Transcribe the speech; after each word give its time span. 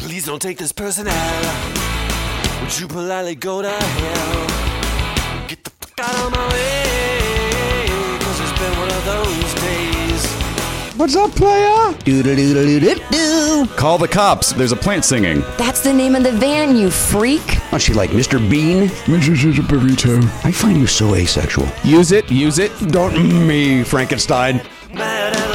Please 0.00 0.24
don't 0.24 0.40
take 0.40 0.56
this 0.56 0.72
person 0.72 1.06
out. 1.06 2.60
Would 2.62 2.80
you 2.80 2.88
politely 2.88 3.34
go 3.34 3.60
to 3.60 3.68
hell? 3.70 4.46
Get 5.46 5.62
the 5.62 5.70
fuck 5.70 6.00
out 6.00 6.26
of 6.26 6.32
my 6.32 6.48
way. 6.48 7.86
Cause 8.20 8.40
it's 8.40 8.58
been 8.58 8.78
one 8.78 8.88
of 8.88 9.04
those 9.04 9.54
days. 9.60 10.26
What's 10.96 11.16
up, 11.16 11.30
player? 11.32 11.94
Doo-doo-doo-doo-doo-doo. 12.04 13.66
Call 13.76 13.98
the 13.98 14.08
cops. 14.08 14.52
There's 14.52 14.72
a 14.72 14.76
plant 14.76 15.04
singing. 15.04 15.42
That's 15.58 15.82
the 15.82 15.92
name 15.92 16.14
of 16.14 16.22
the 16.22 16.32
van, 16.32 16.76
you 16.76 16.90
freak. 16.90 17.42
What's 17.70 17.84
she 17.84 17.92
like, 17.92 18.10
Mr. 18.10 18.38
Bean? 18.50 18.88
Mrs. 19.04 19.58
a 19.58 19.62
burrito. 19.62 20.22
I 20.44 20.50
find 20.50 20.78
you 20.78 20.86
so 20.86 21.14
asexual. 21.14 21.68
Use 21.84 22.10
it. 22.10 22.30
Use 22.30 22.58
it. 22.58 22.72
Don't 22.90 23.12
mm 23.12 23.46
me, 23.46 23.84
Frankenstein. 23.84 24.62
Mad 24.94 25.49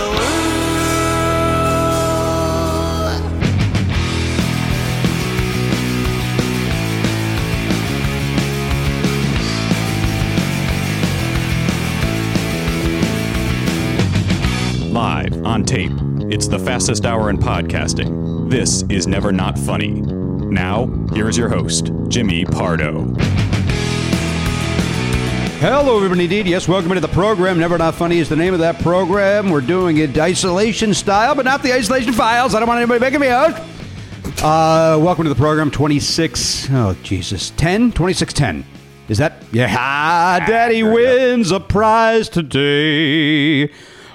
It's 16.36 16.50
the 16.50 16.60
fastest 16.60 17.06
hour 17.06 17.30
in 17.30 17.38
podcasting. 17.38 18.50
This 18.50 18.84
is 18.90 19.08
Never 19.08 19.32
Not 19.32 19.58
Funny. 19.58 19.92
Now, 19.92 20.88
here's 21.14 21.38
your 21.38 21.48
host, 21.48 21.94
Jimmy 22.10 22.44
Pardo. 22.44 23.06
Hello, 25.62 25.96
everybody. 25.96 26.26
Indeed, 26.26 26.48
yes, 26.48 26.68
welcome 26.68 26.92
into 26.92 27.00
the 27.00 27.08
program. 27.08 27.58
Never 27.58 27.78
Not 27.78 27.96
Funny 27.96 28.20
is 28.20 28.28
the 28.28 28.36
name 28.36 28.52
of 28.54 28.60
that 28.60 28.82
program. 28.82 29.50
We're 29.50 29.62
doing 29.62 29.96
it 30.00 30.18
isolation 30.18 30.94
style, 30.94 31.36
but 31.36 31.46
not 31.46 31.64
the 31.64 31.72
isolation 31.72 32.12
files. 32.12 32.54
I 32.54 32.60
don't 32.60 32.68
want 32.68 32.80
anybody 32.80 33.00
making 33.00 33.22
me 33.22 33.30
out. 33.30 33.58
Uh, 34.44 35.00
welcome 35.00 35.24
to 35.24 35.30
the 35.30 35.36
program 35.36 35.72
26. 35.72 36.68
Oh, 36.72 36.98
Jesus. 37.02 37.52
10? 37.52 37.94
2610. 37.94 38.66
Is 39.08 39.20
that? 39.20 39.42
Yeah. 39.54 40.40
Daddy 40.46 40.84
wins 40.84 41.52
a 41.52 41.62
prize 41.62 42.28
today. 42.28 43.72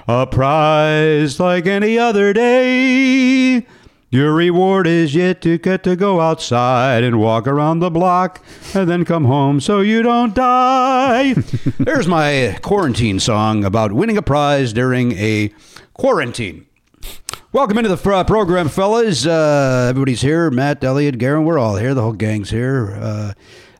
A 0.07 0.25
prize 0.25 1.39
like 1.39 1.67
any 1.67 1.97
other 1.97 2.33
day. 2.33 3.65
Your 4.09 4.33
reward 4.33 4.87
is 4.87 5.15
yet 5.15 5.41
to 5.43 5.57
get 5.57 5.83
to 5.83 5.95
go 5.95 6.19
outside 6.19 7.03
and 7.03 7.19
walk 7.19 7.47
around 7.47 7.79
the 7.79 7.89
block 7.89 8.43
and 8.73 8.89
then 8.89 9.05
come 9.05 9.23
home 9.25 9.61
so 9.61 9.79
you 9.79 10.01
don't 10.03 10.35
die. 10.35 11.33
There's 11.79 12.07
my 12.07 12.57
quarantine 12.61 13.19
song 13.19 13.63
about 13.63 13.93
winning 13.93 14.17
a 14.17 14.21
prize 14.21 14.73
during 14.73 15.13
a 15.13 15.53
quarantine. 15.93 16.65
Welcome 17.53 17.77
into 17.77 17.89
the 17.89 17.97
fr- 17.97 18.23
program, 18.23 18.69
fellas. 18.69 19.25
Uh, 19.25 19.87
everybody's 19.89 20.21
here. 20.21 20.49
Matt, 20.51 20.83
Elliot, 20.83 21.17
Garen, 21.17 21.45
we're 21.45 21.59
all 21.59 21.77
here. 21.77 21.93
The 21.93 22.01
whole 22.01 22.13
gang's 22.13 22.49
here. 22.49 22.97
Uh, 22.99 23.33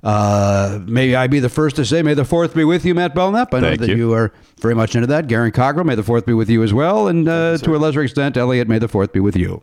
uh, 0.03 0.79
may 0.85 1.15
I 1.15 1.27
be 1.27 1.39
the 1.39 1.49
first 1.49 1.75
to 1.77 1.85
say, 1.85 2.01
may 2.01 2.13
the 2.13 2.25
fourth 2.25 2.55
be 2.55 2.63
with 2.63 2.85
you, 2.85 2.95
Matt 2.95 3.13
Belknap. 3.13 3.53
I 3.53 3.59
know 3.59 3.67
Thank 3.69 3.81
that 3.81 3.89
you. 3.89 3.95
you 3.97 4.13
are 4.13 4.31
very 4.59 4.73
much 4.75 4.95
into 4.95 5.07
that. 5.07 5.27
Garen 5.27 5.51
Cockrell, 5.51 5.85
may 5.85 5.95
the 5.95 6.03
fourth 6.03 6.25
be 6.25 6.33
with 6.33 6.49
you 6.49 6.63
as 6.63 6.73
well. 6.73 7.07
And 7.07 7.27
uh, 7.27 7.57
to 7.59 7.75
a 7.75 7.77
lesser 7.77 8.01
extent, 8.01 8.37
Elliot, 8.37 8.67
may 8.67 8.79
the 8.79 8.87
fourth 8.87 9.13
be 9.13 9.19
with 9.19 9.35
you. 9.35 9.61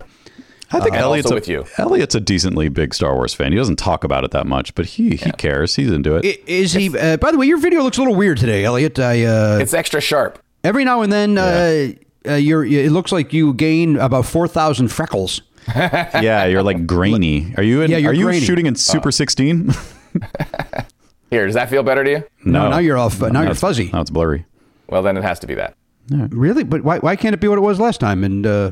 I 0.71 0.81
think 0.81 0.95
Elliot's 0.97 1.31
a, 1.31 1.35
with 1.35 1.49
you. 1.49 1.65
Elliot's 1.79 2.15
a 2.15 2.21
decently 2.21 2.69
big 2.69 2.93
Star 2.95 3.15
Wars 3.15 3.33
fan. 3.33 3.53
He 3.53 3.59
doesn't 3.59 3.77
talk 3.77 4.05
about 4.05 4.25
it 4.25 4.33
that 4.33 4.47
much, 4.47 4.75
but 4.75 4.85
he 4.85 5.17
he 5.17 5.31
cares. 5.33 5.77
He's 5.77 5.91
into 5.91 6.15
it. 6.17 6.27
I- 6.27 6.39
Is 6.47 6.75
he? 6.75 6.97
Uh, 6.97 7.17
by 7.17 7.31
the 7.33 7.39
way, 7.39 7.47
your 7.47 7.57
video 7.57 7.83
looks 7.83 7.97
a 7.97 8.03
little 8.03 8.15
weird 8.15 8.37
today, 8.37 8.65
Elliot. 8.65 8.99
I 8.99 9.25
uh, 9.25 9.59
It's 9.63 9.73
extra 9.73 9.99
sharp. 10.03 10.39
every 10.63 10.85
now 10.85 11.01
and 11.01 11.11
then 11.11 11.39
uh, 11.39 11.93
uh, 12.29 12.35
you're. 12.35 12.67
It 12.67 12.93
looks 12.93 13.13
like 13.13 13.33
you 13.33 13.55
gain 13.55 13.97
about 13.97 14.27
four 14.27 14.47
thousand 14.47 14.89
freckles. 14.89 15.41
yeah, 15.75 16.45
you're 16.45 16.63
like 16.63 16.87
grainy. 16.87 17.55
Are 17.57 17.63
you? 17.63 17.81
In, 17.81 17.91
Yeah, 17.91 17.97
you're 17.97 18.11
are 18.11 18.15
you 18.15 18.25
grainy. 18.27 18.45
shooting 18.45 18.67
in 18.67 18.75
Super 18.75 19.11
16? 19.11 19.71
Here, 21.31 21.45
does 21.45 21.55
that 21.55 21.69
feel 21.69 21.83
better 21.83 22.05
to 22.05 22.11
you? 22.11 22.25
No, 22.45 22.71
now 22.71 22.79
you're 22.79 22.97
off. 22.97 23.21
now 23.21 23.27
you're 23.29 23.43
it's- 23.43 23.61
fuzzy. 23.61 23.91
Now 23.93 24.01
it's 24.01 24.11
blurry. 24.11 24.47
Well, 24.89 25.03
then 25.03 25.17
it 25.19 25.23
has 25.23 25.39
to 25.41 25.47
be 25.47 25.55
that. 25.57 25.75
Really? 26.11 26.65
But 26.65 26.83
why? 26.85 26.99
Why 26.99 27.17
can't 27.17 27.35
it 27.35 27.41
be 27.41 27.49
what 27.49 27.59
it 27.59 27.63
was 27.63 27.79
last 27.79 28.01
time? 28.01 28.25
And 28.25 28.47
uh, 28.47 28.71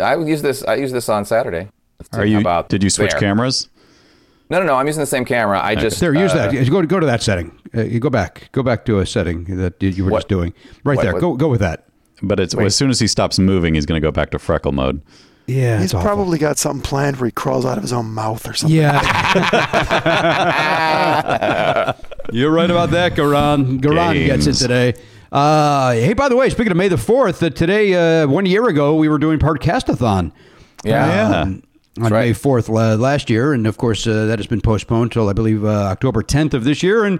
I 0.00 0.16
use 0.16 0.42
this. 0.42 0.64
I 0.64 0.74
use 0.74 0.90
this 0.90 1.08
on 1.08 1.24
Saturday. 1.24 1.68
Let's 2.00 2.10
see 2.10 2.18
Are 2.20 2.26
you? 2.26 2.40
about 2.40 2.68
Did 2.68 2.82
you 2.82 2.90
switch 2.90 3.12
there. 3.12 3.20
cameras? 3.20 3.68
No, 4.50 4.58
no, 4.58 4.66
no. 4.66 4.74
I'm 4.74 4.86
using 4.88 5.00
the 5.00 5.06
same 5.06 5.24
camera. 5.24 5.60
I 5.62 5.76
just 5.76 6.00
there, 6.00 6.12
use 6.12 6.32
uh, 6.32 6.50
that. 6.50 6.68
Go 6.68 6.80
to 6.80 6.86
go 6.88 6.98
to 6.98 7.06
that 7.06 7.22
setting. 7.22 7.56
Uh, 7.74 7.82
you 7.82 8.00
go 8.00 8.10
back. 8.10 8.48
Go 8.50 8.64
back 8.64 8.84
to 8.86 8.98
a 8.98 9.06
setting 9.06 9.44
that 9.56 9.80
you 9.80 10.04
were 10.04 10.10
What? 10.10 10.18
just 10.18 10.28
doing. 10.28 10.52
Right 10.82 10.96
What- 10.96 11.02
there. 11.04 11.12
what- 11.12 11.20
Go 11.20 11.36
go 11.36 11.48
with 11.48 11.60
that. 11.60 11.86
But 12.24 12.38
it's 12.40 12.54
as 12.54 12.74
soon 12.76 12.90
as 12.90 12.98
he 13.00 13.06
stops 13.06 13.38
moving, 13.38 13.74
he's 13.74 13.86
going 13.86 14.00
to 14.00 14.04
go 14.06 14.12
back 14.12 14.30
to 14.30 14.38
freckle 14.38 14.72
mode. 14.72 15.00
Yeah, 15.46 15.76
He's 15.76 15.86
it's 15.86 15.94
awful. 15.94 16.06
probably 16.06 16.38
got 16.38 16.56
something 16.58 16.82
planned 16.82 17.16
where 17.18 17.26
he 17.26 17.32
crawls 17.32 17.64
out 17.64 17.76
of 17.76 17.82
his 17.82 17.92
own 17.92 18.06
mouth 18.12 18.48
or 18.48 18.54
something. 18.54 18.76
Yeah. 18.78 19.00
You're 22.32 22.50
right 22.52 22.70
about 22.70 22.90
that, 22.90 23.16
Garen. 23.16 23.78
Garen 23.78 24.14
gets 24.14 24.46
it 24.46 24.54
today. 24.54 24.94
Uh, 25.32 25.92
hey, 25.92 26.12
by 26.12 26.28
the 26.28 26.36
way, 26.36 26.48
speaking 26.50 26.70
of 26.70 26.76
May 26.76 26.88
the 26.88 26.96
4th, 26.96 27.42
uh, 27.42 27.50
today, 27.50 28.22
uh, 28.22 28.26
one 28.28 28.46
year 28.46 28.68
ago, 28.68 28.94
we 28.94 29.08
were 29.08 29.18
doing 29.18 29.38
part 29.38 29.60
Podcastathon. 29.60 30.30
Yeah. 30.84 31.40
Um, 31.42 31.62
on 32.00 32.12
right. 32.12 32.26
May 32.28 32.32
4th 32.32 32.68
la- 32.68 32.94
last 32.94 33.28
year. 33.28 33.52
And 33.52 33.66
of 33.66 33.76
course, 33.78 34.06
uh, 34.06 34.26
that 34.26 34.38
has 34.38 34.46
been 34.46 34.60
postponed 34.60 35.12
till 35.12 35.28
I 35.28 35.32
believe 35.32 35.64
uh, 35.64 35.68
October 35.68 36.22
10th 36.22 36.54
of 36.54 36.64
this 36.64 36.82
year. 36.82 37.04
And 37.04 37.18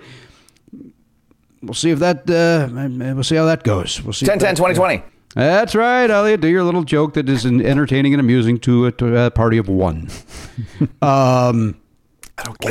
we'll 1.62 1.74
see 1.74 1.90
if 1.90 1.98
that, 1.98 2.28
uh, 2.30 2.68
we'll 3.14 3.24
see 3.24 3.36
how 3.36 3.46
that 3.46 3.64
goes. 3.64 4.02
We'll 4.02 4.12
see. 4.12 4.26
10, 4.26 4.38
10, 4.38 4.54
that, 4.54 4.56
2020. 4.56 5.02
That's 5.34 5.74
right, 5.74 6.10
Elliot. 6.10 6.40
Do 6.40 6.48
your 6.48 6.62
little 6.62 6.84
joke 6.84 7.14
that 7.14 7.28
is 7.28 7.46
entertaining 7.46 8.12
and 8.12 8.20
amusing 8.20 8.58
to 8.60 8.86
a, 8.86 8.92
to 8.92 9.26
a 9.26 9.30
party 9.30 9.56
of 9.56 9.68
one. 9.68 10.08
um, 11.02 11.76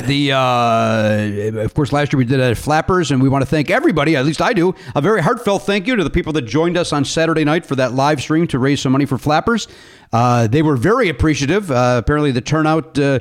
the 0.05 0.31
uh, 0.33 1.61
of 1.63 1.73
course, 1.73 1.91
last 1.93 2.13
year 2.13 2.17
we 2.17 2.25
did 2.25 2.39
at 2.39 2.57
Flappers, 2.57 3.11
and 3.11 3.21
we 3.21 3.29
want 3.29 3.41
to 3.41 3.45
thank 3.45 3.69
everybody. 3.69 4.15
At 4.15 4.25
least 4.25 4.41
I 4.41 4.53
do. 4.53 4.75
A 4.95 5.01
very 5.01 5.21
heartfelt 5.21 5.63
thank 5.63 5.87
you 5.87 5.95
to 5.95 6.03
the 6.03 6.09
people 6.09 6.33
that 6.33 6.43
joined 6.43 6.77
us 6.77 6.93
on 6.93 7.05
Saturday 7.05 7.43
night 7.43 7.65
for 7.65 7.75
that 7.75 7.93
live 7.93 8.21
stream 8.21 8.47
to 8.47 8.59
raise 8.59 8.81
some 8.81 8.91
money 8.91 9.05
for 9.05 9.17
Flappers. 9.17 9.67
Uh, 10.11 10.47
they 10.47 10.61
were 10.61 10.75
very 10.75 11.09
appreciative. 11.09 11.71
Uh, 11.71 11.95
apparently, 12.03 12.31
the 12.31 12.41
turnout 12.41 12.97
uh, 12.99 13.19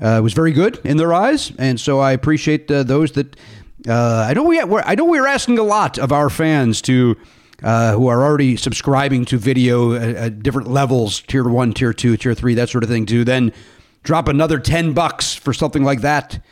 uh, 0.00 0.20
was 0.22 0.32
very 0.32 0.52
good 0.52 0.80
in 0.84 0.96
their 0.96 1.12
eyes, 1.12 1.52
and 1.58 1.78
so 1.78 1.98
I 1.98 2.12
appreciate 2.12 2.70
uh, 2.70 2.82
those 2.82 3.12
that. 3.12 3.36
Uh, 3.88 4.26
I 4.28 4.34
know 4.34 4.42
we 4.42 4.62
we're, 4.62 4.82
I 4.84 4.94
know 4.94 5.06
we 5.06 5.18
are 5.18 5.26
asking 5.26 5.58
a 5.58 5.62
lot 5.62 5.98
of 5.98 6.12
our 6.12 6.28
fans 6.28 6.82
to 6.82 7.16
uh, 7.62 7.92
who 7.94 8.08
are 8.08 8.22
already 8.22 8.56
subscribing 8.56 9.24
to 9.26 9.36
video 9.38 9.94
at, 9.94 10.14
at 10.16 10.42
different 10.42 10.68
levels, 10.70 11.20
tier 11.22 11.48
one, 11.48 11.72
tier 11.72 11.92
two, 11.92 12.16
tier 12.16 12.34
three, 12.34 12.54
that 12.54 12.68
sort 12.68 12.84
of 12.84 12.90
thing, 12.90 13.06
to 13.06 13.24
then 13.24 13.52
drop 14.02 14.28
another 14.28 14.58
ten 14.58 14.92
bucks 14.92 15.34
for 15.34 15.52
something 15.52 15.84
like 15.84 16.00
that. 16.00 16.42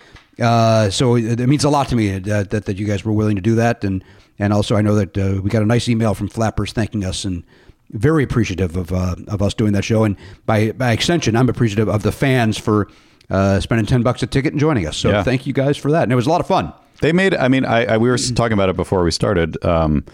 Uh, 0.40 0.88
so 0.90 1.16
it, 1.16 1.40
it 1.40 1.46
means 1.48 1.64
a 1.64 1.70
lot 1.70 1.88
to 1.88 1.96
me 1.96 2.18
that, 2.18 2.50
that 2.50 2.64
that 2.66 2.76
you 2.78 2.86
guys 2.86 3.04
were 3.04 3.12
willing 3.12 3.36
to 3.36 3.42
do 3.42 3.54
that, 3.56 3.84
and 3.84 4.04
and 4.38 4.52
also 4.52 4.76
I 4.76 4.82
know 4.82 4.94
that 4.94 5.18
uh, 5.18 5.40
we 5.42 5.50
got 5.50 5.62
a 5.62 5.66
nice 5.66 5.88
email 5.88 6.14
from 6.14 6.28
Flappers 6.28 6.72
thanking 6.72 7.04
us 7.04 7.24
and 7.24 7.42
very 7.90 8.22
appreciative 8.22 8.76
of 8.76 8.92
uh, 8.92 9.16
of 9.26 9.42
us 9.42 9.54
doing 9.54 9.72
that 9.72 9.84
show, 9.84 10.04
and 10.04 10.16
by 10.46 10.72
by 10.72 10.92
extension, 10.92 11.34
I'm 11.34 11.48
appreciative 11.48 11.88
of 11.88 12.02
the 12.02 12.12
fans 12.12 12.56
for 12.58 12.88
uh, 13.30 13.58
spending 13.60 13.86
ten 13.86 14.02
bucks 14.02 14.22
a 14.22 14.26
ticket 14.26 14.52
and 14.52 14.60
joining 14.60 14.86
us. 14.86 14.96
So 14.96 15.10
Yeah. 15.10 15.22
thank 15.24 15.46
you 15.46 15.52
guys 15.52 15.76
for 15.76 15.90
that, 15.90 16.04
and 16.04 16.12
it 16.12 16.16
was 16.16 16.26
a 16.26 16.30
lot 16.30 16.40
of 16.40 16.46
fun. 16.46 16.72
They 17.00 17.12
made. 17.12 17.34
I 17.34 17.48
mean, 17.48 17.64
I, 17.64 17.94
I 17.94 17.96
we 17.98 18.08
were 18.08 18.18
talking 18.18 18.52
about 18.52 18.68
it 18.68 18.76
before 18.76 19.02
we 19.02 19.10
started. 19.10 19.56
Um, 19.64 20.04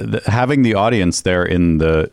the, 0.00 0.22
having 0.26 0.62
the 0.62 0.74
audience 0.74 1.22
there 1.22 1.44
in 1.44 1.78
the 1.78 2.10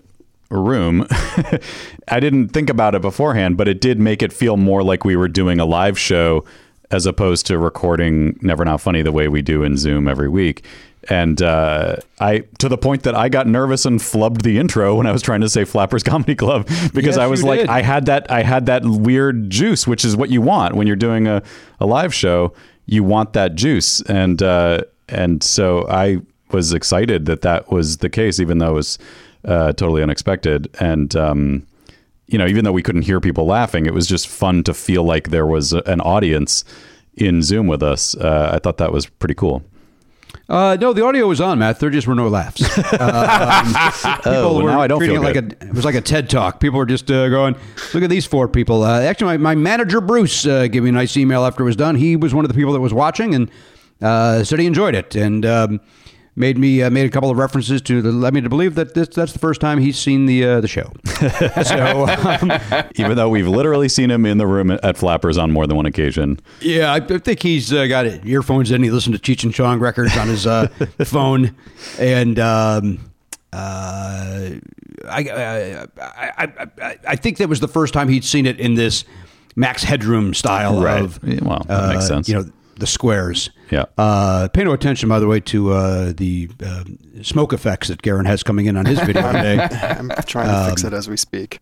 room. 0.50 1.06
I 2.08 2.20
didn't 2.20 2.50
think 2.50 2.70
about 2.70 2.96
it 2.96 3.02
beforehand, 3.02 3.58
but 3.58 3.68
it 3.68 3.82
did 3.82 4.00
make 4.00 4.22
it 4.22 4.32
feel 4.32 4.58
more 4.58 4.84
like 4.84 5.04
we 5.04 5.16
were 5.16 5.28
doing 5.28 5.60
a 5.60 5.66
live 5.66 6.00
show 6.00 6.46
as 6.90 7.06
opposed 7.06 7.46
to 7.48 7.58
recording 7.58 8.40
Never 8.42 8.64
Not 8.64 8.80
Funny 8.80 9.02
the 9.02 9.12
way 9.12 9.28
we 9.28 9.42
do 9.42 9.64
in 9.64 9.76
Zoom 9.78 10.08
every 10.08 10.30
week. 10.30 10.64
And 11.10 11.42
uh, 11.42 11.98
I, 12.20 12.40
to 12.60 12.70
the 12.70 12.78
point 12.78 13.04
that 13.04 13.16
I 13.16 13.30
got 13.30 13.48
nervous 13.48 13.86
and 13.86 14.00
flubbed 14.00 14.42
the 14.42 14.58
intro 14.58 14.96
when 14.98 15.08
I 15.08 15.12
was 15.12 15.22
trying 15.22 15.42
to 15.42 15.50
say 15.50 15.64
Flappers 15.64 16.04
Comedy 16.04 16.36
Club 16.36 16.68
because 16.94 17.16
Yes, 17.16 17.18
I 17.18 17.28
was 17.28 17.44
like, 17.44 17.62
did. 17.62 17.70
I 17.70 17.82
had 17.82 18.06
that, 18.08 18.30
I 18.32 18.44
had 18.44 18.66
that 18.68 18.84
weird 18.86 19.50
juice, 19.50 19.88
which 19.88 20.04
is 20.06 20.16
what 20.16 20.30
you 20.30 20.42
want 20.42 20.76
when 20.76 20.88
you're 20.88 20.96
doing 20.96 21.28
a, 21.28 21.44
a 21.80 21.86
live 21.86 22.14
show. 22.14 22.54
You 22.86 23.04
want 23.04 23.34
that 23.34 23.56
juice, 23.56 24.00
and 24.04 24.42
uh, 24.42 24.84
and 25.10 25.44
so 25.44 25.86
I 25.90 26.20
was 26.52 26.74
excited 26.74 27.26
that 27.26 27.42
that 27.42 27.72
was 27.72 27.98
the 27.98 28.10
case, 28.10 28.40
even 28.40 28.58
though 28.60 28.72
it 28.72 28.74
was 28.76 29.00
uh, 29.46 29.74
totally 29.74 30.04
unexpected. 30.04 30.70
And 30.80 31.16
um, 31.16 31.68
you 32.28 32.38
know, 32.38 32.48
even 32.48 32.64
though 32.66 32.72
we 32.72 32.84
couldn't 32.84 33.04
hear 33.04 33.20
people 33.20 33.46
laughing, 33.46 33.86
it 33.86 33.94
was 33.94 34.08
just 34.08 34.28
fun 34.28 34.64
to 34.64 34.74
feel 34.74 35.04
like 35.04 35.30
there 35.30 35.46
was 35.46 35.74
an 35.74 36.02
audience 36.02 36.64
in 37.16 37.42
Zoom 37.42 37.68
with 37.68 37.82
us. 37.82 38.16
Uh, 38.16 38.52
I 38.54 38.60
thought 38.60 38.78
that 38.78 38.92
was 38.92 39.06
pretty 39.08 39.34
cool. 39.36 39.64
Uh, 40.50 40.78
no, 40.80 40.94
the 40.94 41.04
audio 41.04 41.28
was 41.28 41.42
on, 41.42 41.60
Matt. 41.60 41.80
There 41.82 41.90
just 41.90 42.08
were 42.08 42.16
no 42.16 42.28
laughs. 42.30 42.62
Uh, 43.00 43.64
um, 44.06 44.14
people 44.20 44.34
Oh, 44.34 44.64
were 44.64 44.70
now 44.70 44.82
I 44.82 44.88
don't 44.88 45.00
treating 45.00 45.18
feel 45.18 45.24
it 45.28 45.36
like 45.36 45.62
a, 45.62 45.68
it 45.68 45.74
was 45.74 45.84
like 45.84 45.96
a 45.96 46.02
TED 46.02 46.30
talk. 46.30 46.60
People 46.62 46.78
were 46.78 46.86
just 46.86 47.12
uh, 47.12 47.28
going, 47.30 47.56
"Look 47.94 48.04
at 48.04 48.10
these 48.10 48.26
four 48.26 48.48
people." 48.48 48.84
Uh, 48.84 49.02
actually, 49.02 49.38
my, 49.38 49.38
my 49.38 49.56
manager 49.56 50.00
Bruce 50.00 50.46
uh, 50.46 50.68
gave 50.68 50.84
me 50.84 50.90
a 50.90 50.94
nice 50.94 51.18
email 51.18 51.44
after 51.46 51.64
it 51.64 51.66
was 51.66 51.76
done. 51.76 51.96
He 51.96 52.16
was 52.16 52.34
one 52.34 52.46
of 52.46 52.50
the 52.50 52.56
people 52.56 52.72
that 52.74 52.80
was 52.80 52.94
watching 52.94 53.36
and 53.36 53.52
uh, 54.02 54.44
said 54.44 54.60
he 54.60 54.66
enjoyed 54.66 54.96
it 54.96 55.16
and 55.16 55.46
um, 55.46 55.82
made 56.38 56.58
me 56.58 56.82
uh, 56.84 56.90
made 56.90 57.06
a 57.06 57.10
couple 57.10 57.30
of 57.32 57.38
references 57.38 57.82
to 57.82 58.02
the, 58.02 58.12
led 58.12 58.34
me 58.34 58.42
to 58.42 58.48
believe 58.50 58.76
that 58.76 58.94
this, 58.94 59.10
that's 59.10 59.34
the 59.34 59.40
first 59.40 59.60
time 59.60 59.80
he's 59.80 59.98
seen 59.98 60.26
the 60.28 60.46
uh, 60.46 60.62
the 60.62 60.68
show. 60.68 60.94
so 61.64 62.08
um, 62.08 62.88
even 62.96 63.18
though 63.18 63.28
we've 63.28 63.48
literally 63.48 63.90
seen 63.90 64.10
him 64.12 64.26
in 64.26 64.38
the 64.38 64.48
room 64.48 64.72
at 64.72 64.96
Flappers 64.98 65.38
on 65.38 65.52
more 65.52 65.66
than 65.68 65.76
one 65.76 65.86
occasion. 65.88 66.40
Yeah, 66.62 66.94
I 66.94 66.98
I 66.98 67.18
think 67.18 67.42
he's 67.42 67.74
uh, 67.74 67.88
got 67.88 68.06
earphones 68.26 68.72
in. 68.72 68.84
He 68.84 68.92
listened 68.92 69.22
to 69.22 69.22
Cheech 69.36 69.44
and 69.44 69.54
Chong 69.54 69.80
records 69.80 70.16
on 70.16 70.28
his 70.28 70.46
uh, 70.48 70.68
phone, 71.04 71.56
and 72.00 72.38
um, 72.40 73.00
uh, 73.52 74.52
I, 75.10 75.24
I, 75.30 75.88
I, 76.00 76.68
I, 76.82 76.98
I 77.08 77.16
think 77.16 77.38
that 77.38 77.50
was 77.50 77.60
the 77.60 77.68
first 77.68 77.94
time 77.94 78.10
he'd 78.10 78.24
seen 78.24 78.46
it 78.46 78.60
in 78.60 78.76
this 78.76 79.06
Max 79.56 79.84
Headroom 79.84 80.34
style 80.34 80.82
Right. 80.82 81.02
of 81.02 81.20
well, 81.42 81.66
that 81.68 81.90
makes 81.94 82.06
uh, 82.06 82.08
sense. 82.08 82.30
You 82.30 82.36
know 82.36 82.46
the 82.76 82.88
squares. 82.88 83.50
Yeah. 83.70 83.86
Uh, 83.98 84.48
pay 84.50 84.64
no 84.64 84.72
attention, 84.72 85.10
by 85.10 85.20
the 85.20 85.28
way, 85.28 85.40
to 85.42 85.72
uh, 85.74 86.14
the 86.16 86.50
uh, 86.66 86.84
smoke 87.22 87.54
effects 87.54 87.90
that 87.90 88.02
Garen 88.02 88.26
has 88.26 88.44
coming 88.44 88.66
in 88.66 88.78
on 88.78 88.86
his 88.86 89.00
video 89.00 89.30
today. 89.32 89.60
I'm 89.82 90.10
trying 90.26 90.48
to 90.48 90.70
fix 90.70 90.84
it 90.84 90.94
as 90.94 91.10
we 91.10 91.18
speak. 91.18 91.60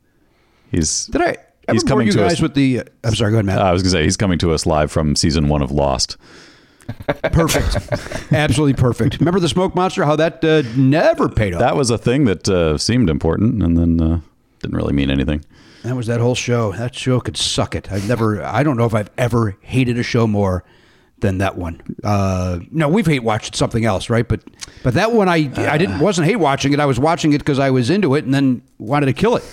He's 0.71 1.07
Did 1.07 1.21
I? 1.21 1.37
He's 1.71 1.83
bore 1.83 1.89
coming 1.89 2.07
you 2.07 2.13
to 2.13 2.19
guys 2.19 2.33
us- 2.33 2.41
with 2.41 2.53
the. 2.53 2.81
Uh, 2.81 2.83
I'm 3.03 3.15
sorry. 3.15 3.31
Go 3.31 3.37
ahead, 3.37 3.45
Matt. 3.45 3.59
I 3.59 3.71
was 3.71 3.81
gonna 3.81 3.91
say 3.91 4.03
he's 4.03 4.17
coming 4.17 4.37
to 4.39 4.51
us 4.51 4.65
live 4.65 4.91
from 4.91 5.15
season 5.15 5.47
one 5.47 5.61
of 5.61 5.71
Lost. 5.71 6.17
Perfect. 7.31 8.31
Absolutely 8.31 8.73
perfect. 8.75 9.19
Remember 9.19 9.39
the 9.39 9.49
smoke 9.49 9.73
monster? 9.73 10.05
How 10.05 10.15
that 10.17 10.43
uh, 10.43 10.61
never 10.75 11.27
paid 11.29 11.55
off. 11.55 11.59
That 11.59 11.75
was 11.75 11.89
a 11.89 11.97
thing 11.97 12.25
that 12.25 12.47
uh, 12.47 12.77
seemed 12.77 13.09
important, 13.09 13.63
and 13.63 13.75
then 13.75 13.99
uh, 13.99 14.19
didn't 14.59 14.75
really 14.75 14.93
mean 14.93 15.09
anything. 15.09 15.43
That 15.81 15.95
was 15.95 16.05
that 16.07 16.19
whole 16.19 16.35
show. 16.35 16.71
That 16.73 16.93
show 16.93 17.19
could 17.19 17.37
suck 17.37 17.73
it. 17.73 17.91
I've 17.91 18.07
never. 18.07 18.43
I 18.43 18.61
don't 18.61 18.77
know 18.77 18.85
if 18.85 18.93
I've 18.93 19.09
ever 19.17 19.57
hated 19.61 19.97
a 19.97 20.03
show 20.03 20.27
more 20.27 20.63
than 21.19 21.37
that 21.39 21.57
one. 21.57 21.81
Uh, 22.03 22.59
no, 22.71 22.89
we've 22.89 23.05
hate 23.05 23.23
watched 23.23 23.55
something 23.55 23.85
else, 23.85 24.09
right? 24.09 24.27
But 24.27 24.41
but 24.83 24.93
that 24.95 25.11
one, 25.11 25.29
I 25.29 25.49
I 25.55 25.77
didn't 25.77 25.99
wasn't 25.99 26.27
hate 26.27 26.37
watching 26.37 26.73
it. 26.73 26.79
I 26.79 26.85
was 26.85 26.99
watching 26.99 27.33
it 27.33 27.39
because 27.39 27.59
I 27.59 27.69
was 27.69 27.89
into 27.89 28.15
it, 28.15 28.25
and 28.25 28.33
then 28.33 28.61
wanted 28.77 29.07
to 29.07 29.13
kill 29.13 29.35
it. 29.35 29.43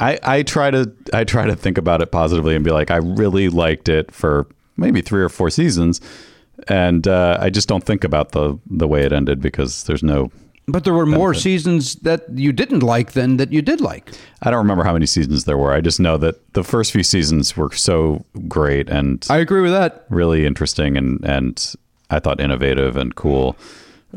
I, 0.00 0.18
I 0.22 0.42
try 0.42 0.70
to 0.70 0.92
I 1.12 1.24
try 1.24 1.46
to 1.46 1.54
think 1.56 1.78
about 1.78 2.02
it 2.02 2.10
positively 2.10 2.56
and 2.56 2.64
be 2.64 2.70
like 2.70 2.90
I 2.90 2.96
really 2.96 3.48
liked 3.48 3.88
it 3.88 4.10
for 4.12 4.46
maybe 4.76 5.00
three 5.00 5.22
or 5.22 5.28
four 5.28 5.50
seasons, 5.50 6.00
and 6.68 7.06
uh, 7.06 7.38
I 7.40 7.50
just 7.50 7.68
don't 7.68 7.84
think 7.84 8.04
about 8.04 8.32
the 8.32 8.58
the 8.66 8.88
way 8.88 9.04
it 9.04 9.12
ended 9.12 9.40
because 9.40 9.84
there's 9.84 10.02
no 10.02 10.30
But 10.66 10.84
there 10.84 10.94
were 10.94 11.04
more 11.06 11.34
seasons 11.34 11.96
that 11.96 12.24
you 12.34 12.50
didn't 12.52 12.80
like 12.80 13.12
than 13.12 13.36
that 13.36 13.52
you 13.52 13.60
did 13.60 13.82
like. 13.82 14.10
I 14.42 14.50
don't 14.50 14.58
remember 14.58 14.82
how 14.82 14.94
many 14.94 15.04
seasons 15.06 15.44
there 15.44 15.58
were. 15.58 15.72
I 15.72 15.82
just 15.82 16.00
know 16.00 16.16
that 16.16 16.54
the 16.54 16.64
first 16.64 16.90
few 16.90 17.02
seasons 17.02 17.54
were 17.54 17.70
so 17.72 18.24
great 18.48 18.88
and 18.88 19.26
I 19.28 19.38
agree 19.38 19.60
with 19.60 19.72
that. 19.72 20.06
really 20.08 20.46
interesting 20.46 20.96
and 20.96 21.22
and 21.24 21.74
I 22.10 22.20
thought 22.20 22.40
innovative 22.40 22.96
and 22.96 23.14
cool, 23.14 23.56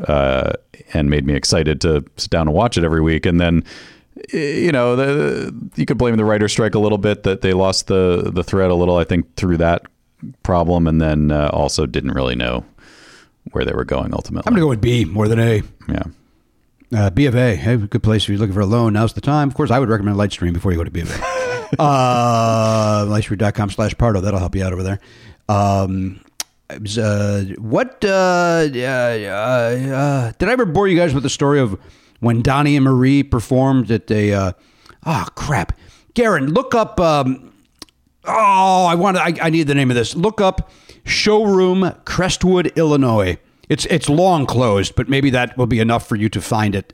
uh, 0.06 0.52
and 0.94 1.10
made 1.10 1.26
me 1.26 1.34
excited 1.34 1.80
to 1.82 2.04
sit 2.16 2.30
down 2.30 2.48
and 2.48 2.54
watch 2.54 2.78
it 2.78 2.84
every 2.84 3.00
week. 3.00 3.26
And 3.26 3.40
then, 3.40 3.64
you 4.32 4.72
know, 4.72 4.94
the, 4.94 5.54
you 5.76 5.84
could 5.86 5.98
blame 5.98 6.16
the 6.16 6.24
writer 6.24 6.48
strike 6.48 6.74
a 6.74 6.78
little 6.78 6.98
bit 6.98 7.24
that 7.24 7.40
they 7.40 7.52
lost 7.52 7.86
the 7.88 8.30
the 8.32 8.44
thread 8.44 8.70
a 8.70 8.74
little. 8.74 8.96
I 8.96 9.04
think 9.04 9.34
through 9.36 9.56
that 9.58 9.82
problem, 10.42 10.86
and 10.86 11.00
then 11.00 11.30
uh, 11.30 11.50
also 11.52 11.86
didn't 11.86 12.12
really 12.12 12.36
know 12.36 12.64
where 13.52 13.64
they 13.64 13.72
were 13.72 13.84
going 13.84 14.12
ultimately. 14.12 14.46
I'm 14.46 14.52
gonna 14.52 14.64
go 14.64 14.68
with 14.68 14.80
B 14.80 15.04
more 15.04 15.28
than 15.28 15.40
A. 15.40 15.62
yeah. 15.88 16.04
Uh, 16.94 17.10
B 17.10 17.26
of 17.26 17.34
A, 17.34 17.54
hey, 17.54 17.76
good 17.76 18.02
place 18.02 18.22
if 18.22 18.30
you're 18.30 18.38
looking 18.38 18.54
for 18.54 18.60
a 18.60 18.66
loan. 18.66 18.94
Now's 18.94 19.12
the 19.12 19.20
time. 19.20 19.48
Of 19.48 19.54
course, 19.54 19.70
I 19.70 19.78
would 19.78 19.90
recommend 19.90 20.16
LightStream 20.16 20.54
before 20.54 20.72
you 20.72 20.78
go 20.78 20.84
to 20.84 20.90
B 20.90 21.00
of 21.00 21.10
A. 21.10 21.14
uh, 21.78 23.04
LightStream.com 23.06 23.70
slash 23.70 23.96
Pardo. 23.98 24.20
That'll 24.20 24.40
help 24.40 24.54
you 24.54 24.64
out 24.64 24.72
over 24.72 24.82
there. 24.82 24.98
Um, 25.50 26.20
uh, 26.70 27.42
what 27.58 28.04
uh, 28.04 28.08
uh, 28.08 28.70
uh, 28.70 30.32
did 30.38 30.48
I 30.48 30.52
ever 30.52 30.64
bore 30.64 30.88
you 30.88 30.96
guys 30.96 31.14
with 31.14 31.22
the 31.22 31.30
story 31.30 31.60
of 31.60 31.78
when 32.20 32.42
Donny 32.42 32.76
and 32.76 32.84
Marie 32.84 33.22
performed 33.22 33.90
at 33.90 34.10
a? 34.10 34.32
Uh, 34.32 34.52
oh 35.06 35.26
crap, 35.34 35.78
Garen, 36.14 36.52
look 36.52 36.74
up. 36.74 37.00
Um, 37.00 37.52
oh, 38.24 38.86
I 38.86 38.94
want. 38.94 39.16
I, 39.16 39.34
I 39.40 39.50
need 39.50 39.66
the 39.66 39.74
name 39.74 39.90
of 39.90 39.94
this. 39.94 40.14
Look 40.14 40.40
up 40.40 40.70
showroom 41.04 41.94
Crestwood, 42.04 42.72
Illinois. 42.76 43.38
It's 43.68 43.84
it's 43.86 44.08
long 44.08 44.46
closed, 44.46 44.94
but 44.94 45.08
maybe 45.08 45.30
that 45.30 45.56
will 45.58 45.66
be 45.66 45.78
enough 45.80 46.06
for 46.08 46.16
you 46.16 46.28
to 46.30 46.40
find 46.40 46.74
it. 46.74 46.92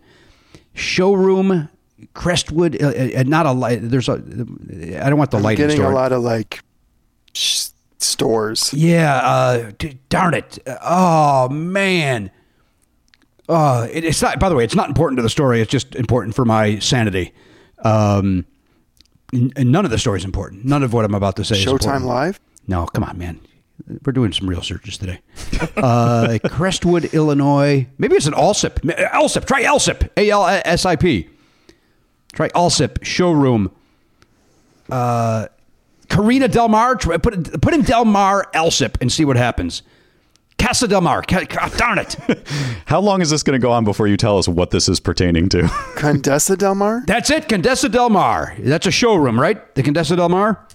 Showroom 0.75 1.69
Crestwood, 2.15 2.83
uh, 2.83 2.89
uh, 2.89 3.23
not 3.25 3.47
a 3.47 3.53
light. 3.53 3.79
There's 3.83 4.09
a. 4.09 4.15
I 4.15 5.09
don't 5.09 5.19
want 5.19 5.31
the 5.31 5.37
I'm 5.39 5.43
lighting 5.45 5.65
getting 5.67 5.77
store. 5.77 5.93
a 5.93 5.95
lot 5.95 6.13
of 6.13 6.23
like 6.23 6.61
sh- 7.33 7.69
stores. 7.99 8.75
Yeah, 8.75 9.15
uh, 9.17 9.73
d- 9.79 9.99
darn 10.09 10.35
it. 10.35 10.59
Oh, 10.83 11.49
man. 11.49 12.31
Uh, 13.49 13.87
it, 13.93 14.05
it's 14.05 14.21
not, 14.23 14.39
by 14.41 14.49
the 14.49 14.55
way, 14.55 14.65
it's 14.65 14.75
not 14.75 14.89
important 14.89 15.19
to 15.19 15.23
the 15.23 15.31
story. 15.31 15.61
It's 15.61 15.71
just 15.71 15.95
important 15.95 16.35
for 16.35 16.45
my 16.45 16.79
sanity. 16.79 17.33
Um, 17.85 18.47
n- 19.33 19.53
and 19.57 19.71
none 19.71 19.85
of 19.85 19.91
the 19.91 19.99
story 19.99 20.19
is 20.19 20.25
important. 20.25 20.65
None 20.65 20.83
of 20.83 20.93
what 20.93 21.05
I'm 21.05 21.15
about 21.15 21.37
to 21.37 21.45
say 21.45 21.57
is 21.59 21.65
Showtime. 21.65 22.05
Live. 22.05 22.41
No, 22.67 22.87
come 22.87 23.05
on, 23.05 23.17
man. 23.19 23.41
We're 24.05 24.13
doing 24.13 24.33
some 24.33 24.49
real 24.49 24.63
searches 24.63 24.99
today. 24.99 25.21
Uh, 25.77 26.39
Crestwood, 26.49 27.07
Illinois. 27.15 27.87
Maybe 27.99 28.17
it's 28.17 28.27
an 28.27 28.35
Alsip. 28.35 28.75
Alsip. 29.13 29.45
Try 29.47 29.63
Alsip. 29.65 30.09
A 30.17 30.31
L 30.31 30.47
S 30.47 30.85
I 30.85 30.97
P. 30.97 31.29
Try 32.33 32.49
Alsip 32.51 33.03
showroom. 33.03 33.71
Uh, 34.91 35.47
Karina 36.09 36.49
Del 36.49 36.69
Mar. 36.69 36.97
Try, 36.97 37.17
put 37.19 37.61
put 37.63 37.73
in 37.75 37.83
Del 37.83 38.05
Mar 38.05 38.49
Alsip 38.55 38.97
and 39.01 39.11
see 39.11 39.25
what 39.25 39.37
happens. 39.37 39.83
Casa 40.59 40.87
Del 40.89 41.01
Mar. 41.01 41.23
Ca- 41.23 41.47
ca- 41.47 41.69
darn 41.77 41.99
it. 41.99 42.17
How 42.87 43.01
long 43.01 43.21
is 43.21 43.31
this 43.31 43.43
going 43.43 43.59
to 43.59 43.63
go 43.65 43.73
on 43.73 43.85
before 43.85 44.07
you 44.07 44.17
tell 44.17 44.39
us 44.39 44.47
what 44.49 44.71
this 44.71 44.89
is 44.89 45.01
pertaining 45.01 45.49
to? 45.51 45.63
Condesa 45.97 46.57
Del 46.57 46.75
Mar. 46.75 47.03
That's 47.07 47.31
it. 47.31 47.49
Condesa 47.49 47.91
Del 47.91 48.11
Mar. 48.11 48.55
That's 48.59 48.87
a 48.87 48.91
showroom, 48.91 49.39
right? 49.41 49.75
The 49.75 49.83
Condesa 49.83 50.17
Del 50.17 50.29
Mar. 50.29 50.67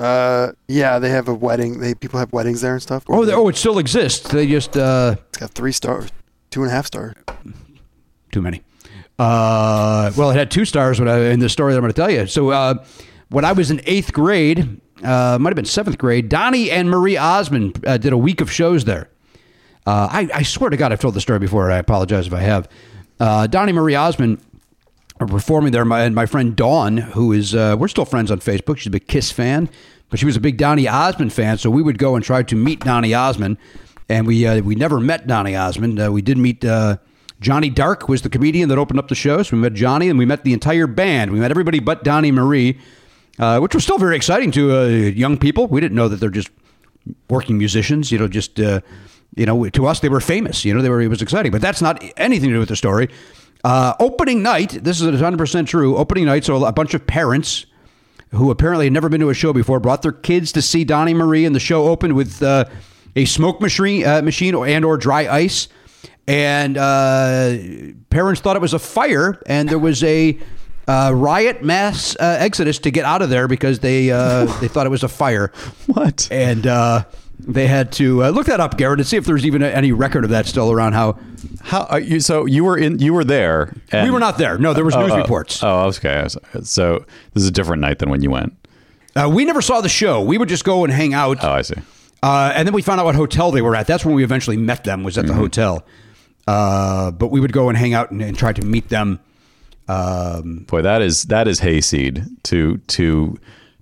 Uh, 0.00 0.52
yeah, 0.68 0.98
they 0.98 1.10
have 1.10 1.28
a 1.28 1.34
wedding. 1.34 1.78
They 1.80 1.94
people 1.94 2.18
have 2.18 2.32
weddings 2.32 2.60
there 2.60 2.72
and 2.74 2.82
stuff. 2.82 3.04
Oh, 3.08 3.24
they- 3.24 3.32
oh, 3.32 3.48
it 3.48 3.56
still 3.56 3.78
exists. 3.78 4.28
They 4.28 4.46
just. 4.46 4.76
Uh, 4.76 5.16
it's 5.28 5.38
got 5.38 5.50
three 5.50 5.72
stars, 5.72 6.10
two 6.50 6.62
and 6.62 6.70
a 6.70 6.74
half 6.74 6.86
star. 6.86 7.14
too 8.32 8.42
many. 8.42 8.62
Uh, 9.18 10.10
well, 10.16 10.30
it 10.30 10.34
had 10.36 10.50
two 10.50 10.64
stars 10.64 10.98
when 10.98 11.08
I, 11.08 11.30
in 11.30 11.38
the 11.40 11.48
story 11.48 11.72
that 11.72 11.78
I'm 11.78 11.82
going 11.82 11.92
to 11.92 12.00
tell 12.00 12.10
you. 12.10 12.26
So, 12.26 12.50
uh, 12.50 12.84
when 13.28 13.44
I 13.44 13.52
was 13.52 13.70
in 13.70 13.80
eighth 13.84 14.12
grade, 14.12 14.80
uh, 15.04 15.38
might 15.40 15.50
have 15.50 15.56
been 15.56 15.64
seventh 15.64 15.98
grade, 15.98 16.28
Donny 16.28 16.70
and 16.70 16.90
Marie 16.90 17.16
Osmond 17.16 17.84
uh, 17.86 17.98
did 17.98 18.12
a 18.12 18.18
week 18.18 18.40
of 18.40 18.50
shows 18.50 18.84
there. 18.84 19.08
Uh, 19.86 20.08
I, 20.10 20.28
I 20.34 20.42
swear 20.42 20.70
to 20.70 20.76
God, 20.76 20.92
I've 20.92 21.00
told 21.00 21.14
the 21.14 21.20
story 21.20 21.38
before. 21.38 21.70
I 21.70 21.78
apologize 21.78 22.26
if 22.26 22.32
I 22.32 22.40
have. 22.40 22.68
Uh, 23.20 23.46
Donny 23.46 23.72
Marie 23.72 23.94
Osmond 23.94 24.40
performing 25.26 25.72
there. 25.72 25.84
My, 25.84 26.02
and 26.02 26.14
my 26.14 26.26
friend 26.26 26.54
Dawn, 26.54 26.96
who 26.96 27.32
is, 27.32 27.54
uh, 27.54 27.76
we're 27.78 27.88
still 27.88 28.04
friends 28.04 28.30
on 28.30 28.40
Facebook. 28.40 28.78
She's 28.78 28.88
a 28.88 28.90
big 28.90 29.06
Kiss 29.08 29.30
fan, 29.32 29.68
but 30.10 30.18
she 30.18 30.26
was 30.26 30.36
a 30.36 30.40
big 30.40 30.56
Donny 30.56 30.88
Osmond 30.88 31.32
fan. 31.32 31.58
So 31.58 31.70
we 31.70 31.82
would 31.82 31.98
go 31.98 32.14
and 32.16 32.24
try 32.24 32.42
to 32.42 32.56
meet 32.56 32.80
Donny 32.80 33.14
Osmond. 33.14 33.56
And 34.08 34.26
we, 34.26 34.46
uh, 34.46 34.60
we 34.60 34.74
never 34.74 35.00
met 35.00 35.26
Donny 35.26 35.56
Osmond. 35.56 36.00
Uh, 36.00 36.12
we 36.12 36.22
did 36.22 36.38
meet 36.38 36.64
uh, 36.64 36.98
Johnny 37.40 37.70
Dark, 37.70 38.08
was 38.08 38.22
the 38.22 38.28
comedian 38.28 38.68
that 38.68 38.78
opened 38.78 38.98
up 38.98 39.08
the 39.08 39.14
show. 39.14 39.42
So 39.42 39.56
we 39.56 39.62
met 39.62 39.74
Johnny 39.74 40.08
and 40.08 40.18
we 40.18 40.26
met 40.26 40.44
the 40.44 40.52
entire 40.52 40.86
band. 40.86 41.30
We 41.30 41.40
met 41.40 41.50
everybody 41.50 41.80
but 41.80 42.04
Donny 42.04 42.30
Marie, 42.30 42.78
uh, 43.38 43.58
which 43.60 43.74
was 43.74 43.84
still 43.84 43.98
very 43.98 44.16
exciting 44.16 44.50
to 44.52 44.76
uh, 44.76 44.86
young 44.86 45.38
people. 45.38 45.66
We 45.66 45.80
didn't 45.80 45.96
know 45.96 46.08
that 46.08 46.16
they're 46.16 46.30
just 46.30 46.50
working 47.30 47.58
musicians, 47.58 48.12
you 48.12 48.18
know, 48.18 48.28
just, 48.28 48.58
you 48.58 49.46
know, 49.46 49.68
to 49.70 49.86
us, 49.86 50.00
they 50.00 50.08
were 50.08 50.20
famous, 50.20 50.64
you 50.64 50.74
know, 50.74 50.82
they 50.82 50.90
were, 50.90 51.00
it 51.00 51.08
was 51.08 51.22
exciting, 51.22 51.50
but 51.50 51.60
that's 51.60 51.82
not 51.82 52.04
anything 52.16 52.50
to 52.50 52.56
do 52.56 52.60
with 52.60 52.68
the 52.68 52.76
story. 52.76 53.08
Uh, 53.64 53.94
opening 54.00 54.42
night, 54.42 54.70
this 54.82 55.00
is 55.00 55.20
100% 55.20 55.66
true. 55.66 55.96
Opening 55.96 56.24
night, 56.24 56.44
so 56.44 56.64
a 56.64 56.72
bunch 56.72 56.94
of 56.94 57.06
parents 57.06 57.66
who 58.30 58.50
apparently 58.50 58.86
had 58.86 58.92
never 58.92 59.08
been 59.08 59.20
to 59.20 59.28
a 59.28 59.34
show 59.34 59.52
before 59.52 59.78
brought 59.78 60.02
their 60.02 60.12
kids 60.12 60.52
to 60.52 60.62
see 60.62 60.84
Donny 60.84 61.14
Marie, 61.14 61.44
and 61.44 61.54
the 61.54 61.60
show 61.60 61.86
opened 61.88 62.14
with 62.14 62.42
uh, 62.42 62.64
a 63.14 63.24
smoke 63.24 63.60
machine, 63.60 64.04
uh, 64.04 64.22
machine 64.22 64.54
or, 64.54 64.66
and 64.66 64.84
or 64.84 64.96
dry 64.96 65.28
ice. 65.28 65.68
And 66.26 66.78
uh, 66.78 67.56
parents 68.10 68.40
thought 68.40 68.56
it 68.56 68.62
was 68.62 68.74
a 68.74 68.78
fire, 68.78 69.40
and 69.46 69.68
there 69.68 69.78
was 69.78 70.02
a 70.02 70.38
uh, 70.88 71.12
riot 71.14 71.62
mass 71.62 72.16
uh, 72.16 72.36
exodus 72.40 72.78
to 72.80 72.90
get 72.90 73.04
out 73.04 73.22
of 73.22 73.30
there 73.30 73.48
because 73.48 73.80
they 73.80 74.10
uh, 74.10 74.44
they 74.60 74.68
thought 74.68 74.86
it 74.86 74.90
was 74.90 75.02
a 75.02 75.08
fire. 75.08 75.52
What? 75.86 76.28
And 76.30 76.66
uh, 76.66 77.04
they 77.46 77.66
had 77.66 77.92
to 77.92 78.24
uh, 78.24 78.30
look 78.30 78.46
that 78.46 78.60
up, 78.60 78.76
Garrett, 78.78 79.00
and 79.00 79.06
see 79.06 79.16
if 79.16 79.24
there's 79.24 79.44
even 79.44 79.62
any 79.62 79.92
record 79.92 80.24
of 80.24 80.30
that 80.30 80.46
still 80.46 80.70
around. 80.70 80.92
How 80.92 81.18
How 81.62 81.84
are 81.84 82.00
you? 82.00 82.20
So 82.20 82.46
you 82.46 82.64
were 82.64 82.76
in? 82.78 82.98
You 82.98 83.12
were 83.14 83.24
there? 83.24 83.74
and- 83.90 84.04
we 84.06 84.10
were 84.10 84.20
not 84.20 84.38
there. 84.38 84.58
No, 84.58 84.72
there 84.74 84.84
was 84.84 84.94
Oh, 84.94 85.02
news 85.02 85.12
oh, 85.12 85.18
reports. 85.18 85.62
Oh, 85.62 85.80
okay. 85.86 86.26
So 86.62 87.04
this 87.34 87.42
is 87.42 87.48
a 87.48 87.52
different 87.52 87.80
night 87.82 87.98
than 87.98 88.10
when 88.10 88.22
you 88.22 88.30
went. 88.30 88.54
Uh, 89.14 89.30
we 89.32 89.44
never 89.44 89.60
saw 89.60 89.80
the 89.80 89.88
show. 89.88 90.22
We 90.22 90.38
would 90.38 90.48
just 90.48 90.64
go 90.64 90.84
and 90.84 90.92
hang 90.92 91.12
out. 91.14 91.38
Oh, 91.42 91.50
I 91.50 91.62
see. 91.62 91.74
Uh, 92.22 92.52
and 92.54 92.66
then 92.66 92.72
we 92.72 92.82
found 92.82 93.00
out 93.00 93.04
what 93.04 93.14
hotel 93.16 93.50
they 93.50 93.60
were 93.60 93.74
at. 93.74 93.86
That's 93.86 94.04
when 94.04 94.14
we 94.14 94.22
eventually 94.24 94.56
met 94.56 94.84
them. 94.84 95.02
Was 95.02 95.18
at 95.18 95.26
the 95.26 95.34
hotel. 95.34 95.84
Uh, 96.46 97.10
but 97.10 97.28
we 97.28 97.40
would 97.40 97.52
go 97.52 97.68
and 97.68 97.76
hang 97.76 97.94
out 97.94 98.10
and, 98.10 98.22
and 98.22 98.36
try 98.38 98.52
to 98.52 98.62
meet 98.64 98.88
them. 98.88 99.20
Um, 99.88 100.64
Boy, 100.68 100.82
that 100.82 101.02
is 101.02 101.24
that 101.24 101.48
is 101.48 101.58
hayseed 101.60 102.24
to 102.44 102.78
to 102.78 103.38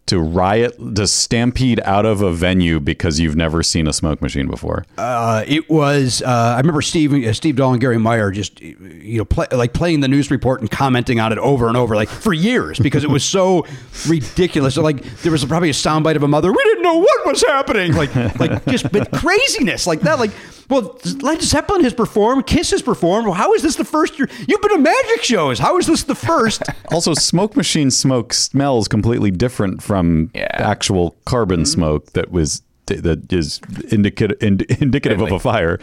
to 0.06 0.18
riot 0.18 0.76
to 0.96 1.06
stampede 1.06 1.80
out 1.84 2.04
of 2.04 2.20
a 2.20 2.32
venue 2.32 2.80
because 2.80 3.20
you've 3.20 3.36
never 3.36 3.62
seen 3.62 3.86
a 3.86 3.92
smoke 3.92 4.20
machine 4.20 4.48
before. 4.48 4.84
uh, 4.98 5.44
it 5.46 5.70
was. 5.70 6.20
Uh, 6.22 6.54
I 6.54 6.56
remember 6.58 6.82
Steve, 6.82 7.12
uh, 7.12 7.32
Steve 7.32 7.54
Dahl 7.56 7.72
and 7.72 7.80
Garry 7.80 7.98
Meier 7.98 8.32
just 8.32 8.60
you 8.60 9.18
know 9.18 9.24
play, 9.24 9.46
like 9.52 9.72
playing 9.72 10.00
the 10.00 10.08
news 10.08 10.30
report 10.30 10.60
and 10.60 10.70
commenting 10.70 11.20
on 11.20 11.30
it 11.30 11.38
over 11.38 11.68
and 11.68 11.76
over, 11.76 11.94
like 11.94 12.08
for 12.08 12.32
years 12.32 12.78
because 12.78 13.04
it 13.04 13.10
was 13.10 13.22
so 13.24 13.64
ridiculous. 14.08 14.74
So, 14.74 14.82
like 14.82 15.02
there 15.22 15.30
was 15.30 15.44
probably 15.44 15.70
a 15.70 15.74
soundbite 15.74 16.16
of 16.16 16.22
a 16.24 16.28
mother. 16.28 16.50
We 16.50 16.64
didn't 16.64 16.82
know 16.82 16.98
what 16.98 17.26
was 17.26 17.42
happening. 17.42 17.94
Like 17.94 18.12
like 18.40 18.64
just 18.66 18.86
craziness 19.12 19.86
like 19.86 20.00
that. 20.00 20.18
Like 20.18 20.32
well, 20.70 20.98
Led 21.20 21.42
Zeppelin 21.42 21.82
has 21.84 21.92
performed, 21.92 22.46
Kiss 22.46 22.70
has 22.70 22.80
performed. 22.82 23.26
Well, 23.26 23.34
how 23.34 23.52
is 23.54 23.62
this 23.62 23.76
the 23.76 23.84
first 23.84 24.18
year? 24.18 24.28
You've 24.48 24.60
been 24.62 24.70
to 24.70 24.78
magic 24.78 25.22
shows. 25.22 25.58
How 25.58 25.76
is 25.78 25.86
this 25.86 26.04
the 26.04 26.14
first? 26.14 26.62
Also, 26.92 27.14
smoke 27.14 27.56
machine 27.56 27.88
smoke 27.90 28.32
smells 28.32 28.88
completely 28.88 29.30
different 29.30 29.80
from 29.82 30.30
Yeah. 30.34 30.48
actual 30.54 31.14
carbon 31.24 31.64
smoke 31.64 32.12
that 32.14 32.32
was 32.32 32.62
that 32.86 33.32
is 33.32 33.60
indicative 33.92 34.36
indicative 34.42 35.20
of 35.20 35.30
a 35.30 35.38
fire. 35.38 35.78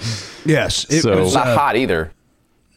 yes, 0.46 0.86
it 0.90 1.02
So- 1.04 1.14
It's 1.14 1.22
was. 1.22 1.34
not 1.36 1.48
uh, 1.48 1.58
hot 1.58 1.76
either. 1.78 2.12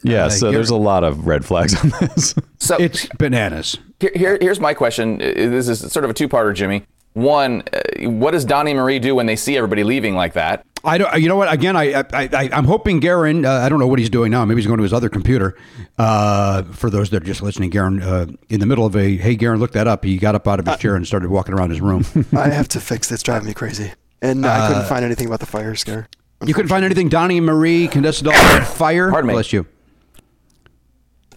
Yeah, 0.05 0.26
Uh, 0.26 0.31
so 0.31 0.52
there's 0.52 0.71
a 0.71 0.76
lot 0.76 1.02
of 1.05 1.26
red 1.26 1.45
flags 1.45 1.75
on 1.83 1.90
this. 2.00 2.35
So 2.59 2.76
it's 2.76 3.07
bananas. 3.19 3.76
Here, 3.99 4.12
here, 4.14 4.38
here's 4.40 4.61
my 4.61 4.73
question. 4.75 5.19
This 5.19 5.69
is 5.69 5.81
sort 5.93 6.05
of 6.05 6.11
a 6.11 6.14
two-parter, 6.14 6.55
Jimmy. 6.55 6.85
One, 7.12 7.62
uh, 7.73 8.09
what 8.11 8.31
does 8.31 8.45
Donny 8.45 8.73
Marie 8.73 8.99
do 9.00 9.14
when 9.14 9.26
they 9.26 9.37
see 9.37 9.57
everybody 9.57 9.83
leaving 9.83 10.14
like 10.14 10.35
that? 10.35 10.64
I 10.85 10.97
don't. 10.97 11.21
You 11.21 11.29
know 11.29 11.37
what? 11.37 11.52
Again, 11.52 11.76
I, 11.76 11.93
I, 11.93 12.05
I 12.12 12.49
I'm 12.52 12.64
hoping 12.64 13.00
Garen. 13.00 13.45
Uh, 13.45 13.52
I 13.52 13.69
don't 13.69 13.81
know 13.81 13.87
what 13.87 13.99
he's 13.99 14.09
doing 14.09 14.31
now. 14.31 14.45
Maybe 14.45 14.61
he's 14.61 14.67
going 14.67 14.79
to 14.79 14.83
his 14.83 14.93
other 14.93 15.09
computer. 15.11 15.57
Uh, 15.99 16.62
for 16.64 16.88
those 16.88 17.11
that 17.11 17.23
are 17.23 17.26
just 17.26 17.43
listening, 17.43 17.69
Garen, 17.71 18.02
uh, 18.02 18.26
in 18.49 18.61
the 18.61 18.67
middle 18.67 18.87
of 18.87 18.97
a 18.97 19.17
hey, 19.17 19.35
Garen, 19.37 19.59
look 19.59 19.73
that 19.73 19.87
up. 19.87 20.05
He 20.05 20.17
got 20.17 20.35
up 20.35 20.49
out 20.49 20.61
of 20.61 20.67
his 20.67 20.76
chair 20.79 20.97
and 20.97 21.07
started 21.07 21.31
walking 21.31 21.52
around 21.55 21.71
his 21.71 21.81
room. 21.83 22.05
I 22.37 22.49
have 22.49 22.69
to 22.69 22.81
fix 22.81 23.09
this. 23.09 23.23
Driving 23.23 23.49
me 23.49 23.55
crazy. 23.55 23.93
And 24.23 24.47
I 24.47 24.69
couldn't 24.69 24.87
find 24.87 25.05
anything 25.05 25.26
about 25.26 25.40
the 25.40 25.47
fire 25.47 25.75
scare. 25.75 26.09
you 26.47 26.55
couldn't 26.55 26.69
find 26.69 26.85
anything. 26.85 27.09
Donny 27.09 27.40
Marie 27.40 27.88
condensed 27.88 28.26
all 28.26 28.33
on 28.35 28.62
fire. 28.64 29.11
Pardon 29.11 29.29
me. 29.29 29.35
Bless 29.35 29.52
you. 29.52 29.67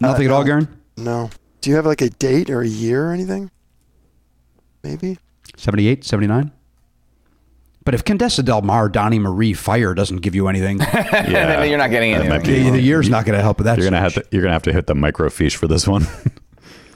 Nothing 0.00 0.26
at 0.26 0.30
all, 0.32 0.44
Garen. 0.44 0.68
No. 0.96 1.30
Do 1.60 1.70
you 1.70 1.76
have 1.76 1.86
like 1.86 2.00
a 2.00 2.10
date 2.10 2.48
or 2.48 2.62
a 2.62 2.68
year 2.68 3.08
or 3.08 3.12
anything? 3.12 3.50
Maybe. 4.82 5.18
78, 5.56 6.04
79? 6.04 6.50
But 7.84 7.94
if 7.94 8.02
Condesa 8.04 8.42
Del 8.42 8.62
Mar, 8.62 8.88
Donny 8.88 9.18
Marie, 9.18 9.52
fire 9.52 9.92
doesn't 9.92 10.18
give 10.22 10.34
you 10.34 10.48
anything, 10.48 10.78
yeah, 10.94 11.62
You're 11.64 11.76
not 11.76 11.90
getting 11.90 12.12
that 12.12 12.24
anything. 12.24 12.64
the, 12.64 12.70
the 12.70 12.80
year's 12.80 13.10
not 13.10 13.26
going 13.26 13.36
to 13.36 13.42
help 13.42 13.58
with 13.58 13.66
that. 13.66 13.76
You're 13.76 13.86
gonna 13.86 14.00
have 14.00 14.14
to 14.14 14.24
you're 14.30 14.40
gonna 14.40 14.54
have 14.54 14.62
to 14.62 14.72
hit 14.72 14.86
the 14.86 14.94
microfiche 14.94 15.54
for 15.54 15.68
this 15.68 15.86
one. 15.86 16.06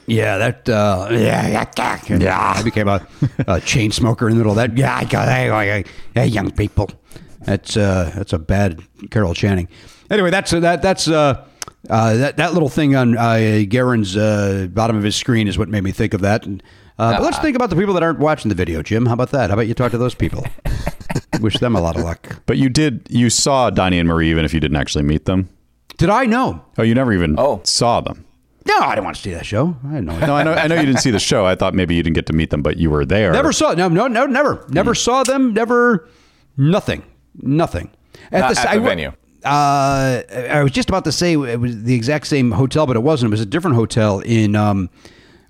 Yeah, 0.08 0.38
that. 0.38 0.66
Uh, 0.66 1.08
yeah, 1.10 1.46
yeah, 1.48 1.66
yeah, 1.76 2.16
yeah. 2.18 2.54
I 2.56 2.62
became 2.62 2.88
a, 2.88 3.06
a 3.46 3.60
chain 3.64 3.92
smoker 3.92 4.26
in 4.26 4.32
the 4.32 4.38
middle 4.38 4.52
of 4.52 4.56
that. 4.56 4.76
Yeah, 4.76 4.96
I 4.96 5.04
got. 5.04 5.28
Hey, 5.28 5.48
hey, 5.48 5.84
hey, 6.14 6.26
young 6.26 6.50
people. 6.50 6.88
That's 7.40 7.76
uh, 7.76 8.10
that's 8.14 8.32
a 8.32 8.38
bad 8.38 8.80
Carol 9.10 9.34
Channing. 9.34 9.68
Anyway, 10.10 10.30
that's 10.30 10.50
uh, 10.50 10.60
that 10.60 10.80
that's 10.80 11.08
uh, 11.08 11.44
uh, 11.90 12.14
that 12.16 12.38
that 12.38 12.54
little 12.54 12.70
thing 12.70 12.96
on 12.96 13.18
uh, 13.18 13.64
Garen's 13.68 14.16
uh, 14.16 14.68
bottom 14.70 14.96
of 14.96 15.02
his 15.02 15.14
screen 15.14 15.46
is 15.46 15.58
what 15.58 15.68
made 15.68 15.84
me 15.84 15.92
think 15.92 16.14
of 16.14 16.22
that. 16.22 16.46
And, 16.46 16.62
uh, 16.98 17.12
but 17.12 17.22
let's 17.22 17.38
think 17.38 17.54
about 17.56 17.70
the 17.70 17.76
people 17.76 17.94
that 17.94 18.02
aren't 18.02 18.18
watching 18.18 18.48
the 18.48 18.54
video, 18.54 18.82
Jim. 18.82 19.06
How 19.06 19.14
about 19.14 19.30
that? 19.30 19.50
How 19.50 19.54
about 19.54 19.66
you 19.68 19.74
talk 19.74 19.90
to 19.92 19.98
those 19.98 20.14
people? 20.14 20.44
Wish 21.40 21.58
them 21.58 21.76
a 21.76 21.80
lot 21.80 21.96
of 21.96 22.02
luck. 22.02 22.42
but 22.46 22.56
you 22.58 22.68
did 22.68 23.06
you 23.10 23.30
saw 23.30 23.70
Donny 23.70 23.98
and 23.98 24.08
Marie 24.08 24.30
even 24.30 24.44
if 24.44 24.52
you 24.52 24.60
didn't 24.60 24.76
actually 24.76 25.04
meet 25.04 25.24
them. 25.26 25.48
Did 25.96 26.10
I 26.10 26.26
know? 26.26 26.64
Oh, 26.76 26.82
you 26.82 26.94
never 26.94 27.12
even 27.12 27.36
Oh. 27.38 27.60
saw 27.64 28.00
them. 28.00 28.24
No, 28.66 28.76
I 28.80 28.90
didn't 28.90 29.04
want 29.04 29.16
to 29.16 29.22
see 29.22 29.32
that 29.32 29.46
show. 29.46 29.76
I 29.88 29.94
had 29.94 30.04
no 30.04 30.12
idea. 30.12 30.26
No, 30.26 30.34
I 30.36 30.42
know 30.42 30.52
I 30.54 30.66
know 30.66 30.74
you 30.74 30.84
didn't 30.86 31.00
see 31.00 31.10
the 31.10 31.18
show. 31.18 31.46
I 31.46 31.54
thought 31.54 31.74
maybe 31.74 31.94
you 31.94 32.02
didn't 32.02 32.14
get 32.16 32.26
to 32.26 32.32
meet 32.34 32.50
them, 32.50 32.62
but 32.62 32.76
you 32.76 32.90
were 32.90 33.06
there. 33.06 33.32
Never 33.32 33.52
saw 33.52 33.72
no 33.74 33.88
no 33.88 34.06
no 34.08 34.26
never 34.26 34.64
never 34.68 34.94
saw 34.94 35.22
them 35.22 35.54
never 35.54 36.08
nothing 36.56 37.02
nothing 37.40 37.90
Not 38.32 38.50
s- 38.50 38.58
at 38.58 38.62
the 38.64 38.70
I 38.70 38.76
wa- 38.78 38.88
venue. 38.88 39.12
Uh, 39.44 40.22
I 40.50 40.60
was 40.62 40.72
just 40.72 40.88
about 40.88 41.04
to 41.04 41.12
say 41.12 41.32
it 41.34 41.60
was 41.60 41.82
the 41.84 41.94
exact 41.94 42.26
same 42.26 42.50
hotel, 42.50 42.86
but 42.86 42.96
it 42.96 43.02
wasn't. 43.02 43.30
It 43.30 43.32
was 43.32 43.40
a 43.40 43.46
different 43.46 43.76
hotel 43.76 44.20
in 44.20 44.56
um, 44.56 44.90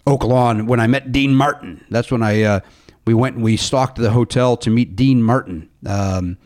Oak 0.09 0.25
Lawn 0.25 0.67
when 0.67 0.81
I 0.81 0.87
met 0.87 1.13
Dean 1.13 1.35
Martin. 1.35 1.85
That's 1.91 2.11
when 2.11 2.23
I 2.23 2.43
uh, 2.43 2.61
we 3.07 3.15
went 3.15 3.37
and 3.37 3.45
we 3.45 3.57
stalked 3.57 3.97
the 3.97 4.11
hotel 4.11 4.57
to 4.59 4.71
meet 4.71 4.97
Dean 4.97 5.23
Martin. 5.23 5.69
Um, 5.87 6.39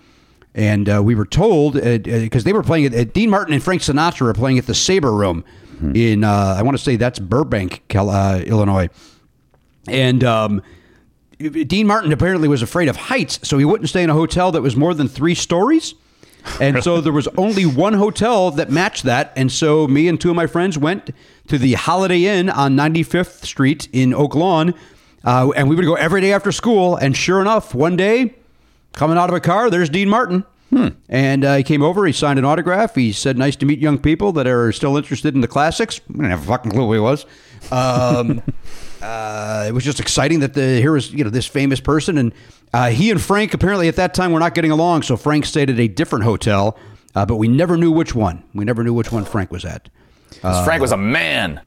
and 0.55 0.89
uh, 0.89 1.03
we 1.03 1.15
were 1.15 1.25
told 1.25 1.75
because 1.75 2.45
they 2.45 2.53
were 2.53 2.63
playing 2.63 2.87
at, 2.87 2.95
at 2.95 3.15
Dean 3.15 3.31
Martin 3.31 3.55
and 3.55 3.63
Frank 3.63 3.83
Sinatra 3.83 4.23
were 4.23 4.35
playing 4.35 4.59
at 4.59 4.67
the 4.67 4.75
Sabre 4.75 5.13
Room 5.13 5.45
in 5.95 6.23
uh, 6.23 6.55
I 6.57 6.63
want 6.63 6.77
to 6.77 6.83
say 6.83 6.97
that's 6.97 7.19
Burbank, 7.19 7.83
Cal- 7.89 8.11
uh, 8.11 8.39
Illinois, 8.41 8.89
and 9.89 10.23
um, 10.23 10.63
Dean 11.39 11.87
Martin 11.87 12.13
apparently 12.13 12.47
was 12.47 12.63
afraid 12.63 12.89
of 12.89 12.97
heights, 12.97 13.41
so 13.43 13.59
he 13.59 13.65
wouldn't 13.65 13.89
stay 13.89 14.03
in 14.03 14.11
a 14.11 14.15
hotel 14.15 14.53
that 14.53 14.63
was 14.63 14.77
more 14.77 14.95
than 14.95 15.09
three 15.09 15.35
stories. 15.35 15.95
And 16.61 16.83
so 16.83 17.01
there 17.01 17.13
was 17.13 17.29
only 17.37 17.65
one 17.67 17.95
hotel 17.95 18.51
that 18.53 18.71
matched 18.71 19.05
that. 19.05 19.33
And 19.37 19.51
so 19.51 19.87
me 19.87 20.09
and 20.09 20.21
two 20.21 20.31
of 20.31 20.37
my 20.37 20.47
friends 20.47 20.77
went 20.79 21.11
to 21.49 21.59
the 21.59 21.75
Holiday 21.75 22.25
Inn 22.25 22.51
on 22.51 22.77
95th 22.77 23.45
Street 23.45 23.89
in 23.93 24.13
Oak 24.15 24.35
Lawn. 24.35 24.75
Uh, 25.25 25.53
and 25.55 25.69
we 25.69 25.77
would 25.77 25.85
go 25.85 25.95
every 25.95 26.21
day 26.21 26.33
after 26.33 26.51
school. 26.53 26.97
And 26.97 27.17
sure 27.17 27.41
enough, 27.41 27.75
one 27.75 27.97
day, 27.97 28.35
coming 28.93 29.17
out 29.17 29.29
of 29.29 29.35
a 29.37 29.41
car, 29.41 29.71
there's 29.71 29.89
Dean 29.89 30.09
Martin. 30.09 30.45
And 31.09 31.45
uh, 31.45 31.57
he 31.57 31.63
came 31.63 31.83
over, 31.83 32.07
he 32.07 32.13
signed 32.15 32.39
an 32.39 32.47
autograph. 32.47 32.95
He 32.95 33.13
said, 33.13 33.37
Nice 33.37 33.57
to 33.57 33.67
meet 33.67 33.79
young 33.79 33.99
people 33.99 34.33
that 34.33 34.47
are 34.47 34.73
still 34.73 34.97
interested 34.97 35.35
in 35.35 35.43
the 35.43 35.49
classics. 35.49 36.01
I 36.09 36.13
didn't 36.13 36.31
have 36.31 36.43
a 36.43 36.47
fucking 36.47 36.71
clue 36.71 36.87
who 36.87 36.93
he 36.95 36.99
was. 36.99 37.27
Um, 37.71 38.43
uh, 39.03 39.65
it 39.69 39.73
was 39.73 39.85
just 39.85 40.01
exciting 40.01 40.41
that 40.41 40.55
the 40.55 40.77
here 40.81 40.93
was 40.93 41.13
you 41.13 41.25
know 41.25 41.31
this 41.31 41.47
famous 41.47 41.81
person, 41.81 42.17
and 42.19 42.33
uh, 42.73 42.91
he 42.91 43.11
and 43.11 43.21
Frank 43.21 43.53
apparently 43.55 43.89
at 43.89 43.97
that 43.97 44.15
time 44.15 44.33
were 44.33 44.41
not 44.41 44.55
getting 44.55 44.71
along. 44.71 45.03
So 45.03 45.17
Frank 45.17 45.45
stayed 45.45 45.69
at 45.71 45.79
a 45.79 45.89
different 45.89 46.25
hotel, 46.25 46.79
uh, 47.15 47.27
but 47.27 47.37
we 47.37 47.49
never 47.49 47.77
knew 47.77 47.91
which 47.91 48.15
one. 48.15 48.45
We 48.55 48.65
never 48.65 48.83
knew 48.85 48.95
which 48.95 49.11
one 49.13 49.25
Frank 49.25 49.51
was 49.51 49.65
at. 49.65 49.89
'Cause 50.41 50.65
Frank 50.65 50.81
was 50.81 50.93
a 50.93 50.97
man 50.97 51.61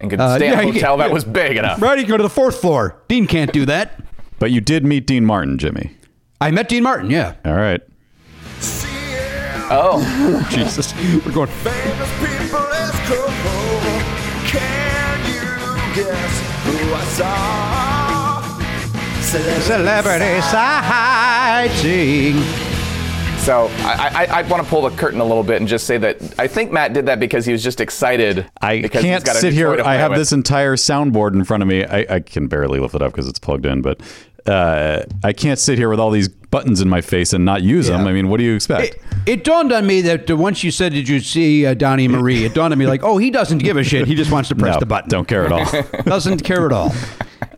and 0.00 0.10
could 0.10 0.20
Uh, 0.20 0.36
stay 0.36 0.46
in 0.48 0.52
yeah, 0.52 0.60
a 0.60 0.62
he- 0.64 0.72
hotel 0.72 0.96
that 0.98 1.08
yeah. 1.08 1.12
was 1.14 1.24
big 1.24 1.56
enough. 1.56 1.80
Right, 1.80 1.98
you 1.98 2.06
go 2.06 2.16
to 2.16 2.22
the 2.22 2.28
fourth 2.30 2.60
floor. 2.60 3.02
Dean 3.08 3.26
can't 3.26 3.52
do 3.52 3.64
that. 3.66 4.02
But 4.38 4.50
you 4.50 4.60
did 4.60 4.84
meet 4.84 5.06
Dean 5.06 5.24
Martin, 5.26 5.58
Jimmy. 5.58 5.92
I 6.40 6.50
met 6.50 6.68
Dean 6.68 6.82
Martin. 6.82 7.10
Yeah. 7.10 7.34
All 7.44 7.54
right. 7.54 7.80
Oh, 9.72 10.46
Jesus, 10.50 10.92
we're 11.24 11.32
going. 11.32 11.48
Famous 11.48 12.10
people 12.18 12.58
as 12.58 12.90
Coco. 13.08 13.90
Can 14.46 15.20
you 15.26 16.02
guess 16.02 16.49
saw? 17.16 18.42
Celebrity 19.22 20.40
sightseeing. 20.42 22.42
so 23.38 23.68
I, 23.78 24.26
I, 24.28 24.40
I 24.40 24.42
want 24.42 24.62
to 24.62 24.68
pull 24.68 24.82
the 24.82 24.90
curtain 24.96 25.20
a 25.20 25.24
little 25.24 25.44
bit 25.44 25.60
and 25.60 25.68
just 25.68 25.86
say 25.86 25.98
that 25.98 26.38
I 26.38 26.46
think 26.48 26.72
Matt 26.72 26.92
did 26.92 27.06
that 27.06 27.20
because 27.20 27.46
he 27.46 27.52
was 27.52 27.62
just 27.62 27.80
excited. 27.80 28.50
I 28.60 28.80
because 28.80 29.02
he's 29.02 29.10
can't 29.10 29.24
got 29.24 29.36
sit 29.36 29.52
here. 29.52 29.80
I 29.80 29.94
have 29.94 30.10
with. 30.10 30.18
this 30.18 30.32
entire 30.32 30.76
soundboard 30.76 31.34
in 31.34 31.44
front 31.44 31.62
of 31.62 31.68
me. 31.68 31.84
I, 31.84 32.16
I 32.16 32.20
can 32.20 32.48
barely 32.48 32.80
lift 32.80 32.94
it 32.94 33.02
up 33.02 33.12
because 33.12 33.28
it's 33.28 33.38
plugged 33.38 33.66
in, 33.66 33.82
but 33.82 34.00
uh, 34.46 35.02
I 35.22 35.32
can't 35.32 35.58
sit 35.58 35.78
here 35.78 35.88
with 35.88 36.00
all 36.00 36.10
these 36.10 36.28
buttons 36.28 36.80
in 36.80 36.88
my 36.88 37.00
face 37.00 37.32
and 37.32 37.44
not 37.44 37.62
use 37.62 37.86
them. 37.86 38.06
I 38.06 38.12
mean, 38.12 38.28
what 38.28 38.38
do 38.38 38.44
you 38.44 38.54
expect? 38.54 38.94
It, 38.94 39.02
it 39.26 39.44
dawned 39.44 39.72
on 39.72 39.86
me 39.86 40.00
that 40.02 40.30
uh, 40.30 40.36
once 40.36 40.64
you 40.64 40.70
said, 40.70 40.92
"Did 40.92 41.08
you 41.08 41.20
see 41.20 41.66
uh, 41.66 41.74
Donny 41.74 42.08
Marie?" 42.08 42.44
It 42.44 42.54
dawned 42.54 42.72
on 42.72 42.78
me 42.78 42.86
like, 42.86 43.02
"Oh, 43.02 43.18
he 43.18 43.30
doesn't 43.30 43.58
give 43.58 43.76
a 43.76 43.84
shit. 43.84 44.06
He 44.06 44.14
just 44.14 44.30
wants 44.30 44.48
to 44.50 44.54
press 44.54 44.74
no, 44.74 44.80
the 44.80 44.86
button. 44.86 45.08
don't 45.08 45.28
care 45.28 45.46
at 45.46 45.52
all. 45.52 45.82
doesn't 46.04 46.44
care 46.44 46.66
at 46.66 46.72
all." 46.72 46.92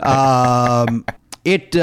Um, 0.01 1.05
it 1.45 1.77
uh, 1.77 1.83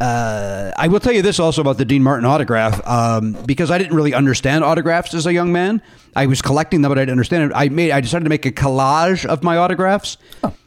uh, 0.00 0.04
uh, 0.04 0.72
I 0.76 0.88
will 0.88 1.00
tell 1.00 1.12
you 1.12 1.22
this 1.22 1.38
also 1.38 1.60
about 1.60 1.78
the 1.78 1.84
Dean 1.84 2.02
Martin 2.02 2.24
autograph 2.24 2.86
um, 2.86 3.32
because 3.46 3.70
I 3.70 3.78
didn't 3.78 3.96
really 3.96 4.14
understand 4.14 4.64
autographs 4.64 5.14
as 5.14 5.26
a 5.26 5.32
young 5.32 5.52
man. 5.52 5.82
I 6.16 6.26
was 6.26 6.42
collecting 6.42 6.82
them, 6.82 6.90
but 6.90 6.98
I 6.98 7.02
didn't 7.02 7.12
understand 7.12 7.50
it. 7.50 7.54
I 7.54 7.68
made 7.68 7.90
I 7.90 8.00
decided 8.00 8.24
to 8.24 8.30
make 8.30 8.46
a 8.46 8.52
collage 8.52 9.24
of 9.24 9.42
my 9.42 9.56
autographs. 9.56 10.18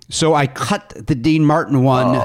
So 0.09 0.33
I 0.33 0.47
cut 0.47 0.93
the 1.07 1.15
Dean 1.15 1.43
Martin 1.43 1.83
one 1.83 2.15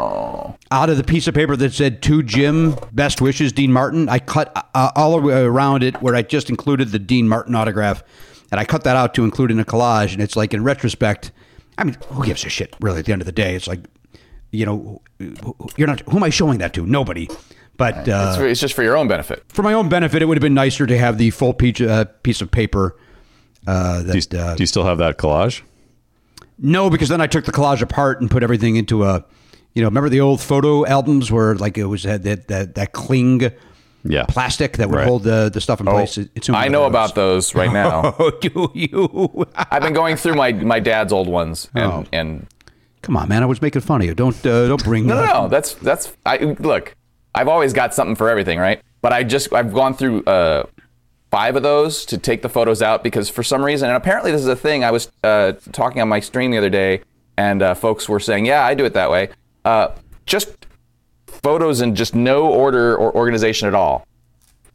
out 0.71 0.89
of 0.89 0.97
the 0.97 1.03
piece 1.05 1.27
of 1.27 1.35
paper 1.35 1.57
that 1.57 1.73
said 1.73 2.01
"To 2.03 2.23
Jim, 2.23 2.77
best 2.93 3.21
wishes, 3.21 3.53
Dean 3.53 3.73
Martin." 3.73 4.09
I 4.09 4.19
cut 4.21 4.53
uh, 4.75 4.91
all 4.95 5.19
around 5.29 5.83
it 5.83 6.01
where 6.01 6.15
I 6.15 6.23
just 6.23 6.49
included 6.49 6.91
the 6.93 6.99
Dean 7.01 7.29
Martin 7.29 7.55
autograph, 7.57 8.05
and 8.53 8.61
I 8.61 8.65
cut 8.65 8.85
that 8.85 8.95
out 8.97 9.15
to 9.15 9.25
include 9.25 9.51
in 9.51 9.59
a 9.59 9.65
collage. 9.65 10.13
And 10.13 10.23
it's 10.23 10.37
like 10.37 10.55
in 10.55 10.63
retrospect, 10.63 11.33
I 11.77 11.85
mean, 11.85 11.97
who 12.11 12.25
gives 12.25 12.45
a 12.45 12.49
shit? 12.49 12.77
Really, 12.81 13.01
at 13.01 13.07
the 13.07 13.13
end 13.13 13.21
of 13.23 13.27
the 13.27 13.33
day, 13.33 13.57
it's 13.57 13.67
like, 13.67 13.81
you 14.53 14.65
know, 14.65 15.03
you're 15.77 15.89
not. 15.89 16.01
Who 16.09 16.17
am 16.19 16.23
I 16.23 16.31
showing 16.31 16.59
that 16.59 16.73
to? 16.75 16.87
Nobody. 16.87 17.29
But 17.79 18.09
uh, 18.09 18.27
It's, 18.29 18.37
for- 18.37 18.47
it's 18.47 18.61
just 18.61 18.75
for 18.75 18.85
your 18.85 18.97
own 18.97 19.09
benefit. 19.09 19.43
for 19.49 19.63
my 19.65 19.73
own 19.73 19.89
benefit, 19.89 20.23
it 20.23 20.27
would 20.27 20.37
have 20.37 20.43
been 20.43 20.55
nicer 20.55 20.87
to 20.87 20.97
have 20.99 21.19
the 21.19 21.31
full 21.31 21.53
piece, 21.55 21.81
uh, 21.81 22.05
piece 22.23 22.41
of 22.43 22.51
paper. 22.53 22.97
Uh, 23.67 24.03
that, 24.03 24.13
Do 24.31 24.37
you, 24.37 24.43
uh, 24.43 24.55
do 24.55 24.63
you 24.63 24.67
still 24.67 24.85
have 24.85 24.99
that 24.99 25.19
collage? 25.19 25.63
No, 26.59 26.91
because 26.91 27.09
then 27.09 27.21
I 27.21 27.27
took 27.27 27.45
the 27.45 27.53
collage 27.53 27.83
apart 27.83 28.21
and 28.21 28.31
put 28.31 28.43
everything 28.43 28.77
into 28.77 29.05
a, 29.05 29.25
you 29.75 29.83
know, 29.83 29.89
remember 29.89 30.09
the 30.09 30.21
old 30.21 30.41
photo 30.41 30.87
albums 30.87 31.31
where 31.33 31.55
like 31.55 31.79
it 31.79 31.85
was 31.87 32.05
had 32.05 32.23
that 32.25 32.49
that, 32.49 32.75
that 32.75 32.93
cling 32.93 33.51
Yeah. 34.05 34.25
plastic 34.29 34.77
that 34.79 34.89
would 34.91 34.97
Right. 34.99 35.07
hold 35.07 35.23
the, 35.23 35.51
the 35.53 35.61
stuff 35.61 35.81
in 35.81 35.87
place. 35.87 36.19
It's 36.19 36.51
I 36.51 36.69
know 36.69 36.81
those. 36.83 36.89
about 36.91 37.15
those 37.15 37.55
right 37.55 37.73
now. 37.83 38.15
Oh, 38.19 38.31
do 38.41 38.71
you? 38.75 39.47
I've 39.55 39.83
been 39.83 39.93
going 39.95 40.17
through 40.17 40.35
my, 40.35 40.53
my 40.53 40.81
dad's 40.81 41.13
old 41.13 41.29
ones, 41.29 41.69
and, 41.75 41.85
Oh. 41.93 42.05
and 42.13 42.47
Come 43.03 43.17
on, 43.17 43.29
man! 43.29 43.43
I 43.43 43.47
was 43.47 43.61
making 43.61 43.83
fun 43.83 44.01
of 44.01 44.07
you. 44.07 44.15
Don't 44.15 44.37
uh, 44.47 44.69
don't 44.69 44.85
bring 44.85 45.07
no, 45.09 45.17
no, 45.17 45.25
no. 45.43 45.49
That's 45.49 45.75
that's. 45.75 46.13
I 46.25 46.37
look. 46.61 46.95
I've 47.35 47.49
always 47.49 47.73
got 47.73 47.93
something 47.95 48.15
for 48.15 48.29
everything, 48.29 48.61
right? 48.61 48.81
But 49.01 49.13
I 49.13 49.25
just 49.25 49.53
I've 49.53 49.73
gone 49.75 49.95
through 49.95 50.23
uh, 50.23 50.67
five 51.33 51.57
of 51.57 51.63
those 51.63 52.05
to 52.05 52.19
take 52.19 52.43
the 52.43 52.49
photos 52.49 52.83
out 52.83 53.03
because 53.03 53.31
for 53.31 53.43
some 53.43 53.65
reason, 53.65 53.89
and 53.89 53.97
apparently 53.97 54.31
this 54.31 54.43
is 54.43 54.47
a 54.47 54.55
thing. 54.55 54.85
I 54.85 54.91
was 54.91 55.11
uh, 55.25 55.55
talking 55.73 56.03
on 56.03 56.09
my 56.09 56.21
stream 56.21 56.51
the 56.51 56.59
other 56.59 56.71
day, 56.71 57.01
and 57.39 57.63
uh, 57.63 57.75
folks 57.75 58.09
were 58.09 58.21
saying, 58.21 58.45
"Yeah, 58.45 58.65
I 58.65 58.75
do 58.75 58.85
it 58.85 58.93
that 58.93 59.11
way." 59.11 59.31
Uh, 59.65 59.89
just 60.27 60.67
photos 61.27 61.81
in 61.81 61.95
just 61.95 62.15
no 62.15 62.47
order 62.47 62.97
or 62.97 63.13
organization 63.17 63.67
at 63.67 63.75
all. 63.75 64.07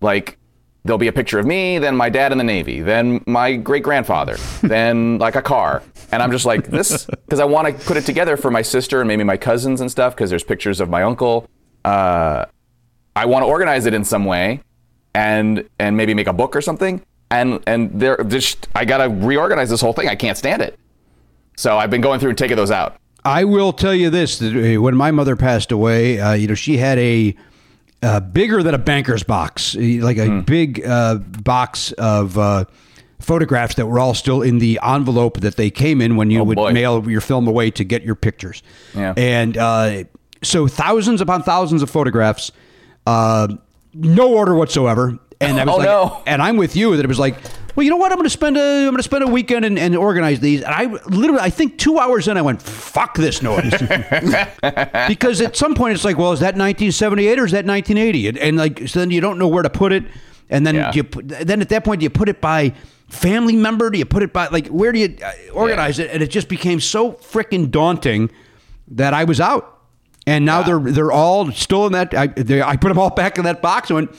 Like 0.01 0.39
there'll 0.83 0.97
be 0.97 1.07
a 1.07 1.13
picture 1.13 1.37
of 1.37 1.45
me, 1.45 1.77
then 1.77 1.95
my 1.95 2.09
dad 2.09 2.31
in 2.31 2.37
the 2.37 2.43
Navy, 2.43 2.81
then 2.81 3.21
my 3.27 3.55
great 3.55 3.83
grandfather, 3.83 4.37
then 4.61 5.19
like 5.19 5.35
a 5.35 5.41
car. 5.41 5.83
And 6.11 6.23
I'm 6.23 6.31
just 6.31 6.45
like, 6.45 6.67
this, 6.67 7.05
because 7.25 7.39
I 7.39 7.45
want 7.45 7.67
to 7.67 7.85
put 7.85 7.97
it 7.97 8.05
together 8.05 8.37
for 8.37 8.49
my 8.49 8.61
sister 8.61 9.01
and 9.01 9.07
maybe 9.07 9.23
my 9.23 9.37
cousins 9.37 9.81
and 9.81 9.91
stuff, 9.91 10.15
because 10.15 10.29
there's 10.29 10.45
pictures 10.45 10.79
of 10.79 10.89
my 10.89 11.03
uncle. 11.03 11.47
Uh, 11.85 12.45
I 13.15 13.25
want 13.25 13.43
to 13.43 13.47
organize 13.47 13.85
it 13.85 13.93
in 13.93 14.03
some 14.03 14.25
way 14.25 14.61
and 15.17 15.67
and 15.79 15.97
maybe 15.97 16.13
make 16.13 16.27
a 16.27 16.33
book 16.33 16.55
or 16.55 16.61
something. 16.61 17.01
And 17.31 17.59
and 17.67 17.99
there 17.99 18.17
just 18.23 18.67
I 18.75 18.85
gotta 18.85 19.09
reorganize 19.09 19.69
this 19.69 19.81
whole 19.81 19.93
thing. 19.93 20.07
I 20.07 20.15
can't 20.15 20.37
stand 20.37 20.61
it. 20.61 20.77
So 21.57 21.77
I've 21.77 21.89
been 21.89 22.01
going 22.01 22.19
through 22.19 22.29
and 22.29 22.37
taking 22.37 22.55
those 22.55 22.71
out. 22.71 22.95
I 23.25 23.43
will 23.43 23.73
tell 23.73 23.93
you 23.95 24.09
this: 24.09 24.37
that 24.39 24.53
uh, 24.77 24.81
when 24.81 24.95
my 24.95 25.11
mother 25.11 25.35
passed 25.35 25.71
away, 25.71 26.19
uh, 26.19 26.33
you 26.33 26.47
know, 26.47 26.53
she 26.55 26.77
had 26.77 26.97
a 26.99 27.35
uh, 28.03 28.19
bigger 28.19 28.61
than 28.63 28.75
a 28.75 28.77
banker's 28.77 29.23
box, 29.23 29.75
uh, 29.75 29.79
like 30.01 30.17
a 30.17 30.41
big 30.41 30.85
uh, 30.85 31.15
box 31.15 31.91
of 31.93 32.37
uh, 32.37 32.63
photographs 33.19 33.75
that 33.75 33.87
were 33.87 33.99
all 33.99 34.13
still 34.13 34.41
in 34.43 34.59
the 34.59 34.79
envelope 34.83 35.39
that 35.41 35.55
they 35.57 35.69
came 35.71 35.99
in 35.99 36.15
when 36.15 36.29
you 36.31 36.39
Oh, 36.41 36.43
would 36.43 36.55
boy. 36.55 36.71
mail 36.71 37.09
your 37.09 37.21
film 37.21 37.47
away 37.47 37.71
to 37.71 37.83
get 37.83 38.03
your 38.03 38.15
pictures. 38.15 38.61
Yeah. 38.95 39.13
And 39.17 39.57
uh, 39.57 40.03
so 40.43 40.67
thousands 40.67 41.19
upon 41.19 41.41
thousands 41.43 41.81
of 41.81 41.89
photographs, 41.89 42.51
uh, 43.07 43.47
no 43.97 44.33
order 44.33 44.53
whatsoever. 44.55 45.17
And 45.39 45.59
I 45.59 45.65
was 45.65 45.73
Oh, 45.75 45.77
like, 45.77 45.85
no. 45.85 46.23
and 46.25 46.41
I'm 46.41 46.57
with 46.57 46.75
you 46.75 46.95
that 46.95 47.03
it 47.05 47.07
was 47.07 47.19
like, 47.19 47.35
well, 47.75 47.83
you 47.83 47.91
know 47.91 47.97
what? 47.97 48.11
I'm 48.11 48.17
going 48.17 48.25
to 48.25 48.29
spend 48.31 48.57
a, 48.57 48.61
I'm 48.85 48.85
going 48.85 48.97
to 48.97 49.03
spend 49.03 49.23
a 49.23 49.27
weekend 49.27 49.63
and, 49.63 49.77
and 49.77 49.95
organize 49.95 50.39
these. 50.39 50.63
And 50.63 50.73
I 50.73 50.85
literally, 51.07 51.41
I 51.41 51.51
think 51.51 51.77
two 51.77 51.99
hours 51.99 52.27
in, 52.27 52.35
I 52.35 52.41
went, 52.41 52.59
fuck 52.61 53.15
this 53.15 53.43
noise, 53.43 53.71
because 55.07 55.41
at 55.41 55.55
some 55.55 55.75
point 55.75 55.93
it's 55.93 56.03
like, 56.03 56.17
well, 56.17 56.31
is 56.33 56.39
that 56.39 56.55
1978 56.55 57.39
or 57.39 57.45
is 57.45 57.51
that 57.51 57.65
1980? 57.65 58.27
And, 58.29 58.37
and 58.37 58.57
like, 58.57 58.87
so 58.87 58.99
then 58.99 59.11
you 59.11 59.21
don't 59.21 59.37
know 59.37 59.47
where 59.47 59.63
to 59.63 59.69
put 59.69 59.91
it, 59.93 60.05
and 60.49 60.65
then 60.65 60.75
Yeah. 60.75 60.91
you 60.93 61.03
then 61.03 61.61
at 61.61 61.69
that 61.69 61.83
point 61.83 61.99
do 61.99 62.05
you 62.05 62.09
put 62.09 62.29
it 62.29 62.39
by 62.41 62.73
family 63.09 63.55
member? 63.55 63.89
Do 63.89 63.97
you 63.99 64.05
put 64.05 64.23
it 64.23 64.31
by 64.33 64.47
like 64.47 64.67
where 64.67 64.91
do 64.91 64.99
you 64.99 65.17
uh, 65.23 65.31
organize 65.53 65.99
it? 65.99 66.09
And 66.09 66.23
it 66.23 66.27
just 66.31 66.47
became 66.47 66.79
so 66.79 67.13
freaking 67.13 67.69
daunting 67.69 68.31
that 68.89 69.13
I 69.13 69.25
was 69.25 69.39
out. 69.41 69.76
And 70.27 70.45
now 70.45 70.61
they're 70.61 70.79
they're 70.79 71.11
all 71.11 71.51
still 71.53 71.87
in 71.87 71.93
that. 71.93 72.13
I 72.13 72.27
they, 72.27 72.61
I 72.61 72.75
put 72.75 72.89
them 72.89 72.99
all 72.99 73.09
back 73.09 73.37
in 73.39 73.45
that 73.45 73.61
box. 73.61 73.89
I 73.89 73.95
went 73.95 74.11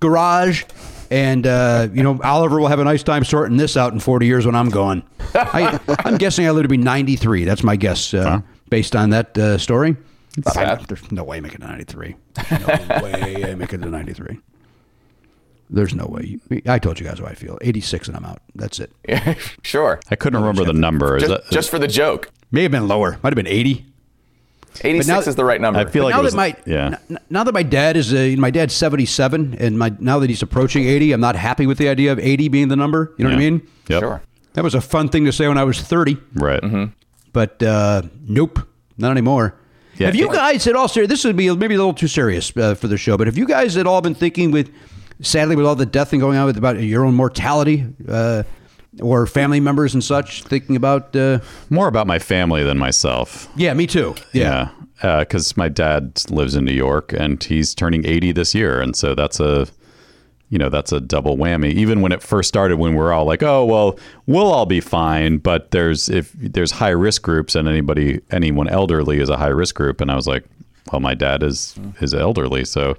garage, 0.00 0.64
and 1.10 1.46
uh, 1.46 1.88
you 1.92 2.02
know 2.02 2.18
Oliver 2.24 2.58
will 2.58 2.68
have 2.68 2.78
a 2.80 2.84
nice 2.84 3.02
time 3.02 3.24
sorting 3.24 3.58
this 3.58 3.76
out 3.76 3.92
in 3.92 4.00
forty 4.00 4.24
years 4.26 4.46
when 4.46 4.54
I'm 4.54 4.70
gone. 4.70 5.02
I, 5.34 5.78
I'm 6.04 6.16
guessing 6.16 6.46
I 6.46 6.50
live 6.50 6.62
to 6.64 6.68
be 6.68 6.78
ninety 6.78 7.14
three. 7.16 7.44
That's 7.44 7.62
my 7.62 7.76
guess 7.76 8.14
uh, 8.14 8.40
based 8.70 8.96
on 8.96 9.10
that 9.10 9.36
uh, 9.36 9.58
story. 9.58 9.96
I- 10.56 10.76
there's 10.76 11.12
no 11.12 11.24
way 11.24 11.36
I 11.36 11.40
make 11.40 11.54
it 11.54 11.60
to 11.60 11.66
ninety 11.66 11.84
three. 11.84 12.16
No 12.50 12.66
way 13.02 13.44
I 13.50 13.54
make 13.54 13.72
it 13.74 13.82
to 13.82 13.88
ninety 13.90 14.14
three. 14.14 14.38
There's 15.68 15.94
no 15.94 16.06
way. 16.06 16.38
I 16.66 16.78
told 16.78 16.98
you 16.98 17.06
guys 17.06 17.18
how 17.18 17.26
I 17.26 17.34
feel. 17.34 17.58
Eighty 17.60 17.80
six 17.82 18.08
and 18.08 18.16
I'm 18.16 18.24
out. 18.24 18.40
That's 18.54 18.80
it. 18.80 18.92
Yeah, 19.06 19.34
sure. 19.62 20.00
I 20.10 20.16
couldn't 20.16 20.40
remember 20.40 20.64
the 20.64 20.72
number. 20.72 21.18
Just, 21.18 21.30
that, 21.30 21.50
just 21.52 21.70
for 21.70 21.78
the 21.78 21.86
joke. 21.86 22.30
May 22.50 22.62
have 22.62 22.72
been 22.72 22.88
lower. 22.88 23.18
Might 23.22 23.30
have 23.30 23.36
been 23.36 23.46
eighty. 23.46 23.86
86 24.82 25.06
now- 25.08 25.18
is 25.20 25.34
the 25.36 25.44
right 25.44 25.60
number. 25.60 25.80
I 25.80 25.84
feel 25.86 26.04
like 26.04 26.14
now 26.14 26.20
it 26.20 26.24
was, 26.24 26.32
that 26.32 26.36
my 26.36 26.56
yeah. 26.66 26.98
n- 27.10 27.18
now 27.28 27.44
that 27.44 27.52
my 27.52 27.62
dad 27.62 27.96
is 27.96 28.12
uh, 28.14 28.34
my 28.38 28.50
dad's 28.50 28.74
77 28.74 29.56
and 29.58 29.78
my 29.78 29.92
now 29.98 30.18
that 30.20 30.30
he's 30.30 30.42
approaching 30.42 30.84
80 30.86 31.12
I'm 31.12 31.20
not 31.20 31.36
happy 31.36 31.66
with 31.66 31.78
the 31.78 31.88
idea 31.88 32.12
of 32.12 32.18
80 32.18 32.48
being 32.48 32.68
the 32.68 32.76
number 32.76 33.12
you 33.18 33.24
know 33.24 33.30
what 33.30 33.36
I 33.36 33.40
mean 33.40 33.62
Yep. 33.88 34.00
Sure. 34.00 34.22
that 34.54 34.62
was 34.64 34.74
a 34.74 34.80
fun 34.80 35.08
thing 35.08 35.24
to 35.24 35.32
say 35.32 35.48
when 35.48 35.58
I 35.58 35.64
was 35.64 35.80
30 35.80 36.16
Right. 36.34 36.62
but 37.32 37.62
uh, 37.62 38.02
nope 38.26 38.60
not 38.96 39.10
anymore 39.10 39.54
Yeah. 39.98 40.06
have 40.06 40.16
you 40.16 40.32
guys 40.32 40.66
at 40.66 40.76
all 40.76 40.88
ser- 40.88 41.06
this 41.06 41.24
would 41.24 41.36
be 41.36 41.54
maybe 41.54 41.74
a 41.74 41.78
little 41.78 41.94
too 41.94 42.08
serious 42.08 42.52
uh, 42.56 42.74
for 42.74 42.86
the 42.88 42.96
show 42.96 43.16
but 43.16 43.26
have 43.26 43.36
you 43.38 43.46
guys 43.46 43.76
at 43.76 43.86
all 43.86 44.00
been 44.00 44.14
thinking 44.14 44.50
with 44.52 44.70
sadly 45.20 45.56
with 45.56 45.66
all 45.66 45.74
the 45.74 45.84
death 45.86 46.12
and 46.12 46.20
going 46.20 46.38
on 46.38 46.46
with 46.46 46.56
about 46.56 46.80
your 46.80 47.04
own 47.04 47.14
mortality 47.14 47.86
uh, 48.08 48.42
or 49.00 49.26
family 49.26 49.60
members 49.60 49.94
and 49.94 50.02
such 50.02 50.42
thinking 50.44 50.74
about 50.76 51.14
uh, 51.14 51.38
More 51.68 51.86
about 51.88 52.06
my 52.06 52.18
family 52.18 52.64
than 52.64 52.76
myself. 52.78 53.48
yeah 53.56 53.72
me 53.74 53.86
too 53.86 54.14
Yeah. 54.32 54.70
Because 55.00 55.56
my 55.56 55.68
dad 55.70 56.20
lives 56.30 56.54
in 56.54 56.64
New 56.66 56.74
York 56.74 57.14
and 57.14 57.42
he's 57.42 57.74
turning 57.74 58.04
80 58.04 58.32
this 58.32 58.54
year. 58.54 58.82
And 58.82 58.94
so 58.94 59.14
that's 59.14 59.40
a, 59.40 59.66
you 60.50 60.58
know, 60.58 60.68
that's 60.68 60.92
a 60.92 61.00
double 61.00 61.38
whammy. 61.38 61.72
Even 61.72 62.02
when 62.02 62.12
it 62.12 62.22
first 62.22 62.48
started, 62.48 62.76
when 62.78 62.94
we're 62.94 63.10
all 63.10 63.24
like, 63.24 63.42
oh, 63.42 63.64
well, 63.64 63.98
we'll 64.26 64.52
all 64.52 64.66
be 64.66 64.80
fine. 64.80 65.38
But 65.38 65.70
there's, 65.70 66.10
if 66.10 66.32
there's 66.32 66.72
high 66.72 66.90
risk 66.90 67.22
groups 67.22 67.54
and 67.54 67.66
anybody, 67.66 68.20
anyone 68.30 68.68
elderly 68.68 69.20
is 69.20 69.30
a 69.30 69.38
high 69.38 69.46
risk 69.48 69.74
group. 69.74 70.02
And 70.02 70.10
I 70.10 70.16
was 70.16 70.26
like, 70.26 70.44
well, 70.92 71.00
my 71.00 71.14
dad 71.14 71.42
is, 71.42 71.78
is 72.02 72.12
elderly. 72.12 72.66
So, 72.66 72.94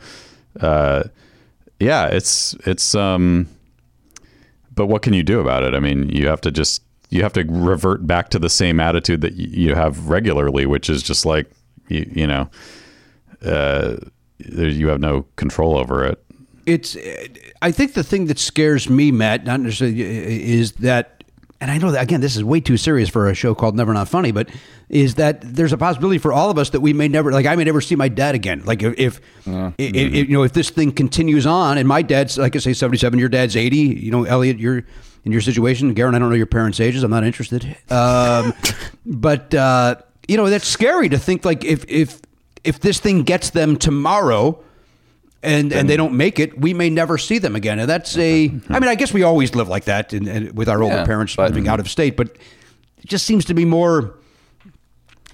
uh, 0.59 1.03
yeah, 1.79 2.07
it's, 2.07 2.55
it's, 2.65 2.95
um, 2.95 3.47
but 4.73 4.87
what 4.87 5.01
can 5.01 5.13
you 5.13 5.23
do 5.23 5.39
about 5.39 5.63
it? 5.63 5.73
I 5.73 5.79
mean, 5.79 6.09
you 6.09 6.27
have 6.27 6.41
to 6.41 6.51
just, 6.51 6.83
you 7.09 7.23
have 7.23 7.33
to 7.33 7.43
revert 7.43 8.07
back 8.07 8.29
to 8.29 8.39
the 8.39 8.49
same 8.49 8.79
attitude 8.79 9.21
that 9.21 9.33
you 9.33 9.75
have 9.75 10.07
regularly, 10.07 10.65
which 10.65 10.89
is 10.89 11.03
just 11.03 11.25
like, 11.25 11.49
you, 11.87 12.09
you 12.13 12.27
know, 12.27 12.49
uh, 13.45 13.97
you 14.39 14.87
have 14.87 14.99
no 14.99 15.25
control 15.35 15.77
over 15.77 16.05
it. 16.05 16.23
it's 16.65 16.95
i 17.61 17.71
think 17.71 17.93
the 17.93 18.03
thing 18.03 18.25
that 18.27 18.39
scares 18.39 18.89
me 18.89 19.11
matt 19.11 19.45
not 19.45 19.59
necessarily 19.59 20.01
is 20.01 20.73
that 20.73 21.20
and 21.61 21.71
i 21.71 21.77
know 21.77 21.91
that 21.91 22.03
again 22.03 22.19
this 22.19 22.35
is 22.35 22.43
way 22.43 22.59
too 22.59 22.75
serious 22.75 23.07
for 23.07 23.29
a 23.29 23.33
show 23.33 23.55
called 23.55 23.75
never 23.77 23.93
not 23.93 24.09
funny 24.09 24.31
but 24.31 24.49
is 24.89 25.15
that 25.15 25.39
there's 25.41 25.71
a 25.71 25.77
possibility 25.77 26.17
for 26.17 26.33
all 26.33 26.49
of 26.49 26.57
us 26.57 26.71
that 26.71 26.81
we 26.81 26.91
may 26.91 27.07
never 27.07 27.31
like 27.31 27.45
i 27.45 27.55
may 27.55 27.63
never 27.63 27.79
see 27.79 27.95
my 27.95 28.09
dad 28.09 28.35
again. 28.35 28.61
Like 28.65 28.83
if, 28.83 28.93
if, 28.99 29.21
i- 29.47 29.73
if- 29.77 30.29
you 30.29 30.33
know 30.35 30.43
if 30.43 30.51
this 30.51 30.69
thing 30.69 30.91
continues 30.91 31.45
on 31.45 31.77
and 31.77 31.87
my 31.87 32.01
dad's 32.01 32.37
like 32.37 32.55
i 32.57 32.59
say 32.59 32.73
77 32.73 33.17
your 33.17 33.29
dad's 33.29 33.55
80 33.55 33.77
you 33.77 34.11
know 34.11 34.25
elliot 34.25 34.59
you're 34.59 34.83
in 35.23 35.31
your 35.31 35.39
situation. 35.41 35.93
Garen, 35.93 36.15
i 36.15 36.19
don't 36.19 36.29
know 36.29 36.35
your 36.35 36.47
parents 36.47 36.79
ages. 36.79 37.03
I'm 37.03 37.11
not 37.11 37.23
interested. 37.23 37.63
Um, 37.91 38.53
but 39.05 39.53
uh, 39.53 39.95
you 40.27 40.35
know 40.35 40.49
that's 40.49 40.65
scary 40.67 41.09
to 41.09 41.19
think 41.19 41.45
like 41.45 41.63
if 41.63 41.85
if 41.87 42.19
if 42.63 42.79
this 42.79 42.99
thing 42.99 43.21
gets 43.23 43.51
them 43.51 43.77
tomorrow 43.77 44.59
and 45.43 45.73
and 45.73 45.89
they 45.89 45.97
don't 45.97 46.13
make 46.13 46.39
it, 46.39 46.59
we 46.59 46.73
may 46.73 46.89
never 46.89 47.17
see 47.17 47.37
them 47.39 47.55
again. 47.55 47.79
And 47.79 47.89
that's 47.89 48.17
a. 48.17 48.45
I 48.69 48.79
mean, 48.79 48.89
I 48.89 48.95
guess 48.95 49.13
we 49.13 49.23
always 49.23 49.55
live 49.55 49.67
like 49.67 49.85
that, 49.85 50.13
and, 50.13 50.27
and 50.27 50.55
with 50.57 50.69
our 50.69 50.81
older 50.83 50.95
Yeah, 50.97 51.05
parents 51.05 51.35
but- 51.35 51.49
living 51.49 51.67
out 51.67 51.79
of 51.79 51.89
state. 51.89 52.15
But 52.17 52.27
it 52.99 53.07
just 53.07 53.25
seems 53.25 53.45
to 53.45 53.53
be 53.53 53.65
more 53.65 54.15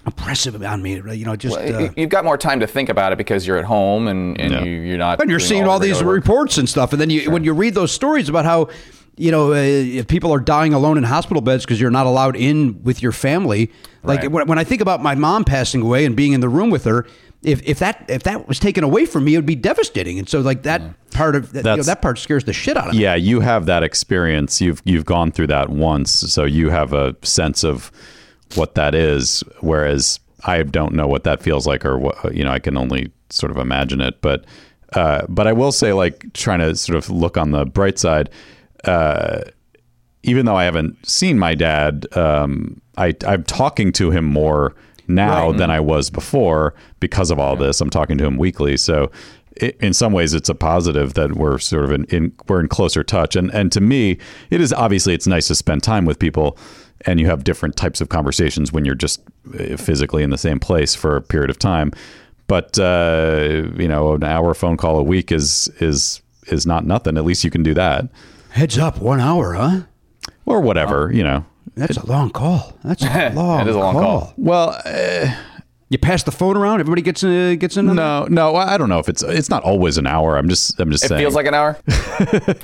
oppressive 0.05 0.61
on 0.63 0.81
me. 0.81 0.93
You 0.95 1.25
know, 1.25 1.35
just. 1.35 1.57
Well, 1.57 1.75
uh, 1.75 1.79
you- 1.79 1.93
You've 1.97 2.09
got 2.09 2.23
more 2.25 2.37
time 2.37 2.59
to 2.61 2.67
think 2.67 2.89
about 2.89 3.11
it 3.11 3.17
because 3.17 3.45
you're 3.45 3.57
at 3.57 3.65
home 3.65 4.07
and, 4.07 4.39
and 4.39 4.53
Yeah. 4.53 4.63
you, 4.63 4.71
you're 4.71 4.97
not. 4.97 5.19
and 5.21 5.29
you're 5.29 5.39
doing 5.39 5.49
seeing 5.49 5.63
all 5.63 5.71
all 5.71 5.79
the 5.79 5.87
these 5.87 5.95
regular 5.97 6.13
work. 6.15 6.23
reports 6.23 6.57
and 6.57 6.69
stuff, 6.69 6.93
and 6.93 7.01
then 7.01 7.09
you 7.09 7.29
when 7.31 7.43
you 7.43 7.53
read 7.53 7.73
those 7.73 7.91
stories 7.91 8.29
about 8.29 8.45
how. 8.45 8.69
You 9.19 9.31
know, 9.31 9.51
uh, 9.51 9.55
if 9.55 10.05
people 10.07 10.31
are 10.31 10.39
dying 10.39 10.75
alone 10.75 10.95
in 10.95 11.03
hospital 11.03 11.41
beds 11.41 11.65
because 11.65 11.81
you're 11.81 11.89
not 11.89 12.05
allowed 12.05 12.35
in 12.35 12.83
with 12.83 13.01
your 13.01 13.11
family. 13.11 13.71
Like 14.03 14.19
Right. 14.19 14.31
when, 14.31 14.45
when 14.47 14.59
I 14.59 14.63
think 14.63 14.79
about 14.79 15.01
my 15.01 15.15
mom 15.15 15.43
passing 15.43 15.81
away 15.81 16.05
and 16.05 16.15
being 16.15 16.33
in 16.33 16.39
the 16.39 16.47
room 16.49 16.69
with 16.69 16.83
her, 16.85 17.07
if 17.43 17.61
if 17.63 17.79
that 17.79 18.05
if 18.09 18.23
that 18.23 18.47
was 18.47 18.59
taken 18.59 18.83
away 18.83 19.05
from 19.05 19.25
me, 19.25 19.35
it 19.35 19.37
would 19.37 19.45
be 19.45 19.55
devastating. 19.55 20.19
And 20.19 20.27
so 20.27 20.41
like 20.41 20.63
that 20.63 20.81
part 21.11 21.35
of 21.35 21.53
that, 21.53 21.65
you 21.65 21.77
know, 21.77 21.83
that 21.83 22.01
part 22.01 22.19
scares 22.19 22.43
the 22.45 22.53
shit 22.53 22.77
out 22.77 22.87
of 22.87 22.93
me. 22.93 22.99
yeah, 23.01 23.15
you 23.15 23.39
have 23.39 23.65
that 23.67 23.83
experience. 23.83 24.59
You've 24.61 24.81
you've 24.85 25.05
gone 25.05 25.31
through 25.31 25.47
that 25.47 25.69
once, 25.69 26.11
so 26.11 26.43
you 26.45 26.69
have 26.69 26.93
a 26.93 27.15
sense 27.23 27.63
of 27.63 27.91
what 28.55 28.75
that 28.75 28.95
is. 28.95 29.43
Whereas 29.61 30.19
I 30.45 30.63
don't 30.63 30.93
know 30.93 31.07
what 31.07 31.23
that 31.25 31.41
feels 31.41 31.67
like, 31.67 31.85
or 31.85 31.97
what 31.97 32.33
you 32.35 32.43
know, 32.43 32.51
I 32.51 32.59
can 32.59 32.77
only 32.77 33.11
sort 33.29 33.51
of 33.51 33.57
imagine 33.57 34.01
it. 34.01 34.21
But 34.21 34.45
uh, 34.93 35.25
but 35.29 35.47
I 35.47 35.53
will 35.53 35.71
say, 35.71 35.93
like 35.93 36.33
trying 36.33 36.59
to 36.59 36.75
sort 36.75 36.97
of 36.97 37.09
look 37.09 37.37
on 37.37 37.51
the 37.51 37.65
bright 37.65 37.99
side. 37.99 38.29
Uh, 38.83 39.41
even 40.23 40.45
though 40.45 40.55
I 40.55 40.65
haven't 40.65 41.07
seen 41.07 41.39
my 41.39 41.55
dad, 41.55 42.05
um, 42.17 42.81
I, 42.97 43.15
I'm 43.25 43.43
talking 43.43 43.91
to 43.93 44.11
him 44.11 44.25
more 44.25 44.75
now 45.07 45.51
than 45.51 45.69
I 45.71 45.79
was 45.79 46.09
before 46.09 46.73
because 46.99 47.31
of 47.31 47.39
all 47.39 47.55
this. 47.55 47.81
I'm 47.81 47.89
talking 47.89 48.17
to 48.17 48.25
him 48.25 48.37
weekly, 48.37 48.77
so 48.77 49.11
i 49.61 49.73
in 49.79 49.93
some 49.93 50.13
ways 50.13 50.33
it's 50.33 50.49
a 50.49 50.55
positive 50.55 51.15
that 51.15 51.33
we're 51.33 51.57
sort 51.57 51.85
of 51.85 51.91
in, 51.91 52.03
in 52.05 52.33
we're 52.47 52.59
in 52.59 52.67
closer 52.67 53.03
touch. 53.03 53.35
And 53.35 53.51
and 53.53 53.71
to 53.71 53.81
me, 53.81 54.17
it 54.49 54.61
is 54.61 54.71
obviously 54.73 55.13
it's 55.13 55.27
nice 55.27 55.47
to 55.47 55.55
spend 55.55 55.83
time 55.83 56.05
with 56.05 56.19
people, 56.19 56.57
and 57.05 57.19
you 57.19 57.25
have 57.27 57.43
different 57.43 57.75
types 57.75 58.01
of 58.01 58.09
conversations 58.09 58.71
when 58.71 58.85
you're 58.85 58.95
just 58.95 59.21
uh, 59.59 59.77
physically 59.77 60.23
in 60.23 60.29
the 60.29 60.37
same 60.37 60.59
place 60.59 60.95
for 60.95 61.15
a 61.15 61.21
period 61.21 61.49
of 61.49 61.57
time. 61.57 61.91
But 62.47 62.77
uh, 62.79 63.63
you 63.77 63.87
know, 63.87 64.13
an 64.13 64.23
hour 64.23 64.53
phone 64.53 64.77
call 64.77 64.97
a 64.97 65.03
week 65.03 65.31
is 65.31 65.69
is 65.79 66.21
is 66.47 66.65
not 66.65 66.85
nothing. 66.85 67.17
At 67.17 67.25
least 67.25 67.43
you 67.43 67.51
can 67.51 67.63
do 67.63 67.73
that, 67.73 68.09
Heads 68.51 68.77
up, 68.77 68.99
one 68.99 69.19
hour, 69.19 69.53
huh? 69.53 69.81
or 70.45 70.61
whatever. 70.61 71.11
You 71.13 71.23
know. 71.23 71.45
That's 71.75 71.97
a 71.97 72.05
long 72.05 72.29
call. 72.31 72.73
That's 72.83 73.03
a 73.03 73.29
long. 73.33 73.61
It 73.67 73.67
is 73.67 73.75
a 73.75 73.79
long 73.79 73.93
call. 73.95 74.33
Well, 74.37 74.79
uh, 74.85 75.35
You 75.89 75.97
pass 75.97 76.23
the 76.23 76.31
phone 76.31 76.57
around. 76.57 76.79
Everybody 76.79 77.01
gets 77.01 77.23
uh, 77.23 77.55
gets 77.59 77.77
in. 77.77 77.89
on 77.89 77.95
that? 77.95 78.29
no, 78.31 78.51
no, 78.51 78.55
I 78.55 78.77
don't 78.77 78.89
know 78.89 78.99
if 78.99 79.07
it's 79.09 79.23
it's 79.23 79.49
not 79.49 79.63
always 79.63 79.97
an 79.97 80.07
hour. 80.07 80.37
I'm 80.37 80.49
just 80.49 80.79
I'm 80.79 80.91
just 80.91 81.03
saying 81.03 81.07
It 81.07 81.09
saying. 81.15 81.21
feels 81.23 81.35
like 81.35 81.45
an 81.47 81.53
hour. 81.53 81.77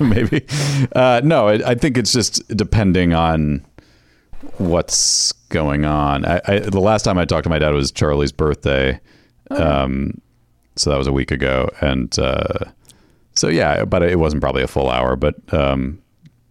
maybe. 0.00 0.44
Uh, 0.94 1.20
no, 1.24 1.48
I, 1.48 1.70
I 1.70 1.74
think 1.74 1.96
it's 1.98 2.12
just 2.12 2.46
depending 2.56 3.14
on 3.14 3.64
what's 4.58 5.32
going 5.48 5.84
on. 5.84 6.24
I, 6.24 6.40
I, 6.46 6.58
the 6.60 6.80
last 6.80 7.02
time 7.04 7.18
I 7.18 7.24
talked 7.24 7.44
to 7.44 7.50
my 7.50 7.58
dad 7.58 7.72
was 7.72 7.90
Charlie's 7.92 8.32
birthday, 8.32 9.00
um, 9.50 10.20
so 10.76 10.90
that 10.90 10.96
was 10.98 11.06
a 11.06 11.12
week 11.12 11.30
ago, 11.30 11.70
and 11.80 12.16
uh, 12.18 12.58
so 13.34 13.48
yeah, 13.48 13.84
but 13.84 14.02
it 14.02 14.18
wasn't 14.18 14.42
probably 14.42 14.62
a 14.62 14.68
full 14.68 14.90
hour, 14.90 15.16
but. 15.16 15.34
Um, 15.52 16.00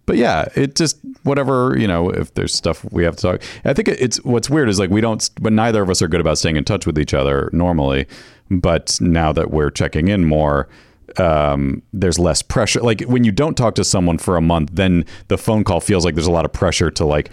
but 0.06 0.16
yeah, 0.16 0.46
it 0.54 0.74
just 0.74 0.98
whatever 1.22 1.76
you 1.78 1.86
know. 1.86 2.10
If 2.10 2.34
there's 2.34 2.54
stuff 2.54 2.84
we 2.92 3.04
have 3.04 3.16
to 3.16 3.22
talk, 3.22 3.42
I 3.64 3.72
think 3.72 3.88
it's 3.88 4.22
what's 4.24 4.50
weird 4.50 4.68
is 4.68 4.78
like 4.78 4.90
we 4.90 5.00
don't, 5.00 5.28
but 5.40 5.52
neither 5.52 5.82
of 5.82 5.90
us 5.90 6.02
are 6.02 6.08
good 6.08 6.20
about 6.20 6.38
staying 6.38 6.56
in 6.56 6.64
touch 6.64 6.86
with 6.86 6.98
each 6.98 7.14
other 7.14 7.50
normally. 7.52 8.06
But 8.50 8.98
now 9.00 9.32
that 9.32 9.50
we're 9.50 9.70
checking 9.70 10.08
in 10.08 10.24
more, 10.26 10.68
um, 11.16 11.82
there's 11.92 12.18
less 12.18 12.42
pressure. 12.42 12.80
Like 12.80 13.02
when 13.02 13.24
you 13.24 13.32
don't 13.32 13.56
talk 13.56 13.74
to 13.76 13.84
someone 13.84 14.18
for 14.18 14.36
a 14.36 14.42
month, 14.42 14.70
then 14.72 15.04
the 15.28 15.38
phone 15.38 15.64
call 15.64 15.80
feels 15.80 16.04
like 16.04 16.14
there's 16.14 16.26
a 16.26 16.32
lot 16.32 16.44
of 16.44 16.52
pressure 16.52 16.90
to 16.90 17.04
like 17.04 17.30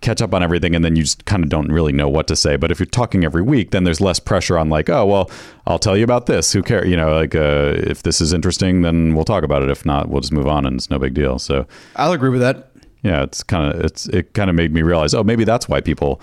catch 0.00 0.20
up 0.20 0.34
on 0.34 0.42
everything 0.42 0.74
and 0.74 0.84
then 0.84 0.96
you 0.96 1.02
just 1.02 1.24
kind 1.24 1.42
of 1.42 1.48
don't 1.48 1.68
really 1.68 1.92
know 1.92 2.08
what 2.08 2.26
to 2.28 2.36
say. 2.36 2.56
But 2.56 2.70
if 2.70 2.78
you're 2.78 2.86
talking 2.86 3.24
every 3.24 3.42
week 3.42 3.70
then 3.70 3.84
there's 3.84 4.00
less 4.00 4.18
pressure 4.18 4.58
on 4.58 4.68
like 4.68 4.90
oh 4.90 5.06
well 5.06 5.30
i'll 5.66 5.78
tell 5.78 5.96
you 5.96 6.04
about 6.04 6.26
this. 6.26 6.52
Who 6.52 6.62
cares 6.62 6.88
you 6.88 6.96
know 6.96 7.14
like 7.14 7.34
uh, 7.34 7.74
if 7.76 8.02
this 8.02 8.20
is 8.20 8.32
interesting 8.32 8.82
then 8.82 9.14
we'll 9.14 9.24
talk 9.24 9.42
about 9.44 9.62
it. 9.62 9.70
If 9.70 9.84
not 9.86 10.08
we'll 10.08 10.20
just 10.20 10.32
move 10.32 10.46
on 10.46 10.66
and 10.66 10.76
it's 10.76 10.90
no 10.90 10.98
big 10.98 11.14
deal. 11.14 11.38
So 11.38 11.66
I'll 11.96 12.12
agree 12.12 12.30
with 12.30 12.40
that. 12.40 12.70
yeah 13.02 13.22
it's 13.22 13.42
kind 13.42 13.72
of 13.72 13.80
it's 13.84 14.06
it 14.08 14.32
kind 14.34 14.50
of 14.50 14.56
made 14.56 14.72
me 14.72 14.82
realize 14.82 15.14
oh 15.14 15.22
maybe 15.24 15.44
that's 15.44 15.68
why 15.68 15.80
people 15.80 16.20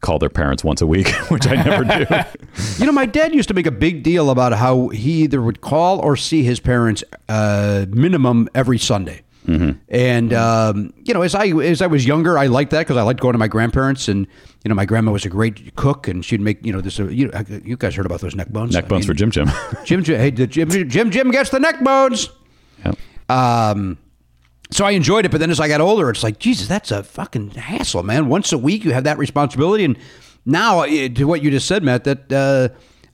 call 0.00 0.18
their 0.20 0.30
parents 0.30 0.62
once 0.62 0.80
a 0.80 0.86
week 0.86 1.08
which 1.28 1.46
i 1.48 1.54
never 1.54 1.84
do. 1.84 2.06
You 2.78 2.86
know, 2.86 2.92
my 2.92 3.06
dad 3.06 3.34
used 3.34 3.48
to 3.48 3.54
make 3.54 3.66
a 3.66 3.72
big 3.72 4.02
deal 4.04 4.30
about 4.30 4.52
how 4.52 4.88
he 4.88 5.22
either 5.24 5.42
would 5.42 5.60
call 5.60 5.98
or 6.00 6.16
see 6.16 6.44
his 6.44 6.60
parents 6.60 7.02
uh, 7.28 7.86
minimum 7.90 8.48
every 8.54 8.78
Sunday. 8.78 9.22
And 9.88 10.32
um, 10.32 10.92
you 11.04 11.14
know, 11.14 11.22
as 11.22 11.34
I 11.34 11.46
as 11.46 11.80
I 11.80 11.86
was 11.86 12.06
younger, 12.06 12.38
I 12.38 12.46
liked 12.46 12.70
that 12.72 12.80
because 12.80 12.96
I 12.96 13.02
liked 13.02 13.20
going 13.20 13.32
to 13.32 13.38
my 13.38 13.48
grandparents, 13.48 14.08
and 14.08 14.26
you 14.64 14.68
know, 14.68 14.74
my 14.74 14.84
grandma 14.84 15.12
was 15.12 15.24
a 15.24 15.30
great 15.30 15.74
cook, 15.76 16.06
and 16.06 16.24
she'd 16.24 16.40
make 16.40 16.64
you 16.64 16.72
know 16.72 16.80
this. 16.80 17.00
Uh, 17.00 17.08
you, 17.08 17.30
you 17.64 17.76
guys 17.76 17.94
heard 17.94 18.06
about 18.06 18.20
those 18.20 18.34
neck 18.34 18.48
bones? 18.48 18.74
neck 18.74 18.88
bones 18.88 19.06
for 19.06 19.14
jim 19.14 19.30
jim 19.30 19.48
Jim. 19.84 20.04
Jim, 20.04 20.20
hey, 20.20 20.30
the 20.30 20.46
Jim, 20.46 20.68
Jim, 20.88 21.10
Jim 21.10 21.30
gets 21.30 21.50
the 21.50 21.60
neck 21.60 21.82
bones. 21.82 22.28
Yep. 22.84 22.98
Um, 23.28 23.98
so 24.70 24.84
I 24.84 24.90
enjoyed 24.90 25.24
it, 25.24 25.30
but 25.30 25.40
then 25.40 25.50
as 25.50 25.60
I 25.60 25.68
got 25.68 25.80
older, 25.80 26.10
it's 26.10 26.22
like, 26.22 26.38
Jesus, 26.38 26.68
that's 26.68 26.90
a 26.90 27.02
fucking 27.02 27.50
hassle, 27.52 28.02
man. 28.02 28.28
Once 28.28 28.52
a 28.52 28.58
week, 28.58 28.84
you 28.84 28.92
have 28.92 29.04
that 29.04 29.16
responsibility, 29.16 29.84
and 29.84 29.98
now 30.44 30.82
eh, 30.82 31.08
to 31.08 31.24
what 31.24 31.42
you 31.42 31.50
just 31.50 31.66
said, 31.66 31.82
Matt, 31.82 32.04
that 32.04 32.30
uh, 32.32 32.68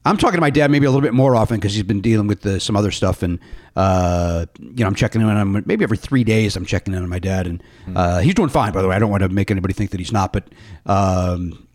I'm 0.07 0.17
talking 0.19 0.37
to 0.37 0.41
my 0.41 0.51
dad 0.51 0.71
maybe 0.71 0.85
a 0.87 0.91
little 0.91 1.01
bit 1.01 1.15
more 1.15 1.35
often 1.35 1.57
because 1.57 1.73
he's 1.75 1.83
been 1.83 2.01
dealing 2.03 2.27
with 2.27 2.45
uh, 2.45 2.59
some 2.59 2.77
other 2.77 2.91
stuff, 2.91 3.23
and 3.23 3.39
uh, 3.77 4.45
you 4.61 4.77
know, 4.85 4.87
I'm 4.87 4.95
checking 4.95 5.21
in 5.23 5.29
on 5.29 5.37
him 5.57 5.63
maybe 5.67 5.83
every 5.83 5.97
three 5.97 6.25
days. 6.25 6.57
I'm 6.57 6.67
checking 6.67 6.93
in 6.95 7.03
on 7.03 7.09
my 7.09 7.19
dad, 7.19 7.47
and 7.47 7.63
uh, 7.95 8.21
he's 8.21 8.35
doing 8.35 8.51
fine, 8.51 8.73
by 8.73 8.83
the 8.83 8.89
way. 8.89 8.97
I 8.97 8.99
don't 8.99 9.11
want 9.11 9.23
to 9.23 9.29
make 9.31 9.51
anybody 9.51 9.73
think 9.75 9.91
that 9.93 10.01
he's 10.01 10.13
not, 10.13 10.33
but. 10.33 10.49
Um, 10.87 11.67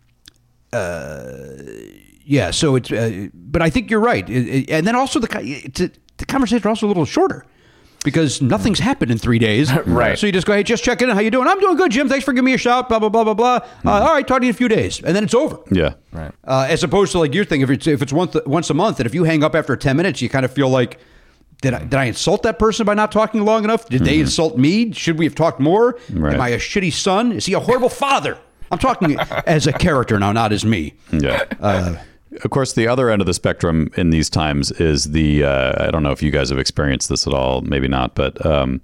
yeah, 2.24 2.50
so 2.52 2.76
it's, 2.76 2.92
uh, 2.92 3.28
but 3.34 3.60
I 3.62 3.70
think 3.70 3.90
you're 3.90 3.98
right, 4.00 4.28
It- 4.30 4.48
it- 4.48 4.70
and 4.70 4.86
then 4.86 4.94
also 4.94 5.18
the 5.18 5.28
it's 5.42 5.80
a, 5.80 5.90
the 6.18 6.26
conversations 6.26 6.64
are 6.64 6.68
also 6.68 6.86
a 6.86 6.88
little 6.88 7.04
shorter 7.04 7.44
because 8.04 8.40
nothing's 8.40 8.78
happened 8.78 9.10
in 9.10 9.18
three 9.18 9.38
days. 9.38 9.70
Right. 9.86 10.18
So 10.18 10.26
you 10.26 10.32
just 10.32 10.46
go, 10.46 10.52
hey, 10.52 10.62
just 10.62 10.84
check 10.84 11.02
in. 11.02 11.08
How 11.08 11.20
you 11.20 11.30
doing? 11.30 11.48
I'm 11.48 11.58
doing 11.60 11.76
good, 11.76 11.90
Jim. 11.90 12.08
Thanks 12.08 12.24
for 12.24 12.32
giving 12.32 12.44
me 12.44 12.54
a 12.54 12.58
shout. 12.58 12.88
Blah 12.88 12.98
blah 12.98 13.08
blah 13.08 13.24
blah 13.24 13.34
blah. 13.34 13.60
Uh, 13.84 13.90
all 13.90 14.14
right, 14.14 14.26
talk 14.26 14.40
to 14.40 14.46
you 14.46 14.50
in 14.50 14.54
a 14.54 14.58
few 14.58 14.68
days, 14.68 15.02
and 15.02 15.14
then 15.16 15.24
it's 15.24 15.34
over. 15.34 15.58
yeah 15.70 15.94
Right. 16.12 16.32
Uh, 16.44 16.66
as 16.68 16.82
opposed 16.84 17.12
to 17.12 17.18
like 17.18 17.34
your 17.34 17.44
thing, 17.44 17.60
if 17.62 17.70
it's 17.70 17.86
if 17.86 18.02
it's 18.02 18.12
once 18.12 18.36
once 18.46 18.70
a 18.70 18.74
month, 18.74 19.00
and 19.00 19.06
if 19.06 19.14
you 19.14 19.24
hang 19.24 19.42
up 19.42 19.54
after 19.54 19.76
ten 19.76 19.96
minutes, 19.96 20.22
you 20.22 20.28
kind 20.28 20.44
of 20.44 20.52
feel 20.52 20.68
like. 20.68 20.98
Did 21.62 21.74
I, 21.74 21.80
did 21.80 21.94
I 21.94 22.04
insult 22.06 22.42
that 22.44 22.58
person 22.58 22.86
by 22.86 22.94
not 22.94 23.12
talking 23.12 23.44
long 23.44 23.64
enough? 23.64 23.86
Did 23.86 24.02
they 24.06 24.18
insult 24.18 24.56
me? 24.56 24.92
Should 24.92 25.18
we 25.18 25.26
have 25.26 25.34
talked 25.34 25.60
more? 25.60 25.98
Right. 26.10 26.32
Am 26.32 26.40
I 26.40 26.48
a 26.48 26.56
shitty 26.58 26.90
son? 26.90 27.32
Is 27.32 27.44
he 27.44 27.52
a 27.52 27.60
horrible 27.60 27.90
father? 27.90 28.38
I'm 28.70 28.78
talking 28.78 29.20
as 29.46 29.66
a 29.66 29.72
character 29.74 30.18
now, 30.18 30.32
not 30.32 30.52
as 30.52 30.64
me. 30.64 30.94
Yeah. 31.12 31.44
Of 32.44 32.50
course, 32.50 32.72
the 32.72 32.86
other 32.86 33.10
end 33.10 33.20
of 33.20 33.26
the 33.26 33.34
spectrum 33.34 33.90
in 33.96 34.10
these 34.10 34.30
times 34.30 34.70
is 34.72 35.10
the 35.12 35.44
uh, 35.44 35.86
I 35.86 35.90
don't 35.90 36.02
know 36.02 36.12
if 36.12 36.22
you 36.22 36.30
guys 36.30 36.50
have 36.50 36.58
experienced 36.58 37.08
this 37.08 37.26
at 37.26 37.32
all, 37.32 37.60
maybe 37.60 37.88
not, 37.88 38.14
but 38.14 38.44
um, 38.44 38.80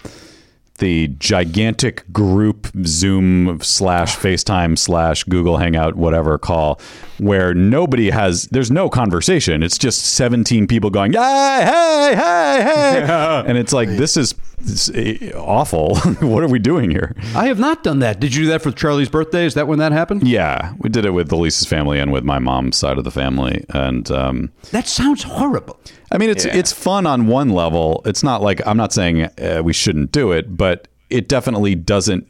the 0.79 1.09
gigantic 1.19 2.11
group 2.13 2.69
Zoom 2.85 3.61
slash 3.63 4.17
FaceTime 4.17 4.79
slash 4.79 5.25
Google 5.25 5.57
Hangout 5.59 5.95
whatever 5.97 6.39
call 6.39 6.81
where 7.18 7.55
nobody 7.55 8.11
has 8.11 8.44
there's 8.48 8.70
no 8.70 8.88
conversation. 8.88 9.62
It's 9.62 9.79
just 9.79 10.02
17 10.14 10.66
people 10.66 10.90
going, 10.90 11.12
"Hey, 11.12 11.62
hey, 11.64 12.14
hey, 12.14 12.62
hey," 13.07 13.44
and 13.46 13.57
it's 13.59 13.72
like 13.72 13.88
this 13.88 14.16
is, 14.16 14.35
this 14.61 14.88
is 14.88 15.33
awful. 15.35 15.96
what 16.20 16.42
are 16.42 16.48
we 16.48 16.59
doing 16.59 16.90
here? 16.90 17.14
I 17.35 17.46
have 17.46 17.59
not 17.59 17.83
done 17.83 18.00
that. 18.00 18.20
Did 18.20 18.35
you 18.35 18.44
do 18.44 18.48
that 18.50 18.62
for 18.62 18.70
Charlie's 18.70 19.09
birthday? 19.09 19.44
Is 19.44 19.55
that 19.55 19.66
when 19.68 19.79
that 19.79 19.92
happened? 19.92 20.26
Yeah, 20.26 20.74
we 20.79 20.88
did 20.88 21.05
it 21.05 21.11
with 21.11 21.31
Elise's 21.33 21.66
family 21.66 21.98
and 21.98 22.12
with 22.12 22.24
my 22.24 22.38
mom's 22.38 22.76
side 22.76 22.98
of 22.98 23.05
the 23.05 23.11
family, 23.11 23.64
and. 23.70 24.11
Um, 24.11 24.52
That 24.70 24.87
sounds 24.87 25.22
horrible. 25.22 25.79
I 26.12 26.18
mean, 26.18 26.31
it's 26.31 26.44
it's 26.44 26.72
fun 26.72 27.07
on 27.07 27.26
one 27.26 27.50
level. 27.50 28.02
It's 28.05 28.22
not 28.22 28.42
like 28.42 28.64
I'm 28.66 28.76
not 28.76 28.92
saying 28.92 29.22
uh, 29.22 29.62
we 29.64 29.72
shouldn't 29.72 30.12
do 30.12 30.33
it, 30.33 30.57
but 30.57 30.88
it 31.11 31.29
definitely 31.29 31.74
doesn't. 31.74 32.26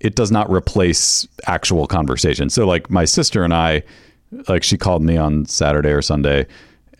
It 0.00 0.14
does 0.14 0.30
not 0.30 0.50
replace 0.50 1.26
actual 1.46 1.86
conversation. 1.86 2.48
So, 2.50 2.66
like 2.66 2.90
my 2.90 3.04
sister 3.04 3.44
and 3.44 3.52
I, 3.54 3.82
like 4.48 4.62
she 4.62 4.76
called 4.78 5.02
me 5.02 5.16
on 5.16 5.44
Saturday 5.46 5.90
or 5.90 6.00
Sunday, 6.02 6.46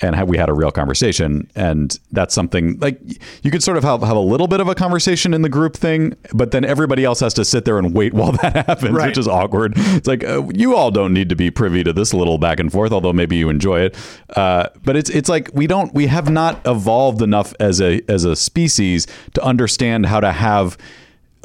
and 0.02 0.26
we 0.28 0.38
had 0.38 0.48
a 0.48 0.54
real 0.54 0.70
conversation. 0.70 1.50
And 1.54 1.98
that's 2.10 2.34
something 2.34 2.78
like 2.80 2.98
you 3.42 3.50
could 3.50 3.62
sort 3.62 3.76
of 3.76 3.84
have, 3.84 4.00
have 4.02 4.16
a 4.16 4.20
little 4.20 4.48
bit 4.48 4.60
of 4.60 4.66
a 4.68 4.74
conversation 4.74 5.34
in 5.34 5.42
the 5.42 5.48
group 5.50 5.76
thing, 5.76 6.14
but 6.32 6.52
then 6.52 6.64
everybody 6.64 7.04
else 7.04 7.20
has 7.20 7.34
to 7.34 7.44
sit 7.44 7.66
there 7.66 7.78
and 7.78 7.94
wait 7.94 8.14
while 8.18 8.32
that 8.32 8.66
happens, 8.66 8.92
Right. 8.92 9.08
which 9.08 9.18
is 9.18 9.28
awkward. 9.28 9.74
It's 9.76 10.08
like 10.08 10.24
uh, 10.24 10.42
you 10.54 10.74
all 10.74 10.90
don't 10.90 11.12
need 11.12 11.28
to 11.28 11.36
be 11.36 11.50
privy 11.50 11.84
to 11.84 11.92
this 11.92 12.14
little 12.14 12.38
back 12.38 12.60
and 12.60 12.72
forth, 12.72 12.92
although 12.92 13.12
maybe 13.12 13.36
you 13.36 13.48
enjoy 13.50 13.80
it. 13.80 13.96
Uh, 14.36 14.68
but 14.84 14.96
it's 14.96 15.10
it's 15.10 15.28
like 15.28 15.50
we 15.52 15.66
don't 15.66 15.92
we 15.94 16.06
have 16.06 16.30
not 16.30 16.60
evolved 16.66 17.20
enough 17.22 17.52
as 17.60 17.80
a 17.82 18.00
as 18.10 18.24
a 18.24 18.34
species 18.34 19.06
to 19.34 19.42
understand 19.44 20.06
how 20.06 20.20
to 20.20 20.32
have 20.32 20.78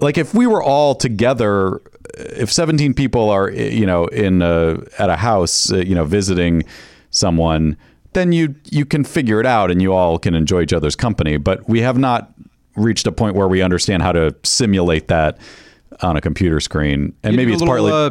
like 0.02 0.18
if 0.18 0.34
we 0.34 0.48
were 0.48 0.62
all 0.64 0.96
together 0.96 1.82
if 2.18 2.52
17 2.52 2.94
people 2.94 3.30
are 3.30 3.50
you 3.52 3.86
know 3.86 4.06
in 4.08 4.42
a, 4.42 4.78
at 5.00 5.10
a 5.10 5.16
house 5.18 5.72
uh, 5.72 5.78
you 5.78 5.96
know 5.96 6.06
visiting 6.06 6.64
someone 7.10 7.78
then 8.14 8.32
you 8.32 8.56
you 8.66 8.86
can 8.86 9.04
figure 9.04 9.40
it 9.40 9.46
out 9.46 9.72
and 9.72 9.82
you 9.82 9.94
all 9.94 10.18
can 10.20 10.36
enjoy 10.36 10.62
each 10.62 10.74
other's 10.74 10.96
company 10.96 11.38
but 11.38 11.68
we 11.70 11.82
have 11.82 11.98
not 11.98 12.32
reached 12.76 13.08
a 13.08 13.12
point 13.12 13.36
where 13.36 13.48
we 13.48 13.62
understand 13.62 14.02
how 14.04 14.12
to 14.12 14.36
simulate 14.44 15.08
that 15.08 15.38
on 16.02 16.18
a 16.18 16.22
computer 16.22 16.60
screen 16.60 17.14
and 17.24 17.34
You 17.34 17.38
maybe 17.38 17.54
it's 17.54 17.62
little, 17.62 17.74
partly 17.90 17.92
uh, 17.92 18.10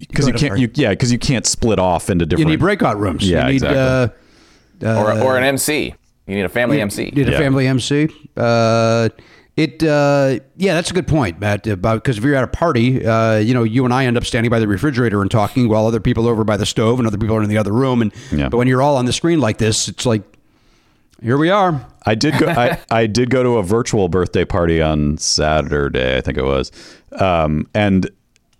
because 0.00 0.24
go 0.26 0.32
you 0.32 0.38
can't 0.38 0.58
you 0.58 0.70
yeah 0.74 0.90
because 0.90 1.12
you 1.12 1.18
can't 1.18 1.46
split 1.46 1.78
off 1.78 2.10
into 2.10 2.24
different 2.26 2.50
You 2.50 2.56
different 2.56 2.60
need 2.60 2.64
breakout 2.64 2.98
rooms. 2.98 3.28
Yeah, 3.28 3.40
you 3.42 3.52
need, 3.52 3.54
exactly. 3.62 4.88
uh, 4.88 4.96
or, 4.98 5.20
or 5.22 5.36
an 5.38 5.44
MC. 5.44 5.94
You 6.26 6.34
need 6.34 6.44
a 6.44 6.48
family 6.48 6.80
MC. 6.80 7.10
Need 7.10 7.28
a 7.28 7.32
Yeah. 7.32 7.38
family 7.38 7.66
MC. 7.66 8.08
It 9.58 9.82
uh, 9.82 10.38
yeah, 10.56 10.74
that's 10.74 10.92
a 10.92 10.94
good 10.94 11.08
point, 11.08 11.40
Matt. 11.40 11.66
About 11.66 11.96
because 12.04 12.16
if 12.16 12.22
you're 12.22 12.36
at 12.36 12.44
a 12.44 12.46
party, 12.46 13.04
uh, 13.04 13.38
you 13.38 13.52
know, 13.54 13.64
you 13.64 13.84
and 13.84 13.92
I 13.92 14.04
end 14.06 14.16
up 14.16 14.24
standing 14.24 14.50
by 14.50 14.60
the 14.60 14.68
refrigerator 14.68 15.20
and 15.20 15.28
talking 15.28 15.68
while 15.68 15.84
other 15.84 15.98
people 15.98 16.28
are 16.28 16.30
over 16.30 16.44
by 16.44 16.56
the 16.56 16.64
stove 16.64 17.00
and 17.00 17.08
other 17.08 17.18
people 17.18 17.34
are 17.34 17.42
in 17.42 17.48
the 17.48 17.58
other 17.58 17.72
room. 17.72 18.00
And 18.00 18.12
Yeah. 18.30 18.48
but 18.48 18.56
when 18.58 18.68
you're 18.68 18.80
all 18.80 18.96
on 18.96 19.04
the 19.06 19.12
screen 19.12 19.40
like 19.40 19.58
this, 19.58 19.88
it's 19.88 20.06
like 20.06 20.22
here 21.20 21.36
we 21.36 21.50
are. 21.50 21.84
I 22.06 22.14
did 22.14 22.38
go. 22.38 22.46
I, 22.46 22.78
I 22.90 23.06
did 23.08 23.30
go 23.30 23.42
to 23.42 23.56
a 23.58 23.64
virtual 23.64 24.08
birthday 24.08 24.44
party 24.44 24.80
on 24.80 25.18
Saturday. 25.18 26.16
I 26.16 26.20
think 26.20 26.38
it 26.38 26.44
was, 26.44 26.70
um, 27.18 27.66
and 27.74 28.08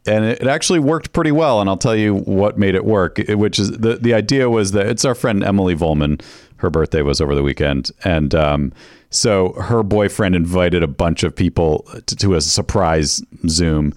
and 0.05 0.25
it 0.25 0.49
actually 0.49 0.81
worked 0.81 1.13
pretty 1.13 1.31
well. 1.31 1.61
And 1.61 1.71
I'll 1.71 1.77
tell 1.77 1.95
you 1.95 2.17
what 2.17 2.59
made 2.59 2.75
it 2.75 2.85
work. 2.85 3.19
Which 3.29 3.61
is 3.61 3.71
the 3.71 3.99
the 4.03 4.15
idea 4.15 4.51
was 4.51 4.73
that 4.73 4.87
it's 4.87 5.05
our 5.05 5.15
friend 5.15 5.45
Emily 5.45 5.77
Volman. 5.77 6.21
Her 6.57 6.71
birthday 6.71 7.03
was 7.03 7.21
over 7.21 7.37
the 7.37 7.43
weekend, 7.45 7.93
and 8.03 8.35
um, 8.35 8.73
so 9.11 9.53
her 9.55 9.83
boyfriend 9.83 10.35
invited 10.35 10.83
a 10.83 10.89
bunch 10.89 11.23
of 11.23 11.35
people 11.35 11.87
to, 12.07 12.17
to 12.17 12.35
a 12.35 12.41
surprise 12.41 13.23
Zoom. 13.49 13.95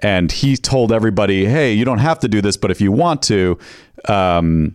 And 0.00 0.32
he 0.32 0.56
told 0.56 0.92
everybody, 0.92 1.44
"Hey, 1.44 1.74
you 1.74 1.84
don't 1.84 1.98
have 1.98 2.18
to 2.20 2.28
do 2.28 2.40
this, 2.40 2.56
but 2.56 2.70
if 2.70 2.80
you 2.80 2.90
want 2.90 3.20
to, 3.24 3.58
um, 4.08 4.74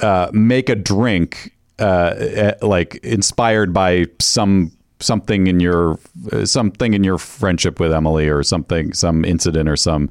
uh, 0.00 0.30
make 0.32 0.68
a 0.68 0.74
drink 0.74 1.52
uh, 1.78 2.14
eh, 2.18 2.52
like 2.62 2.96
inspired 2.96 3.72
by 3.72 4.06
some 4.20 4.70
something 5.00 5.46
in 5.46 5.60
your 5.60 5.98
uh, 6.32 6.44
something 6.44 6.94
in 6.94 7.02
your 7.02 7.18
friendship 7.18 7.80
with 7.80 7.92
Emily 7.92 8.28
or 8.28 8.42
something 8.42 8.92
some 8.92 9.24
incident 9.24 9.68
or 9.68 9.76
some 9.76 10.10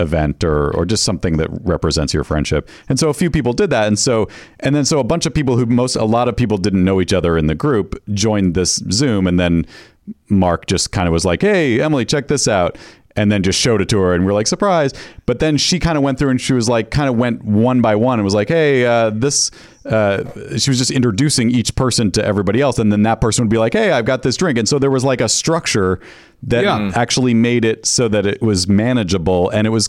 event 0.00 0.44
or 0.44 0.74
or 0.76 0.84
just 0.84 1.04
something 1.04 1.36
that 1.36 1.48
represents 1.62 2.14
your 2.14 2.24
friendship. 2.24 2.68
And 2.88 2.98
so 2.98 3.08
a 3.08 3.14
few 3.14 3.30
people 3.30 3.52
did 3.52 3.70
that 3.70 3.86
and 3.86 3.98
so 3.98 4.28
and 4.60 4.74
then 4.74 4.84
so 4.84 4.98
a 4.98 5.04
bunch 5.04 5.26
of 5.26 5.34
people 5.34 5.56
who 5.56 5.66
most 5.66 5.96
a 5.96 6.04
lot 6.04 6.28
of 6.28 6.36
people 6.36 6.58
didn't 6.58 6.84
know 6.84 7.00
each 7.00 7.12
other 7.12 7.36
in 7.36 7.46
the 7.46 7.54
group 7.54 8.02
joined 8.12 8.54
this 8.54 8.76
Zoom 8.90 9.26
and 9.26 9.38
then 9.38 9.66
Mark 10.28 10.66
just 10.66 10.92
kind 10.92 11.08
of 11.08 11.12
was 11.12 11.24
like, 11.24 11.42
"Hey, 11.42 11.80
Emily, 11.80 12.04
check 12.04 12.28
this 12.28 12.46
out." 12.46 12.78
And 13.16 13.32
then 13.32 13.42
just 13.42 13.58
showed 13.60 13.80
it 13.80 13.88
to 13.88 13.98
her 13.98 14.14
and 14.14 14.24
we're 14.26 14.32
like 14.32 14.46
surprise 14.46 14.92
but 15.26 15.38
then 15.38 15.56
she 15.56 15.78
kind 15.78 15.96
of 15.96 16.04
went 16.04 16.18
through 16.18 16.30
and 16.30 16.40
she 16.40 16.52
was 16.52 16.68
like 16.68 16.90
kind 16.90 17.08
of 17.08 17.16
went 17.16 17.42
one 17.44 17.80
by 17.80 17.94
one 17.94 18.18
and 18.18 18.24
was 18.24 18.34
like 18.34 18.48
hey 18.48 18.84
uh, 18.86 19.10
this 19.10 19.50
uh, 19.86 20.24
she 20.58 20.68
was 20.70 20.78
just 20.78 20.90
introducing 20.90 21.50
each 21.50 21.74
person 21.76 22.10
to 22.10 22.24
everybody 22.24 22.60
else 22.60 22.78
and 22.78 22.90
then 22.92 23.02
that 23.02 23.20
person 23.20 23.44
would 23.44 23.50
be 23.50 23.58
like 23.58 23.72
hey 23.72 23.90
i've 23.92 24.04
got 24.04 24.22
this 24.22 24.36
drink 24.36 24.58
and 24.58 24.68
so 24.68 24.78
there 24.78 24.90
was 24.90 25.04
like 25.04 25.20
a 25.20 25.28
structure 25.28 26.00
that 26.42 26.64
Yeah. 26.64 26.92
actually 26.94 27.34
made 27.34 27.64
it 27.64 27.86
so 27.86 28.08
that 28.08 28.26
it 28.26 28.42
was 28.42 28.68
manageable 28.68 29.48
and 29.50 29.66
it 29.66 29.70
was 29.70 29.88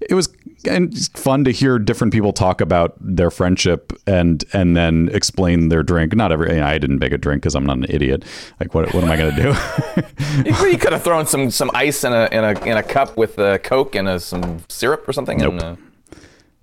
it 0.00 0.14
was 0.14 0.28
and 0.66 0.92
it's 0.92 1.08
fun 1.08 1.44
to 1.44 1.50
hear 1.50 1.78
different 1.78 2.12
people 2.12 2.32
talk 2.32 2.60
about 2.60 2.94
their 3.00 3.30
friendship 3.30 3.92
and 4.06 4.44
and 4.52 4.76
then 4.76 5.08
explain 5.12 5.68
their 5.68 5.82
drink 5.82 6.14
not 6.14 6.32
every 6.32 6.50
you 6.50 6.60
know, 6.60 6.66
i 6.66 6.78
didn't 6.78 6.98
make 6.98 7.12
a 7.12 7.18
drink 7.18 7.42
because 7.42 7.54
i'm 7.54 7.66
not 7.66 7.76
an 7.76 7.86
idiot 7.88 8.24
like 8.60 8.74
what, 8.74 8.92
what 8.94 9.04
am 9.04 9.10
i 9.10 9.16
going 9.16 9.34
to 9.34 9.42
do 9.42 9.52
You, 10.44 10.66
you 10.68 10.78
could 10.78 10.92
have 10.92 11.02
thrown 11.02 11.26
some, 11.26 11.50
some 11.50 11.70
ice 11.74 12.04
in 12.04 12.12
a 12.12 12.28
in 12.30 12.44
a 12.44 12.64
in 12.64 12.76
a 12.76 12.82
cup 12.82 13.16
with 13.16 13.38
a 13.38 13.58
Coke 13.58 13.94
and 13.94 14.08
uh, 14.08 14.18
some 14.18 14.60
syrup 14.68 15.08
or 15.08 15.12
something. 15.12 15.40
And, 15.42 15.62
uh, 15.62 15.76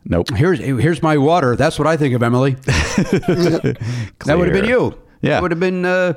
nope 0.05 0.29
Here's 0.35 0.59
here's 0.59 1.01
my 1.01 1.17
water. 1.17 1.55
That's 1.55 1.79
what 1.79 1.87
I 1.87 1.97
think 1.97 2.13
of 2.13 2.21
Emily. 2.21 2.51
that 2.65 3.77
would 4.27 4.47
have 4.47 4.53
been 4.53 4.69
you. 4.69 4.97
Yeah. 5.21 5.31
that 5.31 5.41
would 5.41 5.51
have 5.51 5.59
been. 5.59 5.85
Uh, 5.85 6.13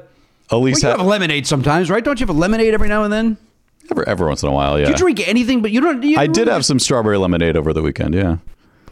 elise 0.50 0.82
well, 0.82 0.92
you 0.92 0.98
had, 0.98 0.98
have 0.98 1.06
lemonade 1.06 1.46
sometimes, 1.46 1.90
right? 1.90 2.04
Don't 2.04 2.20
you 2.20 2.26
have 2.26 2.34
a 2.34 2.38
lemonade 2.38 2.74
every 2.74 2.88
now 2.88 3.04
and 3.04 3.12
then? 3.12 3.36
Every, 3.90 4.06
every 4.06 4.26
once 4.26 4.42
in 4.42 4.48
a 4.48 4.52
while 4.52 4.78
yeah 4.78 4.88
You 4.88 4.94
drink 4.94 5.26
anything, 5.26 5.62
but 5.62 5.70
you 5.70 5.80
don't. 5.80 6.02
You 6.02 6.18
I 6.18 6.26
did 6.26 6.48
have 6.48 6.64
some 6.64 6.78
strawberry 6.78 7.18
lemonade 7.18 7.56
over 7.56 7.72
the 7.72 7.82
weekend. 7.82 8.14
Yeah, 8.14 8.38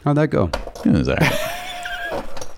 How'd 0.05 0.17
that 0.17 0.29
go? 0.29 0.51
it 0.85 0.93
was 0.93 1.09
all 1.09 1.17
right. 1.17 1.33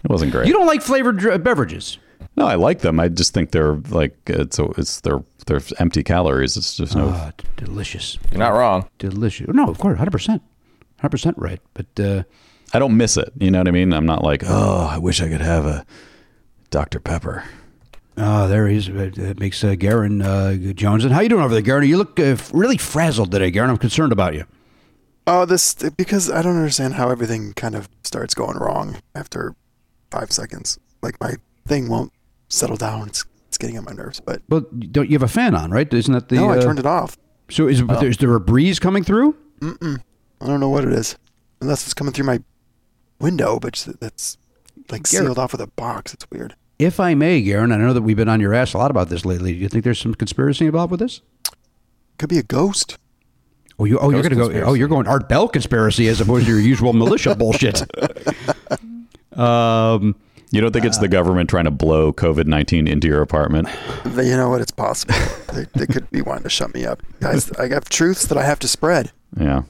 It 0.05 0.11
wasn't 0.11 0.33
great. 0.33 0.47
You 0.47 0.53
don't 0.53 0.67
like 0.67 0.83
flavored 0.83 1.17
dr- 1.19 1.43
beverages. 1.43 1.99
no, 2.37 2.47
I 2.47 2.55
like 2.55 2.81
them. 2.81 3.01
I 3.01 3.09
just 3.09 3.35
think 3.35 3.51
they're 3.51 3.75
like 3.91 4.17
it's 4.27 4.59
it's 4.79 5.01
they're 5.01 5.23
they're 5.47 5.61
empty 5.79 6.03
calories. 6.05 6.57
It's 6.57 6.77
just 6.77 6.95
no. 6.95 7.11
D- 7.37 7.45
delicious, 7.65 8.19
you're 8.31 8.39
not 8.39 8.51
wrong. 8.53 8.89
delicious. 8.99 9.49
No, 9.49 9.69
of 9.69 9.79
course, 9.79 9.99
hundred 9.99 10.13
percent, 10.13 10.43
hundred 11.01 11.11
percent 11.11 11.39
right. 11.39 11.61
But 11.75 12.01
uh, 12.01 12.23
I 12.73 12.79
don't 12.79 12.97
miss 12.97 13.17
it. 13.17 13.33
You 13.39 13.51
know 13.51 13.59
what 13.59 13.69
I 13.69 13.73
mean? 13.73 13.93
I'm 13.93 14.07
not 14.07 14.23
like 14.23 14.43
oh, 14.47 14.89
I 14.93 14.99
wish 14.99 15.21
I 15.21 15.29
could 15.29 15.41
have 15.41 15.67
a 15.67 15.85
Dr 16.71 17.01
Pepper. 17.01 17.43
Oh, 18.17 18.49
there 18.49 18.67
he 18.69 18.77
is. 18.77 18.89
It 18.89 19.39
makes 19.39 19.63
uh, 19.63 19.75
Garen 19.75 20.23
uh, 20.23 20.57
Jones. 20.75 21.05
And 21.05 21.13
how 21.13 21.21
you 21.21 21.29
doing 21.29 21.43
over 21.43 21.55
there, 21.55 21.63
Garen? 21.63 21.87
You 21.89 21.99
look 21.99 22.19
uh, 22.19 22.37
really 22.53 22.77
frazzled 22.77 23.31
today, 23.31 23.51
Garen. 23.51 23.71
I'm 23.71 23.77
concerned 23.79 24.13
about 24.13 24.35
you. 24.35 24.45
Oh, 25.27 25.45
this 25.45 25.75
because 25.75 26.31
I 26.31 26.41
don't 26.43 26.57
understand 26.57 26.95
how 26.95 27.11
everything 27.11 27.53
kind 27.55 27.75
of 27.75 27.89
starts 28.05 28.35
going 28.35 28.57
wrong 28.59 28.99
after 29.15 29.57
five 30.11 30.31
seconds. 30.31 30.79
Like 31.03 31.21
my 31.21 31.35
thing 31.67 31.89
won't 31.89 32.13
settle 32.49 32.77
down. 32.77 33.09
It's 33.09 33.25
it's 33.49 33.59
getting 33.59 33.77
on 33.79 33.85
my 33.85 33.93
nerves. 33.93 34.21
But 34.21 34.43
Well, 34.49 34.63
don't 34.91 35.11
you 35.11 35.15
have 35.15 35.23
a 35.23 35.29
fan 35.29 35.55
on, 35.55 35.71
right? 35.71 35.93
Isn't 35.93 36.15
that 36.15 36.29
the? 36.29 36.37
no, 36.37 36.51
I 36.51 36.59
uh, 36.59 36.63
turned 36.63 36.79
it 36.79 36.87
off. 36.87 37.17
So 37.51 37.69
is, 37.69 37.81
is 37.81 38.17
there 38.19 38.35
a 38.35 38.41
breeze 38.41 38.79
coming 38.79 39.05
through? 39.05 39.37
Mm-mm. 39.61 40.01
I 40.41 40.47
don't 40.47 40.61
know 40.61 40.69
what 40.69 40.85
it 40.85 40.93
is, 40.93 41.17
unless 41.61 41.85
it's 41.85 41.95
coming 41.95 42.13
through 42.13 42.27
my 42.27 42.41
window, 43.21 43.59
but 43.59 43.87
that's 44.01 44.37
like 44.91 45.09
Garrett. 45.09 45.27
sealed 45.27 45.39
off 45.39 45.53
with 45.53 45.61
a 45.61 45.67
box. 45.69 46.13
It's 46.13 46.29
weird. 46.31 46.55
If 46.79 47.01
I 47.01 47.15
may, 47.15 47.41
Garen, 47.43 47.73
I 47.73 47.77
know 47.79 47.93
that 47.95 48.03
we've 48.03 48.17
been 48.17 48.29
on 48.29 48.41
your 48.41 48.53
ass 48.53 48.75
a 48.75 48.79
lot 48.79 48.91
about 48.91 49.09
this 49.09 49.25
lately. 49.25 49.53
Do 49.55 49.59
you 49.59 49.69
think 49.69 49.83
there's 49.85 49.99
some 49.99 50.15
conspiracy 50.15 50.67
involved 50.67 50.91
with 50.91 51.01
this? 51.01 51.23
Could 52.19 52.29
be 52.29 52.39
a 52.39 52.43
ghost. 52.43 52.99
Oh, 53.79 53.85
you 53.85 53.99
oh 53.99 54.11
you're 54.11 54.23
gonna 54.23 54.35
go. 54.35 54.43
conspiracy. 54.45 54.71
Oh, 54.71 54.75
you're 54.75 54.89
going 54.89 55.07
Art 55.07 55.29
Bell 55.29 55.49
conspiracy 55.49 56.09
as 56.09 56.21
opposed 56.21 56.47
to 56.47 56.51
your 56.53 56.61
usual 56.61 56.93
militia 56.93 57.35
bullshit. 57.39 57.83
Um, 59.39 60.15
You 60.51 60.61
don't 60.61 60.73
think 60.73 60.85
it's 60.85 60.99
the 60.99 61.09
government 61.09 61.51
trying 61.51 61.65
to 61.65 61.71
blow 61.71 62.13
COVID 62.13 62.47
nineteen 62.47 62.87
into 62.89 63.07
your 63.09 63.21
apartment? 63.23 63.69
They- 64.05 64.29
You 64.31 64.37
know 64.37 64.49
what? 64.49 64.61
It's 64.61 64.71
possible. 64.71 65.15
they, 65.53 65.67
they 65.75 65.87
could 65.87 66.11
be 66.11 66.23
wanting 66.23 66.45
to 66.45 66.51
shut 66.51 66.73
me 66.75 66.87
up, 66.87 67.03
guys. 67.21 67.51
I 67.53 67.69
have 67.69 67.89
truths 67.89 68.27
that 68.27 68.39
I 68.39 68.45
have 68.45 68.59
to 68.61 68.69
spread, 68.69 69.13
Yeah. 69.39 69.63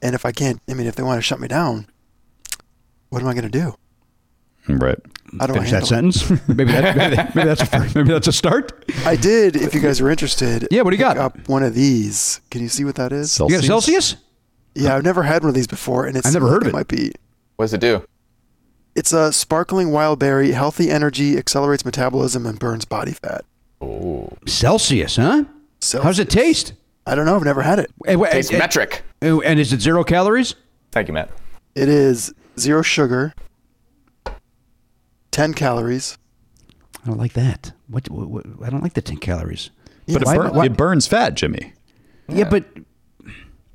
and 0.00 0.14
if 0.14 0.24
I 0.24 0.32
can't, 0.32 0.60
I 0.68 0.74
mean, 0.74 0.86
if 0.86 0.94
they 0.96 1.02
want 1.02 1.18
to 1.18 1.22
shut 1.22 1.38
me 1.40 1.48
down, 1.48 1.86
what 3.10 3.22
am 3.22 3.28
I 3.28 3.34
going 3.34 3.48
to 3.50 3.58
do? 3.60 3.74
Right. 4.68 4.98
How 5.40 5.46
do 5.46 5.54
finish 5.54 5.72
I 5.72 5.80
that 5.80 5.88
handle 5.88 6.12
sentence. 6.12 6.30
Maybe, 6.48 6.64
that, 6.72 6.96
maybe, 6.96 7.16
that- 7.16 7.34
maybe 7.34 7.48
that's 7.48 7.62
a, 7.62 7.66
first, 7.66 7.94
maybe 7.94 8.08
that's 8.10 8.28
a 8.28 8.32
start. 8.32 8.84
I 9.06 9.16
did. 9.16 9.56
If 9.56 9.74
you 9.74 9.80
guys 9.80 10.00
are 10.00 10.10
interested, 10.10 10.68
Yeah, 10.70 10.82
what 10.82 10.90
do 10.90 10.96
you 10.96 11.02
pick 11.04 11.14
got? 11.14 11.18
Up 11.18 11.48
one 11.48 11.62
of 11.62 11.74
these. 11.74 12.40
Can 12.50 12.60
you 12.62 12.68
see 12.68 12.84
what 12.84 12.94
that 12.96 13.12
is? 13.12 13.38
You 13.38 13.48
got 13.48 13.62
a 13.64 13.66
Celsius? 13.66 14.16
Yeah, 14.74 14.94
I've 14.94 15.04
never 15.04 15.22
had 15.22 15.42
one 15.42 15.48
of 15.48 15.54
these 15.54 15.66
before, 15.66 16.06
and 16.06 16.16
it's 16.16 16.26
I've 16.26 16.32
never 16.34 16.48
heard 16.48 16.62
of 16.62 16.68
it. 16.68 16.72
Might 16.72 16.88
be. 16.88 17.12
What 17.56 17.64
does 17.64 17.74
it 17.74 17.80
do? 17.80 18.04
It's 18.94 19.12
a 19.12 19.32
sparkling 19.32 19.90
wild 19.90 20.18
berry, 20.18 20.52
healthy 20.52 20.90
energy, 20.90 21.38
accelerates 21.38 21.84
metabolism, 21.84 22.44
and 22.46 22.58
burns 22.58 22.84
body 22.84 23.12
fat. 23.12 23.44
Oh. 23.80 24.28
Celsius, 24.46 25.16
huh? 25.16 25.44
How's 26.02 26.18
it 26.18 26.28
taste? 26.30 26.74
I 27.06 27.14
don't 27.14 27.24
know. 27.26 27.34
I've 27.34 27.42
never 27.44 27.62
had 27.62 27.78
it. 27.78 27.90
Eh, 28.06 28.14
wait, 28.14 28.32
Tastes 28.32 28.52
eh, 28.52 28.58
metric. 28.58 29.02
eh, 29.22 29.36
And 29.44 29.58
is 29.58 29.72
it 29.72 29.80
zero 29.80 30.04
calories? 30.04 30.54
Thank 30.92 31.08
you, 31.08 31.14
Matt. 31.14 31.30
It 31.74 31.88
is 31.88 32.32
zero 32.58 32.82
sugar, 32.82 33.34
ten 35.32 35.52
calories. 35.54 36.16
I 37.04 37.08
don't 37.08 37.18
like 37.18 37.32
that. 37.32 37.72
What, 37.88 38.08
what, 38.08 38.28
what 38.28 38.46
I 38.64 38.70
don't 38.70 38.82
like 38.82 38.94
the 38.94 39.02
ten 39.02 39.16
calories. 39.16 39.70
But 40.06 40.22
it, 40.22 40.26
Why- 40.26 40.36
burn, 40.36 40.54
why- 40.54 40.64
it 40.66 40.76
burns 40.76 41.06
fat, 41.08 41.34
Jimmy. 41.34 41.72
Yeah, 42.28 42.48
but 42.48 42.64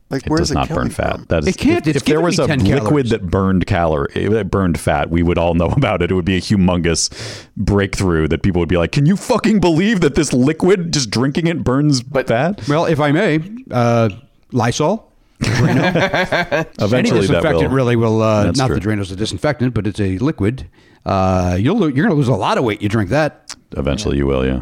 Like, 0.09 0.23
It 0.25 0.29
where 0.29 0.37
does 0.39 0.47
does 0.47 0.51
it 0.51 0.55
not 0.55 0.69
burn 0.69 0.89
fat. 0.89 1.15
from? 1.17 1.25
That 1.25 1.39
is, 1.43 1.47
It 1.49 1.57
can't. 1.57 1.85
If, 1.85 1.95
It's 1.95 1.97
if 1.97 2.05
there 2.05 2.21
was 2.21 2.37
me 2.37 2.45
a 2.45 2.47
10 2.47 2.59
liquid 2.59 2.81
calories. 2.85 3.09
that 3.09 3.27
burned 3.29 3.67
calorie, 3.67 4.27
that 4.29 4.49
burned 4.49 4.79
fat, 4.79 5.09
we 5.09 5.21
would 5.21 5.37
all 5.37 5.53
know 5.53 5.65
about 5.75 6.01
it. 6.01 6.11
It 6.11 6.13
would 6.13 6.23
be 6.25 6.37
a 6.37 6.41
humongous 6.41 7.11
breakthrough 7.57 8.29
that 8.29 8.41
people 8.41 8.59
would 8.61 8.69
be 8.69 8.77
like, 8.77 8.93
"Can 8.93 9.05
you 9.05 9.17
fucking 9.17 9.59
believe 9.59 9.99
that 10.01 10.15
this 10.15 10.31
liquid, 10.31 10.93
just 10.93 11.09
drinking 11.09 11.47
it, 11.47 11.63
burns 11.63 12.01
But- 12.03 12.27
fat?" 12.29 12.65
well, 12.69 12.85
if 12.85 13.01
I 13.01 13.11
may, 13.11 13.41
uh, 13.69 14.09
Lysol. 14.53 15.11
Any 15.43 15.51
Eventually, 16.79 17.27
that 17.27 17.27
disinfectant 17.27 17.69
will. 17.69 17.75
really 17.75 17.95
will. 17.97 18.21
Uh, 18.21 18.51
not 18.55 18.67
true. 18.67 18.75
the 18.75 18.79
Drano's 18.81 19.11
a 19.11 19.15
disinfectant, 19.15 19.73
but 19.73 19.85
it's 19.85 19.99
a 19.99 20.17
liquid. 20.19 20.67
Uh, 21.07 21.55
you'll 21.59 21.77
lo- 21.77 21.87
you're 21.87 22.05
going 22.05 22.09
to 22.09 22.15
lose 22.15 22.27
a 22.27 22.33
lot 22.35 22.57
of 22.57 22.63
weight. 22.65 22.81
You 22.81 22.89
drink 22.89 23.09
that. 23.11 23.55
Eventually, 23.77 24.17
you 24.17 24.25
will. 24.27 24.45
Yeah. 24.45 24.61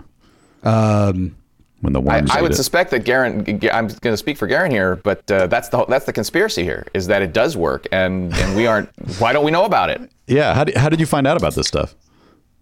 Um, 0.63 1.36
When 1.81 1.93
the 1.93 1.99
I, 2.01 2.03
worms 2.19 2.31
I 2.31 2.39
eat 2.39 2.41
would 2.43 2.51
it. 2.51 2.55
suspect 2.55 2.91
that 2.91 3.03
Garen. 3.03 3.39
I'm 3.73 3.88
going 3.88 4.13
to 4.13 4.17
speak 4.17 4.38
for 4.38 4.47
Garen 4.47 4.71
here, 4.71 4.95
but 4.97 5.29
uh, 5.31 5.47
that's 5.47 5.69
the 5.69 5.86
that's 5.86 6.05
the 6.05 6.13
conspiracy 6.13 6.63
here 6.63 6.86
is 6.93 7.08
that 7.08 7.21
it 7.21 7.34
does 7.34 7.58
work, 7.58 7.88
and 7.91 8.34
and 8.36 8.55
we 8.55 8.67
aren't. 8.67 8.89
Why 9.19 9.34
don't 9.34 9.43
we 9.43 9.51
know 9.51 9.65
about 9.65 9.89
it? 9.89 10.01
Yeah. 10.27 10.53
How 10.53 10.63
did, 10.63 10.77
how 10.77 10.89
did 10.89 10.99
you 10.99 11.05
find 11.05 11.27
out 11.27 11.38
about 11.38 11.55
this 11.55 11.67
stuff? 11.67 11.95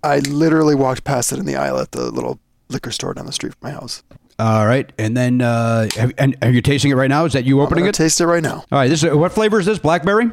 I 0.04 0.19
literally 0.19 0.76
walked 0.76 1.04
past 1.06 1.32
it 1.32 1.39
in 1.39 1.46
the 1.46 1.56
aisle 1.56 1.80
at 1.80 1.91
the 1.91 2.10
little 2.12 2.39
liquor 2.69 2.91
store 2.91 3.13
down 3.13 3.26
the 3.26 3.32
street 3.32 3.54
from 3.54 3.69
my 3.69 3.74
house. 3.74 4.04
all 4.39 4.65
right, 4.65 4.91
and 4.98 5.15
then 5.15 5.41
uh, 5.41 5.88
have, 5.96 6.12
and 6.17 6.36
are 6.41 6.50
you 6.50 6.62
tasting 6.62 6.91
it 6.91 6.96
right 6.96 7.10
now? 7.10 7.24
Is 7.26 7.34
that 7.34 7.46
you 7.46 7.60
I'm 7.62 7.67
opening 7.67 7.86
it? 7.86 7.96
taste 7.96 8.19
it 8.19 8.26
right 8.28 8.43
now. 8.43 8.65
all 8.72 8.80
right. 8.80 8.89
This 8.89 9.04
is, 9.04 9.13
what 9.13 9.32
flavor 9.32 9.60
is 9.60 9.65
this? 9.65 9.80
Blackberry, 9.80 10.30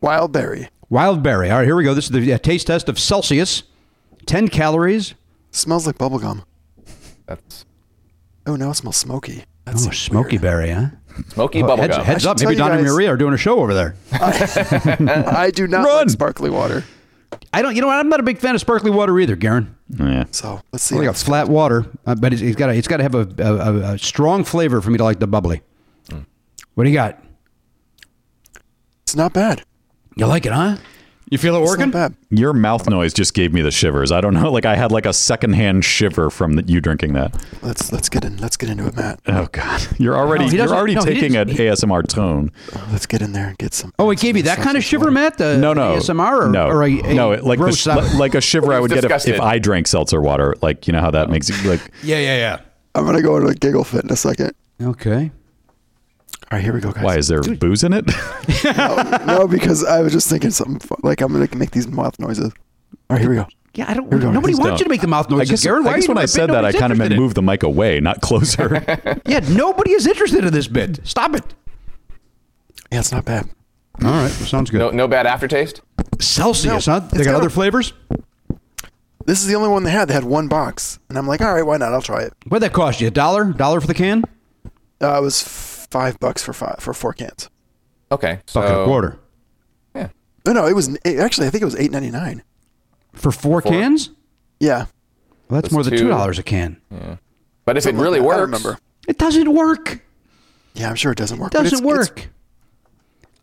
Wild 0.00 0.32
berry 0.32 0.68
wild 0.90 1.22
berry. 1.22 1.48
All 1.50 1.58
right, 1.58 1.64
here 1.64 1.76
we 1.76 1.84
go. 1.84 1.94
This 1.94 2.04
is 2.06 2.10
the 2.10 2.32
uh, 2.34 2.38
taste 2.38 2.66
test 2.66 2.88
of 2.90 2.98
Celsius. 2.98 3.62
Ten 4.26 4.48
calories. 4.48 5.14
smells 5.50 5.86
like 5.86 5.96
bubblegum. 5.96 6.44
That's 7.26 7.64
Oh, 8.46 8.56
now 8.56 8.70
it 8.70 8.74
smells 8.74 8.96
smoky. 8.96 9.44
That 9.64 9.76
Oh, 9.76 9.90
smoky 9.90 10.32
weird. 10.36 10.42
berry, 10.42 10.70
huh? 10.70 10.86
smoky 11.28 11.62
Oh, 11.62 11.66
bubble 11.66 11.82
heads, 11.82 11.96
gum. 11.96 12.04
heads 12.06 12.26
up. 12.26 12.36
Maybe 12.38 12.44
tell 12.44 12.52
you 12.52 12.58
Don 12.58 12.72
and 12.72 12.86
Maria 12.86 13.10
are 13.12 13.16
doing 13.16 13.34
a 13.34 13.38
show 13.38 13.60
over 13.60 13.72
there. 13.74 13.94
I 14.12 15.50
do 15.54 15.66
not 15.66 15.84
Run! 15.86 15.96
like 15.98 16.10
sparkly 16.10 16.50
water. 16.50 16.84
I 17.52 17.62
don't. 17.62 17.74
You 17.76 17.80
know 17.82 17.86
what? 17.88 17.98
I'm 17.98 18.08
not 18.08 18.18
a 18.20 18.22
big 18.24 18.38
fan 18.38 18.54
of 18.54 18.60
sparkly 18.60 18.90
water 18.90 19.18
either, 19.20 19.36
Garen. 19.36 19.76
Yeah. 19.88 20.24
So 20.32 20.60
let's 20.72 20.82
see. 20.84 20.94
Well, 20.96 21.04
how 21.04 21.08
like 21.08 21.14
a 21.14 21.18
this 21.18 21.22
flat 21.22 21.48
water, 21.48 21.86
uh, 22.06 22.14
but 22.16 22.32
it's, 22.32 22.42
it's 22.42 22.56
got 22.56 22.66
to 22.68 22.74
it's 22.74 22.88
got 22.88 22.96
to 22.98 23.02
have 23.04 23.14
a, 23.14 23.28
a, 23.38 23.54
a, 23.54 23.92
a 23.94 23.98
strong 23.98 24.42
flavor 24.44 24.80
for 24.80 24.90
me 24.90 24.98
to 24.98 25.04
like 25.04 25.20
the 25.20 25.26
bubbly. 25.26 25.62
What 26.74 26.84
do 26.84 26.90
you 26.90 26.96
got? 26.96 27.22
It's 29.02 29.14
not 29.16 29.32
bad. 29.32 29.62
You 30.20 30.26
like 30.26 30.44
it, 30.46 30.52
huh? 30.52 30.76
You 31.30 31.38
feel 31.38 31.54
it 31.54 31.60
It's 31.62 31.70
working? 31.70 31.90
not 31.90 32.10
bad. 32.10 32.14
Your 32.30 32.52
mouth 32.52 32.88
noise 32.90 33.14
just 33.14 33.34
gave 33.34 33.52
me 33.54 33.62
the 33.62 33.70
shivers. 33.70 34.10
I 34.12 34.20
don't 34.20 34.34
know. 34.34 34.50
Like 34.52 34.66
I 34.66 34.74
had 34.76 34.90
like 34.92 35.06
a 35.06 35.12
secondhand 35.12 35.84
shiver 35.84 36.28
from 36.28 36.54
the, 36.54 36.62
you 36.64 36.80
drinking 36.80 37.12
that. 37.12 37.34
Let's 37.62 37.92
let's 37.92 38.08
get 38.08 38.24
in. 38.24 38.36
Let's 38.38 38.56
get 38.56 38.68
into 38.68 38.86
it, 38.86 38.96
Matt. 38.96 39.20
Oh 39.28 39.48
God, 39.52 39.86
you're 39.98 40.16
already 40.16 40.44
No, 40.46 40.50
he 40.50 40.56
you're 40.56 40.64
doesn't- 40.66 40.76
already 40.76 40.94
no, 40.96 41.04
he 41.04 41.14
taking 41.14 41.36
an 41.36 41.46
didn't- 41.46 41.60
ASMR 41.74 42.06
tone. 42.06 42.50
Let's 42.90 43.06
get 43.06 43.22
in 43.22 43.32
there 43.32 43.48
and 43.48 43.56
get 43.58 43.72
some. 43.72 43.92
Oh, 43.98 44.10
it 44.10 44.18
gave 44.18 44.36
you 44.36 44.42
that 44.42 44.58
kind 44.58 44.76
of 44.76 44.82
shiver, 44.84 45.10
Matt? 45.10 45.38
The 45.38 45.56
No, 45.56 45.72
no, 45.72 45.94
ASMR 45.96 46.46
or, 46.46 46.48
no, 46.50 46.66
or 46.66 46.82
a, 46.82 47.00
a 47.00 47.14
no. 47.14 47.30
It, 47.32 47.44
like 47.44 47.58
the, 47.58 47.64
gross 47.64 47.78
sh- 47.78 47.82
sound? 47.84 48.18
like 48.18 48.34
a 48.34 48.40
shiver 48.40 48.72
I 48.74 48.80
would 48.80 48.88
get 48.90 48.98
if, 48.98 49.02
disgusted. 49.04 49.36
if 49.36 49.40
I 49.40 49.58
drank 49.58 49.86
seltzer 49.86 50.20
water. 50.20 50.54
Like 50.60 50.86
you 50.88 50.92
know 50.92 51.00
how 51.00 51.12
that 51.12 51.30
makes 51.30 51.48
you 51.48 51.70
like. 51.70 51.80
yeah, 52.02 52.18
yeah, 52.18 52.36
yeah. 52.36 52.60
I'm 52.96 53.06
gonna 53.06 53.22
go 53.22 53.36
into 53.36 53.48
a 53.48 53.54
giggle 53.54 53.84
fit 53.84 54.04
in 54.04 54.10
a 54.10 54.16
second. 54.16 54.52
Okay. 54.82 55.30
All 56.52 56.56
right, 56.56 56.64
here 56.64 56.72
we 56.74 56.80
go, 56.80 56.90
guys. 56.90 57.04
Why 57.04 57.16
is 57.16 57.28
there 57.28 57.42
booze 57.42 57.84
in 57.84 57.92
it? 57.92 58.06
no, 59.26 59.46
because 59.46 59.84
I 59.84 60.00
was 60.00 60.12
just 60.12 60.28
thinking 60.28 60.50
something 60.50 60.80
fu- 60.80 60.96
like 61.04 61.20
I'm 61.20 61.32
gonna 61.32 61.48
make 61.56 61.70
these 61.70 61.86
mouth 61.86 62.18
noises. 62.18 62.52
All 63.08 63.16
right, 63.16 63.20
here 63.20 63.30
we 63.30 63.36
go. 63.36 63.46
Yeah, 63.74 63.84
I 63.88 63.94
don't. 63.94 64.08
Here 64.08 64.18
we 64.18 64.24
go. 64.24 64.32
Nobody 64.32 64.54
Please 64.54 64.60
wants 64.60 64.80
you 64.80 64.84
to 64.84 64.90
make 64.90 65.00
the 65.00 65.06
mouth 65.06 65.26
I 65.30 65.36
noises, 65.36 65.50
guess, 65.50 65.62
Garen. 65.64 65.84
Why 65.84 65.92
I 65.92 65.96
guess 65.96 66.08
when 66.08 66.18
I 66.18 66.24
said 66.24 66.50
that, 66.50 66.64
I 66.64 66.72
kind 66.72 66.90
of 66.92 66.98
meant 66.98 67.12
in? 67.12 67.20
move 67.20 67.34
the 67.34 67.42
mic 67.42 67.62
away, 67.62 68.00
not 68.00 68.20
closer. 68.20 68.82
Yeah, 69.26 69.38
nobody 69.48 69.92
is 69.92 70.08
interested 70.08 70.44
in 70.44 70.52
this 70.52 70.66
bit. 70.66 71.06
Stop 71.06 71.36
it. 71.36 71.44
Yeah, 72.90 72.98
it's 72.98 73.12
not 73.12 73.24
bad. 73.24 73.48
All 74.02 74.10
right, 74.10 74.22
well, 74.22 74.46
sounds 74.48 74.70
good. 74.70 74.78
No, 74.78 74.90
no 74.90 75.06
bad 75.08 75.26
aftertaste. 75.26 75.82
Celsius, 76.18 76.86
No, 76.88 76.94
huh? 76.94 77.00
They 77.00 77.18
got 77.18 77.26
got 77.26 77.34
other 77.36 77.46
a- 77.46 77.50
flavors. 77.50 77.92
This 79.26 79.40
is 79.40 79.46
the 79.46 79.54
only 79.54 79.68
one 79.68 79.84
they 79.84 79.90
had. 79.92 80.08
They 80.08 80.14
had 80.14 80.24
one 80.24 80.48
box, 80.48 80.98
and 81.08 81.16
I'm 81.16 81.28
like, 81.28 81.40
all 81.40 81.54
right, 81.54 81.64
why 81.64 81.76
not? 81.76 81.92
I'll 81.92 82.02
try 82.02 82.22
it. 82.22 82.32
What'd 82.48 82.62
that 82.68 82.72
cost 82.74 83.00
you? 83.00 83.06
A 83.06 83.10
dollar? 83.12 83.44
Dollar 83.52 83.80
for 83.80 83.86
the 83.86 83.94
can? 83.94 84.24
Uh, 85.00 85.18
it 85.18 85.22
was 85.22 85.42
f- 85.44 85.79
five 85.90 86.18
bucks 86.20 86.42
for 86.42 86.52
five 86.52 86.76
for 86.80 86.92
four 86.94 87.12
cans. 87.12 87.48
Okay, 88.12 88.40
so 88.46 88.60
Buck 88.60 88.70
and 88.70 88.80
a 88.80 88.84
quarter 88.84 89.18
No, 90.46 90.52
no, 90.54 90.66
it 90.66 90.74
was 90.74 90.88
it, 91.04 91.18
actually 91.18 91.46
I 91.46 91.50
think 91.50 91.62
it 91.62 91.66
was 91.66 91.76
eight 91.76 91.90
ninety 91.90 92.10
nine. 92.10 92.42
for 93.12 93.30
four, 93.30 93.60
Four. 93.60 93.70
cans. 93.72 94.10
Yeah, 94.58 94.86
Well, 95.48 95.60
that's 95.60 95.62
That's 95.64 95.72
more 95.72 95.82
than 95.82 95.92
two. 95.92 95.98
two 95.98 96.08
dollars 96.08 96.38
a 96.38 96.42
can. 96.42 96.80
But 97.64 97.76
if 97.76 97.82
it 97.82 97.82
Something 97.82 97.98
like 97.98 98.02
really 98.04 98.18
that. 98.20 98.24
I 98.24 98.28
works, 98.28 98.40
remember. 98.40 98.78
It 99.06 99.18
doesn't 99.18 99.52
work. 99.52 100.00
Yeah, 100.74 100.88
I'm 100.88 100.94
sure 100.96 101.12
it 101.12 101.18
doesn't 101.18 101.38
work. 101.38 101.52
It 101.54 101.58
doesn't 101.58 101.78
it's- 101.78 101.82
work. 102.08 102.28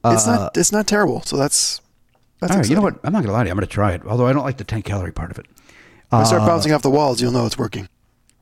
It's, 0.05 0.13
it's 0.15 0.27
not. 0.27 0.57
It's 0.57 0.71
not 0.71 0.87
terrible. 0.87 1.21
So 1.23 1.37
that's. 1.37 1.81
That's 2.39 2.51
All 2.51 2.59
right, 2.59 2.69
you 2.69 2.75
know 2.75 2.81
what? 2.83 2.99
I'm 3.03 3.11
not 3.13 3.23
gonna 3.23 3.33
lie 3.33 3.43
to 3.43 3.47
you. 3.47 3.51
I'm 3.51 3.57
gonna 3.57 3.65
try 3.67 3.93
it. 3.93 4.01
Although 4.05 4.27
I 4.27 4.33
don't 4.33 4.43
like 4.45 4.57
the 4.57 4.63
10 4.63 4.83
calorie 4.83 5.11
part 5.11 5.31
of 5.31 5.39
it. 5.39 5.47
When 6.09 6.21
I 6.21 6.23
start 6.23 6.43
Uh, 6.43 6.47
bouncing 6.47 6.71
off 6.71 6.83
the 6.83 6.89
walls, 6.91 7.19
you'll 7.19 7.31
know 7.31 7.45
it's 7.47 7.57
working. 7.57 7.89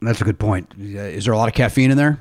That's 0.02 0.20
a 0.22 0.26
good 0.26 0.38
point. 0.38 0.74
Uh, 0.78 0.84
Is 0.84 1.24
there 1.26 1.34
a 1.34 1.38
lot 1.38 1.48
of 1.48 1.56
caffeine 1.56 1.92
in 1.92 1.98
there? 1.98 2.20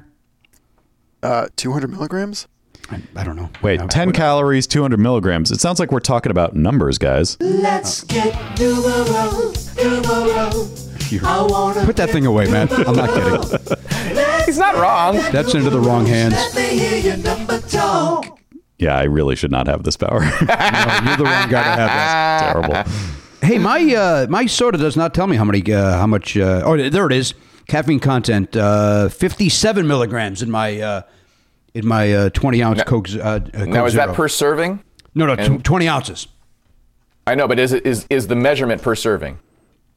Uh, 1.24 1.48
200 1.56 1.90
milligrams. 1.90 2.46
I, 2.90 3.00
I 3.16 3.24
don't 3.24 3.37
know. 3.37 3.48
Wait, 3.62 3.80
I- 3.80 3.87
10 3.87 4.12
calories, 4.12 4.66
200 4.66 4.98
milligrams. 5.00 5.50
It 5.50 5.60
sounds 5.60 5.80
like 5.80 5.90
we're 5.90 6.00
talking 6.00 6.30
about 6.30 6.54
numbers, 6.54 6.98
guys. 6.98 7.38
Let's 7.40 8.04
get 8.04 8.34
numero, 8.60 9.52
numero. 9.76 10.68
I 11.22 11.46
wanna 11.48 11.84
Put 11.84 11.96
that 11.96 12.10
thing 12.10 12.26
away, 12.26 12.50
man. 12.50 12.68
I'm 12.72 12.94
not 12.96 13.10
kidding. 13.10 14.44
he's 14.46 14.58
not 14.58 14.74
wrong. 14.76 15.16
That's 15.32 15.54
into 15.54 15.70
the 15.70 15.80
wrong 15.80 16.06
hands. 16.06 16.34
let 16.34 16.54
me 16.56 16.78
hear 16.78 16.98
your 16.98 17.16
number 17.18 17.60
talk. 17.60 18.38
Yeah, 18.78 18.96
I 18.98 19.04
really 19.04 19.37
should 19.37 19.50
not 19.52 19.66
have 19.66 19.84
this 19.84 19.96
power. 19.96 20.20
No, 20.40 21.00
you're 21.04 21.16
the 21.16 21.24
wrong 21.24 21.48
guy 21.48 21.62
to 21.62 21.80
have 21.80 21.88
that. 21.88 22.52
Terrible. 22.52 22.92
Hey, 23.46 23.58
my 23.58 23.94
uh, 23.94 24.26
my 24.28 24.46
soda 24.46 24.76
does 24.78 24.96
not 24.96 25.14
tell 25.14 25.26
me 25.26 25.37
how 25.37 25.44
many 25.44 25.62
uh, 25.72 25.98
how 25.98 26.06
much. 26.06 26.37
Uh, 26.37 26.62
oh, 26.64 26.76
there 26.90 27.06
it 27.06 27.12
is. 27.12 27.34
Caffeine 27.66 28.00
content: 28.00 28.55
uh, 28.57 29.09
fifty-seven 29.09 29.87
milligrams 29.87 30.42
in 30.42 30.50
my 30.50 30.81
uh, 30.81 31.03
in 31.74 31.87
my 31.87 32.12
uh, 32.12 32.29
twenty 32.31 32.62
ounce 32.62 32.83
Coke. 32.85 33.09
Uh, 33.14 33.18
uh, 33.20 33.40
Coke 33.40 33.68
Now 33.68 33.87
is 33.87 33.92
Zero. 33.94 34.07
that 34.09 34.14
per 34.16 34.29
serving? 34.29 34.83
No, 35.14 35.27
no, 35.27 35.35
tw- 35.37 35.40
and- 35.40 35.64
twenty 35.64 35.88
ounces. 35.88 36.29
I 37.27 37.35
know, 37.35 37.48
but 37.48 37.59
is 37.59 37.72
it 37.72 37.87
is 37.87 38.07
is 38.11 38.27
the 38.27 38.37
measurement 38.37 38.83
per 38.83 38.94
serving? 38.94 39.38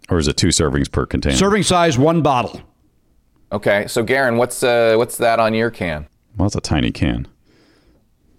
Or 0.09 0.17
is 0.17 0.29
it 0.29 0.37
two 0.37 0.47
servings 0.47 0.89
per 0.89 1.05
container? 1.05 1.35
Serving 1.35 1.63
size, 1.63 1.97
one 1.97 2.21
bottle. 2.21 2.61
Okay, 3.51 3.85
so 3.87 4.01
Garen, 4.03 4.37
what's 4.37 4.63
uh 4.63 4.95
what's 4.95 5.17
that 5.17 5.39
on 5.39 5.53
your 5.53 5.69
can? 5.69 6.07
Well, 6.37 6.45
it's 6.47 6.55
a 6.55 6.61
tiny 6.61 6.91
can. 6.91 7.27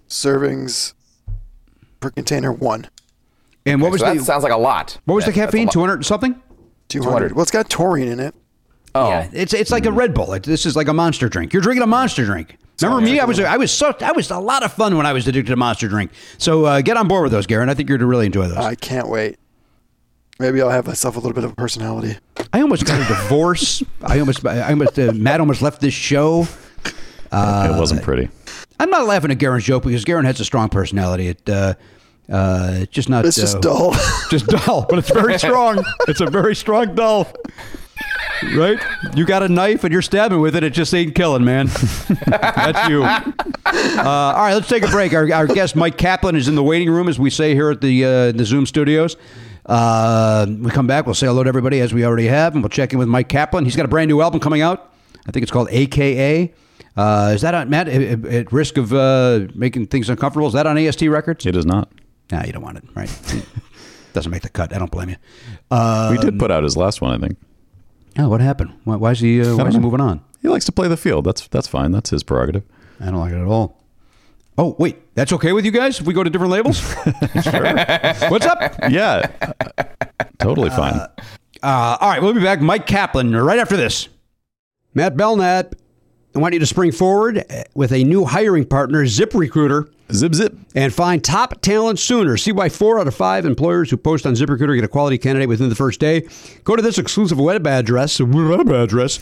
Servings 0.09 0.95
per 2.01 2.11
container 2.11 2.53
one. 2.53 2.88
And 3.67 3.83
what 3.83 3.91
was 3.93 4.01
So 4.01 4.09
the 4.09 4.14
that 4.21 4.25
sounds 4.25 4.43
like 4.43 4.53
a 4.53 4.57
lot. 4.57 4.99
what 5.05 5.17
was 5.17 5.25
the 5.27 5.33
That- 5.33 5.37
that's 5.38 5.51
caffeine? 5.53 5.69
Two 5.69 5.81
hundred 5.81 6.05
something. 6.07 6.41
200. 6.88 7.33
Well, 7.35 7.43
it's 7.43 7.51
got 7.51 7.69
taurine 7.69 8.09
in 8.09 8.19
it. 8.19 8.35
Oh, 8.94 9.09
Yeah, 9.11 9.29
it's 9.33 9.53
it's 9.55 9.70
like 9.70 9.87
a 9.87 9.92
Red 9.92 10.14
Bull. 10.14 10.33
It, 10.33 10.42
this 10.42 10.66
is 10.66 10.74
like 10.77 10.88
a 10.88 10.92
monster 10.94 11.29
drink. 11.29 11.53
You're 11.53 11.62
drinking 11.62 11.83
a 11.83 11.87
monster 11.87 12.24
drink. 12.24 12.57
Remember 12.81 13.05
me? 13.05 13.18
I 13.18 13.24
was 13.24 13.40
I 13.40 13.57
was 13.57 13.72
so 13.72 13.94
I 14.01 14.12
was 14.12 14.31
a 14.31 14.38
lot 14.38 14.62
of 14.62 14.72
fun 14.72 14.96
when 14.96 15.05
I 15.05 15.12
was 15.12 15.27
addicted 15.27 15.51
to 15.51 15.57
monster 15.57 15.88
drink. 15.88 16.12
So 16.38 16.64
uh, 16.64 16.81
get 16.81 16.96
on 16.96 17.09
board 17.09 17.24
with 17.24 17.33
those, 17.33 17.46
Garen. 17.46 17.68
I 17.68 17.74
think 17.74 17.88
you're 17.88 17.98
going 17.98 18.07
to 18.07 18.11
really 18.11 18.27
enjoy 18.27 18.46
those. 18.48 18.57
I 18.57 18.74
can't 18.77 19.09
wait. 19.09 19.37
Maybe 20.38 20.62
I'll 20.62 20.70
have 20.70 20.87
myself 20.87 21.16
a 21.16 21.18
little 21.18 21.35
bit 21.35 21.42
of 21.42 21.51
a 21.51 21.55
personality. 21.57 22.16
I 22.53 22.61
almost 22.61 22.87
got 22.87 23.01
a 23.01 23.05
divorce. 23.12 23.83
I 24.03 24.20
almost 24.20 24.46
I 24.46 24.70
almost 24.70 24.96
uh, 24.98 25.12
Matt 25.12 25.40
almost 25.40 25.61
left 25.61 25.81
this 25.81 25.94
show. 25.94 26.46
Uh, 27.33 27.72
it 27.74 27.79
wasn't 27.79 28.03
pretty. 28.03 28.29
I'm 28.79 28.90
not 28.90 29.07
laughing 29.07 29.33
at 29.33 29.38
Garen's 29.38 29.64
joke 29.64 29.83
because 29.83 30.05
Garen 30.05 30.24
has 30.24 30.38
a 30.38 30.44
strong 30.44 30.68
personality. 30.68 31.29
It 31.29 31.48
uh, 31.48 31.74
uh, 32.31 32.70
it's 32.83 32.92
just 32.92 33.09
not. 33.09 33.27
It's 33.27 33.37
just 33.37 33.57
uh, 33.57 33.61
dull. 33.61 33.94
just 34.31 34.46
dull, 34.46 34.87
but 34.88 35.01
it's 35.01 35.11
very 35.11 35.37
strong. 35.38 35.83
it's 36.07 36.20
a 36.20 36.31
very 36.31 36.55
strong 36.55 36.94
dull. 36.94 37.33
Right? 38.57 38.79
You 39.15 39.27
got 39.27 39.43
a 39.43 39.49
knife 39.49 39.83
and 39.85 39.93
you're 39.93 40.03
stabbing 40.03 40.41
with 40.41 40.55
it. 40.55 40.63
It 40.63 40.73
just 40.73 40.95
ain't 40.95 41.15
killing, 41.15 41.45
man. 41.45 41.67
That's 42.27 42.89
you. 42.89 43.03
Uh, 43.03 43.23
all 44.05 44.43
right, 44.43 44.55
let's 44.55 44.69
take 44.69 44.85
a 44.85 44.89
break. 44.89 45.13
Our, 45.13 45.33
our 45.33 45.47
guest 45.47 45.75
Myq 45.75 45.97
Kaplan 45.99 46.37
is 46.37 46.47
in 46.49 46.55
the 46.55 46.63
waiting 46.63 46.91
room, 46.91 47.09
as 47.09 47.19
we 47.19 47.31
say 47.31 47.55
here 47.55 47.71
at 47.71 47.81
the 47.81 48.05
uh, 48.05 48.33
the 48.33 48.45
Zoom 48.45 48.65
studios. 48.65 49.17
Uh, 49.67 50.47
we 50.49 50.71
come 50.71 50.87
back. 50.87 51.05
We'll 51.05 51.15
say 51.15 51.27
hello 51.27 51.43
to 51.43 51.49
everybody 51.49 51.81
as 51.81 51.93
we 51.93 52.05
already 52.05 52.27
have, 52.27 52.55
and 52.55 52.63
we'll 52.63 52.71
check 52.71 52.93
in 52.93 52.99
with 52.99 53.09
Myq 53.09 53.29
Kaplan. 53.29 53.65
He's 53.65 53.77
got 53.77 53.85
a 53.85 53.89
brand 53.89 54.09
new 54.09 54.23
album 54.23 54.41
coming 54.41 54.63
out. 54.63 54.93
I 55.27 55.33
think 55.33 55.43
it's 55.43 55.53
called 55.53 55.69
AKA. 55.71 56.55
Uh, 56.97 57.33
is 57.35 57.43
that 57.43 57.55
on 57.55 57.69
Matt? 57.69 57.89
At, 57.89 58.25
at 58.25 58.53
risk 58.53 58.77
of 58.77 58.93
uh, 58.93 59.47
making 59.55 59.89
things 59.89 60.09
uncomfortable, 60.09 60.47
is 60.49 60.55
that 60.55 60.67
on 60.67 60.79
AST 60.79 61.03
Records? 61.03 61.45
It 61.45 61.55
is 61.55 61.67
not. 61.67 61.93
Nah, 62.33 62.45
you 62.45 62.53
don't 62.53 62.63
want 62.63 62.79
it, 62.79 62.85
right? 62.95 63.45
Doesn't 64.15 64.33
make 64.33 64.43
the 64.43 64.49
cut. 64.49 64.75
I 64.75 64.79
don't 64.79 64.91
blame 64.91 65.11
you. 65.11 65.17
Uh, 65.71 66.09
we 66.11 66.19
did 66.19 66.39
put 66.39 66.51
out 66.51 66.63
his 66.65 66.77
last 66.77 67.01
one, 67.01 67.13
I 67.13 67.27
think. 67.27 67.39
Oh, 68.19 68.29
what 68.29 68.41
happened? 68.41 68.73
Why, 68.85 68.97
why 68.97 69.13
is 69.13 69.21
he? 69.21 69.41
Uh, 69.41 69.57
why 69.57 69.69
is 69.69 69.75
he 69.75 69.81
moving 69.81 70.01
on? 70.01 70.21
He 70.43 70.49
likes 70.49 70.65
to 70.67 70.73
play 70.73 70.89
the 70.89 70.97
field. 70.97 71.25
That's 71.25 71.47
that's 71.49 71.69
fine. 71.69 71.93
That's 71.93 72.11
his 72.11 72.23
prerogative. 72.23 72.65
I 73.01 73.07
don't 73.07 73.17
like 73.21 73.33
it 73.33 73.39
at 73.41 73.47
all. 73.47 73.77
Oh, 74.61 74.75
wait, 74.77 75.15
that's 75.15 75.33
okay 75.35 75.53
with 75.53 75.65
you 75.65 75.71
guys 75.71 76.01
if 76.01 76.07
we 76.07 76.13
go 76.13 76.25
to 76.25 76.31
different 76.31 76.51
labels? 76.53 76.81
Sure. 77.45 77.63
What's 78.29 78.45
up? 78.45 78.75
Yeah, 78.91 79.31
totally 80.39 80.71
fine. 80.71 80.95
Uh, 81.63 81.97
all 82.01 82.11
right, 82.11 82.21
we'll 82.21 82.35
be 82.35 82.43
back. 82.43 82.59
Myq 82.59 82.85
Kaplan 82.87 83.35
right 83.37 83.61
after 83.61 83.77
this. 83.77 84.09
Matt 84.95 85.17
Belknap, 85.17 85.75
I 86.35 86.39
want 86.41 86.55
you 86.55 86.61
to 86.61 86.67
spring 86.67 86.91
forward 86.91 87.39
uh, 87.39 87.63
with 87.77 87.93
a 87.93 88.03
new 88.03 88.25
hiring 88.25 88.65
partner, 88.65 89.05
ZipRecruiter, 89.05 89.93
zip 90.12 90.35
zip. 90.35 90.57
and 90.75 90.92
find 90.92 91.23
top 91.23 91.61
talent 91.61 91.99
sooner. 91.99 92.37
See 92.37 92.53
why 92.53 92.68
four 92.68 92.99
out 93.01 93.09
of 93.09 93.14
five 93.14 93.44
employers 93.44 93.90
who 93.90 93.97
post 93.97 94.27
on 94.27 94.35
ZipRecruiter 94.35 94.75
get 94.75 94.85
a 94.85 94.88
quality 94.88 95.18
candidate 95.18 95.49
within 95.49 95.68
the 95.68 95.75
first 95.75 96.01
day. 96.01 96.27
Go 96.64 96.77
to 96.77 96.83
this 96.83 96.99
exclusive 96.99 97.38
web 97.38 97.66
address, 97.66 98.21
web 98.21 98.68
address, 98.71 99.18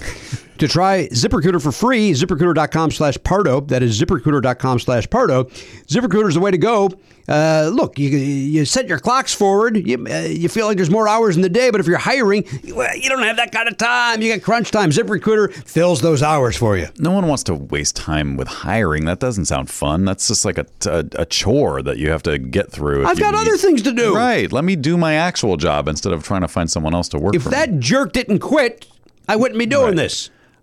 to 0.59 0.69
try 0.69 1.09
ZipRecruiter 1.09 1.63
for 1.63 1.73
free. 1.73 2.13
ZipRecruiter.com 2.13 2.91
slash 2.91 3.17
Pardo. 3.25 3.61
That 3.63 3.83
is 3.83 4.01
ZipRecruiter.com 4.01 4.79
slash 4.81 5.09
Pardo. 5.11 5.45
ZipRecruiter 5.45 6.29
is 6.29 6.35
the 6.35 6.41
way 6.41 6.51
to 6.51 6.59
go. 6.59 6.91
Uh, 7.29 7.69
look, 7.75 7.99
you, 7.99 8.09
you 8.09 8.65
set 8.65 8.87
your 8.87 9.01
clocks 9.01 9.35
forward. 9.35 9.77
You, 9.77 10.07
uh, 10.09 10.21
you 10.21 10.49
feel 10.49 10.67
like 10.67 10.77
there's 10.77 10.91
more 10.91 11.09
hours 11.09 11.35
in 11.35 11.43
the 11.43 11.49
day, 11.49 11.71
but 11.71 11.81
if 11.81 11.87
you're 11.89 11.99
hiring, 11.99 12.45
well, 12.73 12.97
you 12.97 13.09
don't 13.09 13.23
have 13.25 13.37
that 13.39 13.51
kind 13.51 13.69
of 13.69 13.77
time. 13.77 14.23
You 14.23 14.33
got 14.33 14.45
crunch 14.45 14.71
time. 14.71 14.91
ZipRecruiter 14.91 15.53
fills 15.53 16.03
those 16.03 16.23
hours 16.23 16.57
for 16.57 16.77
you. 16.77 16.87
No 16.99 17.11
one 17.11 17.27
wants 17.27 17.43
to 17.45 17.55
waste 17.55 17.97
time 17.97 18.37
with 18.37 18.47
hiring. 18.47 19.07
That 19.07 19.19
doesn't 19.19 19.47
sound 19.47 19.69
fun. 19.71 20.05
That's 20.05 20.29
just 20.29 20.45
like 20.45 20.57
a, 20.59 20.67
a, 20.87 21.05
a 21.17 21.27
chore 21.27 21.83
that 21.83 21.99
you 21.99 22.11
have 22.11 22.23
to 22.25 22.39
get 22.39 22.71
through. 22.71 23.05
I've 23.05 23.19
got 23.19 23.35
need- 23.35 23.41
other 23.41 23.57
things 23.57 23.83
to 23.83 23.93
do. 23.93 24.15
Right. 24.15 24.53
Let 24.53 24.65
me 24.65 24.77
do 24.77 24.97
my 24.97 25.15
actual 25.15 25.57
job 25.57 25.89
instead 25.89 26.13
of 26.13 26.23
trying 26.23 26.43
to 26.43 26.49
find 26.49 26.71
someone 26.71 26.95
else 26.95 27.09
to 27.09 27.19
work 27.19 27.35
If 27.35 27.43
for 27.43 27.49
that 27.49 27.73
me. 27.73 27.81
jerk 27.81 28.13
didn't 28.13 28.39
quit, 28.39 28.87
I 29.29 29.35
wouldn't 29.35 29.59
be 29.59 29.67
doing 29.67 29.87
Right. 29.89 29.97
this. 29.97 30.31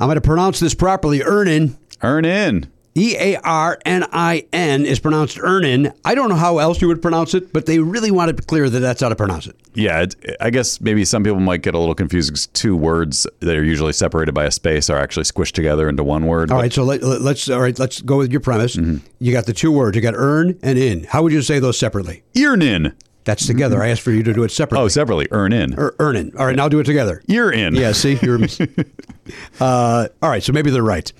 I'm 0.00 0.06
going 0.06 0.14
to 0.16 0.20
pronounce 0.22 0.60
this 0.60 0.74
properly. 0.74 1.22
Earnin, 1.22 1.76
Earn 2.02 2.24
in. 2.24 2.70
E 2.96 3.14
A 3.18 3.36
R 3.36 3.78
N 3.84 4.04
I 4.10 4.46
N, 4.52 4.84
is 4.84 4.98
pronounced 4.98 5.38
Earnin. 5.40 5.92
I 6.04 6.16
don't 6.16 6.28
know 6.28 6.34
how 6.36 6.58
else 6.58 6.80
you 6.82 6.88
would 6.88 7.00
pronounce 7.00 7.34
it, 7.34 7.52
but 7.52 7.66
they 7.66 7.78
really 7.78 8.10
want 8.10 8.30
it 8.30 8.46
clear 8.48 8.68
that 8.68 8.80
that's 8.80 9.00
how 9.00 9.08
to 9.10 9.14
pronounce 9.14 9.46
it. 9.46 9.54
Yeah, 9.74 10.00
it, 10.00 10.16
I 10.40 10.50
guess 10.50 10.80
maybe 10.80 11.04
some 11.04 11.22
people 11.22 11.38
might 11.38 11.62
get 11.62 11.74
a 11.74 11.78
little 11.78 11.94
confused 11.94 12.30
because 12.30 12.48
two 12.48 12.74
words 12.74 13.28
that 13.40 13.56
are 13.56 13.62
usually 13.62 13.92
separated 13.92 14.32
by 14.32 14.44
a 14.44 14.50
space 14.50 14.90
are 14.90 14.98
actually 14.98 15.22
squished 15.24 15.52
together 15.52 15.88
into 15.88 16.02
one 16.02 16.26
word. 16.26 16.50
All 16.50 16.56
But 16.58 16.62
right, 16.62 16.72
so 16.72 16.82
let, 16.82 17.02
us 17.02 17.48
all 17.48 17.60
right. 17.60 17.78
Let's 17.78 18.00
go 18.00 18.16
with 18.18 18.32
your 18.32 18.40
premise. 18.40 18.74
Mm-hmm. 18.74 19.06
You 19.20 19.32
got 19.32 19.46
the 19.46 19.52
two 19.52 19.70
words. 19.70 19.94
You 19.94 20.02
got 20.02 20.14
earn 20.16 20.58
and 20.62 20.76
in. 20.76 21.04
How 21.04 21.22
would 21.22 21.32
you 21.32 21.42
say 21.42 21.60
those 21.60 21.78
separately? 21.78 22.24
Earn 22.36 22.62
in. 22.62 22.96
That's 23.24 23.46
together. 23.46 23.82
I 23.82 23.88
asked 23.88 24.00
for 24.00 24.12
you 24.12 24.22
to 24.22 24.32
do 24.32 24.44
it 24.44 24.50
separately. 24.50 24.84
Oh, 24.84 24.88
separately. 24.88 25.28
Earn 25.30 25.52
in. 25.52 25.78
Er, 25.78 25.94
earnin. 25.98 26.32
All 26.38 26.46
right, 26.46 26.56
now 26.56 26.68
do 26.68 26.80
it 26.80 26.84
together. 26.84 27.22
You're 27.26 27.52
in. 27.52 27.74
Yeah, 27.74 27.92
see, 27.92 28.18
you're. 28.22 28.38
uh, 29.60 30.08
all 30.22 30.30
right, 30.30 30.42
so 30.42 30.52
maybe 30.52 30.70
they're 30.70 30.82
right. 30.82 31.12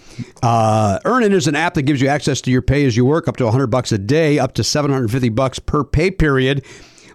Uh, 0.43 0.99
Earnin 1.05 1.33
is 1.33 1.47
an 1.47 1.57
app 1.57 1.75
that 1.75 1.83
gives 1.83 2.01
you 2.01 2.09
access 2.09 2.41
to 2.43 2.51
your 2.51 2.63
pay 2.63 2.87
as 2.87 2.97
you 2.97 3.05
work, 3.05 3.29
up 3.29 3.37
to 3.37 3.45
100 3.45 3.67
bucks 3.67 3.93
a 3.93 3.99
day, 3.99 4.39
up 4.39 4.55
to 4.55 4.65
750 4.65 5.29
bucks 5.29 5.59
per 5.59 5.85
pay 5.85 6.11
period. 6.11 6.65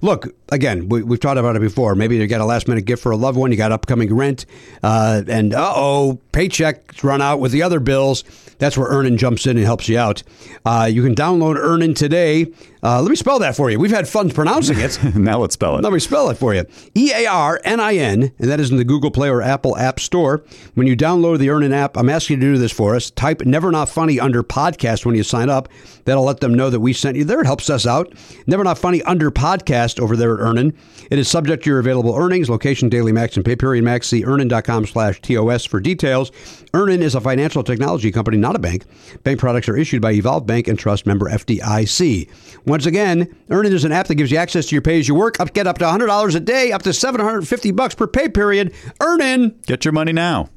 Look, 0.01 0.27
again, 0.49 0.89
we, 0.89 1.01
we've 1.01 1.19
talked 1.19 1.39
about 1.39 1.55
it 1.55 1.61
before. 1.61 1.95
Maybe 1.95 2.17
you 2.17 2.27
got 2.27 2.41
a 2.41 2.45
last 2.45 2.67
minute 2.67 2.85
gift 2.85 3.01
for 3.01 3.11
a 3.11 3.17
loved 3.17 3.37
one, 3.37 3.51
you 3.51 3.57
got 3.57 3.71
upcoming 3.71 4.13
rent, 4.13 4.45
uh, 4.83 5.23
and 5.27 5.53
uh 5.53 5.73
oh, 5.75 6.19
paycheck's 6.31 7.03
run 7.03 7.21
out 7.21 7.39
with 7.39 7.51
the 7.51 7.63
other 7.63 7.79
bills. 7.79 8.23
That's 8.59 8.77
where 8.77 8.87
Earnin 8.87 9.17
jumps 9.17 9.47
in 9.47 9.57
and 9.57 9.65
helps 9.65 9.89
you 9.89 9.97
out. 9.97 10.23
Uh, 10.65 10.87
you 10.91 11.03
can 11.03 11.15
download 11.15 11.55
Earnin 11.57 11.93
today. 11.93 12.47
Uh, 12.85 13.01
let 13.01 13.09
me 13.09 13.15
spell 13.15 13.39
that 13.39 13.55
for 13.55 13.71
you. 13.71 13.79
We've 13.79 13.89
had 13.89 14.07
fun 14.07 14.29
pronouncing 14.29 14.77
it. 14.79 15.03
now 15.15 15.39
let's 15.39 15.55
spell 15.55 15.75
it. 15.75 15.81
Let 15.81 15.91
me 15.91 15.97
spell 15.97 16.29
it 16.29 16.37
for 16.37 16.53
you. 16.53 16.65
E 16.95 17.11
A 17.15 17.25
R 17.25 17.59
N 17.63 17.79
I 17.79 17.95
N, 17.95 18.31
and 18.37 18.47
that 18.51 18.59
is 18.59 18.69
in 18.69 18.77
the 18.77 18.83
Google 18.83 19.09
Play 19.09 19.27
or 19.27 19.41
Apple 19.41 19.75
App 19.75 19.99
Store. 19.99 20.43
When 20.75 20.85
you 20.85 20.95
download 20.95 21.39
the 21.39 21.49
Earnin 21.49 21.73
app, 21.73 21.97
I'm 21.97 22.09
asking 22.09 22.35
you 22.35 22.45
to 22.45 22.53
do 22.53 22.57
this 22.59 22.71
for 22.71 22.95
us. 22.95 23.09
Type 23.09 23.41
Never 23.41 23.71
Not 23.71 23.89
Funny 23.89 24.19
under 24.19 24.43
podcast 24.43 25.03
when 25.03 25.15
you 25.15 25.23
sign 25.23 25.49
up. 25.49 25.67
That'll 26.03 26.25
let 26.25 26.41
them 26.41 26.53
know 26.53 26.69
that 26.69 26.79
we 26.79 26.93
sent 26.93 27.17
you 27.17 27.23
there. 27.23 27.41
It 27.41 27.47
helps 27.47 27.71
us 27.71 27.87
out. 27.87 28.13
Never 28.45 28.63
Not 28.63 28.77
Funny 28.77 29.01
under 29.01 29.31
podcast 29.31 29.99
over 29.99 30.15
there 30.15 30.35
at 30.35 30.39
Earnin. 30.39 30.77
It 31.09 31.17
is 31.17 31.27
subject 31.27 31.63
to 31.63 31.71
your 31.71 31.79
available 31.79 32.15
earnings, 32.15 32.51
location, 32.51 32.89
daily 32.89 33.11
max, 33.11 33.35
and 33.35 33.43
pay 33.43 33.55
period 33.55 33.83
max. 33.83 34.09
See 34.09 34.23
earnin.com 34.23 34.85
slash 34.85 35.19
TOS 35.21 35.65
for 35.65 35.79
details. 35.79 36.31
Earnin 36.75 37.01
is 37.01 37.15
a 37.15 37.21
financial 37.21 37.63
technology 37.63 38.11
company, 38.11 38.37
not 38.37 38.55
a 38.55 38.59
bank. 38.59 38.83
Bank 39.23 39.39
products 39.39 39.69
are 39.69 39.77
issued 39.77 40.03
by 40.03 40.11
Evolve 40.11 40.45
Bank 40.45 40.67
and 40.67 40.77
Trust 40.77 41.07
member 41.07 41.29
FDIC. 41.29 42.29
Once 42.75 42.85
again, 42.85 43.33
Earnin 43.49 43.71
is 43.71 43.85
an 43.85 43.93
app 43.93 44.07
that 44.07 44.15
gives 44.15 44.29
you 44.31 44.37
access 44.37 44.65
to 44.65 44.75
your 44.75 44.81
pay 44.81 44.99
as 44.99 45.07
you 45.07 45.15
work. 45.15 45.39
Up 45.39 45.53
get 45.53 45.65
up 45.65 45.77
to 45.77 45.85
$100 45.85 46.35
a 46.35 46.39
day, 46.41 46.73
up 46.73 46.81
to 46.81 46.91
750 46.91 47.71
bucks 47.71 47.95
per 47.95 48.05
pay 48.05 48.27
period. 48.27 48.73
Earnin. 48.99 49.57
Get 49.65 49.85
your 49.85 49.93
money 49.93 50.11
now. 50.11 50.49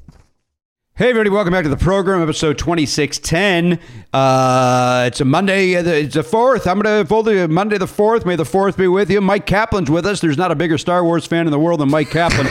Hey, 0.95 1.11
everybody, 1.11 1.29
welcome 1.29 1.53
back 1.53 1.63
to 1.63 1.69
the 1.69 1.77
program, 1.77 2.21
episode 2.21 2.57
2610. 2.57 3.79
Uh, 4.11 5.05
it's 5.07 5.21
a 5.21 5.23
Monday, 5.23 5.77
uh, 5.77 5.83
it's 5.83 6.17
a 6.17 6.23
4th. 6.23 6.67
I'm 6.67 6.81
going 6.81 7.03
to 7.03 7.07
fold 7.07 7.27
the 7.27 7.47
Monday 7.47 7.77
the 7.77 7.85
4th. 7.85 8.25
May 8.25 8.35
the 8.35 8.43
4th 8.43 8.75
be 8.75 8.89
with 8.89 9.09
you. 9.09 9.21
Myq 9.21 9.45
Kaplan's 9.45 9.89
with 9.89 10.05
us. 10.05 10.19
There's 10.19 10.37
not 10.37 10.51
a 10.51 10.55
bigger 10.55 10.77
Star 10.77 11.05
Wars 11.05 11.25
fan 11.25 11.47
in 11.47 11.51
the 11.51 11.59
world 11.59 11.79
than 11.79 11.87
Myq 11.87 12.11
Kaplan. 12.11 12.49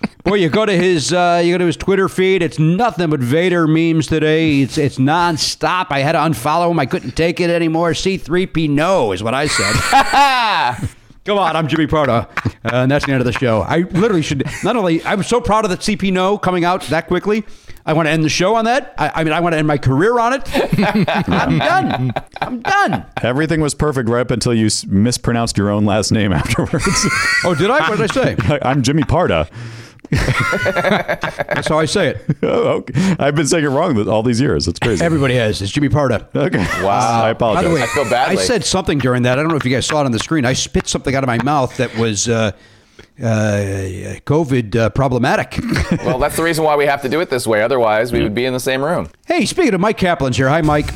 Boy, 0.24 0.34
you 0.34 0.48
go 0.50 0.66
to 0.66 0.72
his 0.76 1.12
uh, 1.12 1.40
you 1.42 1.54
go 1.54 1.58
to 1.58 1.66
his 1.66 1.76
Twitter 1.76 2.08
feed. 2.08 2.42
It's 2.42 2.58
nothing 2.58 3.10
but 3.10 3.20
Vader 3.20 3.66
memes 3.66 4.06
today. 4.06 4.60
It's 4.60 4.76
it's 4.76 4.98
nonstop. 4.98 5.86
I 5.90 6.00
had 6.00 6.12
to 6.12 6.18
unfollow 6.18 6.70
him. 6.70 6.78
I 6.78 6.86
couldn't 6.86 7.12
take 7.16 7.40
it 7.40 7.48
anymore. 7.50 7.92
C3P 7.92 8.68
no 8.68 9.12
is 9.12 9.22
what 9.22 9.34
I 9.34 9.46
said. 9.46 10.88
Come 11.24 11.38
on, 11.38 11.54
I'm 11.54 11.68
Jimmy 11.68 11.86
Pardo, 11.86 12.12
uh, 12.12 12.26
and 12.64 12.90
that's 12.90 13.04
the 13.06 13.12
end 13.12 13.20
of 13.20 13.26
the 13.26 13.32
show. 13.32 13.60
I 13.60 13.78
literally 13.80 14.22
should 14.22 14.44
not 14.64 14.76
only 14.76 15.04
I'm 15.04 15.22
so 15.22 15.40
proud 15.40 15.64
of 15.64 15.70
that 15.70 15.80
CP 15.80 16.12
no 16.12 16.38
coming 16.38 16.64
out 16.64 16.82
that 16.84 17.06
quickly. 17.08 17.44
I 17.86 17.92
want 17.94 18.06
to 18.06 18.10
end 18.10 18.24
the 18.24 18.28
show 18.28 18.54
on 18.56 18.66
that. 18.66 18.94
I, 18.98 19.10
I 19.16 19.24
mean, 19.24 19.32
I 19.32 19.40
want 19.40 19.54
to 19.54 19.58
end 19.58 19.66
my 19.66 19.78
career 19.78 20.18
on 20.18 20.34
it. 20.34 20.42
I'm 21.28 21.58
done. 21.58 22.12
I'm 22.40 22.60
done. 22.60 23.06
Everything 23.22 23.60
was 23.60 23.74
perfect 23.74 24.08
right 24.08 24.20
up 24.20 24.30
until 24.30 24.54
you 24.54 24.68
mispronounced 24.86 25.56
your 25.56 25.70
own 25.70 25.84
last 25.86 26.10
name 26.12 26.32
afterwards. 26.34 27.06
Oh, 27.44 27.54
did 27.54 27.70
I? 27.70 27.88
What 27.88 27.98
did 27.98 28.10
I 28.10 28.34
say? 28.34 28.58
I'm 28.62 28.82
Jimmy 28.82 29.02
Parda. 29.02 29.48
That's 30.10 31.68
how 31.68 31.78
I 31.78 31.84
say 31.84 32.08
it. 32.08 32.26
Oh, 32.42 32.78
okay. 32.78 33.16
I've 33.18 33.34
been 33.34 33.46
saying 33.46 33.64
it 33.64 33.68
wrong 33.68 34.08
all 34.08 34.22
these 34.22 34.40
years. 34.40 34.66
It's 34.66 34.78
crazy. 34.78 35.04
Everybody 35.04 35.34
has. 35.34 35.60
It's 35.62 35.70
Jimmy 35.70 35.88
Pardo. 35.88 36.26
okay. 36.34 36.58
Wow. 36.82 37.22
I 37.24 37.30
apologize. 37.30 37.64
By 37.64 37.68
the 37.68 37.74
way, 37.74 37.82
I 37.82 37.86
feel 37.86 38.04
badly. 38.08 38.38
I 38.38 38.44
said 38.44 38.64
something 38.64 38.98
during 38.98 39.22
that. 39.24 39.38
I 39.38 39.42
don't 39.42 39.50
know 39.50 39.56
if 39.56 39.64
you 39.64 39.70
guys 39.70 39.86
saw 39.86 40.00
it 40.00 40.06
on 40.06 40.12
the 40.12 40.18
screen. 40.18 40.44
I 40.44 40.54
spit 40.54 40.88
something 40.88 41.14
out 41.14 41.22
of 41.22 41.28
my 41.28 41.40
mouth 41.42 41.76
that 41.76 41.94
was 41.96 42.28
uh, 42.28 42.52
uh, 43.22 43.22
COVID 44.24 44.74
uh, 44.74 44.90
problematic. 44.90 45.58
Well, 46.04 46.18
that's 46.18 46.36
the 46.36 46.42
reason 46.42 46.64
why 46.64 46.76
we 46.76 46.86
have 46.86 47.02
to 47.02 47.08
do 47.08 47.20
it 47.20 47.28
this 47.30 47.46
way. 47.46 47.62
Otherwise, 47.62 48.10
we 48.12 48.22
would 48.22 48.34
be 48.34 48.46
in 48.46 48.52
the 48.54 48.60
same 48.60 48.82
room. 48.82 49.08
hey, 49.26 49.44
speaking 49.44 49.74
of 49.74 49.80
Myq 49.80 49.94
Kaplan's 49.96 50.36
here. 50.36 50.48
Hi, 50.48 50.62
Mike. 50.62 50.90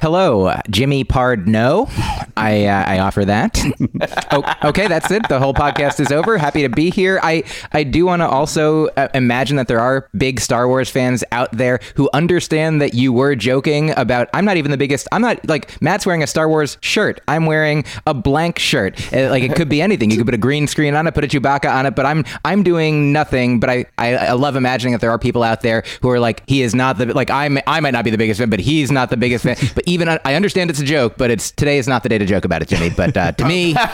Hello, 0.00 0.52
Jimmy 0.70 1.04
Pard. 1.04 1.48
No, 1.48 1.88
I 2.36 2.66
uh, 2.66 2.84
I 2.86 2.98
offer 2.98 3.24
that. 3.24 3.58
oh, 4.32 4.68
okay, 4.68 4.86
that's 4.86 5.10
it. 5.10 5.28
The 5.28 5.38
whole 5.38 5.54
podcast 5.54 6.00
is 6.00 6.12
over. 6.12 6.36
Happy 6.38 6.62
to 6.62 6.68
be 6.68 6.90
here. 6.90 7.20
I 7.22 7.44
I 7.72 7.84
do 7.84 8.06
want 8.06 8.20
to 8.20 8.28
also 8.28 8.88
uh, 8.88 9.08
imagine 9.14 9.56
that 9.56 9.68
there 9.68 9.80
are 9.80 10.08
big 10.16 10.40
Star 10.40 10.68
Wars 10.68 10.90
fans 10.90 11.24
out 11.32 11.50
there 11.52 11.80
who 11.94 12.10
understand 12.12 12.82
that 12.82 12.94
you 12.94 13.12
were 13.12 13.34
joking 13.34 13.90
about. 13.96 14.28
I'm 14.34 14.44
not 14.44 14.56
even 14.56 14.70
the 14.70 14.76
biggest. 14.76 15.08
I'm 15.12 15.22
not 15.22 15.46
like 15.48 15.80
Matt's 15.80 16.06
wearing 16.06 16.22
a 16.22 16.26
Star 16.26 16.48
Wars 16.48 16.76
shirt. 16.80 17.20
I'm 17.28 17.46
wearing 17.46 17.84
a 18.06 18.14
blank 18.14 18.58
shirt. 18.58 19.00
Uh, 19.12 19.30
like 19.30 19.42
it 19.42 19.54
could 19.54 19.68
be 19.68 19.80
anything. 19.80 20.10
You 20.10 20.18
could 20.18 20.26
put 20.26 20.34
a 20.34 20.38
green 20.38 20.66
screen 20.66 20.94
on 20.94 21.06
it, 21.06 21.14
put 21.14 21.24
a 21.24 21.28
Chewbacca 21.28 21.72
on 21.72 21.86
it. 21.86 21.94
But 21.94 22.06
I'm 22.06 22.24
I'm 22.44 22.62
doing 22.62 23.12
nothing. 23.12 23.60
But 23.60 23.70
I 23.70 23.86
I, 23.98 24.16
I 24.16 24.32
love 24.32 24.56
imagining 24.56 24.92
that 24.92 25.00
there 25.00 25.10
are 25.10 25.18
people 25.18 25.42
out 25.42 25.62
there 25.62 25.84
who 26.02 26.10
are 26.10 26.20
like 26.20 26.42
he 26.48 26.62
is 26.62 26.74
not 26.74 26.98
the 26.98 27.06
like 27.06 27.30
I'm 27.30 27.58
I 27.66 27.80
might 27.80 27.92
not 27.92 28.04
be 28.04 28.10
the 28.10 28.18
biggest 28.18 28.40
fan, 28.40 28.50
but 28.50 28.60
he's 28.60 28.90
not 28.90 29.10
the 29.10 29.16
biggest 29.16 29.44
fan. 29.44 29.53
But 29.74 29.84
even 29.86 30.08
I 30.08 30.34
understand 30.34 30.70
it's 30.70 30.80
a 30.80 30.84
joke, 30.84 31.14
but 31.16 31.30
it's 31.30 31.50
today 31.50 31.78
is 31.78 31.88
not 31.88 32.02
the 32.02 32.08
day 32.08 32.18
to 32.18 32.26
joke 32.26 32.44
about 32.44 32.62
it, 32.62 32.68
Jimmy. 32.68 32.90
But 32.90 33.16
uh, 33.16 33.32
to 33.32 33.44
me, 33.44 33.74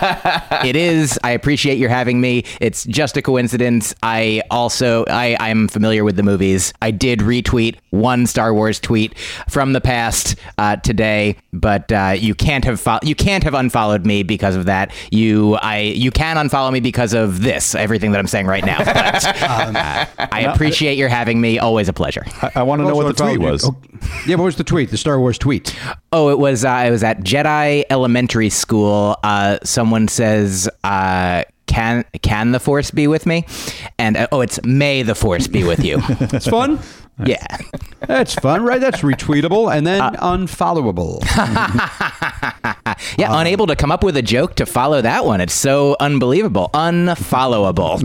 it 0.65 0.77
is. 0.77 1.19
I 1.25 1.31
appreciate 1.33 1.79
your 1.79 1.89
having 1.91 2.21
me. 2.21 2.45
It's 2.61 2.85
just 2.85 3.17
a 3.17 3.23
coincidence. 3.23 3.95
I 4.03 4.43
also 4.51 5.05
I 5.09 5.37
I'm 5.41 5.69
familiar 5.69 6.05
with 6.05 6.17
the 6.17 6.23
movies. 6.23 6.73
I 6.83 6.91
did 6.91 7.21
retweet 7.21 7.77
one 7.91 8.27
Star 8.27 8.53
Wars 8.55 8.79
tweet 8.81 9.17
from 9.49 9.73
the 9.73 9.81
past 9.81 10.37
uh, 10.59 10.77
today, 10.77 11.37
but 11.53 11.91
uh, 11.93 12.15
you 12.17 12.35
can't 12.35 12.65
have 12.65 12.81
fo- 12.81 13.01
you 13.03 13.15
can't 13.15 13.45
have 13.45 13.55
unfollowed 13.55 14.07
me 14.07 14.23
because 14.23 14.57
of 14.57 14.67
that. 14.67 14.93
You 15.11 15.57
I 15.57 15.79
you 15.79 16.11
can 16.11 16.37
unfollow 16.37 16.73
me 16.73 16.81
because 16.81 17.13
of 17.13 17.43
this 17.43 17.75
everything 17.75 18.13
that 18.13 18.19
I'm 18.19 18.27
saying 18.27 18.47
right 18.47 18.65
now. 18.65 18.79
But 18.85 19.25
um, 19.43 19.77
I 20.33 20.47
appreciate 20.53 20.97
your 20.99 21.09
having 21.09 21.41
me. 21.41 21.59
Always 21.59 21.89
a 21.89 21.93
pleasure. 21.93 22.25
I, 22.43 22.51
I 22.57 22.63
want 22.63 22.81
to 22.81 22.87
know 22.87 22.95
what 22.95 23.03
the 23.17 23.23
Also, 23.25 23.37
tweet 23.37 23.47
I 23.47 23.51
was. 23.51 23.65
Oh, 23.65 23.77
yeah, 24.27 24.37
what 24.37 24.45
was 24.45 24.57
the 24.57 24.65
tweet? 24.65 24.91
The 24.91 24.97
Star 24.97 25.19
Wars 25.19 25.39
tweet. 25.39 25.50
Oh, 26.13 26.31
it 26.31 26.39
was 26.39 26.65
uh, 26.65 26.85
it 26.87 26.91
was 26.91 27.03
at 27.03 27.21
Jedi 27.21 27.85
Elementary 27.91 28.51
School. 28.51 29.17
Uh, 29.23 29.59
someone 29.65 30.09
says, 30.09 30.69
uh, 30.85 31.45
"Can 31.67 32.05
can 32.23 32.53
the 32.53 32.61
Force 32.61 32.91
be 32.91 33.07
with 33.07 33.27
me?" 33.27 33.45
And 33.99 34.17
uh, 34.17 34.29
oh, 34.33 34.41
it's 34.41 34.63
May 34.65 35.03
the 35.03 35.15
Force 35.15 35.47
be 35.47 35.65
with 35.65 35.85
you. 35.85 35.99
It's 36.33 36.47
fun. 36.47 36.79
Yeah. 37.27 37.57
That's 38.07 38.35
fun, 38.35 38.63
right? 38.63 38.81
That's 38.81 39.01
retweetable 39.01 39.75
and 39.75 39.87
then 39.87 40.01
unfollowable. 40.01 41.21
Yeah, 43.19 43.29
unable 43.39 43.67
to 43.67 43.77
come 43.77 43.91
up 43.91 44.03
with 44.05 44.17
a 44.17 44.23
joke 44.23 44.57
to 44.57 44.67
follow 44.67 45.01
that 45.03 45.25
one. 45.25 45.41
It's 45.41 45.55
so 45.55 45.97
unbelievable. 46.01 46.71
Unfollowable. 46.75 48.01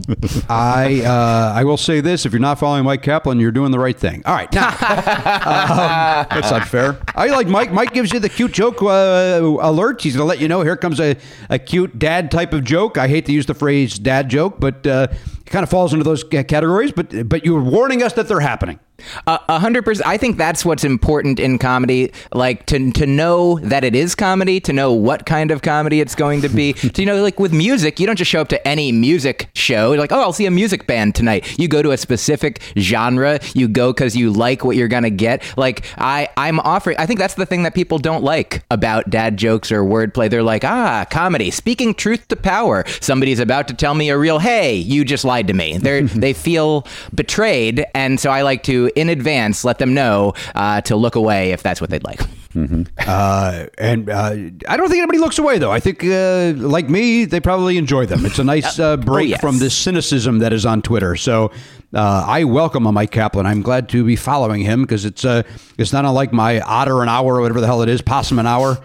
I 0.49 1.01
uh, 1.01 1.53
I 1.55 1.63
will 1.63 1.77
say 1.77 2.01
this: 2.01 2.25
if 2.25 2.31
you're 2.31 2.39
not 2.39 2.59
following 2.59 2.83
Myq 2.83 3.01
Kaplan, 3.01 3.39
you're 3.39 3.51
doing 3.51 3.71
the 3.71 3.79
right 3.79 3.97
thing. 3.97 4.23
All 4.25 4.35
right, 4.35 4.51
now 4.53 4.69
um, 4.69 6.27
that's 6.29 6.51
not 6.51 6.67
fair. 6.67 6.97
I 7.15 7.27
like 7.27 7.47
Mike. 7.47 7.71
Mike 7.71 7.93
gives 7.93 8.13
you 8.13 8.19
the 8.19 8.29
cute 8.29 8.51
joke 8.51 8.81
uh, 8.81 9.39
alert. 9.41 10.01
He's 10.01 10.15
going 10.15 10.25
to 10.25 10.27
let 10.27 10.39
you 10.39 10.47
know 10.47 10.61
here 10.61 10.77
comes 10.77 10.99
a, 10.99 11.17
a 11.49 11.59
cute 11.59 11.97
dad 11.99 12.31
type 12.31 12.53
of 12.53 12.63
joke. 12.63 12.97
I 12.97 13.07
hate 13.07 13.25
to 13.27 13.31
use 13.31 13.45
the 13.45 13.53
phrase 13.53 13.97
dad 13.99 14.29
joke, 14.29 14.59
but 14.59 14.85
uh, 14.87 15.07
it 15.45 15.49
kind 15.49 15.63
of 15.63 15.69
falls 15.69 15.93
into 15.93 16.03
those 16.03 16.23
categories. 16.23 16.91
But 16.91 17.29
but 17.29 17.45
you're 17.45 17.61
warning 17.61 18.03
us 18.03 18.13
that 18.13 18.27
they're 18.27 18.39
happening. 18.39 18.79
A 19.27 19.59
hundred 19.59 19.83
percent. 19.83 20.07
I 20.07 20.17
think 20.17 20.37
that's 20.37 20.63
what's 20.63 20.83
important 20.83 21.39
in 21.39 21.59
comedy, 21.59 22.11
like 22.33 22.65
to 22.67 22.91
to 22.93 23.05
know 23.05 23.59
that 23.59 23.83
it 23.83 23.93
is 23.93 24.15
comedy, 24.15 24.59
to 24.61 24.73
know 24.73 24.93
what 24.93 25.25
kind 25.25 25.51
of 25.51 25.61
comedy 25.61 25.99
it's 25.99 26.15
going 26.15 26.41
to 26.41 26.49
be. 26.49 26.73
to 26.73 27.01
you 27.01 27.05
know, 27.05 27.21
like 27.21 27.39
with 27.39 27.53
music, 27.53 27.99
you 27.99 28.07
don't 28.07 28.15
just 28.15 28.31
show 28.31 28.41
up 28.41 28.47
to 28.49 28.67
any 28.67 28.91
music 28.91 29.49
show. 29.53 29.91
You're 29.91 29.99
like, 29.99 30.13
oh, 30.13 30.21
I'll 30.21 30.33
see 30.33 30.45
a 30.45 30.51
music 30.51 30.87
band 30.87 31.13
tonight. 31.13 31.59
You 31.59 31.67
go 31.67 31.81
to 31.81 31.91
a 31.91 31.97
specific 31.97 32.61
genre. 32.77 33.39
You 33.53 33.67
go 33.67 33.91
because 33.91 34.15
you 34.15 34.31
like 34.31 34.63
what 34.63 34.77
you're 34.77 34.87
gonna 34.87 35.09
get. 35.09 35.43
Like 35.57 35.85
I, 35.97 36.29
I'm 36.37 36.59
offering. 36.61 36.97
I 36.97 37.05
think 37.05 37.19
that's 37.19 37.35
the 37.35 37.45
thing 37.45 37.63
that 37.63 37.75
people 37.75 37.99
don't 37.99 38.23
like 38.23 38.63
about 38.71 39.09
dad 39.09 39.35
jokes 39.37 39.71
or 39.73 39.83
wordplay. 39.83 40.29
They're 40.29 40.41
like, 40.41 40.63
ah, 40.63 41.05
comedy, 41.11 41.51
speaking 41.51 41.93
truth 41.93 42.29
to 42.29 42.37
power. 42.37 42.85
Somebody's 43.01 43.39
about 43.39 43.67
to 43.67 43.73
tell 43.73 43.93
me 43.93 44.09
a 44.09 44.17
real, 44.17 44.39
hey, 44.39 44.75
you 44.75 45.03
just 45.03 45.25
lied 45.25 45.34
to 45.43 45.53
me. 45.53 45.77
They 45.77 46.01
they 46.01 46.33
feel 46.33 46.85
betrayed, 47.13 47.85
and 47.93 48.19
so 48.19 48.31
I 48.31 48.41
like 48.41 48.63
to 48.63 48.91
in 48.95 49.09
advance 49.09 49.63
let 49.63 49.77
them 49.77 49.93
know 49.93 50.33
uh, 50.55 50.81
to 50.81 50.95
look 50.95 51.15
away 51.15 51.51
if 51.51 51.63
that's 51.63 51.81
what 51.81 51.89
they'd 51.89 52.03
like. 52.03 52.21
Uh, 52.55 53.65
and 53.77 54.09
uh, 54.09 54.29
I 54.67 54.77
don't 54.77 54.87
think 54.87 54.99
anybody 54.99 55.19
looks 55.19 55.37
away, 55.37 55.59
though. 55.59 55.71
I 55.71 55.79
think, 55.79 56.03
uh, 56.03 56.53
like 56.55 56.89
me, 56.89 57.25
they 57.25 57.41
probably 57.41 57.77
enjoy 57.77 58.05
them. 58.05 58.25
It's 58.25 58.39
a 58.39 58.43
nice 58.55 58.79
uh, 58.79 58.97
break 58.97 59.29
yes. 59.29 59.41
from 59.41 59.59
this 59.59 59.75
cynicism 59.75 60.39
that 60.39 60.53
is 60.53 60.65
on 60.65 60.81
Twitter. 60.81 61.15
So 61.17 61.51
uh, 61.93 62.25
I 62.27 62.45
welcome 62.45 62.85
a 62.85 62.91
Myq 62.91 63.11
Kaplan. 63.11 63.45
I'm 63.45 63.61
glad 63.61 63.89
to 63.89 64.03
be 64.03 64.15
following 64.15 64.61
him 64.61 64.81
because 64.81 65.05
it's 65.05 65.25
uh, 65.25 65.43
it's 65.77 65.91
not 65.93 66.05
unlike 66.05 66.31
my 66.31 66.61
Otter 66.61 67.01
an 67.01 67.09
hour 67.09 67.35
or 67.35 67.41
whatever 67.41 67.61
the 67.61 67.67
hell 67.67 67.81
it 67.81 67.89
is, 67.89 68.01
Possum 68.01 68.39
an 68.39 68.47
hour, 68.47 68.77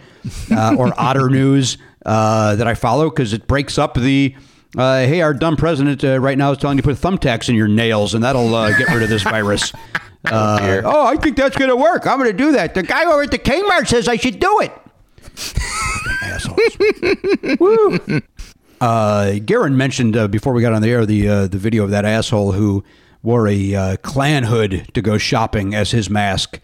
uh, 0.51 0.75
or 0.77 0.93
Otter 1.01 1.29
News 1.29 1.79
uh, 2.05 2.57
that 2.57 2.67
I 2.67 2.75
follow 2.75 3.09
because 3.09 3.33
it 3.33 3.47
breaks 3.47 3.79
up 3.79 3.95
the. 3.95 4.35
Uh, 4.77 5.01
hey, 5.01 5.21
our 5.21 5.35
dumb 5.35 5.57
president 5.57 6.05
uh, 6.05 6.21
right 6.21 6.39
now 6.39 6.53
is 6.53 6.59
telling 6.59 6.79
you 6.79 6.83
to 6.83 6.89
put 6.89 6.97
thumbtacks 6.97 7.49
in 7.49 7.55
your 7.55 7.69
nails, 7.69 8.15
and 8.15 8.23
that'll 8.23 8.55
uh, 8.55 8.71
get 8.77 8.89
rid 8.89 9.03
of 9.03 9.09
this 9.09 9.23
virus. 9.23 9.73
Uh, 10.23 10.83
oh, 10.85 11.07
I 11.07 11.17
think 11.17 11.39
that's 11.39 11.57
going 11.57 11.71
to 11.71 11.77
work. 11.77 12.07
I'm 12.07 12.19
going 12.19 12.31
to 12.31 12.37
do 12.37 12.53
that. 12.53 12.75
The 12.75 12.83
guy 12.83 13.07
over 13.07 13.23
at 13.23 13.31
the 13.31 13.39
Kmart 13.39 13.89
says 13.89 14.07
I 14.07 14.17
should 14.17 14.39
do 14.39 14.61
it. 14.61 14.71
assholes. 16.23 17.59
Woo. 17.59 18.21
Uh, 18.81 19.39
Garen 19.45 19.77
mentioned 19.77 20.17
uh, 20.17 20.29
before 20.29 20.53
we 20.53 20.63
got 20.63 20.73
on 20.73 20.83
the 20.83 20.91
air 20.91 21.07
the 21.07 21.29
uh, 21.29 21.47
the 21.47 21.59
video 21.59 21.85
of 21.85 21.91
that 21.91 22.05
asshole 22.05 22.53
who 22.53 22.85
wore 23.23 23.47
a 23.49 23.75
uh, 23.75 23.97
Klan 23.99 24.45
hood 24.45 24.91
to 24.95 25.03
go 25.03 25.19
shopping 25.19 25.75
as 25.75 25.91
his 25.91 26.09
mask. 26.09 26.61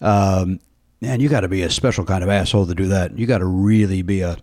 Um, 0.00 0.60
man, 1.00 1.20
you 1.20 1.28
got 1.28 1.40
to 1.40 1.48
be 1.48 1.62
a 1.62 1.70
special 1.70 2.04
kind 2.04 2.22
of 2.22 2.30
asshole 2.30 2.66
to 2.66 2.74
do 2.74 2.88
that. 2.88 3.18
You 3.18 3.26
got 3.26 3.38
to 3.38 3.46
really 3.46 4.02
be 4.02 4.20
a. 4.20 4.36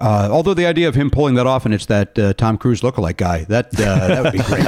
Uh, 0.00 0.28
although 0.30 0.54
the 0.54 0.66
idea 0.66 0.88
of 0.88 0.94
him 0.94 1.10
pulling 1.10 1.34
that 1.36 1.46
off 1.46 1.64
and 1.64 1.74
it's 1.74 1.86
that 1.86 2.18
uh, 2.18 2.32
Tom 2.34 2.58
Cruise 2.58 2.80
lookalike 2.82 3.16
guy, 3.16 3.44
that 3.44 3.66
uh, 3.78 4.08
that 4.08 4.22
would 4.24 4.32
be 4.32 4.38
great. 4.38 4.66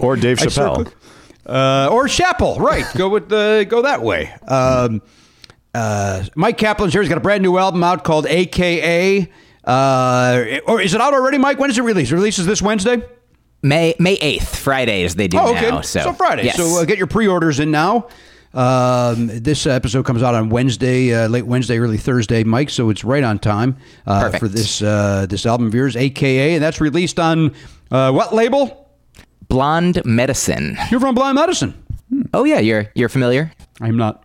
Or 0.00 0.16
Dave 0.16 0.38
Chappelle. 0.40 0.50
circled- 0.50 0.94
Uh, 1.46 1.88
or 1.92 2.08
Chappell, 2.08 2.58
right? 2.58 2.84
Go 2.96 3.08
with 3.10 3.28
the 3.28 3.66
go 3.68 3.82
that 3.82 4.00
way. 4.02 4.32
Um, 4.48 5.02
uh, 5.74 6.22
Myq 6.36 6.54
Kaplan's 6.56 6.92
here. 6.92 7.02
He's 7.02 7.08
got 7.08 7.18
a 7.18 7.22
brand 7.22 7.42
new 7.42 7.58
album 7.58 7.82
out 7.84 8.02
called 8.04 8.26
AKA. 8.26 9.30
Uh, 9.64 10.44
or 10.66 10.80
is 10.80 10.94
it 10.94 11.00
out 11.00 11.12
already, 11.14 11.36
Mike? 11.38 11.58
When 11.58 11.68
is 11.70 11.78
it 11.78 11.82
released? 11.82 12.12
It 12.12 12.14
releases 12.16 12.46
this 12.46 12.62
Wednesday. 12.62 13.02
May 13.62 13.94
May 13.98 14.14
eighth, 14.14 14.56
Fridays 14.58 15.14
they 15.16 15.26
do 15.28 15.38
Oh, 15.38 15.50
okay. 15.54 15.70
now. 15.70 15.80
So, 15.80 16.12
Friday. 16.12 16.44
Yes. 16.44 16.56
So 16.56 16.80
uh, 16.80 16.84
get 16.84 16.98
your 16.98 17.06
pre-orders 17.06 17.60
in 17.60 17.70
now. 17.70 18.08
Um, 18.54 19.26
this 19.26 19.66
episode 19.66 20.04
comes 20.04 20.22
out 20.22 20.34
on 20.34 20.48
Wednesday, 20.48 21.12
uh, 21.12 21.28
late 21.28 21.46
Wednesday, 21.46 21.78
early 21.78 21.98
Thursday, 21.98 22.44
Mike. 22.44 22.70
So 22.70 22.88
it's 22.88 23.04
right 23.04 23.24
on 23.24 23.38
time 23.38 23.76
uh, 24.06 24.30
for 24.38 24.48
this 24.48 24.80
uh, 24.80 25.26
this 25.28 25.44
album 25.44 25.66
of 25.66 25.74
yours, 25.74 25.96
AKA, 25.96 26.54
and 26.54 26.62
that's 26.62 26.80
released 26.80 27.18
on 27.18 27.54
uh, 27.90 28.12
what 28.12 28.34
label? 28.34 28.88
Blonde 29.48 30.04
Medicine. 30.04 30.76
You're 30.90 31.00
from 31.00 31.14
Blonde 31.14 31.36
Medicine. 31.36 31.74
Oh 32.32 32.44
yeah, 32.44 32.60
you're 32.60 32.86
you're 32.94 33.08
familiar. 33.08 33.52
I'm 33.80 33.96
not. 33.96 34.22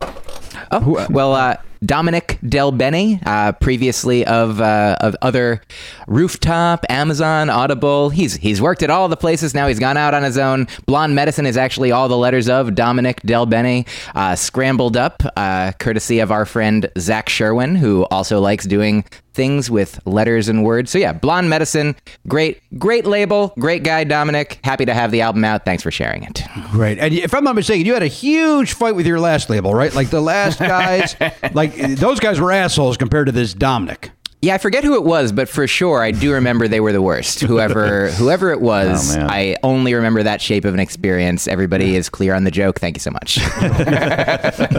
Oh 0.71 1.07
well, 1.09 1.33
uh, 1.33 1.57
Dominic 1.85 2.39
Del 2.47 2.71
Bene, 2.71 3.19
uh, 3.25 3.51
previously 3.53 4.25
of 4.25 4.59
uh, 4.59 4.97
of 4.99 5.15
other 5.21 5.61
Rooftop, 6.07 6.85
Amazon, 6.89 7.49
Audible. 7.49 8.09
He's 8.09 8.35
he's 8.35 8.61
worked 8.61 8.83
at 8.83 8.89
all 8.89 9.07
the 9.07 9.17
places. 9.17 9.53
Now 9.53 9.67
he's 9.67 9.79
gone 9.79 9.97
out 9.97 10.13
on 10.13 10.23
his 10.23 10.37
own. 10.37 10.67
Blonde 10.85 11.15
Medicine 11.15 11.45
is 11.45 11.57
actually 11.57 11.91
all 11.91 12.07
the 12.07 12.17
letters 12.17 12.49
of 12.49 12.75
Dominic 12.75 13.21
Del 13.21 13.45
Bene, 13.45 13.85
uh, 14.15 14.35
scrambled 14.35 14.97
up, 14.97 15.23
uh, 15.37 15.71
courtesy 15.79 16.19
of 16.19 16.31
our 16.31 16.45
friend 16.45 16.89
Zach 16.97 17.29
Sherwin, 17.29 17.75
who 17.75 18.03
also 18.05 18.39
likes 18.39 18.65
doing 18.65 19.05
things 19.33 19.71
with 19.71 20.05
letters 20.05 20.49
and 20.49 20.65
words. 20.65 20.91
So 20.91 20.97
yeah, 20.97 21.13
Blonde 21.13 21.49
Medicine, 21.49 21.95
great 22.27 22.61
great 22.77 23.05
label, 23.05 23.53
great 23.57 23.83
guy 23.83 24.03
Dominic. 24.03 24.59
Happy 24.65 24.85
to 24.85 24.93
have 24.93 25.11
the 25.11 25.21
album 25.21 25.45
out. 25.45 25.63
Thanks 25.63 25.81
for 25.81 25.91
sharing 25.91 26.23
it. 26.23 26.41
Great. 26.71 26.99
And 26.99 27.13
if 27.13 27.33
I'm 27.33 27.45
not 27.45 27.55
mistaken, 27.55 27.85
you 27.85 27.93
had 27.93 28.03
a 28.03 28.07
huge 28.07 28.73
fight 28.73 28.95
with 28.95 29.05
your 29.05 29.19
last 29.19 29.49
label, 29.49 29.73
right? 29.73 29.93
Like 29.93 30.09
the 30.09 30.19
last 30.21 30.59
guys, 30.75 31.15
like 31.53 31.68
those 31.97 32.19
guys 32.19 32.39
were 32.39 32.51
assholes 32.51 32.97
compared 32.97 33.25
to 33.27 33.31
this 33.31 33.53
Dominic. 33.53 34.11
Yeah, 34.41 34.55
I 34.55 34.57
forget 34.57 34.85
who 34.85 34.93
it 34.95 35.03
was, 35.03 35.33
but 35.33 35.49
for 35.49 35.67
sure 35.67 36.01
I 36.01 36.11
do 36.11 36.31
remember 36.31 36.69
they 36.69 36.79
were 36.79 36.93
the 36.93 37.01
worst. 37.01 37.41
Whoever 37.41 38.09
whoever 38.11 38.51
it 38.51 38.61
was, 38.61 39.17
Oh. 39.17 39.27
I 39.29 39.57
only 39.63 39.93
remember 39.93 40.23
that 40.23 40.41
shape 40.41 40.63
of 40.63 40.73
an 40.73 40.79
experience. 40.79 41.45
Everybody 41.45 41.97
is 41.97 42.07
clear 42.07 42.33
on 42.33 42.45
the 42.45 42.51
joke. 42.51 42.79
Thank 42.79 42.95
you 42.95 43.01
so 43.01 43.11
much. 43.11 43.37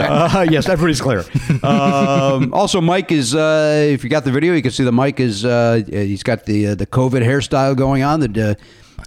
Uh, 0.01 0.45
yes, 0.49 0.67
everybody's 0.67 1.01
clear. 1.01 1.23
Um, 1.63 2.53
also, 2.53 2.81
Mike 2.81 3.11
is. 3.11 3.35
Uh, 3.35 3.87
if 3.89 4.03
you 4.03 4.09
got 4.09 4.23
the 4.23 4.31
video, 4.31 4.53
you 4.53 4.61
can 4.61 4.71
see 4.71 4.83
the 4.83 4.91
Mike 4.91 5.19
is. 5.19 5.45
Uh, 5.45 5.81
he's 5.87 6.23
got 6.23 6.45
the 6.45 6.67
uh, 6.67 6.75
the 6.75 6.87
COVID 6.87 7.21
hairstyle 7.23 7.75
going 7.75 8.03
on 8.03 8.19
that 8.21 8.57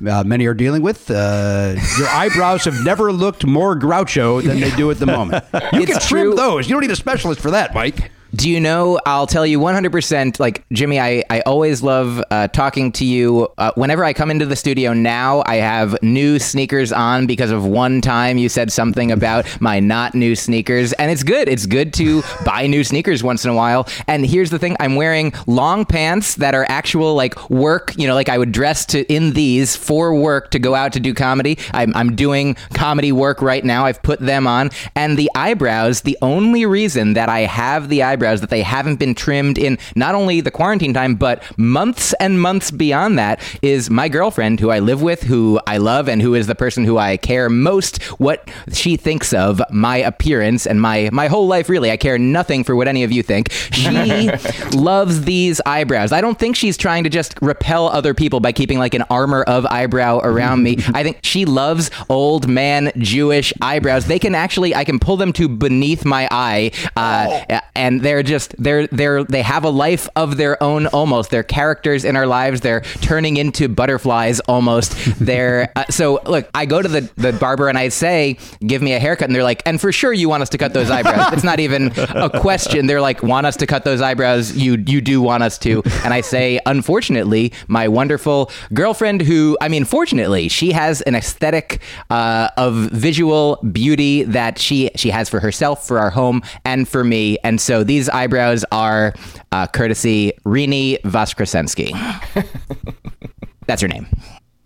uh, 0.09 0.25
many 0.25 0.47
are 0.47 0.55
dealing 0.55 0.83
with. 0.83 1.11
Uh, 1.11 1.75
your 1.99 2.09
eyebrows 2.09 2.65
have 2.65 2.85
never 2.85 3.13
looked 3.13 3.47
more 3.47 3.77
Groucho 3.79 4.43
than 4.43 4.61
they 4.61 4.71
do 4.77 4.91
at 4.91 4.99
the 4.99 5.07
moment. 5.19 5.45
You 5.73 5.83
It's 5.83 5.93
can 5.93 6.01
trim 6.01 6.27
true. 6.29 6.35
those. 6.35 6.69
You 6.69 6.75
don't 6.75 6.83
need 6.83 6.91
a 6.91 6.97
specialist 6.97 7.41
for 7.41 7.51
that, 7.53 7.75
Mike. 7.75 8.11
Do 8.35 8.51
you 8.51 8.59
know? 8.59 8.99
I'll 9.07 9.29
tell 9.29 9.47
you 9.47 9.61
100%. 9.61 10.41
Like, 10.41 10.65
Jimmy, 10.73 10.99
I, 10.99 11.23
I 11.31 11.41
always 11.43 11.83
love 11.83 12.21
uh, 12.31 12.49
talking 12.49 12.91
to 12.93 13.05
you. 13.05 13.47
Uh, 13.59 13.71
whenever 13.77 14.03
I 14.03 14.13
come 14.13 14.31
into 14.31 14.45
the 14.45 14.57
studio 14.57 14.93
now, 14.93 15.45
I 15.47 15.57
have 15.57 15.97
new 16.03 16.41
sneakers 16.41 16.91
on 16.91 17.27
because 17.27 17.53
of 17.53 17.65
one 17.65 18.01
time 18.01 18.37
you 18.37 18.49
said 18.49 18.73
something 18.73 19.13
about 19.13 19.47
my 19.61 19.79
not 19.79 20.15
new 20.15 20.35
sneakers. 20.35 20.93
And 20.95 21.13
it's 21.13 21.23
good. 21.23 21.49
It's 21.49 21.67
good 21.67 21.93
to 21.95 22.23
buy 22.45 22.67
new 22.67 22.83
sneakers 22.83 23.23
once 23.23 23.45
in 23.45 23.53
a 23.53 23.55
while. 23.55 23.87
And 24.09 24.27
here's 24.27 24.51
the 24.51 24.59
thing 24.59 24.77
I'm 24.81 24.97
wearing 24.97 25.33
long 25.47 25.85
pants 25.85 26.35
that 26.37 26.55
are 26.55 26.67
actual, 26.69 27.15
like, 27.15 27.51
work. 27.51 27.93
You 27.97 28.09
know, 28.09 28.15
like 28.15 28.29
I 28.29 28.39
would 28.39 28.51
dress 28.51 28.85
to 28.87 29.05
in 29.13 29.35
these 29.35 29.77
for 29.77 30.13
work 30.13 30.51
to 30.53 30.59
go 30.59 30.75
out 30.75 30.93
to 30.95 31.01
do 31.01 31.15
comedy. 31.15 31.57
I'm, 31.73 31.95
I'm 31.95 32.17
doing 32.17 32.55
comedy 32.73 33.13
work 33.13 33.43
right 33.43 33.65
now. 33.65 33.85
I've 33.85 34.03
put 34.03 34.19
them 34.19 34.49
on. 34.49 34.71
And 34.97 35.17
the 35.17 35.31
eyebrows, 35.37 36.01
the 36.01 36.19
only 36.21 36.67
reason 36.67 37.13
that 37.13 37.29
I 37.29 37.41
have 37.41 37.89
the 37.89 38.03
eyebrows 38.03 38.24
that 38.25 38.51
they 38.51 38.63
haven't 38.63 38.97
been 38.97 39.15
trimmed 39.15 39.59
in 39.59 39.79
not 39.95 40.15
only 40.15 40.41
the 40.41 40.51
quarantine 40.51 40.95
time, 40.95 41.15
but 41.15 41.43
months 41.59 42.15
and 42.21 42.41
months 42.41 42.71
beyond 42.71 43.19
that 43.19 43.41
is 43.63 43.91
my 43.91 44.09
girlfriend 44.09 44.61
who 44.61 44.71
I 44.71 44.79
live 44.79 45.03
with, 45.03 45.23
who 45.23 45.61
I 45.67 45.79
love, 45.79 46.09
and 46.09 46.21
who 46.23 46.35
is 46.35 46.47
the 46.47 46.55
person 46.55 46.85
who 46.85 46.99
I 46.99 47.17
care 47.17 47.49
most 47.49 48.03
what 48.19 48.49
she 48.73 48.97
thinks 48.97 49.33
of 49.33 49.63
my 49.71 49.99
appearance 49.99 50.67
and 50.67 50.81
my, 50.81 51.11
my 51.13 51.29
whole 51.29 51.47
life, 51.47 51.69
really. 51.69 51.91
I 51.91 51.97
care 51.97 52.19
nothing 52.19 52.65
for 52.65 52.77
what 52.77 52.89
any 52.89 53.05
of 53.05 53.13
you 53.13 53.23
think. 53.23 53.51
She 53.53 54.31
loves 54.73 55.25
these 55.25 55.61
eyebrows. 55.67 56.13
I 56.13 56.21
don't 56.21 56.39
think 56.39 56.57
she's 56.57 56.77
trying 56.77 57.05
to 57.05 57.11
just 57.11 57.35
repel 57.43 57.89
other 57.89 58.15
people 58.15 58.41
by 58.41 58.53
keeping 58.53 58.79
like 58.79 58.95
an 58.95 59.03
armor 59.11 59.43
of 59.43 59.67
eyebrow 59.67 60.21
around 60.23 60.63
me. 60.63 60.79
I 60.95 61.03
think 61.03 61.19
she 61.23 61.45
loves 61.45 61.91
old 62.09 62.49
man 62.49 62.93
Jewish 62.99 63.53
eyebrows. 63.61 64.07
They 64.07 64.19
can 64.19 64.35
actually, 64.35 64.75
I 64.75 64.85
can 64.85 64.99
pull 64.99 65.17
them 65.17 65.33
to 65.35 65.49
beneath 65.49 66.05
my 66.05 66.29
eye, 66.31 66.73
uh, 66.97 67.61
and 67.75 68.01
they're 68.01 68.14
just 68.23 68.55
they're 68.59 68.87
they're 68.89 69.25
they 69.25 69.43
have 69.43 69.65
a 69.65 69.71
life 69.71 70.09
of 70.17 70.37
their 70.37 70.63
own 70.63 70.87
almost. 70.89 71.31
They're 71.31 71.43
characters 71.43 72.05
in 72.05 72.17
our 72.17 72.27
lives. 72.27 72.61
They're 72.61 72.83
turning 73.01 73.37
into 73.37 73.69
butterflies 73.69 74.41
almost. 74.41 74.95
They're 75.19 75.73
uh, 75.77 75.85
so 75.91 76.21
look. 76.27 76.49
I 76.55 76.67
go 76.67 76.83
to 76.83 76.89
the 76.89 77.11
the 77.17 77.33
barber 77.33 77.69
and 77.69 77.79
I 77.79 77.89
say, 77.89 78.39
"Give 78.61 78.83
me 78.83 78.93
a 78.93 78.99
haircut," 78.99 79.29
and 79.29 79.35
they're 79.35 79.43
like, 79.43 79.63
"And 79.67 79.81
for 79.81 79.93
sure 79.93 80.13
you 80.13 80.29
want 80.29 80.43
us 80.43 80.49
to 80.51 80.59
cut 80.59 80.73
those 80.73 80.91
eyebrows." 80.91 81.33
it's 81.33 81.45
not 81.45 81.61
even 81.61 81.93
a 81.97 82.31
question. 82.31 82.87
They're 82.87 83.01
like, 83.01 83.23
"Want 83.23 83.47
us 83.47 83.57
to 83.57 83.67
cut 83.67 83.85
those 83.85 84.01
eyebrows?" 84.01 84.57
You 84.57 84.83
you 84.87 85.01
do 85.01 85.21
want 85.21 85.43
us 85.43 85.59
to, 85.59 85.83
and 86.05 86.15
I 86.15 86.21
say, 86.21 86.61
unfortunately, 86.67 87.53
my 87.69 87.89
wonderful 87.89 88.51
girlfriend, 88.73 89.23
who 89.23 89.57
I 89.61 89.69
mean, 89.69 89.85
fortunately, 89.85 90.49
she 90.49 90.73
has 90.73 91.01
an 91.03 91.15
aesthetic 91.15 91.81
uh, 92.11 92.49
of 92.57 92.75
visual 92.75 93.57
beauty 93.73 94.23
that 94.25 94.59
she 94.59 94.91
she 94.97 95.11
has 95.11 95.29
for 95.29 95.41
herself, 95.41 95.87
for 95.87 95.99
our 95.99 96.11
home, 96.11 96.43
and 96.65 96.89
for 96.89 97.05
me. 97.05 97.39
And 97.45 97.61
so 97.61 97.85
these 97.85 98.04
eyebrows 98.09 98.65
are 98.73 99.15
uh, 99.53 99.67
courtesy 99.69 100.33
Rini 100.45 101.01
Voskresensky. 101.03 101.93
That's 103.67 103.83
her 103.83 103.89
name. 103.89 104.07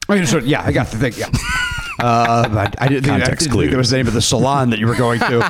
I 0.09 0.15
mean, 0.17 0.27
so, 0.27 0.39
yeah, 0.39 0.63
I 0.65 0.73
got 0.73 0.89
the 0.89 0.97
thing. 0.97 1.13
Yeah. 1.17 1.31
Uh, 2.01 2.49
but 2.51 2.81
I 2.81 2.87
didn't, 2.87 3.05
think, 3.05 3.15
I 3.15 3.19
Context 3.19 3.41
didn't 3.41 3.53
clue. 3.55 3.63
think 3.63 3.73
that 3.73 3.79
was 3.79 3.91
the 3.91 3.97
name 3.97 4.07
of 4.07 4.15
the 4.15 4.23
salon 4.23 4.71
that 4.71 4.79
you 4.79 4.87
were 4.87 4.95
going 4.95 5.19
to. 5.19 5.41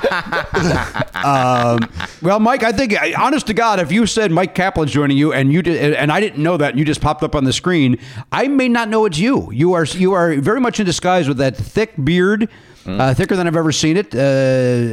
um, 1.29 1.79
well, 2.23 2.41
Mike, 2.41 2.63
I 2.63 2.73
think, 2.73 2.95
honest 3.19 3.49
to 3.49 3.53
God, 3.55 3.81
if 3.81 3.93
you 3.93 4.07
said 4.07 4.31
Myq 4.31 4.55
Kaplan's 4.55 4.91
joining 4.91 5.19
you 5.19 5.31
and 5.35 5.53
you 5.53 5.61
did, 5.61 5.95
and 5.95 6.11
I 6.11 6.21
didn't 6.21 6.43
know 6.43 6.57
that, 6.57 6.71
and 6.71 6.79
you 6.79 6.87
just 6.87 7.03
popped 7.03 7.23
up 7.23 7.35
on 7.35 7.45
the 7.45 7.53
screen, 7.53 7.99
I 8.33 8.49
may 8.49 8.69
not 8.69 8.89
know 8.89 9.05
it's 9.05 9.19
you. 9.19 9.53
You 9.53 9.75
are 9.75 9.85
you 9.85 10.15
are 10.15 10.37
very 10.37 10.59
much 10.59 10.81
in 10.81 10.87
disguise 10.87 11.29
with 11.29 11.37
that 11.37 11.55
thick 11.55 11.93
beard. 12.03 12.49
Uh, 12.89 13.13
thicker 13.15 13.37
than 13.37 13.47
I've 13.47 13.57
ever 13.57 13.73
seen 13.73 13.97
it. 13.97 14.15
Uh, 14.15 14.19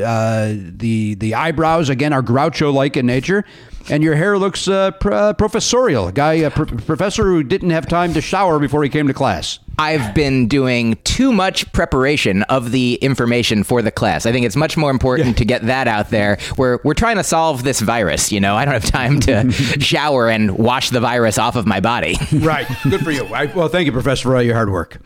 uh, 0.05 0.53
the 0.57 1.15
the 1.15 1.35
eyebrows 1.35 1.89
again 1.89 2.11
are 2.13 2.21
Groucho-like 2.21 2.97
in 2.97 3.05
nature, 3.05 3.45
and 3.89 4.03
your 4.03 4.15
hair 4.15 4.37
looks 4.37 4.67
uh, 4.67 4.91
pr- 4.91 5.13
uh, 5.13 5.33
professorial. 5.33 6.07
A 6.07 6.11
guy, 6.11 6.33
a 6.33 6.51
pr- 6.51 6.65
professor 6.65 7.23
who 7.23 7.43
didn't 7.43 7.69
have 7.69 7.87
time 7.87 8.13
to 8.13 8.21
shower 8.21 8.59
before 8.59 8.83
he 8.83 8.89
came 8.89 9.07
to 9.07 9.13
class. 9.13 9.59
I've 9.77 10.13
been 10.15 10.47
doing 10.47 10.97
too 11.03 11.33
much 11.33 11.69
preparation 11.73 12.43
of 12.43 12.71
the 12.71 12.95
information 12.95 13.63
for 13.63 13.81
the 13.81 13.91
class. 13.91 14.25
I 14.25 14.31
think 14.31 14.45
it's 14.45 14.55
much 14.55 14.77
more 14.77 14.89
important 14.89 15.37
to 15.37 15.45
get 15.45 15.63
that 15.63 15.87
out 15.87 16.09
there. 16.09 16.37
We're 16.57 16.79
we're 16.83 16.93
trying 16.93 17.17
to 17.17 17.23
solve 17.23 17.63
this 17.63 17.81
virus, 17.81 18.31
you 18.31 18.39
know. 18.39 18.55
I 18.55 18.63
don't 18.65 18.73
have 18.73 18.85
time 18.85 19.19
to 19.21 19.51
shower 19.79 20.29
and 20.29 20.57
wash 20.57 20.91
the 20.91 21.01
virus 21.01 21.37
off 21.37 21.55
of 21.55 21.65
my 21.65 21.79
body. 21.81 22.15
Right. 22.31 22.67
Good 22.83 23.03
for 23.03 23.11
you. 23.11 23.25
I, 23.25 23.45
well, 23.45 23.67
thank 23.67 23.85
you, 23.85 23.91
Professor, 23.91 24.23
for 24.29 24.35
all 24.37 24.41
your 24.41 24.55
hard 24.55 24.69
work. 24.71 24.97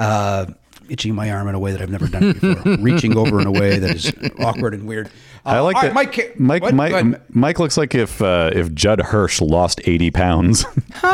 Uh, 0.00 0.46
itching 0.88 1.14
my 1.14 1.30
arm 1.30 1.48
in 1.48 1.54
a 1.54 1.58
way 1.58 1.72
that 1.72 1.80
I've 1.82 1.90
never 1.90 2.06
done 2.08 2.32
before, 2.32 2.76
reaching 2.80 3.16
over 3.16 3.40
in 3.40 3.46
a 3.46 3.52
way 3.52 3.78
that 3.78 3.90
is 3.94 4.12
awkward 4.40 4.74
and 4.74 4.86
weird. 4.86 5.10
I 5.44 5.58
Uh, 5.58 5.62
like 5.64 5.76
that. 5.76 5.94
right, 5.94 5.94
Mike. 6.38 6.38
Mike. 6.38 6.74
Mike, 6.74 7.34
Mike 7.34 7.58
looks 7.58 7.76
like 7.76 7.94
if 7.94 8.20
uh, 8.20 8.50
if 8.54 8.72
Judd 8.74 9.00
Hirsch 9.00 9.40
lost 9.40 9.80
eighty 9.84 10.10
pounds. 10.10 10.64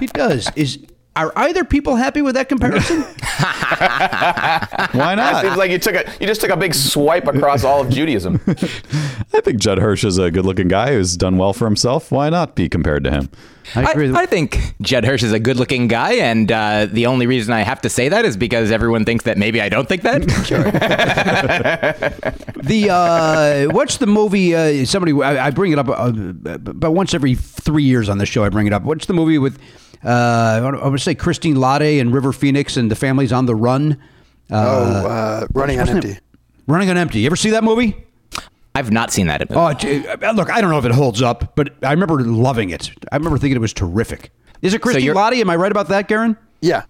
He 0.00 0.06
does. 0.08 0.50
Is 0.56 0.78
are 1.16 1.32
either 1.36 1.64
people 1.64 1.94
happy 1.94 2.20
with 2.22 2.34
that 2.34 2.48
comparison? 2.48 3.02
Why 4.98 5.12
It 5.12 5.16
not? 5.16 5.42
seems 5.44 5.56
like 5.56 5.70
you 5.70 5.78
took 5.78 5.94
a 5.94 6.04
you 6.20 6.26
just 6.26 6.40
took 6.40 6.50
a 6.50 6.56
big 6.56 6.74
swipe 6.74 7.26
across 7.28 7.62
all 7.64 7.80
of 7.80 7.88
Judaism. 7.88 8.40
I 8.48 9.40
think 9.40 9.60
Judd 9.60 9.78
Hirsch 9.78 10.02
is 10.04 10.18
a 10.18 10.30
good-looking 10.32 10.66
guy 10.68 10.92
who's 10.94 11.16
done 11.16 11.36
well 11.38 11.52
for 11.52 11.66
himself. 11.66 12.10
Why 12.10 12.30
not 12.30 12.56
be 12.56 12.68
compared 12.68 13.04
to 13.04 13.10
him? 13.12 13.30
I 13.74 13.90
agree. 13.90 14.12
I, 14.12 14.22
I 14.22 14.26
think 14.26 14.74
Judd 14.80 15.04
Hirsch 15.04 15.22
is 15.22 15.32
a 15.32 15.40
good 15.40 15.56
looking 15.56 15.88
guy, 15.88 16.12
and 16.14 16.50
uh, 16.52 16.86
the 16.86 17.06
only 17.06 17.26
reason 17.26 17.52
I 17.54 17.60
have 17.60 17.80
to 17.82 17.88
say 17.88 18.08
that 18.08 18.24
is 18.24 18.36
because 18.36 18.70
everyone 18.70 19.04
thinks 19.04 19.24
that 19.24 19.38
maybe 19.38 19.60
I 19.60 19.68
don't 19.68 19.88
think 19.88 20.02
that. 20.02 20.24
The 22.64 22.88
uh, 22.90 23.72
what's 23.74 23.98
the 23.98 24.06
movie? 24.06 24.54
Uh, 24.54 24.84
somebody 24.86 25.12
I, 25.22 25.46
I 25.46 25.50
bring 25.50 25.72
it 25.72 25.78
up 25.78 25.88
uh, 25.88 26.12
about 26.46 26.94
once 26.94 27.12
every 27.12 27.34
three 27.34 27.82
years 27.82 28.08
on 28.08 28.18
the 28.18 28.26
show. 28.26 28.44
I 28.44 28.48
bring 28.48 28.66
it 28.66 28.72
up. 28.72 28.84
What's 28.84 29.06
the 29.06 29.12
movie 29.12 29.38
with? 29.38 29.58
Uh, 30.02 30.78
I 30.82 30.88
would 30.88 31.00
say 31.00 31.14
Christine 31.14 31.56
Lahti 31.56 32.00
and 32.00 32.12
River 32.12 32.32
Phoenix 32.32 32.76
and 32.76 32.90
the 32.90 32.96
family's 32.96 33.32
on 33.32 33.46
the 33.46 33.54
run. 33.54 34.00
oh, 34.50 34.56
uh, 34.56 35.46
running 35.52 35.80
on 35.80 35.88
empty. 35.90 36.10
it- 36.12 36.20
Running 36.66 36.88
on 36.88 36.96
empty. 36.96 37.20
You 37.20 37.26
ever 37.26 37.36
see 37.36 37.50
that 37.50 37.62
movie? 37.64 37.94
I've 38.74 38.90
not 38.90 39.12
seen 39.12 39.26
that. 39.28 39.46
Oh, 39.50 39.72
gee, 39.72 40.06
uh, 40.06 40.32
look, 40.32 40.50
I 40.50 40.60
don't 40.60 40.70
know 40.70 40.78
if 40.78 40.84
it 40.84 40.92
holds 40.92 41.22
up, 41.22 41.54
but 41.54 41.74
I 41.82 41.92
remember 41.92 42.20
loving 42.22 42.70
it. 42.70 42.90
I 43.12 43.16
remember 43.16 43.38
thinking 43.38 43.56
it 43.56 43.60
was 43.60 43.72
terrific. 43.72 44.30
Is 44.62 44.74
it 44.74 44.82
Christine 44.82 45.04
you're- 45.04 45.16
Lahti? 45.16 45.40
Am 45.40 45.50
I 45.50 45.56
right 45.56 45.70
about 45.70 45.88
that, 45.88 46.08
Garen? 46.08 46.36
Yeah, 46.60 46.82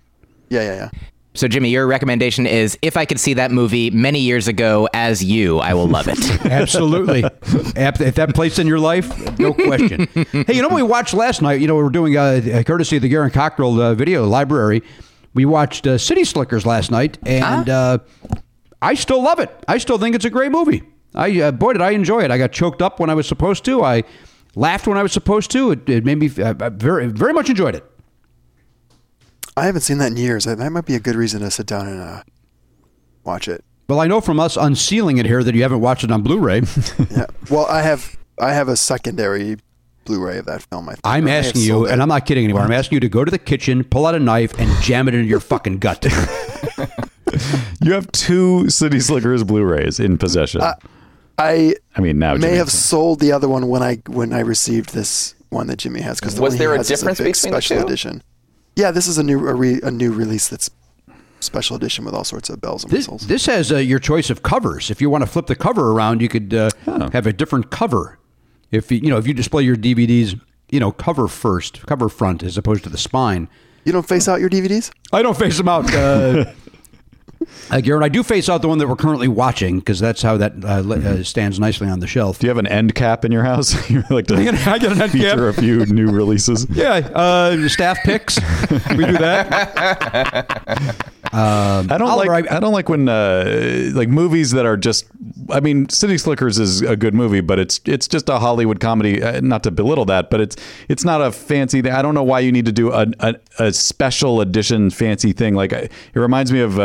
yeah, 0.48 0.62
yeah, 0.62 0.74
yeah. 0.74 0.90
So, 1.36 1.48
Jimmy, 1.48 1.68
your 1.70 1.86
recommendation 1.88 2.46
is 2.46 2.78
if 2.80 2.96
I 2.96 3.04
could 3.04 3.18
see 3.18 3.34
that 3.34 3.50
movie 3.50 3.90
many 3.90 4.20
years 4.20 4.46
ago 4.46 4.88
as 4.94 5.22
you, 5.24 5.58
I 5.58 5.74
will 5.74 5.88
love 5.88 6.06
it. 6.06 6.44
Absolutely. 6.46 7.24
Ap- 7.24 8.00
if 8.00 8.14
that 8.14 8.34
place 8.36 8.60
in 8.60 8.68
your 8.68 8.78
life, 8.78 9.36
no 9.40 9.52
question. 9.52 10.06
hey, 10.14 10.54
you 10.54 10.62
know 10.62 10.68
what 10.68 10.76
we 10.76 10.82
watched 10.84 11.12
last 11.12 11.42
night? 11.42 11.60
You 11.60 11.66
know, 11.66 11.74
we 11.74 11.82
were 11.82 11.90
doing, 11.90 12.16
uh, 12.16 12.62
courtesy 12.64 12.96
of 12.96 13.02
the 13.02 13.08
Garen 13.08 13.32
Cockrell 13.32 13.80
uh, 13.80 13.94
video 13.94 14.24
library, 14.28 14.84
we 15.34 15.44
watched 15.44 15.88
uh, 15.88 15.98
City 15.98 16.22
Slickers 16.22 16.64
last 16.64 16.92
night, 16.92 17.18
and 17.26 17.68
uh, 17.68 17.98
I 18.80 18.94
still 18.94 19.20
love 19.20 19.40
it. 19.40 19.50
I 19.66 19.78
still 19.78 19.98
think 19.98 20.14
it's 20.14 20.24
a 20.24 20.30
great 20.30 20.52
movie. 20.52 20.84
I 21.14 21.40
uh, 21.40 21.52
Boy, 21.52 21.74
did 21.74 21.82
I 21.82 21.90
enjoy 21.90 22.22
it. 22.22 22.30
I 22.30 22.38
got 22.38 22.52
choked 22.52 22.82
up 22.82 23.00
when 23.00 23.10
I 23.10 23.14
was 23.14 23.26
supposed 23.26 23.64
to. 23.66 23.82
I 23.84 24.02
laughed 24.54 24.86
when 24.86 24.98
I 24.98 25.02
was 25.02 25.12
supposed 25.12 25.50
to. 25.52 25.72
It, 25.72 25.88
it 25.88 26.04
made 26.04 26.18
me 26.18 26.30
uh, 26.42 26.54
I 26.60 26.68
very, 26.68 27.06
very 27.06 27.32
much 27.32 27.48
enjoyed 27.48 27.74
it. 27.74 27.84
I 29.56 29.66
haven't 29.66 29.82
seen 29.82 29.98
that 29.98 30.08
in 30.08 30.16
years. 30.16 30.44
That 30.44 30.58
that 30.58 30.70
might 30.70 30.86
be 30.86 30.94
a 30.94 31.00
good 31.00 31.14
reason 31.14 31.40
to 31.40 31.50
sit 31.50 31.66
down 31.66 31.86
and 31.86 32.00
uh, 32.00 32.22
watch 33.24 33.48
it. 33.48 33.64
Well, 33.88 34.00
I 34.00 34.06
know 34.06 34.20
from 34.20 34.40
us 34.40 34.56
unsealing 34.56 35.18
it 35.18 35.26
here 35.26 35.44
that 35.44 35.54
you 35.54 35.62
haven't 35.62 35.80
watched 35.80 36.04
it 36.04 36.10
on 36.10 36.22
Blu-ray. 36.22 36.62
Yeah. 37.10 37.26
Well, 37.50 37.66
I 37.66 37.82
have 37.82 38.16
I 38.40 38.52
have 38.52 38.68
a 38.68 38.76
secondary 38.76 39.58
Blu-ray 40.06 40.38
of 40.38 40.46
that 40.46 40.62
film. 40.62 40.88
I 40.88 40.92
think. 40.92 41.00
I'm 41.04 41.28
I 41.28 41.32
asking 41.32 41.62
you, 41.62 41.86
and 41.86 42.02
I'm 42.02 42.08
not 42.08 42.26
kidding 42.26 42.44
anymore. 42.44 42.62
I'm 42.62 42.72
asking 42.72 42.96
you 42.96 43.00
to 43.00 43.08
go 43.08 43.24
to 43.24 43.30
the 43.30 43.38
kitchen, 43.38 43.84
pull 43.84 44.06
out 44.06 44.14
a 44.14 44.18
knife, 44.18 44.58
and 44.58 44.70
jam 44.82 45.06
it 45.06 45.14
into 45.14 45.28
your 45.28 45.40
fucking 45.40 45.78
gut. 45.78 46.06
You 47.80 47.92
have 47.92 48.10
two 48.12 48.70
City 48.70 49.00
Slickers 49.00 49.44
Blu-rays 49.44 50.00
in 50.00 50.18
possession. 50.18 50.62
I 51.38 51.74
I 51.96 52.00
mean, 52.00 52.18
now 52.18 52.34
may 52.34 52.40
Jimmy 52.40 52.56
have 52.58 52.68
can- 52.68 52.76
sold 52.76 53.20
the 53.20 53.32
other 53.32 53.48
one 53.48 53.68
when 53.68 53.82
I 53.82 53.96
when 54.06 54.32
I 54.32 54.40
received 54.40 54.94
this 54.94 55.34
one 55.50 55.66
that 55.68 55.76
Jimmy 55.78 56.00
has 56.00 56.20
because 56.20 56.34
the 56.36 56.42
Was 56.42 56.52
one 56.54 56.58
there 56.58 56.70
he 56.70 56.74
a 56.74 56.78
has 56.78 56.90
is 56.90 56.98
difference 57.00 57.18
big 57.18 57.32
between 57.34 57.52
the 57.52 57.60
special 57.60 57.76
two? 57.82 57.86
edition. 57.86 58.22
Yeah, 58.76 58.90
this 58.90 59.06
is 59.06 59.18
a 59.18 59.22
new 59.22 59.38
a, 59.48 59.54
re, 59.54 59.80
a 59.82 59.90
new 59.90 60.12
release 60.12 60.48
that's 60.48 60.70
special 61.40 61.76
edition 61.76 62.04
with 62.04 62.14
all 62.14 62.24
sorts 62.24 62.48
of 62.50 62.60
bells 62.60 62.84
and 62.84 62.90
This, 62.92 63.00
whistles. 63.08 63.26
this 63.26 63.46
has 63.46 63.70
uh, 63.70 63.76
your 63.76 63.98
choice 63.98 64.30
of 64.30 64.42
covers. 64.42 64.90
If 64.90 65.00
you 65.02 65.10
want 65.10 65.22
to 65.22 65.26
flip 65.26 65.46
the 65.46 65.54
cover 65.54 65.92
around, 65.92 66.22
you 66.22 66.28
could 66.28 66.54
uh, 66.54 66.70
have 67.12 67.26
a 67.26 67.32
different 67.32 67.70
cover. 67.70 68.18
If 68.70 68.90
you, 68.90 68.98
you 68.98 69.10
know, 69.10 69.18
if 69.18 69.26
you 69.26 69.34
display 69.34 69.62
your 69.62 69.76
DVDs, 69.76 70.40
you 70.70 70.80
know, 70.80 70.90
cover 70.90 71.28
first, 71.28 71.84
cover 71.86 72.08
front, 72.08 72.42
as 72.42 72.56
opposed 72.56 72.82
to 72.84 72.88
the 72.90 72.96
spine. 72.98 73.48
you 73.84 73.92
don't 73.92 74.08
face 74.08 74.26
out 74.26 74.40
your 74.40 74.48
DVDs? 74.48 74.90
I 75.12 75.20
don't 75.22 75.36
face 75.36 75.58
them 75.58 75.68
out. 75.68 75.92
Uh, 75.94 76.46
uh, 77.70 77.80
Garrett, 77.80 78.02
I 78.04 78.08
do 78.08 78.22
face 78.22 78.48
out 78.48 78.62
the 78.62 78.68
one 78.68 78.78
that 78.78 78.88
we're 78.88 78.96
currently 78.96 79.28
watching 79.28 79.78
because 79.78 80.00
that's 80.00 80.22
how 80.22 80.36
that 80.38 80.52
uh, 80.64 80.80
li- 80.80 81.04
uh, 81.04 81.22
stands 81.22 81.58
nicely 81.60 81.88
on 81.88 82.00
the 82.00 82.06
shelf. 82.06 82.38
Do 82.38 82.46
you 82.46 82.50
have 82.50 82.58
an 82.58 82.66
end 82.66 82.94
cap 82.94 83.24
in 83.24 83.32
your 83.32 83.44
house? 83.44 83.74
like 84.10 84.26
to 84.28 84.34
I 84.36 84.44
get- 84.44 84.66
I 84.66 84.78
get 84.78 84.92
an 84.92 85.02
end 85.02 85.12
feature 85.12 85.52
cap. 85.52 85.58
a 85.58 85.60
few 85.60 85.86
new 85.86 86.10
releases. 86.10 86.66
Yeah, 86.74 86.94
uh, 87.14 87.68
staff 87.68 87.98
picks. 88.04 88.38
we 88.96 89.04
do 89.06 89.12
that. 89.18 90.96
Um, 91.32 91.90
I 91.90 91.98
don't 91.98 92.02
Oliver, 92.02 92.30
like. 92.30 92.50
I, 92.50 92.60
don't 92.60 92.72
like 92.72 92.88
when 92.88 93.08
uh, 93.08 93.90
like 93.94 94.08
movies 94.08 94.52
that 94.52 94.66
are 94.66 94.76
just. 94.76 95.06
I 95.50 95.58
mean, 95.60 95.88
City 95.88 96.16
Slickers 96.16 96.58
is 96.60 96.80
a 96.82 96.96
good 96.96 97.12
movie, 97.14 97.40
but 97.40 97.58
it's 97.58 97.80
it's 97.86 98.06
just 98.06 98.28
a 98.28 98.38
Hollywood 98.38 98.78
comedy. 98.78 99.20
Uh, 99.22 99.40
not 99.40 99.62
to 99.64 99.70
belittle 99.72 100.04
that, 100.06 100.30
but 100.30 100.40
it's 100.40 100.56
it's 100.88 101.04
not 101.04 101.20
a 101.20 101.32
fancy. 101.32 101.82
thing. 101.82 101.92
I 101.92 102.02
don't 102.02 102.14
know 102.14 102.22
why 102.22 102.40
you 102.40 102.52
need 102.52 102.66
to 102.66 102.72
do 102.72 102.92
a 102.92 103.06
a, 103.20 103.34
a 103.58 103.72
special 103.72 104.40
edition 104.42 104.90
fancy 104.90 105.32
thing. 105.32 105.54
Like 105.54 105.72
I- 105.72 105.88
it 105.88 105.90
reminds 106.14 106.52
me 106.52 106.60
of. 106.60 106.78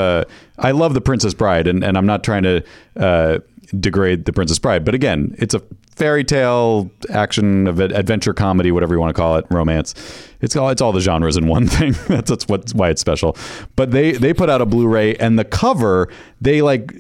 I 0.60 0.72
love 0.72 0.94
The 0.94 1.02
Princess 1.02 1.34
Bride, 1.34 1.68
and 1.68 1.84
and 1.84 1.98
I'm 1.98 2.06
not 2.06 2.24
trying 2.24 2.44
to. 2.44 2.64
Uh, 2.96 3.40
degrade 3.78 4.26
the 4.26 4.34
princess 4.34 4.58
bride 4.58 4.84
but 4.84 4.96
again 4.96 5.36
it's 5.38 5.54
a 5.54 5.62
fairy 5.96 6.24
tale 6.24 6.90
action 7.12 7.68
adventure 7.68 8.34
comedy 8.34 8.72
whatever 8.72 8.96
you 8.96 9.00
want 9.00 9.16
to 9.16 9.20
call 9.20 9.36
it 9.38 9.46
romance 9.52 9.94
it's 10.42 10.56
all 10.56 10.70
it's 10.70 10.82
all 10.82 10.92
the 10.92 11.02
genres 11.02 11.38
in 11.38 11.48
one 11.48 11.68
thing 11.68 11.94
that's 12.08 12.30
that's 12.30 12.48
what's 12.48 12.74
why 12.74 12.90
it's 12.90 13.02
special 13.02 13.38
but 13.76 13.92
they 13.92 14.14
they 14.14 14.34
put 14.34 14.50
out 14.50 14.62
a 14.62 14.66
blu-ray 14.66 15.16
and 15.18 15.38
the 15.38 15.46
cover 15.46 16.10
they 16.42 16.62
like 16.62 16.96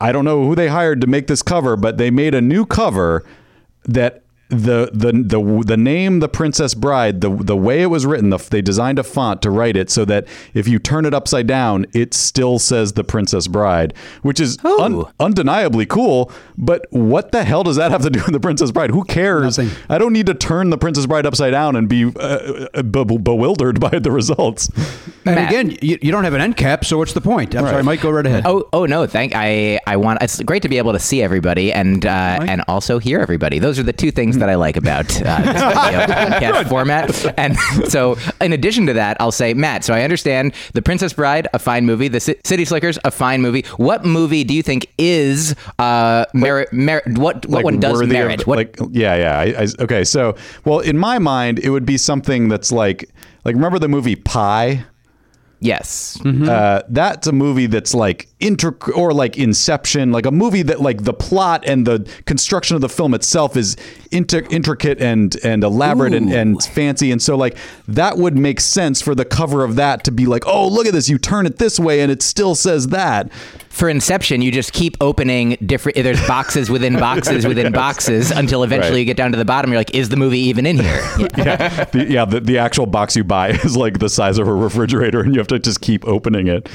i 0.00 0.12
don't 0.12 0.24
know 0.24 0.44
who 0.44 0.54
they 0.54 0.68
hired 0.68 1.00
to 1.00 1.06
make 1.06 1.28
this 1.28 1.42
cover 1.42 1.76
but 1.76 1.96
they 1.96 2.10
made 2.10 2.34
a 2.34 2.42
new 2.42 2.66
cover 2.66 3.24
that 3.84 4.22
the 4.52 4.90
the 4.92 5.12
the 5.12 5.62
the 5.66 5.76
name 5.78 6.20
the 6.20 6.28
princess 6.28 6.74
bride 6.74 7.22
the 7.22 7.30
the 7.30 7.56
way 7.56 7.80
it 7.82 7.86
was 7.86 8.04
written 8.04 8.28
the, 8.28 8.36
they 8.50 8.60
designed 8.60 8.98
a 8.98 9.02
font 9.02 9.40
to 9.40 9.50
write 9.50 9.76
it 9.76 9.88
so 9.88 10.04
that 10.04 10.26
if 10.52 10.68
you 10.68 10.78
turn 10.78 11.06
it 11.06 11.14
upside 11.14 11.46
down 11.46 11.86
it 11.94 12.12
still 12.12 12.58
says 12.58 12.92
the 12.92 13.02
princess 13.02 13.46
bride 13.48 13.94
which 14.20 14.38
is 14.38 14.62
un- 14.64 15.04
undeniably 15.18 15.86
cool 15.86 16.30
but 16.58 16.86
what 16.90 17.32
the 17.32 17.44
hell 17.44 17.62
does 17.64 17.76
that 17.76 17.90
have 17.90 18.02
to 18.02 18.10
do 18.10 18.20
with 18.20 18.32
the 18.32 18.40
princess 18.40 18.70
bride 18.70 18.90
who 18.90 19.02
cares 19.04 19.56
Nothing. 19.58 19.74
i 19.88 19.96
don't 19.96 20.12
need 20.12 20.26
to 20.26 20.34
turn 20.34 20.68
the 20.68 20.78
princess 20.78 21.06
bride 21.06 21.24
upside 21.24 21.52
down 21.52 21.74
and 21.74 21.88
be 21.88 22.12
uh, 22.20 22.82
be- 22.82 23.04
bewildered 23.04 23.80
by 23.80 23.98
the 23.98 24.10
results 24.10 24.68
And 25.24 25.36
Matt. 25.36 25.50
again, 25.50 25.78
you, 25.80 25.98
you 26.02 26.10
don't 26.10 26.24
have 26.24 26.34
an 26.34 26.40
end 26.40 26.56
cap, 26.56 26.84
so 26.84 26.98
what's 26.98 27.12
the 27.12 27.20
point? 27.20 27.54
I'm 27.54 27.64
sorry, 27.64 27.84
Mike. 27.84 28.00
Go 28.00 28.10
right 28.10 28.26
ahead. 28.26 28.42
Oh, 28.44 28.68
oh 28.72 28.86
no! 28.86 29.06
Thank 29.06 29.36
I. 29.36 29.78
I 29.86 29.96
want. 29.96 30.20
It's 30.20 30.42
great 30.42 30.62
to 30.62 30.68
be 30.68 30.78
able 30.78 30.92
to 30.94 30.98
see 30.98 31.22
everybody 31.22 31.72
and 31.72 32.04
uh, 32.04 32.40
and 32.42 32.64
also 32.66 32.98
hear 32.98 33.20
everybody. 33.20 33.60
Those 33.60 33.78
are 33.78 33.84
the 33.84 33.92
two 33.92 34.10
things 34.10 34.36
that 34.42 34.50
I 34.50 34.56
like 34.56 34.76
about 34.76 35.06
uh, 35.22 35.40
this 35.42 35.62
video 35.62 36.00
podcast 36.06 36.68
format. 36.68 37.38
And 37.38 37.56
so, 37.90 38.16
in 38.40 38.52
addition 38.52 38.86
to 38.86 38.92
that, 38.94 39.16
I'll 39.20 39.30
say, 39.32 39.54
Matt. 39.54 39.84
So 39.84 39.94
I 39.94 40.02
understand 40.02 40.54
the 40.74 40.82
Princess 40.82 41.12
Bride, 41.12 41.46
a 41.54 41.58
fine 41.58 41.86
movie. 41.86 42.08
The 42.08 42.20
C- 42.20 42.36
City 42.44 42.64
Slickers, 42.64 42.98
a 43.04 43.10
fine 43.10 43.40
movie. 43.40 43.62
What 43.76 44.04
movie 44.04 44.42
do 44.44 44.52
you 44.52 44.62
think 44.62 44.92
is 44.98 45.54
uh, 45.78 46.24
merit? 46.34 46.72
Merit? 46.72 47.18
What 47.18 47.46
what 47.46 47.48
like, 47.48 47.64
one 47.64 47.78
does 47.80 47.94
worthy 47.94 48.16
of- 48.16 48.26
merit? 48.26 48.46
what 48.46 48.56
like 48.56 48.76
yeah 48.90 49.14
yeah 49.14 49.38
I, 49.38 49.62
I, 49.62 49.66
okay 49.80 50.04
so 50.04 50.34
well 50.64 50.80
in 50.80 50.98
my 50.98 51.18
mind 51.18 51.58
it 51.58 51.70
would 51.70 51.86
be 51.86 51.96
something 51.96 52.48
that's 52.48 52.72
like 52.72 53.08
like 53.44 53.54
remember 53.54 53.78
the 53.78 53.88
movie 53.88 54.16
pie 54.16 54.84
yes. 55.60 56.18
uh, 56.24 56.82
that's 56.88 57.26
a 57.26 57.32
movie 57.32 57.66
that's 57.66 57.94
like 57.94 58.28
inter 58.42 58.76
or 58.94 59.12
like 59.14 59.38
Inception, 59.38 60.12
like 60.12 60.26
a 60.26 60.30
movie 60.30 60.62
that 60.62 60.80
like 60.80 61.04
the 61.04 61.14
plot 61.14 61.64
and 61.66 61.86
the 61.86 62.08
construction 62.26 62.74
of 62.74 62.80
the 62.82 62.88
film 62.88 63.14
itself 63.14 63.56
is 63.56 63.76
inter- 64.10 64.46
intricate 64.50 65.00
and 65.00 65.36
and 65.44 65.64
elaborate 65.64 66.12
and, 66.14 66.32
and 66.32 66.62
fancy, 66.62 67.10
and 67.12 67.22
so 67.22 67.36
like 67.36 67.56
that 67.88 68.18
would 68.18 68.36
make 68.36 68.60
sense 68.60 69.00
for 69.00 69.14
the 69.14 69.24
cover 69.24 69.64
of 69.64 69.76
that 69.76 70.04
to 70.04 70.10
be 70.12 70.26
like, 70.26 70.44
oh 70.46 70.66
look 70.68 70.86
at 70.86 70.92
this, 70.92 71.08
you 71.08 71.18
turn 71.18 71.46
it 71.46 71.58
this 71.58 71.78
way 71.80 72.00
and 72.00 72.10
it 72.10 72.22
still 72.22 72.54
says 72.54 72.88
that. 72.88 73.32
For 73.70 73.88
Inception, 73.88 74.42
you 74.42 74.52
just 74.52 74.74
keep 74.74 74.98
opening 75.00 75.56
different. 75.64 75.96
There's 75.96 76.20
boxes 76.28 76.68
within 76.68 76.98
boxes 76.98 77.46
within 77.52 77.72
boxes 77.72 78.30
until 78.30 78.64
eventually 78.64 78.92
Right. 78.92 78.98
you 78.98 79.04
get 79.06 79.16
down 79.16 79.32
to 79.32 79.38
the 79.38 79.46
bottom. 79.46 79.70
You're 79.70 79.80
like, 79.80 79.94
is 79.94 80.10
the 80.10 80.16
movie 80.18 80.40
even 80.40 80.66
in 80.66 80.78
here? 80.78 81.02
Yeah. 81.18 81.28
yeah, 81.38 81.84
the, 81.84 82.06
yeah. 82.06 82.24
The, 82.26 82.40
the 82.40 82.58
actual 82.58 82.84
box 82.84 83.16
you 83.16 83.24
buy 83.24 83.48
is 83.64 83.74
like 83.74 83.98
the 83.98 84.10
size 84.10 84.36
of 84.38 84.46
a 84.46 84.52
refrigerator, 84.52 85.20
and 85.22 85.34
you 85.34 85.40
have 85.40 85.46
to 85.48 85.58
just 85.58 85.80
keep 85.80 86.06
opening 86.06 86.48
it. 86.48 86.68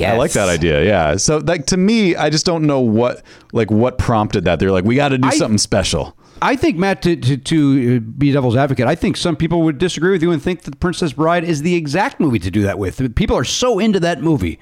I 0.00 0.16
like 0.16 0.32
that 0.32 0.48
idea. 0.48 0.84
Yeah. 0.84 1.16
So 1.16 1.38
like 1.38 1.66
to 1.66 1.76
me, 1.76 2.16
I 2.16 2.30
just 2.30 2.46
don't 2.46 2.64
know 2.66 2.80
what 2.80 3.22
like 3.52 3.70
what 3.70 3.98
prompted 3.98 4.44
that. 4.44 4.58
They're 4.58 4.72
like, 4.72 4.84
we 4.84 4.96
got 4.96 5.10
to 5.10 5.18
do 5.18 5.28
I- 5.28 5.36
something 5.36 5.58
special. 5.58 6.16
I 6.44 6.56
think 6.56 6.76
Matt, 6.76 7.02
to, 7.02 7.14
to 7.14 7.36
to 7.36 8.00
be 8.00 8.32
devil's 8.32 8.56
advocate, 8.56 8.88
I 8.88 8.96
think 8.96 9.16
some 9.16 9.36
people 9.36 9.62
would 9.62 9.78
disagree 9.78 10.10
with 10.10 10.22
you 10.22 10.32
and 10.32 10.42
think 10.42 10.62
that 10.62 10.80
Princess 10.80 11.12
Bride 11.12 11.44
is 11.44 11.62
the 11.62 11.76
exact 11.76 12.18
movie 12.18 12.40
to 12.40 12.50
do 12.50 12.62
that 12.62 12.80
with. 12.80 13.14
People 13.14 13.36
are 13.36 13.44
so 13.44 13.78
into 13.78 14.00
that 14.00 14.22
movie. 14.22 14.58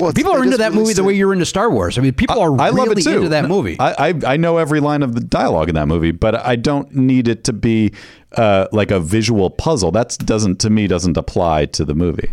Well, 0.00 0.10
People 0.14 0.32
are 0.32 0.38
into 0.38 0.52
just 0.56 0.58
that 0.60 0.72
movie 0.72 0.94
the 0.94 1.04
way 1.04 1.12
you're 1.12 1.34
into 1.34 1.44
Star 1.44 1.70
Wars. 1.70 1.98
I 1.98 2.00
mean, 2.00 2.14
people 2.14 2.40
are 2.40 2.58
I 2.58 2.68
really 2.68 2.88
love 2.88 2.98
it 2.98 3.02
too. 3.04 3.10
into 3.18 3.28
that 3.28 3.46
movie. 3.46 3.76
I, 3.78 4.08
I 4.08 4.14
I 4.26 4.36
know 4.38 4.56
every 4.56 4.80
line 4.80 5.02
of 5.02 5.14
the 5.14 5.20
dialogue 5.20 5.68
in 5.68 5.74
that 5.74 5.86
movie, 5.86 6.12
but 6.12 6.34
I 6.34 6.56
don't 6.56 6.92
need 6.94 7.28
it 7.28 7.44
to 7.44 7.52
be 7.52 7.92
uh, 8.38 8.68
like 8.72 8.90
a 8.90 8.98
visual 8.98 9.50
puzzle. 9.50 9.92
That 9.92 10.16
doesn't 10.24 10.60
to 10.60 10.70
me 10.70 10.86
doesn't 10.86 11.18
apply 11.18 11.66
to 11.66 11.84
the 11.84 11.94
movie. 11.94 12.30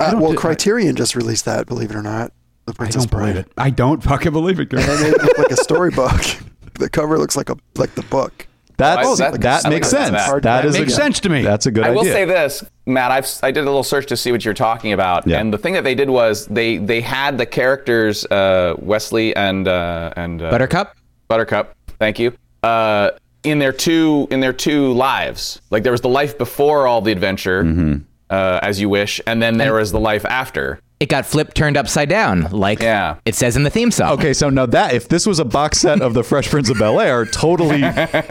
Uh, 0.00 0.12
well, 0.18 0.30
thi- 0.32 0.36
Criterion 0.36 0.96
just 0.96 1.14
released 1.14 1.44
that. 1.44 1.66
Believe 1.66 1.90
it 1.90 1.96
or 1.96 2.02
not, 2.02 2.32
The 2.66 2.72
I 2.72 2.76
Princess 2.76 3.06
don't 3.06 3.20
believe 3.20 3.36
it. 3.36 3.52
I 3.56 3.70
don't 3.70 4.02
fucking 4.02 4.32
believe 4.32 4.58
it. 4.60 4.70
Gary. 4.70 4.82
They 5.02 5.08
it 5.10 5.22
look 5.22 5.38
like 5.38 5.50
a 5.50 5.56
storybook. 5.56 6.20
the 6.74 6.88
cover 6.90 7.18
looks 7.18 7.36
like 7.36 7.50
a 7.50 7.56
like 7.76 7.94
the 7.94 8.02
book. 8.02 8.46
That's, 8.76 9.06
Oh, 9.06 9.14
that- 9.16 9.40
that, 9.42 9.66
I 9.66 9.68
makes 9.68 9.90
sense. 9.90 10.10
That 10.12 10.42
that 10.42 10.64
is 10.64 10.78
makes 10.78 10.94
a, 10.94 10.96
sense 10.96 11.20
to 11.20 11.28
me. 11.28 11.42
That's 11.42 11.66
a 11.66 11.70
good 11.70 11.84
I 11.84 11.88
idea. 11.90 11.96
will 11.96 12.04
say 12.04 12.24
this, 12.24 12.64
Matt. 12.86 13.10
I've 13.10 13.28
I 13.42 13.50
did 13.50 13.60
a 13.64 13.66
little 13.66 13.82
search 13.82 14.06
to 14.06 14.16
see 14.16 14.32
what 14.32 14.42
you're 14.42 14.54
talking 14.54 14.94
about, 14.94 15.26
Yeah. 15.26 15.38
and 15.38 15.52
the 15.52 15.58
thing 15.58 15.74
that 15.74 15.84
they 15.84 15.94
did 15.94 16.08
was 16.08 16.46
they 16.46 16.78
they 16.78 17.02
had 17.02 17.36
the 17.36 17.44
characters 17.44 18.24
uh, 18.26 18.74
Wesley 18.78 19.36
and 19.36 19.68
uh, 19.68 20.14
and 20.16 20.40
uh, 20.40 20.50
Buttercup? 20.50 20.96
Buttercup. 21.28 21.76
Thank 21.98 22.18
you. 22.18 22.32
Uh, 22.62 23.10
in 23.42 23.58
their 23.58 23.72
two 23.72 24.26
in 24.30 24.40
their 24.40 24.54
two 24.54 24.92
lives, 24.94 25.60
like 25.70 25.82
there 25.82 25.92
was 25.92 26.00
the 26.00 26.08
life 26.08 26.38
before 26.38 26.86
all 26.86 27.02
the 27.02 27.12
adventure, 27.12 27.62
Mm-hmm. 27.64 28.04
Uh, 28.30 28.60
as 28.62 28.80
you 28.80 28.88
wish, 28.88 29.20
and 29.26 29.42
then 29.42 29.58
there 29.58 29.74
was 29.74 29.92
the 29.92 30.00
life 30.00 30.24
after. 30.24 30.80
It 31.00 31.08
got 31.08 31.24
flipped, 31.24 31.56
turned 31.56 31.78
upside 31.78 32.10
down, 32.10 32.42
like 32.50 32.80
Yeah. 32.82 33.16
it 33.24 33.34
says 33.34 33.56
in 33.56 33.62
the 33.62 33.70
theme 33.70 33.90
song. 33.90 34.10
Okay, 34.12 34.34
so 34.34 34.50
now 34.50 34.66
that 34.66 34.92
if 34.92 35.08
this 35.08 35.24
was 35.26 35.38
a 35.38 35.46
box 35.46 35.78
set 35.78 36.02
of 36.02 36.12
the 36.12 36.22
Fresh 36.22 36.50
Prince 36.50 36.68
of 36.68 36.78
Bel 36.78 37.00
Air, 37.00 37.24
totally 37.24 37.80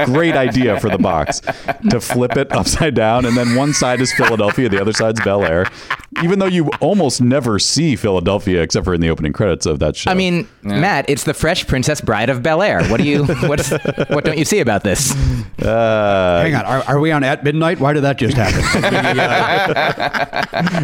great 0.05 0.36
idea 0.36 0.80
for 0.80 0.88
the 0.91 0.99
box 0.99 1.41
to 1.89 1.99
flip 1.99 2.38
it 2.38 2.51
upside 2.51 2.93
down, 2.93 3.26
and 3.26 3.36
then 3.36 3.55
one 3.55 3.74
side 3.74 4.01
is 4.01 4.13
Philadelphia, 4.13 4.70
the 4.70 4.80
other 4.80 4.93
side's 4.93 5.20
Bel 5.22 5.43
Air. 5.43 5.65
Even 6.24 6.38
though 6.38 6.45
you 6.45 6.70
almost 6.80 7.22
never 7.22 7.57
see 7.57 7.95
Philadelphia 7.95 8.61
except 8.61 8.84
for 8.86 8.93
in 8.93 9.01
the 9.01 9.09
opening 9.09 9.34
credits 9.34 9.65
of 9.65 9.80
that 9.80 9.95
show. 9.95 10.11
I 10.11 10.13
mean, 10.13 10.47
Matt, 10.61 11.09
it's 11.09 11.24
the 11.24 11.34
Fresh 11.34 11.65
Princess 11.67 12.01
Bride 12.01 12.30
of 12.30 12.43
Bel 12.43 12.61
Air. 12.61 12.84
What 12.86 12.97
do 12.99 13.07
you 13.07 13.26
what's 13.47 13.72
what 14.09 14.26
don't 14.26 14.38
you 14.38 14.45
see 14.45 14.59
about 14.59 14.84
this? 14.84 15.11
uh, 15.59 16.41
Hang 16.43 16.53
on, 16.55 16.65
are, 16.65 16.84
are 16.88 16.99
we 16.99 17.11
on 17.11 17.24
at 17.24 17.43
midnight? 17.43 17.80
Why 17.80 17.93
did 17.93 18.01
that 18.03 18.17
just 18.17 18.38
happen? 18.38 18.61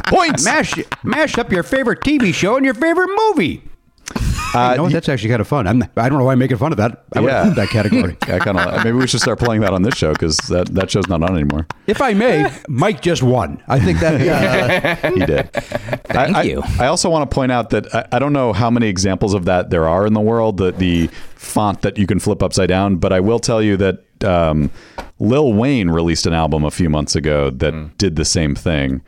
points. 0.07 0.43
mash, 0.45 0.73
mash 1.03 1.37
up 1.37 1.51
your 1.51 1.63
favorite 1.75 2.01
TV 2.01 2.33
show 2.33 2.55
and 2.55 2.65
your 2.65 2.73
favorite 2.73 3.09
movie. 3.29 3.61
Uh, 4.53 4.69
you 4.71 4.77
know 4.77 4.83
what? 4.83 4.93
That's 4.93 5.09
actually 5.09 5.29
kind 5.29 5.41
of 5.41 5.47
fun. 5.49 5.67
I'm, 5.67 5.83
I 5.97 6.07
don't 6.07 6.17
know 6.17 6.23
why 6.23 6.31
I'm 6.31 6.39
making 6.39 6.55
fun 6.57 6.71
of 6.71 6.77
that. 6.77 7.03
I 7.13 7.19
Yeah. 7.19 7.39
include 7.41 7.55
that 7.57 7.69
category. 7.69 8.17
I 8.33 8.39
kind 8.39 8.57
of 8.57 8.83
maybe 8.85 8.97
we 8.97 9.05
should 9.07 9.19
start 9.19 9.37
playing 9.39 9.61
that 9.61 9.73
on 9.73 9.81
this 9.81 9.95
show 9.95 10.13
because 10.13 10.37
that, 10.49 10.67
that 10.75 10.89
show's 10.91 11.07
not 11.09 11.23
on 11.23 11.35
anymore. 11.35 11.67
if 11.87 12.01
I 12.01 12.13
may, 12.13 12.49
Mike 12.69 13.01
just 13.01 13.21
won. 13.21 13.61
I 13.67 13.79
think 13.79 13.99
that. 13.99 14.15
Uh, 15.05 15.11
He 15.11 15.25
did. 15.25 15.51
Thank 15.51 16.37
I, 16.37 16.43
you. 16.43 16.61
I, 16.79 16.85
I 16.85 16.87
also 16.87 17.09
want 17.09 17.29
to 17.29 17.33
point 17.35 17.51
out 17.51 17.71
that 17.71 17.93
I, 17.93 18.07
I 18.13 18.19
don't 18.19 18.31
know 18.33 18.53
how 18.53 18.69
many 18.69 18.87
examples 18.87 19.33
of 19.33 19.43
that 19.45 19.71
there 19.71 19.87
are 19.89 20.05
in 20.07 20.13
the 20.13 20.21
world. 20.21 20.57
The 20.57 20.71
the 20.71 21.07
font 21.35 21.81
that 21.81 21.97
you 21.97 22.07
can 22.07 22.19
flip 22.19 22.41
upside 22.41 22.69
down, 22.69 22.95
but 22.97 23.11
I 23.11 23.19
will 23.19 23.39
tell 23.39 23.61
you 23.61 23.75
that 23.77 24.23
um, 24.23 24.71
Lil 25.19 25.51
Wayne 25.53 25.89
released 25.89 26.25
an 26.25 26.33
album 26.33 26.63
a 26.63 26.71
few 26.71 26.89
months 26.89 27.15
ago 27.15 27.49
that 27.49 27.73
Hmm. 27.73 27.87
did 27.97 28.15
the 28.15 28.25
same 28.25 28.55
thing. 28.55 29.01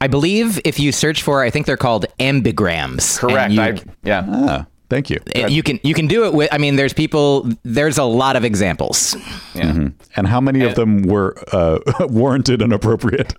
I 0.00 0.08
believe 0.08 0.60
if 0.64 0.78
you 0.78 0.92
search 0.92 1.22
for, 1.22 1.42
I 1.42 1.50
think 1.50 1.66
they're 1.66 1.76
called 1.76 2.06
ambigrams. 2.20 3.18
Correct. 3.18 3.52
You, 3.52 3.60
I, 3.60 3.80
yeah. 4.04 4.24
Ah, 4.28 4.66
thank 4.90 5.08
you. 5.08 5.18
and 5.34 5.50
you 5.50 5.62
can 5.62 5.80
you 5.82 5.94
can 5.94 6.06
do 6.06 6.26
it 6.26 6.34
with. 6.34 6.52
I 6.52 6.58
mean, 6.58 6.76
there's 6.76 6.92
people. 6.92 7.48
There's 7.62 7.96
a 7.96 8.04
lot 8.04 8.36
of 8.36 8.44
examples. 8.44 9.16
yeah. 9.54 9.88
And 10.16 10.26
how 10.26 10.40
many 10.40 10.62
of 10.62 10.74
them 10.74 11.02
were 11.02 11.34
uh, 11.52 11.78
warranted 12.08 12.62
and 12.62 12.72
appropriate? 12.72 13.34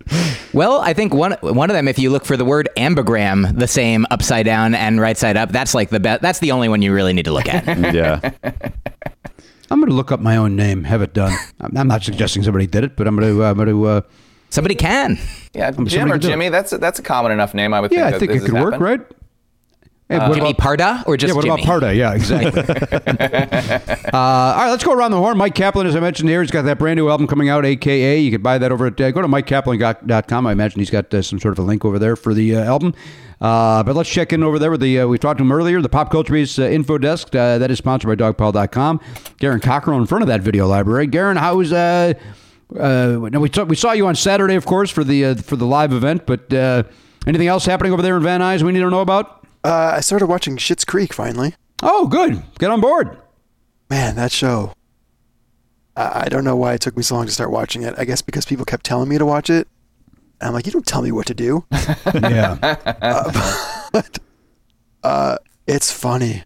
Well, 0.53 0.81
I 0.81 0.93
think 0.93 1.13
one 1.13 1.33
one 1.41 1.69
of 1.69 1.75
them, 1.75 1.87
if 1.87 1.99
you 1.99 2.09
look 2.09 2.25
for 2.25 2.37
the 2.37 2.45
word 2.45 2.69
ambigram, 2.77 3.57
the 3.57 3.67
same 3.67 4.05
upside 4.09 4.45
down 4.45 4.73
and 4.73 4.99
right 4.99 5.17
side 5.17 5.37
up, 5.37 5.51
that's 5.51 5.73
like 5.75 5.89
the 5.89 5.99
best. 5.99 6.21
That's 6.21 6.39
the 6.39 6.51
only 6.51 6.69
one 6.69 6.81
you 6.81 6.93
really 6.93 7.13
need 7.13 7.25
to 7.25 7.33
look 7.33 7.47
at. 7.47 7.65
yeah. 7.93 8.31
I'm 9.69 9.79
going 9.79 9.89
to 9.89 9.95
look 9.95 10.11
up 10.11 10.21
my 10.21 10.37
own 10.37 10.55
name. 10.55 10.85
Have 10.85 11.01
it 11.01 11.13
done. 11.13 11.37
I'm 11.59 11.75
I'm 11.77 11.87
not 11.87 12.03
suggesting 12.03 12.41
somebody 12.43 12.67
did 12.67 12.83
it, 12.83 12.95
but 12.95 13.05
I'm 13.07 13.15
going 13.15 13.35
to. 13.35 13.43
Uh, 13.43 13.49
I'm 13.51 13.57
going 13.57 13.67
to. 13.67 13.85
Uh, 13.85 14.01
Somebody 14.49 14.75
can. 14.75 15.17
Yeah, 15.53 15.71
Jim 15.71 15.87
somebody 15.89 15.97
or 15.97 16.07
can 16.07 16.15
it. 16.15 16.19
Jimmy. 16.21 16.49
That's 16.49 16.73
a, 16.73 16.77
that's 16.77 16.99
a 16.99 17.03
common 17.03 17.31
enough 17.31 17.53
name. 17.53 17.73
I 17.73 17.81
would 17.81 17.91
yeah, 17.91 18.11
think. 18.11 18.15
I 18.15 18.19
think 18.19 18.31
it 18.31 18.39
could 18.45 18.55
has 18.55 18.63
work, 18.63 18.73
happened. 18.73 18.81
right? 18.81 19.01
Hey, 20.09 20.19
what 20.19 20.35
Jimmy 20.35 20.51
about- 20.51 20.77
Parda 20.79 21.03
or 21.05 21.17
just 21.17 21.31
yeah, 21.31 21.35
what 21.35 21.43
Jimmy? 21.43 21.61
about 21.61 21.81
Parda? 21.81 21.93
Yeah, 21.95 22.13
exactly. 22.13 22.61
uh, 24.13 24.17
all 24.17 24.55
right, 24.55 24.69
let's 24.69 24.83
go 24.85 24.93
around 24.93 25.11
the 25.11 25.17
horn. 25.17 25.37
Myq 25.37 25.53
Kaplan, 25.53 25.85
as 25.85 25.97
I 25.97 25.99
mentioned 25.99 26.29
here, 26.29 26.41
he's 26.41 26.49
got 26.51 26.61
that 26.61 26.79
brand 26.79 26.95
new 26.97 27.09
album 27.09 27.27
coming 27.27 27.49
out, 27.49 27.65
AKA. 27.65 28.19
You 28.19 28.31
can 28.31 28.41
buy 28.41 28.57
that 28.57 28.71
over 28.71 28.87
at, 28.87 29.01
uh, 29.01 29.11
go 29.11 29.21
to 29.21 29.27
myqkaplan.com. 29.27 30.47
I 30.47 30.51
imagine 30.53 30.79
he's 30.79 30.89
got 30.89 31.13
uh, 31.13 31.21
some 31.21 31.39
sort 31.39 31.51
of 31.51 31.59
a 31.59 31.67
link 31.67 31.83
over 31.83 31.99
there 31.99 32.15
for 32.15 32.33
the 32.33 32.55
uh, 32.55 32.63
album. 32.63 32.93
Uh, 33.41 33.83
but 33.83 33.97
let's 33.97 34.09
check 34.09 34.31
in 34.31 34.43
over 34.43 34.57
there 34.57 34.71
with 34.71 34.79
the, 34.79 35.01
uh, 35.01 35.07
we 35.07 35.17
talked 35.17 35.39
to 35.39 35.43
him 35.43 35.51
earlier, 35.51 35.81
the 35.81 35.89
Pop 35.89 36.09
Culture's 36.09 36.57
uh, 36.57 36.63
info 36.63 36.97
desk. 36.97 37.35
Uh, 37.35 37.57
that 37.57 37.69
is 37.69 37.77
sponsored 37.77 38.17
by 38.17 38.31
dogpile.com. 38.31 39.01
Garen 39.39 39.59
Cockrell 39.59 39.99
in 39.99 40.05
front 40.05 40.21
of 40.21 40.29
that 40.29 40.39
video 40.39 40.67
library. 40.67 41.07
Garen, 41.07 41.35
how's, 41.35 41.71
uh, 42.75 42.79
uh, 42.79 43.29
now 43.29 43.39
we, 43.39 43.49
saw, 43.51 43.63
we 43.63 43.75
saw 43.75 43.91
you 43.93 44.07
on 44.07 44.15
Saturday, 44.15 44.55
of 44.55 44.65
course, 44.65 44.89
for 44.89 45.03
the, 45.03 45.25
uh, 45.25 45.35
for 45.35 45.55
the 45.55 45.65
live 45.65 45.93
event, 45.93 46.25
but 46.25 46.53
uh, 46.53 46.83
anything 47.25 47.47
else 47.47 47.65
happening 47.65 47.93
over 47.93 48.01
there 48.01 48.17
in 48.17 48.23
Van 48.23 48.41
Nuys 48.41 48.61
we 48.63 48.71
need 48.71 48.79
to 48.79 48.89
know 48.89 49.01
about? 49.01 49.45
Uh, 49.63 49.93
I 49.95 49.99
started 50.01 50.27
watching 50.27 50.57
Schitt's 50.57 50.85
Creek 50.85 51.13
finally. 51.13 51.55
Oh, 51.83 52.07
good. 52.07 52.41
Get 52.59 52.69
on 52.71 52.81
board. 52.81 53.17
Man, 53.89 54.15
that 54.15 54.31
show. 54.31 54.73
I 55.95 56.23
I 56.25 56.29
don't 56.29 56.43
know 56.43 56.55
why 56.55 56.73
it 56.73 56.81
took 56.81 56.95
me 56.97 57.03
so 57.03 57.15
long 57.15 57.25
to 57.25 57.31
start 57.31 57.51
watching 57.51 57.83
it. 57.83 57.95
I 57.97 58.05
guess 58.05 58.21
because 58.21 58.45
people 58.45 58.65
kept 58.65 58.85
telling 58.85 59.09
me 59.09 59.17
to 59.17 59.25
watch 59.25 59.49
it. 59.49 59.67
And 60.39 60.49
I'm 60.49 60.53
like, 60.53 60.65
you 60.65 60.71
don't 60.71 60.85
tell 60.85 61.01
me 61.01 61.11
what 61.11 61.25
to 61.27 61.33
do. 61.33 61.65
Yeah. 62.13 62.55
but 63.91 64.19
uh, 65.03 65.37
it's 65.65 65.91
funny. 65.91 66.43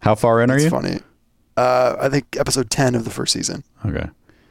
How 0.00 0.14
far 0.14 0.40
in 0.42 0.50
are 0.50 0.54
It's 0.56 0.64
you? 0.64 0.70
funny. 0.70 1.00
Uh, 1.56 1.96
I 2.00 2.08
think 2.08 2.36
episode 2.38 2.70
10 2.70 2.94
of 2.94 3.04
the 3.04 3.10
first 3.10 3.32
season. 3.32 3.64
Okay. 3.84 4.08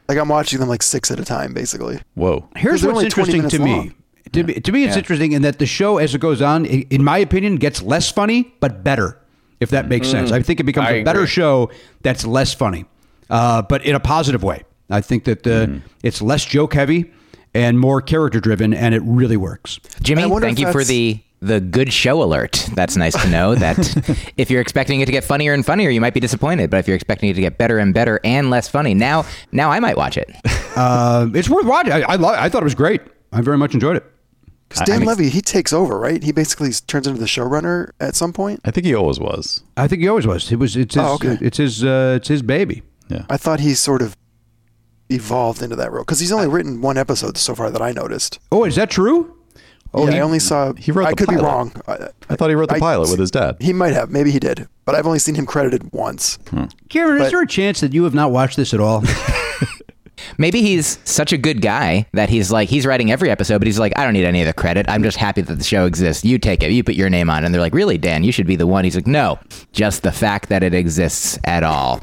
Like 0.08 0.18
I'm 0.18 0.30
watching 0.30 0.60
them 0.60 0.70
like 0.70 0.84
six 0.84 1.12
at 1.12 1.20
a 1.20 1.26
time, 1.26 1.54
basically. 1.54 2.00
Whoa. 2.16 2.48
Here's 2.56 2.82
they're 2.82 2.92
what's 2.94 3.16
only 3.16 3.30
20 3.30 3.34
interesting 3.34 3.60
to 3.60 3.66
me. 3.66 3.76
minutes 3.80 3.96
To, 4.32 4.44
me. 4.44 4.54
to 4.56 4.72
me, 4.72 4.84
it's 4.86 4.98
interesting 4.98 5.32
in 5.34 5.42
that 5.42 5.60
the 5.60 5.66
show, 5.66 5.98
as 5.98 6.16
it 6.16 6.20
goes 6.20 6.42
on, 6.42 6.66
in 6.66 7.04
my 7.04 7.18
opinion, 7.18 7.58
gets 7.58 7.82
less 7.82 8.10
funny 8.12 8.54
but 8.60 8.84
better. 8.84 9.20
If 9.60 9.72
that 9.72 9.90
makes 9.90 10.08
sense, 10.08 10.32
I 10.32 10.42
think 10.42 10.60
it 10.60 10.64
becomes 10.66 10.88
I 10.88 10.92
a 10.92 11.04
better 11.04 11.26
show 11.26 11.72
that's 12.04 12.26
less 12.26 12.54
funny, 12.54 12.86
uh, 13.30 13.64
but 13.64 13.84
in 13.86 13.96
a 13.96 14.00
positive 14.00 14.44
way. 14.44 14.64
I 14.90 15.02
think 15.02 15.24
that 15.26 15.46
uh, 15.48 15.68
it's 16.04 16.22
less 16.22 16.46
joke 16.46 16.74
heavy 16.74 17.12
and 17.54 17.80
more 17.80 18.02
character 18.02 18.40
driven, 18.40 18.74
and 18.74 18.94
it 18.94 19.02
really 19.04 19.36
works. 19.36 19.80
Jimmy, 20.02 20.30
thank 20.40 20.60
you 20.60 20.72
for 20.72 20.84
the 20.84 21.20
the 21.40 21.60
good 21.60 21.94
show 21.94 22.24
alert. 22.24 22.68
That's 22.74 22.96
nice 22.98 23.20
to 23.22 23.30
know 23.30 23.56
that 23.56 23.78
if 24.38 24.50
you're 24.50 24.62
expecting 24.62 25.02
it 25.02 25.06
to 25.06 25.12
get 25.12 25.24
funnier 25.24 25.54
and 25.54 25.66
funnier, 25.66 25.90
you 25.90 26.02
might 26.02 26.14
be 26.14 26.20
disappointed. 26.20 26.70
But 26.70 26.78
if 26.78 26.88
you're 26.88 26.96
expecting 26.96 27.30
it 27.30 27.36
to 27.36 27.42
get 27.42 27.58
better 27.58 27.78
and 27.78 27.94
better 27.94 28.20
and 28.24 28.50
less 28.50 28.68
funny, 28.68 28.94
now 28.94 29.26
now 29.52 29.70
I 29.70 29.80
might 29.80 29.98
watch 29.98 30.18
it. 30.18 30.30
Uh, 30.78 31.28
it's 31.34 31.50
worth 31.50 31.66
watching. 31.66 31.92
I, 31.92 32.02
I, 32.04 32.16
lo- 32.18 32.36
I 32.38 32.50
thought 32.50 32.62
it 32.62 32.64
was 32.64 32.76
great. 32.76 33.02
I 33.32 33.42
very 33.42 33.58
much 33.58 33.74
enjoyed 33.74 33.98
it. 33.98 34.06
Because 34.70 34.86
Dan 34.86 35.06
Levy, 35.06 35.30
he 35.30 35.42
takes 35.42 35.74
over, 35.74 35.98
right? 35.98 36.22
He 36.22 36.32
basically 36.32 36.70
turns 36.72 37.08
into 37.08 37.20
the 37.20 37.26
showrunner 37.26 37.94
at 38.00 38.16
some 38.16 38.32
point. 38.32 38.60
I 38.64 38.70
think 38.70 38.86
he 38.86 38.94
always 38.94 39.20
was. 39.20 39.64
I 39.76 39.88
think 39.88 40.04
he 40.04 40.08
always 40.08 40.28
was. 40.28 40.52
It 40.52 40.58
was. 40.58 40.76
It's 40.78 40.94
his. 40.94 41.04
Oh, 41.04 41.16
okay. 41.16 41.40
It's 41.42 41.58
his. 41.58 41.84
Uh, 41.84 42.18
it's 42.18 42.28
his 42.28 42.44
baby. 42.44 42.84
Yeah. 43.10 43.26
I 43.28 43.38
thought 43.38 43.60
he 43.60 43.74
sort 43.74 44.04
of 44.04 44.16
evolved 45.10 45.62
into 45.62 45.76
that 45.78 45.92
role 45.92 46.04
because 46.04 46.20
he's 46.20 46.32
only 46.32 46.48
written 46.48 46.82
one 46.82 46.98
episode 46.98 47.38
so 47.38 47.56
far 47.56 47.72
that 47.72 47.82
I 47.82 47.92
noticed. 47.92 48.40
Oh, 48.52 48.66
is 48.66 48.76
that 48.76 48.90
true? 48.90 49.37
Oh, 49.94 50.06
yeah, 50.06 50.12
he- 50.14 50.18
I 50.18 50.22
only 50.22 50.40
saw. 50.40 50.74
he 50.74 50.92
wrote 50.92 51.08
I 51.08 51.10
the 51.12 51.16
could 51.16 51.30
be 51.30 51.36
wrong. 51.38 51.72
I, 51.88 52.10
I 52.30 52.36
thought 52.36 52.50
he 52.50 52.56
wrote 52.56 52.70
the 52.70 52.76
I- 52.76 52.80
pilot 52.80 53.10
with 53.10 53.20
his 53.20 53.32
dad. 53.32 53.58
He 53.60 53.74
might 53.74 53.94
have. 53.94 54.10
Maybe 54.12 54.32
he 54.32 54.40
did. 54.40 54.68
But 54.86 54.96
I've 54.96 55.06
only 55.08 55.20
seen 55.20 55.36
him 55.36 55.46
credited 55.46 55.92
once. 55.94 56.38
Hmm. 56.50 56.66
Karen, 56.90 57.18
is 57.18 57.24
But- 57.24 57.30
there 57.32 57.42
a 57.42 57.48
chance 57.48 57.80
that 57.82 57.94
you 57.94 58.04
have 58.04 58.14
not 58.14 58.32
watched 58.32 58.58
this 58.58 58.74
at 58.74 58.80
all? 58.80 59.04
Maybe 60.40 60.62
he's 60.64 60.98
such 61.04 61.32
a 61.32 61.38
good 61.38 61.62
guy 61.62 62.08
that 62.14 62.28
he's 62.30 62.52
like 62.52 62.70
he's 62.70 62.86
writing 62.88 63.12
every 63.12 63.30
episode, 63.30 63.60
but 63.60 63.68
he's 63.68 63.78
like, 63.80 63.94
I 63.98 64.04
don't 64.04 64.14
need 64.14 64.26
any 64.26 64.42
of 64.42 64.48
the 64.48 64.54
credit. 64.54 64.88
I'm 64.90 65.04
just 65.04 65.18
happy 65.18 65.42
that 65.42 65.54
the 65.56 65.64
show 65.64 65.86
exists. 65.86 66.26
You 66.26 66.38
take 66.40 66.64
it. 66.64 66.72
You 66.72 66.84
put 66.84 66.96
your 66.96 67.10
name 67.10 67.30
on, 67.30 67.44
it. 67.44 67.46
and 67.46 67.54
they're 67.54 67.62
like, 67.62 67.74
Really, 67.74 67.98
Dan? 68.00 68.24
You 68.24 68.32
should 68.32 68.48
be 68.48 68.56
the 68.56 68.66
one. 68.68 68.84
He's 68.84 68.96
like, 68.96 69.06
No, 69.08 69.40
just 69.74 70.02
the 70.04 70.12
fact 70.12 70.50
that 70.50 70.64
it 70.64 70.74
exists 70.74 71.38
at 71.44 71.64
all 71.64 72.02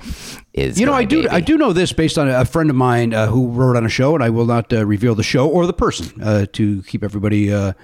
is. 0.55 0.81
You 0.81 0.87
know, 0.87 0.95
I 0.95 1.05
do. 1.05 1.23
baby." 1.23 1.29
I 1.29 1.41
do 1.41 1.59
know 1.59 1.73
this 1.73 1.93
based 1.93 2.17
on 2.17 2.29
a 2.29 2.45
friend 2.45 2.71
of 2.71 2.77
mine 2.77 3.13
uh, 3.13 3.27
who 3.27 3.49
wrote 3.49 3.77
on 3.77 3.85
a 3.85 3.89
show, 3.91 4.15
and 4.15 4.25
I 4.25 4.31
will 4.31 4.47
not 4.47 4.73
uh, 4.73 4.87
reveal 4.87 5.15
the 5.15 5.23
show 5.23 5.49
or 5.49 5.67
the 5.67 5.73
person 5.75 6.23
uh, 6.23 6.47
to 6.53 6.83
keep 6.85 7.05
everybody. 7.05 7.53
Uh, 7.53 7.75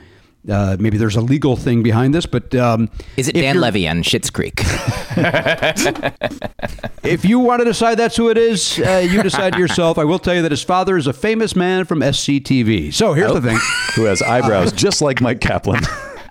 uh, 0.48 0.76
maybe 0.80 0.96
there's 0.96 1.16
a 1.16 1.20
legal 1.20 1.54
thing 1.54 1.82
behind 1.82 2.14
this, 2.14 2.24
but 2.24 2.54
um, 2.54 2.88
Is 3.18 3.28
it 3.28 3.34
Dan 3.34 3.60
Levy 3.60 3.86
on 3.86 4.02
Schitt's 4.02 4.30
Creek? 4.30 4.62
If 7.02 7.24
you 7.24 7.38
want 7.38 7.60
to 7.60 7.64
decide 7.64 7.96
that's 7.96 8.16
who 8.16 8.28
it 8.28 8.36
is, 8.38 8.78
uh, 8.78 9.06
you 9.10 9.22
decide 9.22 9.54
yourself. 9.58 9.98
I 9.98 10.04
will 10.04 10.18
tell 10.18 10.34
you 10.34 10.42
that 10.42 10.50
his 10.50 10.62
father 10.62 10.96
is 10.96 11.06
a 11.06 11.12
famous 11.12 11.56
man 11.56 11.84
from 11.86 12.00
SCTV. 12.00 12.92
So 12.92 13.14
here's 13.14 13.32
the 13.32 13.40
thing. 13.40 13.58
Who 13.96 14.04
has 14.04 14.20
eyebrows 14.22 14.72
just 14.72 15.00
like 15.02 15.18
Myq 15.18 15.40
Kaplan. 15.40 15.82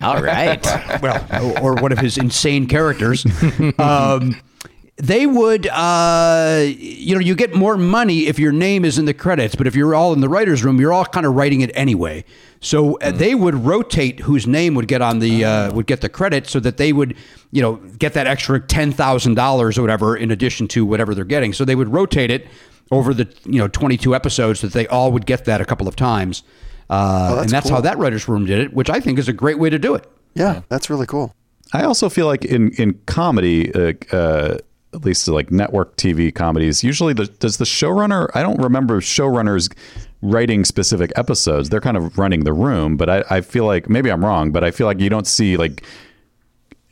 all 0.01 0.21
right. 0.21 0.63
well, 1.01 1.63
or 1.63 1.75
one 1.75 1.91
of 1.91 1.97
his 1.97 2.17
insane 2.17 2.67
characters. 2.67 3.25
Um, 3.79 4.35
they 4.99 5.25
would, 5.25 5.65
uh, 5.67 6.65
you 6.67 7.15
know, 7.15 7.21
you 7.21 7.33
get 7.33 7.53
more 7.55 7.77
money 7.77 8.27
if 8.27 8.37
your 8.37 8.51
name 8.51 8.83
is 8.83 8.97
in 8.97 9.05
the 9.05 9.13
credits, 9.13 9.55
but 9.55 9.65
if 9.65 9.73
you're 9.73 9.95
all 9.95 10.11
in 10.11 10.19
the 10.19 10.27
writers' 10.27 10.61
room, 10.63 10.79
you're 10.79 10.91
all 10.91 11.05
kind 11.05 11.25
of 11.25 11.35
writing 11.35 11.61
it 11.61 11.71
anyway. 11.73 12.25
So 12.59 12.99
uh, 12.99 13.11
they 13.11 13.33
would 13.33 13.55
rotate 13.55 14.19
whose 14.19 14.45
name 14.45 14.75
would 14.75 14.89
get 14.89 15.01
on 15.01 15.19
the 15.19 15.45
uh, 15.45 15.73
would 15.73 15.85
get 15.85 16.01
the 16.01 16.09
credit, 16.09 16.47
so 16.47 16.59
that 16.59 16.75
they 16.75 16.91
would, 16.91 17.15
you 17.51 17.61
know, 17.61 17.75
get 17.97 18.13
that 18.13 18.27
extra 18.27 18.59
ten 18.59 18.91
thousand 18.91 19.35
dollars 19.35 19.77
or 19.77 19.81
whatever 19.81 20.17
in 20.17 20.31
addition 20.31 20.67
to 20.69 20.85
whatever 20.85 21.15
they're 21.15 21.23
getting. 21.23 21.53
So 21.53 21.63
they 21.63 21.75
would 21.75 21.93
rotate 21.93 22.29
it 22.29 22.47
over 22.91 23.13
the 23.13 23.33
you 23.45 23.59
know 23.59 23.67
22 23.69 24.13
episodes 24.13 24.59
that 24.61 24.73
they 24.73 24.85
all 24.87 25.13
would 25.13 25.25
get 25.25 25.45
that 25.45 25.61
a 25.61 25.65
couple 25.65 25.87
of 25.87 25.95
times. 25.95 26.43
Uh, 26.89 27.35
that's 27.35 27.41
and 27.43 27.49
that's 27.51 27.69
how 27.69 27.79
that 27.79 27.97
writers' 27.97 28.27
room 28.27 28.45
did 28.45 28.59
it, 28.59 28.73
which 28.73 28.89
I 28.89 28.99
think 28.99 29.17
is 29.17 29.29
a 29.29 29.33
great 29.33 29.59
way 29.59 29.69
to 29.69 29.79
do 29.79 29.95
it. 29.95 30.05
Yeah, 30.33 30.61
that's 30.67 30.89
really 30.89 31.05
cool. 31.05 31.33
I 31.71 31.83
also 31.83 32.09
feel 32.09 32.25
like 32.25 32.43
in 32.43 32.71
in 32.73 32.99
comedy, 33.05 33.73
uh, 33.73 33.93
uh, 34.11 34.57
at 34.93 35.05
least 35.05 35.27
like 35.27 35.51
network 35.51 35.95
TV 35.97 36.33
comedies, 36.33 36.83
usually 36.83 37.13
the, 37.13 37.25
does 37.27 37.57
the 37.57 37.65
showrunner? 37.65 38.27
I 38.33 38.41
don't 38.41 38.59
remember 38.61 39.01
showrunners 39.01 39.71
writing 40.21 40.65
specific 40.65 41.11
episodes. 41.15 41.69
They're 41.69 41.79
kind 41.81 41.95
of 41.97 42.17
running 42.17 42.43
the 42.43 42.53
room, 42.53 42.97
but 42.97 43.09
I, 43.09 43.23
I 43.29 43.41
feel 43.41 43.65
like 43.65 43.87
maybe 43.89 44.11
I'm 44.11 44.25
wrong, 44.25 44.51
but 44.51 44.63
I 44.63 44.71
feel 44.71 44.87
like 44.87 44.99
you 44.99 45.09
don't 45.09 45.27
see 45.27 45.57
like 45.57 45.83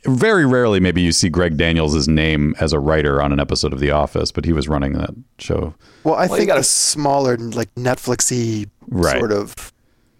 very 0.04 0.46
rarely 0.46 0.78
maybe 0.80 1.02
you 1.02 1.10
see 1.12 1.28
Greg 1.28 1.56
Daniels' 1.56 2.06
name 2.06 2.54
as 2.60 2.72
a 2.72 2.78
writer 2.78 3.20
on 3.20 3.32
an 3.32 3.40
episode 3.40 3.72
of 3.72 3.80
The 3.80 3.90
Office, 3.90 4.30
but 4.30 4.44
he 4.44 4.52
was 4.52 4.68
running 4.68 4.92
that 4.92 5.10
show. 5.38 5.74
Well, 6.04 6.14
I 6.14 6.24
you 6.24 6.28
think 6.36 6.46
gotta- 6.48 6.60
the 6.60 6.64
smaller, 6.64 7.36
like 7.36 7.74
Netflixy 7.74 8.70
Right. 8.90 9.18
sort 9.18 9.32
of 9.32 9.72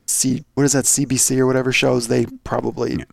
C, 0.07 0.45
what 0.55 0.64
is 0.64 0.72
that 0.72 0.85
CBC 0.85 1.39
or 1.39 1.47
whatever 1.47 1.70
shows 1.72 2.09
they 2.09 2.26
probably 2.45 2.97
Yeah, 2.97 3.05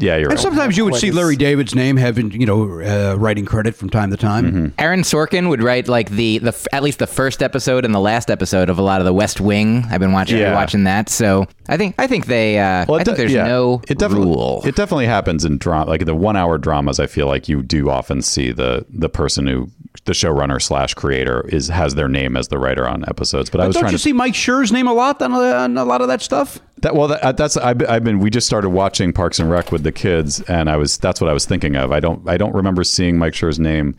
you're 0.00 0.14
And 0.16 0.26
right. 0.30 0.38
sometimes 0.38 0.76
you 0.76 0.84
would 0.84 0.92
Quite 0.92 1.00
see 1.00 1.08
as- 1.10 1.14
Larry 1.14 1.36
David's 1.36 1.74
name 1.74 1.96
having, 1.96 2.30
you 2.32 2.46
know, 2.46 2.80
uh, 2.80 3.16
writing 3.16 3.44
credit 3.44 3.74
from 3.74 3.90
time 3.90 4.10
to 4.10 4.16
time. 4.16 4.46
Mm-hmm. 4.46 4.66
Aaron 4.78 5.02
Sorkin 5.02 5.48
would 5.48 5.62
write 5.62 5.88
like 5.88 6.10
the 6.10 6.38
the 6.38 6.68
at 6.72 6.82
least 6.82 6.98
the 6.98 7.06
first 7.06 7.42
episode 7.42 7.84
and 7.84 7.94
the 7.94 8.00
last 8.00 8.30
episode 8.30 8.70
of 8.70 8.78
a 8.78 8.82
lot 8.82 9.00
of 9.00 9.04
the 9.04 9.12
West 9.12 9.40
Wing. 9.40 9.84
I've 9.90 10.00
been 10.00 10.12
watching 10.12 10.38
Yeah. 10.38 10.54
watching 10.54 10.84
that. 10.84 11.08
So 11.08 11.46
I 11.68 11.76
think 11.76 11.94
I 11.98 12.06
think 12.06 12.26
they 12.26 12.58
uh, 12.58 12.86
Well, 12.88 12.98
I 12.98 13.02
it 13.02 13.04
think 13.04 13.16
de- 13.16 13.22
there's 13.22 13.32
yeah. 13.32 13.46
no 13.46 13.82
it 13.88 13.98
definitely, 13.98 14.26
rule. 14.28 14.62
It 14.64 14.74
definitely 14.76 15.06
happens 15.06 15.44
in 15.44 15.58
drama, 15.58 15.90
like 15.90 16.04
the 16.06 16.14
one-hour 16.14 16.58
dramas. 16.58 16.98
I 16.98 17.06
feel 17.06 17.26
like 17.26 17.48
you 17.48 17.62
do 17.62 17.90
often 17.90 18.22
see 18.22 18.52
the 18.52 18.86
the 18.88 19.08
person 19.08 19.46
who 19.46 19.68
the 20.04 20.12
showrunner 20.12 20.62
slash 20.62 20.94
creator 20.94 21.44
is 21.48 21.68
has 21.68 21.94
their 21.96 22.08
name 22.08 22.36
as 22.36 22.48
the 22.48 22.58
writer 22.58 22.88
on 22.88 23.04
episodes. 23.08 23.50
But 23.50 23.60
I 23.60 23.64
But 23.64 23.66
was 23.68 23.74
don't 23.74 23.80
trying 23.82 23.92
you 23.92 23.98
to 23.98 24.02
see 24.02 24.12
Mike 24.12 24.34
Schur's 24.34 24.70
name 24.72 24.86
a 24.86 24.92
lot 24.94 25.20
on, 25.20 25.32
uh, 25.32 25.36
on 25.38 25.76
a 25.76 25.84
lot 25.84 26.00
of 26.00 26.08
that 26.08 26.22
stuff? 26.22 26.58
That. 26.82 26.94
Well, 26.94 27.08
that, 27.08 27.36
that's 27.36 27.56
I've, 27.56 27.82
I've 27.88 28.04
been. 28.04 28.18
We 28.18 28.30
just 28.30 28.46
started 28.46 28.70
watching 28.70 29.12
Parks 29.12 29.38
and 29.38 29.50
Rec 29.50 29.72
with 29.72 29.82
the 29.82 29.92
kids, 29.92 30.40
and 30.42 30.68
I 30.70 30.76
was 30.76 30.98
that's 30.98 31.20
what 31.20 31.30
I 31.30 31.32
was 31.32 31.46
thinking 31.46 31.76
of. 31.76 31.92
I 31.92 32.00
don't 32.00 32.28
I 32.28 32.36
don't 32.36 32.54
remember 32.54 32.84
seeing 32.84 33.18
Mike 33.18 33.34
Schur's 33.34 33.58
name 33.58 33.96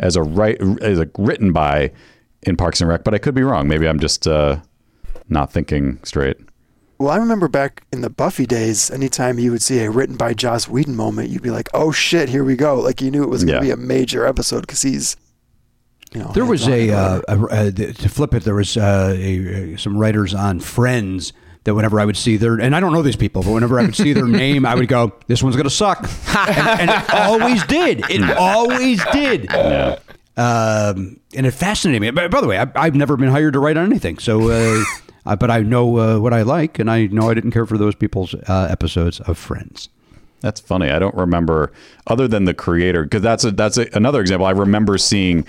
as 0.00 0.16
a 0.16 0.22
right 0.22 0.60
as 0.82 0.98
a 0.98 1.08
written 1.18 1.52
by 1.52 1.92
in 2.42 2.56
Parks 2.56 2.80
and 2.80 2.88
Rec, 2.90 3.04
but 3.04 3.14
I 3.14 3.18
could 3.18 3.34
be 3.34 3.42
wrong. 3.42 3.68
Maybe 3.68 3.88
I'm 3.88 3.98
just 4.00 4.26
uh, 4.26 4.58
not 5.28 5.52
thinking 5.52 5.98
straight. 6.04 6.36
Well, 6.98 7.10
I 7.10 7.16
remember 7.16 7.48
back 7.48 7.84
in 7.92 8.02
the 8.02 8.10
Buffy 8.10 8.46
days, 8.46 8.90
anytime 8.90 9.38
you 9.38 9.50
would 9.50 9.62
see 9.62 9.80
a 9.80 9.90
written 9.90 10.16
by 10.16 10.32
Joss 10.32 10.68
Whedon 10.68 10.94
moment, 10.94 11.28
you'd 11.28 11.42
be 11.42 11.50
like, 11.50 11.68
"Oh 11.74 11.90
shit, 11.90 12.28
here 12.28 12.44
we 12.44 12.54
go!" 12.56 12.78
Like 12.80 13.00
you 13.00 13.10
knew 13.10 13.22
it 13.24 13.30
was 13.30 13.42
going 13.44 13.54
Yeah. 13.54 13.60
to 13.60 13.66
be 13.66 13.70
a 13.70 13.76
major 13.86 14.26
episode 14.26 14.60
because 14.60 14.82
he's, 14.82 15.16
you 16.14 16.20
know, 16.20 16.30
There 16.34 16.44
was 16.44 16.68
a, 16.68 16.90
uh, 16.90 17.20
a, 17.26 17.44
a 17.68 17.72
to 17.72 18.08
flip 18.08 18.32
it. 18.34 18.44
There 18.44 18.54
was 18.54 18.76
uh, 18.76 19.12
a, 19.18 19.76
some 19.76 19.98
writers 19.98 20.34
on 20.34 20.60
Friends 20.60 21.32
that 21.64 21.74
whenever 21.74 21.98
I 21.98 22.04
would 22.04 22.16
see 22.16 22.36
their 22.36 22.54
and 22.60 22.76
I 22.76 22.80
don't 22.80 22.92
know 22.92 23.02
these 23.02 23.16
people, 23.16 23.42
but 23.42 23.52
whenever 23.52 23.80
I 23.80 23.84
would 23.84 23.96
see 23.96 24.12
their 24.12 24.26
name, 24.28 24.64
I 24.64 24.74
would 24.74 24.88
go, 24.88 25.12
"This 25.26 25.42
one's 25.42 25.56
going 25.56 25.64
to 25.64 25.70
suck," 25.70 26.08
and, 26.36 26.80
and 26.80 26.90
it 26.90 27.14
always 27.14 27.64
did. 27.64 28.08
It 28.10 28.22
always 28.36 29.04
did. 29.12 29.46
Yeah. 29.50 29.98
Um, 30.36 31.20
and 31.36 31.46
it 31.46 31.52
fascinated 31.52 32.02
me. 32.02 32.10
By, 32.10 32.28
by 32.28 32.40
the 32.40 32.46
way, 32.46 32.58
I, 32.58 32.66
I've 32.74 32.94
never 32.94 33.16
been 33.16 33.28
hired 33.28 33.52
to 33.54 33.60
write 33.60 33.76
on 33.76 33.86
anything, 33.86 34.18
so. 34.18 34.50
Uh, 34.50 34.82
uh, 35.26 35.36
but 35.36 35.50
I 35.50 35.60
know 35.60 35.98
uh, 35.98 36.18
what 36.18 36.34
I 36.34 36.42
like, 36.42 36.78
and 36.78 36.90
I 36.90 37.06
know 37.06 37.30
I 37.30 37.34
didn't 37.34 37.52
care 37.52 37.66
for 37.66 37.78
those 37.78 37.94
people's 37.94 38.34
uh, 38.34 38.68
episodes 38.70 39.20
of 39.20 39.38
Friends. 39.38 39.88
That's 40.44 40.60
funny. 40.60 40.90
I 40.90 40.98
don't 40.98 41.14
remember 41.14 41.72
other 42.06 42.28
than 42.28 42.44
the 42.44 42.52
creator 42.52 43.04
because 43.04 43.22
that's 43.22 43.44
a 43.44 43.50
that's 43.50 43.78
a, 43.78 43.88
another 43.94 44.20
example. 44.20 44.44
I 44.44 44.50
remember 44.50 44.98
seeing 44.98 45.46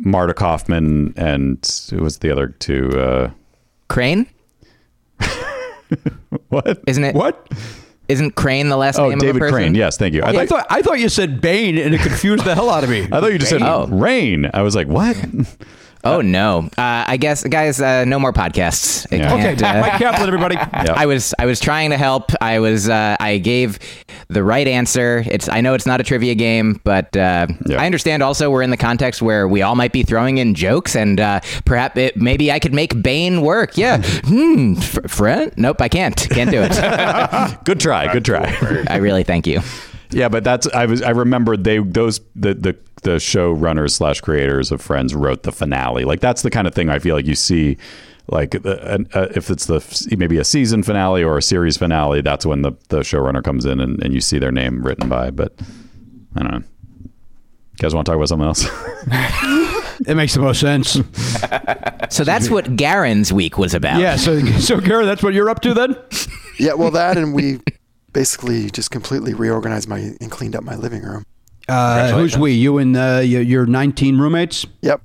Marta 0.00 0.34
Kauffman 0.34 1.14
and 1.16 1.66
who 1.88 2.02
was 2.02 2.18
the 2.18 2.30
other 2.30 2.48
two? 2.48 2.90
Uh, 2.90 3.30
Crane, 3.88 4.26
what? 6.48 6.80
isn't 6.86 7.04
it? 7.04 7.14
What? 7.14 7.48
Isn't 8.08 8.32
Crane 8.32 8.68
the 8.68 8.76
last 8.76 8.98
Oh, 8.98 9.08
name 9.08 9.18
David 9.18 9.30
of 9.30 9.36
a 9.36 9.38
person? 9.40 9.54
Crane. 9.54 9.74
Yes, 9.74 9.96
thank 9.96 10.14
you. 10.14 10.22
I, 10.22 10.28
I 10.28 10.32
thought, 10.46 10.48
thought 10.48 10.66
I 10.70 10.82
thought 10.82 10.98
you 10.98 11.08
said 11.08 11.40
Bane, 11.40 11.78
and 11.78 11.94
it 11.94 12.02
confused 12.02 12.44
the 12.44 12.54
hell 12.54 12.68
out 12.68 12.84
of 12.84 12.90
me. 12.90 13.02
I 13.12 13.20
thought 13.20 13.32
you 13.32 13.38
just 13.38 13.50
said 13.50 13.62
Oh. 13.62 13.86
rain. 13.86 14.50
I 14.52 14.60
was 14.62 14.76
like, 14.76 14.88
what? 14.88 15.16
Oh 16.04 16.20
no! 16.20 16.68
Uh, 16.76 17.04
I 17.06 17.16
guess, 17.16 17.42
guys, 17.44 17.80
uh, 17.80 18.04
no 18.04 18.18
more 18.18 18.32
podcasts. 18.32 19.06
I 19.12 19.16
Yeah. 19.16 19.34
Okay, 19.34 19.42
can't, 19.56 19.62
uh, 19.62 19.82
Myq 19.82 19.98
Kaplan, 19.98 20.26
everybody. 20.28 20.56
I 20.72 21.06
was 21.06 21.34
I 21.38 21.46
was 21.46 21.60
trying 21.60 21.90
to 21.90 21.96
help. 21.96 22.30
I 22.40 22.58
was 22.58 22.88
uh, 22.88 23.16
I 23.20 23.38
gave 23.38 23.78
the 24.28 24.42
right 24.44 24.66
answer. 24.68 25.24
It's 25.26 25.48
I 25.48 25.60
know 25.60 25.74
it's 25.74 25.86
not 25.86 26.00
a 26.00 26.04
trivia 26.04 26.34
game, 26.34 26.80
but 26.84 27.16
uh, 27.16 27.46
Yeah. 27.66 27.80
I 27.80 27.86
understand. 27.86 28.22
Also, 28.22 28.50
we're 28.50 28.62
in 28.62 28.70
the 28.70 28.76
context 28.76 29.22
where 29.22 29.48
we 29.48 29.62
all 29.62 29.74
might 29.76 29.92
be 29.92 30.02
throwing 30.02 30.38
in 30.38 30.54
jokes, 30.54 30.94
and 30.94 31.20
uh, 31.20 31.40
perhaps 31.64 31.96
it, 31.96 32.16
maybe 32.16 32.52
I 32.52 32.58
could 32.58 32.74
make 32.74 33.00
Bane 33.02 33.40
work. 33.42 33.76
Yeah. 33.76 34.02
hmm. 34.24 34.74
F- 34.78 35.10
friend? 35.10 35.52
Nope, 35.56 35.80
I 35.80 35.88
can't. 35.88 36.16
Can't 36.30 36.50
do 36.50 36.60
it. 36.62 36.74
good 37.64 37.80
try. 37.80 38.12
Good 38.12 38.24
try. 38.24 38.84
I 38.88 38.96
really 38.96 39.22
thank 39.24 39.46
you. 39.46 39.60
yeah, 40.10 40.28
but 40.28 40.44
that's 40.44 40.66
I 40.68 40.86
was 40.86 41.02
I 41.02 41.10
remember 41.10 41.56
they 41.56 41.78
those 41.78 42.20
the 42.36 42.54
the 42.54 42.76
the 43.04 43.16
showrunners 43.16 43.92
slash 43.92 44.20
creators 44.20 44.72
of 44.72 44.80
Friends 44.82 45.14
wrote 45.14 45.44
the 45.44 45.52
finale. 45.52 46.04
Like 46.04 46.20
that's 46.20 46.42
the 46.42 46.50
kind 46.50 46.66
of 46.66 46.74
thing 46.74 46.88
I 46.90 46.98
feel 46.98 47.14
like 47.14 47.26
you 47.26 47.34
see. 47.34 47.76
Like 48.26 48.54
uh, 48.54 48.98
uh, 49.14 49.28
if 49.34 49.50
it's 49.50 49.66
the 49.66 50.16
maybe 50.16 50.38
a 50.38 50.44
season 50.44 50.82
finale 50.82 51.22
or 51.22 51.36
a 51.36 51.42
series 51.42 51.76
finale, 51.76 52.22
that's 52.22 52.46
when 52.46 52.62
the, 52.62 52.72
the 52.88 53.00
showrunner 53.00 53.44
comes 53.44 53.66
in 53.66 53.80
and, 53.80 54.02
and 54.02 54.14
you 54.14 54.20
see 54.22 54.38
their 54.38 54.50
name 54.52 54.82
written 54.82 55.10
by. 55.10 55.30
But 55.30 55.52
I 56.34 56.40
don't 56.40 56.50
know. 56.50 56.62
You 57.04 57.78
guys 57.78 57.94
want 57.94 58.06
to 58.06 58.10
talk 58.12 58.16
about 58.16 58.28
something 58.28 58.46
else? 58.46 58.66
It 60.06 60.16
makes 60.16 60.34
the 60.34 60.40
most 60.40 60.60
sense. 60.60 60.98
So 62.10 62.24
that's 62.24 62.50
what 62.50 62.76
Garen's 62.76 63.32
week 63.32 63.58
was 63.58 63.74
about. 63.74 64.00
yeah. 64.00 64.16
So, 64.16 64.40
so 64.58 64.80
Gary, 64.80 65.06
that's 65.06 65.22
what 65.22 65.34
you're 65.34 65.48
up 65.48 65.60
to 65.60 65.72
then? 65.72 65.96
yeah, 66.58 66.74
well, 66.74 66.90
that 66.90 67.16
and 67.16 67.32
we 67.32 67.60
basically 68.12 68.70
just 68.70 68.90
completely 68.90 69.34
reorganized 69.34 69.88
my 69.88 69.98
and 70.20 70.30
cleaned 70.30 70.56
up 70.56 70.64
my 70.64 70.74
living 70.74 71.02
room. 71.02 71.24
Uh, 71.68 72.12
who's 72.12 72.36
we? 72.36 72.52
You 72.52 72.78
and 72.78 72.96
uh, 72.96 73.22
your, 73.24 73.42
your 73.42 73.66
19 73.66 74.18
roommates? 74.18 74.66
Yep. 74.82 75.02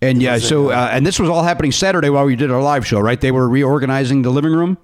And 0.00 0.20
yeah, 0.20 0.38
so 0.38 0.70
uh, 0.70 0.88
and 0.90 1.06
this 1.06 1.20
was 1.20 1.28
all 1.28 1.44
happening 1.44 1.70
Saturday 1.70 2.10
while 2.10 2.24
we 2.24 2.34
did 2.34 2.50
our 2.50 2.60
live 2.60 2.84
show, 2.84 2.98
right? 2.98 3.20
They 3.20 3.30
were 3.30 3.48
reorganizing 3.48 4.22
the 4.22 4.30
living 4.30 4.52
room. 4.52 4.76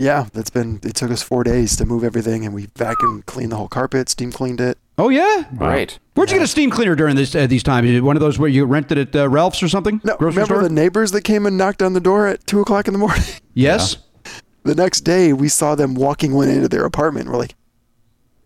Yeah, 0.00 0.26
that's 0.32 0.50
been. 0.50 0.80
It 0.82 0.96
took 0.96 1.12
us 1.12 1.22
four 1.22 1.44
days 1.44 1.76
to 1.76 1.86
move 1.86 2.02
everything, 2.02 2.44
and 2.44 2.52
we 2.52 2.66
vacuumed, 2.66 3.26
cleaned 3.26 3.52
the 3.52 3.56
whole 3.56 3.68
carpet, 3.68 4.08
steam 4.08 4.32
cleaned 4.32 4.60
it. 4.60 4.76
Oh 4.98 5.10
yeah, 5.10 5.44
Great. 5.56 6.00
Where'd 6.14 6.30
you 6.30 6.38
get 6.38 6.44
a 6.44 6.48
steam 6.48 6.70
cleaner 6.70 6.96
during 6.96 7.14
this 7.14 7.34
uh, 7.34 7.46
these 7.46 7.62
times? 7.62 8.00
One 8.00 8.16
of 8.16 8.20
those 8.20 8.38
where 8.38 8.48
you 8.48 8.64
rented 8.64 8.98
at 8.98 9.16
uh, 9.16 9.28
Ralph's 9.28 9.62
or 9.62 9.68
something? 9.68 10.00
No, 10.02 10.16
grocery 10.16 10.42
remember 10.42 10.54
store. 10.56 10.68
the 10.68 10.74
neighbors 10.74 11.12
that 11.12 11.22
came 11.22 11.46
and 11.46 11.56
knocked 11.56 11.82
on 11.82 11.92
the 11.92 12.00
door 12.00 12.26
at 12.26 12.44
two 12.46 12.60
o'clock 12.60 12.88
in 12.88 12.92
the 12.94 12.98
morning? 12.98 13.22
yes. 13.54 13.96
the 14.64 14.74
next 14.74 15.00
day, 15.02 15.32
we 15.32 15.48
saw 15.48 15.74
them 15.74 15.94
walking 15.94 16.32
one 16.34 16.48
into 16.48 16.68
their 16.68 16.84
apartment. 16.84 17.28
We're 17.28 17.38
like, 17.38 17.54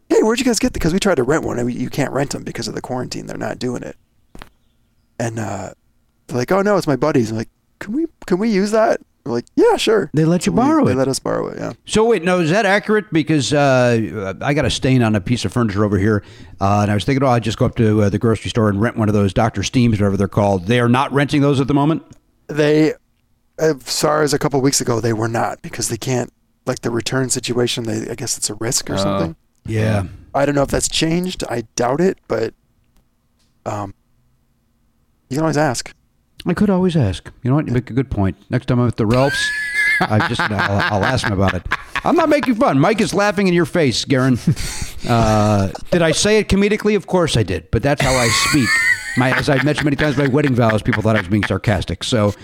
"Hey, 0.08 0.22
where'd 0.22 0.38
you 0.38 0.44
guys 0.44 0.58
get?" 0.58 0.72
The? 0.72 0.78
Because 0.78 0.92
we 0.92 0.98
tried 1.00 1.16
to 1.16 1.22
rent 1.22 1.44
one, 1.44 1.58
and 1.58 1.66
we, 1.66 1.74
you 1.74 1.90
can't 1.90 2.12
rent 2.12 2.30
them 2.30 2.42
because 2.44 2.68
of 2.68 2.74
the 2.74 2.80
quarantine. 2.80 3.26
They're 3.26 3.36
not 3.36 3.58
doing 3.58 3.82
it. 3.82 3.96
And 5.18 5.38
uh, 5.38 5.72
they're 6.26 6.38
like, 6.38 6.52
"Oh 6.52 6.62
no, 6.62 6.76
it's 6.76 6.86
my 6.86 6.96
buddies." 6.96 7.30
I'm 7.30 7.36
like, 7.36 7.50
"Can 7.80 7.92
we 7.94 8.06
can 8.26 8.38
we 8.38 8.50
use 8.50 8.70
that?" 8.70 9.00
We're 9.24 9.32
like, 9.32 9.46
"Yeah, 9.56 9.76
sure." 9.76 10.10
They 10.14 10.24
let 10.24 10.46
you 10.46 10.52
So 10.52 10.54
we- 10.54 10.56
borrow 10.68 10.84
They 10.84 10.94
let 10.94 11.08
us 11.08 11.18
borrow 11.18 11.48
it. 11.48 11.58
Yeah. 11.58 11.72
So 11.86 12.04
wait, 12.04 12.22
no, 12.22 12.40
is 12.40 12.50
that 12.50 12.64
accurate? 12.66 13.12
Because 13.12 13.52
uh, 13.52 14.34
I 14.40 14.54
got 14.54 14.64
a 14.64 14.70
stain 14.70 15.02
on 15.02 15.14
a 15.16 15.20
piece 15.20 15.44
of 15.44 15.52
furniture 15.52 15.84
over 15.84 15.98
here, 15.98 16.22
uh, 16.60 16.80
and 16.82 16.90
I 16.90 16.94
was 16.94 17.04
thinking, 17.04 17.22
oh, 17.24 17.28
I'd 17.28 17.42
just 17.42 17.58
go 17.58 17.66
up 17.66 17.74
to 17.76 18.02
uh, 18.02 18.08
the 18.08 18.18
grocery 18.18 18.50
store 18.50 18.68
and 18.68 18.80
rent 18.80 18.96
one 18.96 19.08
of 19.08 19.14
those 19.14 19.34
Doctor 19.34 19.62
Steams, 19.62 20.00
whatever 20.00 20.16
they're 20.16 20.28
called. 20.28 20.66
They 20.66 20.80
are 20.80 20.88
not 20.88 21.12
renting 21.12 21.40
those 21.40 21.60
at 21.60 21.66
the 21.66 21.74
moment. 21.74 22.02
They, 22.46 22.94
as 23.58 24.00
far 24.00 24.22
as 24.22 24.32
a 24.32 24.38
couple 24.38 24.60
weeks 24.60 24.80
ago, 24.80 25.00
they 25.00 25.12
were 25.12 25.28
not 25.28 25.60
because 25.62 25.88
they 25.88 25.98
can't 25.98 26.32
like 26.64 26.80
the 26.80 26.90
return 26.90 27.28
situation. 27.28 27.84
They, 27.84 28.08
I 28.10 28.14
guess 28.14 28.38
it's 28.38 28.48
a 28.48 28.54
risk 28.54 28.88
or 28.88 28.96
something. 28.98 29.36
Yeah. 29.68 30.04
I 30.34 30.46
don't 30.46 30.54
know 30.54 30.62
if 30.62 30.70
that's 30.70 30.88
changed. 30.88 31.44
I 31.48 31.62
doubt 31.76 32.00
it, 32.00 32.18
but 32.28 32.54
um, 33.66 33.94
you 35.28 35.36
can 35.36 35.42
always 35.42 35.56
ask. 35.56 35.94
I 36.46 36.54
could 36.54 36.70
always 36.70 36.96
ask. 36.96 37.30
You 37.42 37.50
know 37.50 37.56
what? 37.56 37.66
You 37.66 37.72
make 37.72 37.90
a 37.90 37.92
good 37.92 38.10
point. 38.10 38.36
Next 38.50 38.66
time 38.66 38.78
I'm 38.78 38.88
at 38.88 38.96
the 38.96 39.06
Ralphs, 39.06 39.44
I 40.00 40.26
just 40.28 40.40
I'll, 40.40 40.94
I'll 40.94 41.04
ask 41.04 41.26
him 41.26 41.32
about 41.32 41.54
it. 41.54 41.62
I'm 42.04 42.14
not 42.14 42.28
making 42.28 42.54
fun. 42.54 42.78
Mike 42.78 43.00
is 43.00 43.12
laughing 43.12 43.48
in 43.48 43.54
your 43.54 43.66
face, 43.66 44.04
Garen. 44.04 44.38
Uh, 45.08 45.70
did 45.90 46.02
I 46.02 46.12
say 46.12 46.38
it 46.38 46.48
comedically? 46.48 46.96
Of 46.96 47.06
course 47.06 47.36
I 47.36 47.42
did, 47.42 47.70
but 47.70 47.82
that's 47.82 48.02
how 48.02 48.12
I 48.12 48.28
speak. 48.28 48.68
My, 49.16 49.36
as 49.36 49.48
I've 49.48 49.64
mentioned 49.64 49.84
many 49.84 49.96
times, 49.96 50.16
my 50.16 50.28
wedding 50.28 50.54
vows, 50.54 50.82
people 50.82 51.02
thought 51.02 51.16
I 51.16 51.20
was 51.20 51.28
being 51.28 51.44
sarcastic. 51.44 52.04
So, 52.04 52.34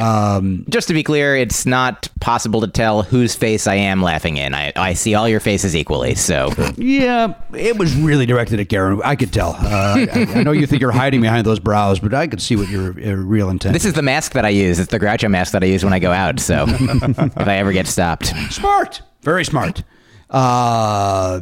um, 0.00 0.64
Just 0.68 0.88
to 0.88 0.94
be 0.94 1.02
clear, 1.02 1.36
it's 1.36 1.66
not 1.66 2.08
possible 2.20 2.60
to 2.62 2.66
tell 2.68 3.02
whose 3.02 3.34
face 3.34 3.66
I 3.66 3.74
am 3.74 4.02
laughing 4.02 4.36
in. 4.36 4.54
I, 4.54 4.72
I 4.76 4.94
see 4.94 5.14
all 5.14 5.28
your 5.28 5.40
faces 5.40 5.76
equally. 5.76 6.14
So 6.14 6.50
yeah, 6.76 7.34
it 7.54 7.76
was 7.76 7.94
really 7.96 8.26
directed 8.26 8.60
at 8.60 8.68
Garen. 8.68 9.00
I 9.04 9.16
could 9.16 9.32
tell. 9.32 9.50
Uh, 9.58 10.06
I, 10.12 10.26
I 10.36 10.42
know 10.42 10.52
you 10.52 10.66
think 10.66 10.80
you're 10.80 10.92
hiding 10.92 11.20
behind 11.20 11.46
those 11.46 11.58
brows, 11.60 11.98
but 12.00 12.14
I 12.14 12.26
could 12.26 12.40
see 12.40 12.56
what 12.56 12.68
your 12.68 12.90
uh, 12.92 13.14
real 13.16 13.50
intent. 13.50 13.72
this 13.74 13.84
is 13.84 13.92
the 13.94 14.02
mask 14.02 14.32
that 14.32 14.44
I 14.44 14.50
use. 14.50 14.78
It's 14.78 14.90
the 14.90 14.98
Groucho 15.00 15.30
mask 15.30 15.52
that 15.52 15.62
I 15.62 15.66
use 15.66 15.84
when 15.84 15.92
I 15.92 15.98
go 15.98 16.12
out. 16.12 16.40
So 16.40 16.64
if 16.68 17.36
I 17.38 17.56
ever 17.58 17.72
get 17.72 17.86
stopped. 17.86 18.32
Smart. 18.50 19.02
Very 19.22 19.44
smart. 19.44 19.82
Uh, 20.30 21.40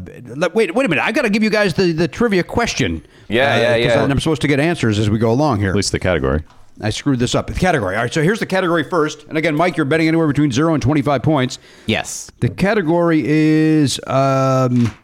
wait, 0.53 0.75
wait 0.75 0.85
a 0.87 0.89
minute. 0.89 1.05
I 1.05 1.13
got 1.13 1.23
to 1.23 1.31
give 1.31 1.43
you 1.45 1.51
guys 1.51 1.75
the, 1.75 1.93
the 1.93 2.09
trivia 2.09 2.43
question. 2.43 3.07
Yeah, 3.29 3.55
Uh, 3.55 3.59
yeah, 3.77 3.87
'cause 3.87 3.97
yeah. 3.97 4.03
I'm 4.03 4.19
supposed 4.21 4.43
to 4.43 4.49
get 4.49 4.59
answers 4.59 4.99
as 4.99 5.09
we 5.09 5.19
go 5.19 5.31
along 5.31 5.61
here. 5.61 5.71
At 5.71 5.77
least 5.77 5.93
the 5.93 6.01
category. 6.01 6.43
I 6.83 6.91
screwed 6.91 7.19
this 7.19 7.35
up. 7.35 7.47
The 7.49 7.55
category. 7.55 7.95
All 7.97 8.03
right, 8.03 8.13
so 8.13 8.23
here's 8.23 8.39
the 8.41 8.47
category 8.47 8.85
first. 8.85 9.25
And 9.25 9.37
again, 9.37 9.55
Mike, 9.55 9.77
you're 9.77 9.85
betting 9.87 10.09
anywhere 10.09 10.27
between 10.27 10.51
zero 10.51 10.73
and 10.75 10.83
25 10.83 11.23
points. 11.23 11.59
Yes. 11.87 12.31
The 12.41 12.49
category 12.49 13.23
is 13.27 14.01
um, 14.07 14.95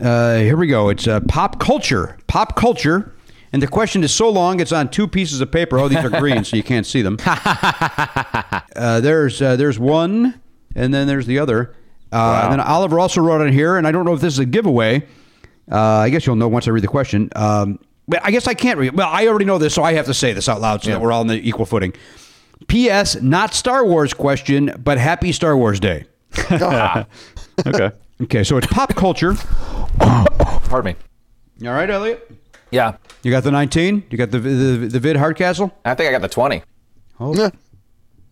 uh, 0.00 0.36
here 0.36 0.56
we 0.56 0.66
go. 0.66 0.90
It's 0.90 1.06
uh, 1.08 1.20
pop 1.20 1.58
culture. 1.60 2.18
Pop 2.26 2.56
culture. 2.56 3.14
And 3.52 3.62
the 3.62 3.66
question 3.68 4.04
is 4.04 4.12
so 4.14 4.28
long, 4.28 4.60
it's 4.60 4.72
on 4.72 4.90
two 4.90 5.08
pieces 5.08 5.40
of 5.40 5.50
paper. 5.50 5.78
Oh, 5.78 5.88
these 5.88 6.04
are 6.04 6.10
green, 6.10 6.44
so 6.44 6.54
you 6.56 6.62
can't 6.62 6.84
see 6.84 7.00
them. 7.00 7.16
uh, 7.26 9.00
there's 9.00 9.40
uh, 9.40 9.56
there's 9.56 9.78
one, 9.78 10.38
and 10.74 10.92
then 10.92 11.06
there's 11.06 11.26
the 11.26 11.38
other. 11.38 11.74
Uh, 12.12 12.40
And 12.44 12.52
then 12.52 12.60
Oliver 12.60 12.98
also 12.98 13.20
wrote 13.22 13.40
on 13.40 13.50
here, 13.52 13.76
and 13.76 13.86
I 13.86 13.92
don't 13.92 14.04
know 14.04 14.12
if 14.14 14.20
this 14.20 14.34
is 14.34 14.38
a 14.38 14.44
giveaway. 14.44 15.06
Uh, 15.70 15.78
I 15.78 16.10
guess 16.10 16.26
you'll 16.26 16.36
know 16.36 16.48
once 16.48 16.68
I 16.68 16.70
read 16.72 16.82
the 16.84 16.88
question. 16.88 17.30
Um, 17.36 17.78
but 18.08 18.20
I 18.24 18.30
guess 18.30 18.46
I 18.46 18.54
can't 18.54 18.78
read. 18.78 18.94
Well, 18.94 19.08
I 19.08 19.26
already 19.28 19.44
know 19.44 19.58
this, 19.58 19.74
so 19.74 19.82
I 19.84 19.92
have 19.92 20.06
to 20.06 20.14
say 20.14 20.32
this 20.32 20.48
out 20.48 20.60
loud 20.60 20.82
so 20.82 20.90
that 20.90 21.00
we're 21.00 21.12
all 21.12 21.20
on 21.20 21.26
the 21.26 21.46
equal 21.46 21.66
footing. 21.66 21.92
P.S. 22.66 23.20
Not 23.22 23.54
Star 23.54 23.84
Wars 23.84 24.12
question, 24.12 24.74
but 24.82 24.98
Happy 24.98 25.30
Star 25.32 25.56
Wars 25.56 25.78
Day. 25.80 26.06
Okay. 27.66 27.90
Okay, 28.22 28.44
so 28.44 28.56
it's 28.56 28.68
pop 28.68 28.94
culture. 28.94 29.34
Pardon 29.98 30.96
me. 31.60 31.66
All 31.68 31.74
right, 31.74 31.90
Elliot. 31.90 32.30
Yeah. 32.70 32.96
You 33.24 33.32
got 33.32 33.42
the 33.42 33.50
19? 33.50 34.04
You 34.10 34.16
got 34.16 34.30
the 34.30 34.38
the, 34.38 34.88
the 34.88 35.00
vid 35.00 35.16
Hardcastle? 35.16 35.76
I 35.84 35.96
think 35.96 36.08
I 36.08 36.12
got 36.12 36.22
the 36.22 36.28
20. 36.28 36.62
Oh. 37.18 37.50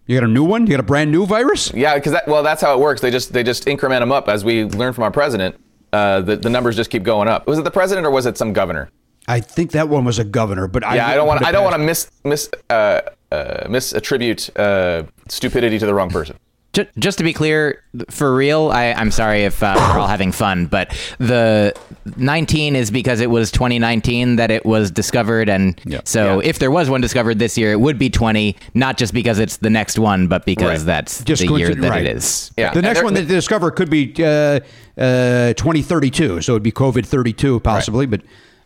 You 0.07 0.21
got 0.21 0.25
a 0.25 0.33
new 0.33 0.45
one? 0.45 0.63
You 0.63 0.71
got 0.71 0.81
a 0.81 0.85
brand 0.85 1.11
new 1.11 1.27
virus? 1.27 1.73
Yeah, 1.75 1.97
because 1.97 2.13
that, 2.13 2.29
well, 2.29 2.45
that's 2.45 2.63
how 2.63 2.75
it 2.75 2.81
works. 2.81 3.01
They 3.01 3.11
just 3.11 3.33
they 3.33 3.43
just 3.43 3.67
increment 3.67 4.01
them 4.01 4.13
up 4.13 4.29
as 4.29 4.45
we 4.45 4.65
learned 4.65 4.95
from 4.95 5.03
our 5.05 5.11
president. 5.11 5.57
Uh, 5.93 6.21
the 6.21 6.37
the 6.37 6.51
numbers 6.51 6.77
just 6.77 6.91
keep 6.91 7.03
going 7.03 7.27
up. 7.27 7.49
Was 7.49 7.59
it 7.59 7.63
the 7.63 7.71
president 7.73 8.07
or 8.07 8.11
was 8.13 8.27
it 8.27 8.39
some 8.39 8.53
governor? 8.53 8.91
I 9.29 9.41
think 9.41 9.73
that 9.73 9.89
one 9.89 10.05
was 10.05 10.19
a 10.19 10.25
governor, 10.25 10.69
but 10.69 10.83
yeah, 10.83 11.07
I, 11.09 11.15
don't 11.15 11.27
want 11.27 11.45
I 11.45 11.51
don't 11.53 11.65
want 11.65 11.75
to 11.75 11.79
mis 11.79 12.11
mis 12.25 12.49
uh, 12.71 13.01
uh, 13.33 13.65
misattribute 13.67 14.51
uh, 14.57 15.07
stupidity 15.29 15.79
to 15.79 15.87
the 15.87 15.95
wrong 15.95 16.11
person. 16.11 16.37
Just, 16.73 16.89
just 16.99 17.19
to 17.19 17.25
be 17.25 17.33
clear, 17.33 17.83
for 18.11 18.37
real, 18.37 18.69
I, 18.71 18.93
I'm 18.93 19.11
sorry 19.11 19.45
if 19.45 19.63
uh, 19.63 19.75
we're 19.79 19.99
all 19.99 20.07
having 20.07 20.31
fun, 20.31 20.67
but 20.67 20.95
the 21.19 21.75
19 22.19 22.77
is 22.77 22.91
because 22.91 23.21
it 23.21 23.31
was 23.31 23.51
2019 23.51 24.37
that 24.37 24.51
it 24.51 24.67
was 24.67 24.91
discovered, 24.91 25.49
and 25.49 25.81
so 26.05 26.41
if 26.41 26.59
there 26.59 26.71
was 26.71 26.91
one 26.91 27.01
discovered 27.01 27.39
this 27.39 27.57
year, 27.57 27.73
it 27.73 27.81
would 27.81 27.99
be 27.99 28.11
20, 28.11 28.55
not 28.75 28.99
just 28.99 29.15
because 29.15 29.39
it's 29.39 29.57
the 29.57 29.71
next 29.71 29.99
one, 29.99 30.29
but 30.29 30.45
because 30.45 30.81
Right. 30.81 30.87
that's 30.87 31.25
Just 31.25 31.41
the 31.47 31.55
year 31.55 31.75
that 31.75 31.91
right. 31.91 32.05
it 32.05 32.15
is. 32.15 32.51
the 32.57 32.83
next 32.83 33.03
one 33.03 33.15
that 33.15 33.23
they 33.23 33.35
discover 33.35 33.71
could 33.71 33.89
be 33.89 34.13
uh, 34.19 34.61
uh, 34.99 35.55
2032, 35.55 36.43
so 36.43 36.53
it'd 36.53 36.63
be 36.63 36.73
COVID 36.73 37.07
32 37.07 37.59
possibly, 37.61 38.05
but 38.05 38.21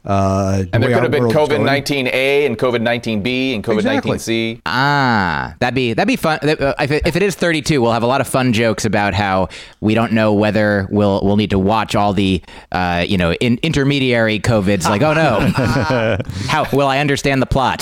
uh, 0.04 0.64
And 0.72 0.82
there 0.82 0.92
could 0.92 1.02
have 1.02 1.10
been 1.10 1.24
COVID 1.24 1.64
nineteen 1.64 2.08
A 2.12 2.46
and 2.46 2.58
COVID 2.58 2.80
nineteen 2.80 3.22
B 3.22 3.54
and 3.54 3.62
COVID 3.62 3.84
nineteen 3.84 4.18
C. 4.18 4.60
Ah, 4.66 5.54
that'd 5.60 5.74
be 5.74 5.92
that'd 5.92 6.08
be 6.08 6.16
fun. 6.16 6.38
Uh, 6.42 6.74
If 6.80 6.90
it, 6.90 7.06
if 7.06 7.16
it 7.16 7.22
is 7.22 7.34
32, 7.34 7.80
we'll 7.82 7.92
have 7.92 8.02
a 8.02 8.06
lot 8.06 8.20
of 8.20 8.26
fun 8.28 8.52
jokes 8.52 8.84
about 8.84 9.12
how 9.14 9.48
we 9.80 9.94
don't 9.94 10.12
know 10.12 10.32
whether 10.32 10.86
we'll 10.90 11.20
we'll 11.22 11.36
need 11.36 11.50
to 11.50 11.58
watch 11.58 11.94
all 11.94 12.12
the 12.12 12.42
uh, 12.72 13.04
you 13.06 13.18
know 13.18 13.32
in, 13.34 13.58
intermediary 13.62 14.40
covids. 14.40 14.84
Like, 14.88 15.02
oh 15.02 15.12
no, 15.12 15.50
how 16.48 16.66
will 16.72 16.86
I 16.86 16.98
understand 16.98 17.42
the 17.42 17.46
plot? 17.46 17.80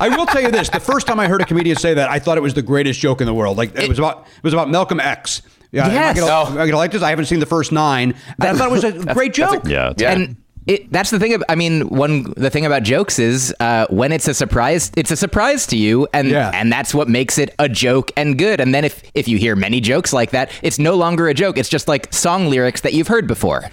I 0.00 0.08
will 0.08 0.26
tell 0.26 0.42
you 0.42 0.50
this: 0.50 0.68
the 0.70 0.80
first 0.80 1.06
time 1.06 1.20
I 1.20 1.28
heard 1.28 1.40
a 1.40 1.44
comedian 1.46 1.76
say 1.76 1.94
that, 1.94 2.10
I 2.10 2.18
thought 2.18 2.36
it 2.36 2.42
was 2.42 2.54
the 2.54 2.62
greatest 2.62 3.00
joke 3.00 3.20
in 3.20 3.26
the 3.26 3.34
world. 3.34 3.56
Like 3.56 3.76
it, 3.78 3.88
was 3.88 3.98
about 3.98 4.26
it 4.36 4.42
was 4.42 4.52
about 4.52 4.70
Malcolm 4.70 5.00
X. 5.00 5.42
Yeah, 5.70 5.88
Yes. 5.90 6.16
am 6.18 6.24
I 6.24 6.28
gonna, 6.28 6.50
am 6.50 6.58
I 6.58 6.66
gonna 6.66 6.76
like 6.76 6.92
this? 6.92 7.02
I 7.02 7.10
haven't 7.10 7.24
seen 7.24 7.40
the 7.40 7.46
first 7.46 7.72
nine, 7.72 8.14
but 8.38 8.48
I 8.48 8.54
thought 8.54 8.68
it 8.68 8.72
was 8.72 8.84
a 8.84 8.92
great 9.14 9.34
joke. 9.34 9.66
Yeah, 9.66 9.92
and 10.04 10.36
it, 10.66 10.90
that's 10.90 11.10
the 11.10 11.18
thing. 11.18 11.34
ab- 11.34 11.44
I 11.48 11.54
mean, 11.54 11.88
one 11.88 12.32
the 12.36 12.48
thing 12.50 12.64
about 12.66 12.82
jokes 12.82 13.18
is 13.18 13.54
uh, 13.60 13.86
when 13.90 14.12
it's 14.12 14.28
a 14.28 14.34
surprise, 14.34 14.90
it's 14.96 15.10
a 15.10 15.16
surprise 15.16 15.66
to 15.68 15.76
you, 15.76 16.08
and 16.12 16.28
and 16.54 16.72
that's 16.72 16.94
what 16.94 17.08
makes 17.08 17.36
it 17.38 17.54
a 17.58 17.68
joke 17.68 18.10
and 18.16 18.38
good. 18.38 18.60
And 18.60 18.74
then 18.74 18.84
if 18.84 19.02
if 19.14 19.28
you 19.28 19.36
hear 19.38 19.56
many 19.56 19.80
jokes 19.80 20.12
like 20.12 20.30
that, 20.30 20.50
it's 20.62 20.78
no 20.78 20.94
longer 20.94 21.28
a 21.28 21.34
joke. 21.34 21.58
It's 21.58 21.68
just 21.68 21.86
like 21.88 22.12
song 22.12 22.48
lyrics 22.48 22.80
that 22.82 22.92
you've 22.94 23.08
heard 23.08 23.26
before. 23.26 23.64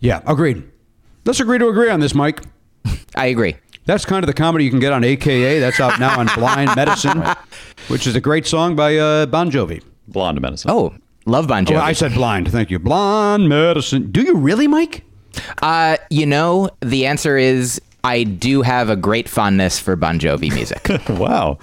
Yeah, 0.00 0.20
agreed. 0.26 0.64
Let's 1.24 1.38
agree 1.38 1.58
to 1.58 1.68
agree 1.68 1.88
on 1.90 2.00
this, 2.00 2.14
Mike. 2.14 2.40
I 3.14 3.26
agree. 3.26 3.54
That's 3.84 4.04
kind 4.04 4.22
of 4.24 4.26
the 4.26 4.34
comedy 4.34 4.64
you 4.64 4.70
can 4.70 4.80
get 4.80 4.92
on 4.92 5.04
AKA. 5.04 5.60
That's 5.60 5.78
out 5.80 5.98
now 6.00 6.18
on 6.18 6.28
Blind 6.34 6.70
Medicine, 6.76 7.22
which 7.88 8.06
is 8.06 8.16
a 8.16 8.20
great 8.20 8.46
song 8.46 8.74
by 8.76 8.96
uh, 8.96 9.26
Bon 9.26 9.50
Jovi. 9.50 9.82
Blonde 10.08 10.40
Medicine. 10.40 10.70
Oh, 10.72 10.94
love 11.26 11.46
Bon 11.48 11.64
Jovi. 11.64 11.76
Oh, 11.76 11.80
I 11.80 11.92
said 11.92 12.14
blind. 12.14 12.50
Thank 12.50 12.70
you. 12.70 12.78
Blonde 12.80 13.48
Medicine. 13.48 14.10
Do 14.10 14.22
you 14.22 14.36
really, 14.36 14.66
Mike? 14.66 15.04
Uh, 15.62 15.96
you 16.10 16.26
know, 16.26 16.70
the 16.80 17.06
answer 17.06 17.36
is 17.36 17.80
I 18.04 18.24
do 18.24 18.62
have 18.62 18.90
a 18.90 18.96
great 18.96 19.28
fondness 19.28 19.78
for 19.78 19.96
Bon 19.96 20.18
Jovi 20.18 20.52
music. 20.52 20.88
wow. 21.08 21.58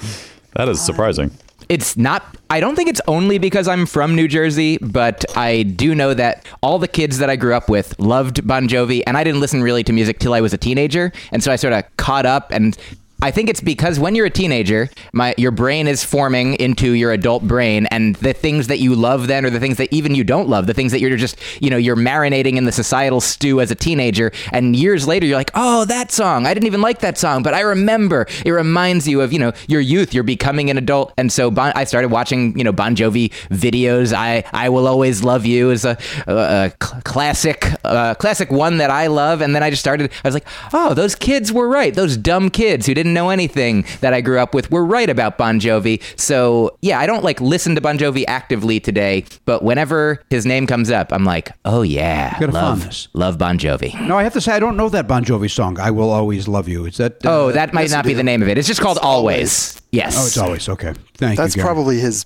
That 0.55 0.70
is 0.70 0.82
surprising. 0.82 1.32
It's 1.67 1.95
not, 1.97 2.24
I 2.49 2.59
don't 2.59 2.76
think 2.76 2.89
it's 2.89 3.01
only 3.07 3.38
because 3.38 3.67
I'm 3.67 3.86
from 3.86 4.15
New 4.15 4.28
Jersey, 4.28 4.80
but 4.80 5.24
I 5.38 5.63
do 5.63 5.93
know 5.93 6.15
that 6.15 6.43
all 6.61 6.80
the 6.80 6.88
kids 6.88 7.20
that 7.20 7.30
I 7.30 7.36
grew 7.36 7.53
up 7.53 7.70
with 7.70 7.97
loved 7.99 8.47
Bon 8.47 8.67
Jovi, 8.67 9.03
and 9.05 9.15
I 9.15 9.24
didn't 9.24 9.39
listen 9.39 9.61
really 9.61 9.84
to 9.84 9.93
music 9.93 10.17
till 10.17 10.34
I 10.34 10.41
was 10.41 10.51
a 10.51 10.57
teenager. 10.57 11.11
And 11.32 11.43
so 11.43 11.51
I 11.51 11.57
sort 11.57 11.74
of 11.74 11.84
caught 11.97 12.26
up 12.26 12.51
and 12.51 12.76
I 13.22 13.32
think 13.32 13.49
it's 13.49 13.59
because 13.59 13.99
when 13.99 14.15
you're 14.15 14.28
a 14.28 14.30
teenager, 14.30 14.89
my 15.11 15.36
your 15.38 15.51
brain 15.51 15.88
is 15.88 16.03
forming 16.03 16.55
into 16.55 16.93
your 16.93 17.11
adult 17.11 17.43
brain, 17.43 17.86
and 17.88 18.15
the 18.17 18.34
things 18.34 18.67
that 18.67 18.80
you 18.80 18.95
love 18.95 19.28
then, 19.28 19.45
or 19.45 19.49
the 19.49 19.59
things 19.59 19.78
that 19.78 19.91
even 19.91 20.15
you 20.15 20.24
don't 20.24 20.47
love, 20.47 20.67
the 20.67 20.74
things 20.74 20.93
that 20.93 21.01
you're 21.01 21.17
just 21.17 21.38
you 21.61 21.70
know 21.70 21.78
you're 21.78 21.97
marinating 21.97 22.55
in 22.55 22.63
the 22.63 22.72
societal 22.72 23.20
stew 23.20 23.59
as 23.59 23.72
a 23.72 23.76
teenager, 23.76 24.32
and 24.53 24.76
years 24.76 25.05
later 25.05 25.26
you're 25.26 25.38
like, 25.38 25.51
oh, 25.53 25.84
that 25.86 26.11
song, 26.11 26.45
I 26.45 26.53
didn't 26.53 26.67
even 26.67 26.82
like 26.82 26.99
that 26.99 27.17
song, 27.17 27.43
but 27.43 27.53
I 27.53 27.61
remember. 27.61 28.26
It 28.45 28.51
reminds 28.51 29.07
you 29.07 29.22
of 29.22 29.34
you 29.34 29.39
know 29.39 29.51
your 29.67 29.82
youth. 29.82 30.13
You're 30.13 30.24
becoming 30.24 30.70
an 30.70 30.78
adult, 30.78 31.13
and 31.17 31.32
so 31.32 31.51
bon, 31.51 31.74
I 31.76 31.84
started 31.84 32.09
watching 32.11 32.57
you 32.57 32.63
know 32.63 32.72
Bon 32.72 32.95
Jovi 32.95 33.32
videos. 33.49 34.13
I 34.13 34.45
I 34.53 34.70
will 34.70 34.88
always 34.88 35.24
love 35.24 35.45
you 35.45 35.72
is 35.72 35.84
a, 35.84 35.97
a, 36.26 36.34
a 36.34 36.70
classic 37.03 37.67
uh, 37.84 38.15
classic 38.15 38.49
one 38.49 38.78
that 38.78 38.89
I 38.89 39.07
love, 39.07 39.41
and 39.41 39.53
then 39.53 39.61
I 39.61 39.70
just 39.70 39.82
started. 39.82 40.09
I 40.24 40.28
was 40.28 40.34
like, 40.34 40.47
oh, 40.72 40.93
those 40.93 41.15
kids 41.15 41.51
were 41.51 41.67
right. 41.67 41.93
Those 41.93 42.15
dumb 42.15 42.49
kids 42.49 42.86
who 42.86 42.93
didn't 42.93 43.09
know 43.14 43.30
anything 43.30 43.86
that 44.01 44.14
I 44.14 44.22
grew 44.22 44.39
up 44.39 44.53
with 44.53 44.72
were 44.72 44.86
right 44.86 45.10
about 45.10 45.38
Bon 45.38 45.60
Jovi. 45.60 46.01
So 46.20 46.78
yeah, 46.82 46.99
I 46.99 47.05
don't 47.05 47.24
like 47.24 47.39
listen 47.41 47.76
to 47.76 47.82
Bon 47.82 47.97
Jovi 47.97 48.24
actively 48.28 48.80
today, 48.80 49.26
but 49.45 49.64
whenever 49.64 50.24
his 50.30 50.45
name 50.45 50.68
comes 50.68 50.89
up, 50.91 51.12
I'm 51.12 51.26
like, 51.26 51.51
oh 51.66 51.82
yeah, 51.82 52.38
love, 52.41 52.51
fondness. 52.53 53.07
love 53.14 53.38
Bon 53.38 53.57
Jovi. 53.57 53.99
No, 54.07 54.18
I 54.18 54.24
have 54.24 54.34
to 54.34 54.41
say 54.41 54.53
I 54.53 54.60
don't 54.60 54.78
know 54.78 54.89
that 54.89 55.07
Bon 55.07 55.24
Jovi 55.24 55.49
song. 55.49 55.80
I 55.80 55.91
will 55.91 56.10
always 56.12 56.47
love 56.47 56.68
you. 56.68 56.86
Is 56.86 56.97
that? 56.97 57.26
uh, 57.26 57.30
Oh, 57.30 57.51
that 57.51 57.74
might 57.74 57.89
not 57.91 58.05
be 58.05 58.14
the 58.14 58.24
name 58.24 58.41
of 58.41 58.47
it. 58.49 58.57
It's 58.57 58.68
just 58.68 58.82
called 58.82 58.97
Always. 59.01 59.82
Yes. 59.91 60.16
Oh, 60.18 60.26
it's 60.28 60.38
always 60.38 60.70
okay. 60.70 60.93
Thank 61.16 61.38
That's 61.38 61.55
you. 61.55 61.62
Gary. 61.64 61.74
probably 61.74 61.99
his, 61.99 62.26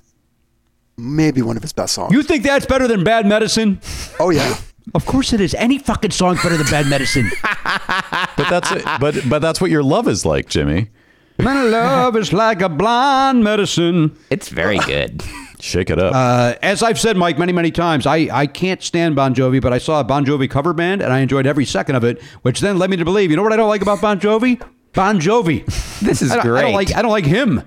maybe 0.98 1.42
one 1.42 1.56
of 1.58 1.64
his 1.64 1.74
best 1.74 1.94
songs. 1.94 2.14
You 2.14 2.24
think 2.24 2.44
that's 2.44 2.66
better 2.66 2.88
than 2.88 3.04
Bad 3.04 3.26
Medicine? 3.26 3.80
Oh 4.20 4.30
yeah. 4.30 4.56
Of 4.94 5.06
course 5.06 5.34
it 5.34 5.42
is. 5.42 5.54
Any 5.56 5.80
fucking 5.80 6.12
song 6.12 6.36
better 6.36 6.58
than 6.58 6.68
Bad 6.68 6.88
Medicine. 6.88 7.30
But 8.36 8.50
that's 8.50 8.72
it. 8.72 8.84
but 9.00 9.16
but 9.30 9.40
that's 9.40 9.62
what 9.62 9.70
your 9.70 9.84
love 9.84 10.08
is 10.08 10.26
like, 10.26 10.50
Jimmy. 10.50 10.90
My 11.40 11.62
love 11.64 12.16
is 12.16 12.34
like 12.34 12.62
a 12.62 12.70
blind 12.70 13.44
medicine. 13.44 14.16
It's 14.30 14.50
very 14.50 14.78
good. 14.80 15.24
Shake 15.60 15.90
it 15.90 16.00
up. 16.00 16.14
Uh, 16.14 16.56
as 16.62 16.84
I've 16.84 17.00
said, 17.00 17.16
Mike, 17.16 17.38
many, 17.38 17.54
many 17.54 17.72
times, 17.72 18.06
I, 18.06 18.28
I 18.32 18.48
can't 18.48 18.82
stand 18.84 19.16
Bon 19.16 19.34
Jovi, 19.34 19.62
but 19.62 19.72
I 19.72 19.78
saw 19.78 20.00
a 20.00 20.04
Bon 20.04 20.26
Jovi 20.26 20.50
cover 20.50 20.74
band 20.74 21.02
and 21.02 21.14
I 21.14 21.20
enjoyed 21.20 21.48
every 21.48 21.66
second 21.66 21.96
of 21.96 22.04
it, 22.04 22.22
which 22.42 22.60
then 22.60 22.78
led 22.78 22.90
me 22.90 22.98
to 22.98 23.06
believe, 23.06 23.30
you 23.32 23.38
know 23.38 23.44
what 23.44 23.54
I 23.54 23.56
don't 23.56 23.70
like 23.70 23.82
about 23.82 24.02
Bon 24.02 24.20
Jovi? 24.20 24.62
Bon 24.94 25.20
Jovi. 25.20 25.64
This 26.04 26.22
is 26.22 26.32
I 26.32 26.44
don't, 26.44 26.58
I 26.58 26.62
don't 26.64 26.74
like 26.74 26.94
I 26.96 27.02
don't 27.02 27.12
like 27.12 27.26
him. 27.26 27.62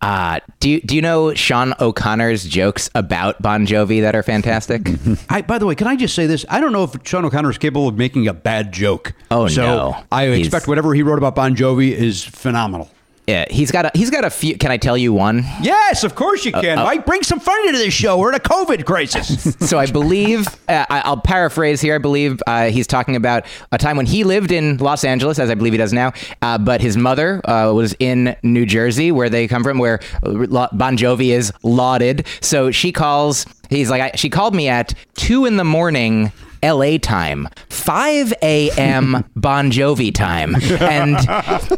Uh, 0.00 0.40
do 0.60 0.70
you, 0.70 0.80
do 0.80 0.96
you 0.96 1.02
know 1.02 1.34
Sean 1.34 1.74
O'Connor's 1.78 2.44
jokes 2.44 2.88
about 2.94 3.40
Bon 3.42 3.66
Jovi 3.66 4.00
that 4.00 4.14
are 4.16 4.22
fantastic? 4.22 4.88
I, 5.28 5.42
by 5.42 5.58
the 5.58 5.66
way, 5.66 5.74
can 5.74 5.86
I 5.86 5.96
just 5.96 6.14
say 6.14 6.26
this? 6.26 6.46
I 6.48 6.58
don't 6.60 6.72
know 6.72 6.84
if 6.84 6.94
Sean 7.04 7.24
O'Connor 7.24 7.50
is 7.50 7.58
capable 7.58 7.86
of 7.88 7.98
making 7.98 8.26
a 8.26 8.32
bad 8.32 8.72
joke. 8.72 9.12
Oh, 9.30 9.46
so 9.48 9.62
no. 9.62 10.04
I 10.10 10.26
He's- 10.26 10.38
expect 10.46 10.68
whatever 10.68 10.94
he 10.94 11.02
wrote 11.02 11.18
about 11.18 11.34
Bon 11.34 11.54
Jovi 11.54 11.92
is 11.92 12.24
phenomenal. 12.24 12.90
Yeah, 13.30 13.44
he's 13.48 13.70
got 13.70 13.86
a 13.86 13.90
he's 13.94 14.10
got 14.10 14.24
a 14.24 14.30
few. 14.30 14.56
Can 14.56 14.72
I 14.72 14.76
tell 14.76 14.98
you 14.98 15.12
one? 15.12 15.44
Yes, 15.62 16.02
of 16.02 16.14
course 16.16 16.44
you 16.44 16.50
can. 16.52 16.78
uh, 16.78 16.84
Mike, 16.84 17.06
bring 17.06 17.22
some 17.22 17.38
fun 17.38 17.66
into 17.66 17.78
this 17.78 17.94
show. 17.94 18.18
We're 18.18 18.30
in 18.30 18.34
a 18.34 18.40
COVID 18.40 18.84
crisis. 18.84 19.54
so 19.68 19.78
I 19.78 19.86
believe 19.86 20.48
uh, 20.68 20.84
I'll 20.90 21.16
paraphrase 21.20 21.80
here. 21.80 21.94
I 21.94 21.98
believe 21.98 22.40
uh, 22.48 22.70
he's 22.70 22.88
talking 22.88 23.14
about 23.14 23.46
a 23.70 23.78
time 23.78 23.96
when 23.96 24.06
he 24.06 24.24
lived 24.24 24.50
in 24.50 24.78
Los 24.78 25.04
Angeles, 25.04 25.38
as 25.38 25.48
I 25.48 25.54
believe 25.54 25.72
he 25.72 25.78
does 25.78 25.92
now. 25.92 26.12
Uh, 26.42 26.58
but 26.58 26.80
his 26.80 26.96
mother 26.96 27.40
uh, 27.48 27.72
was 27.72 27.94
in 28.00 28.36
New 28.42 28.66
Jersey, 28.66 29.12
where 29.12 29.28
they 29.28 29.46
come 29.46 29.62
from, 29.62 29.78
where 29.78 30.00
uh, 30.24 30.68
Bon 30.72 30.96
Jovi 30.96 31.28
is 31.28 31.52
lauded. 31.62 32.26
So 32.40 32.72
she 32.72 32.90
calls. 32.90 33.46
He's 33.68 33.90
like, 33.90 34.02
I, 34.02 34.16
she 34.16 34.28
called 34.28 34.54
me 34.56 34.68
at 34.68 34.94
two 35.14 35.44
in 35.44 35.56
the 35.56 35.64
morning. 35.64 36.32
LA 36.62 36.98
time, 36.98 37.48
5 37.68 38.32
a.m. 38.42 39.24
Bon 39.36 39.70
Jovi 39.70 40.14
time. 40.14 40.56
And 40.80 41.18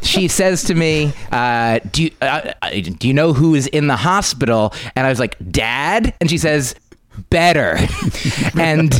she 0.05 0.29
says 0.29 0.65
to 0.65 0.75
me, 0.75 1.13
uh, 1.31 1.81
do, 1.93 2.05
you, 2.05 2.11
uh, 2.21 2.53
uh, 2.63 2.71
do 2.71 3.07
you 3.09 3.15
know 3.15 3.33
who 3.33 3.55
is 3.55 3.67
in 3.69 3.87
the 3.87 3.97
hospital? 3.97 4.73
And 4.97 5.07
I 5.07 5.11
was 5.11 5.19
like, 5.21 5.37
Dad? 5.51 6.15
And 6.21 6.29
she 6.29 6.39
says, 6.39 6.75
better. 7.31 7.77
and 8.59 8.93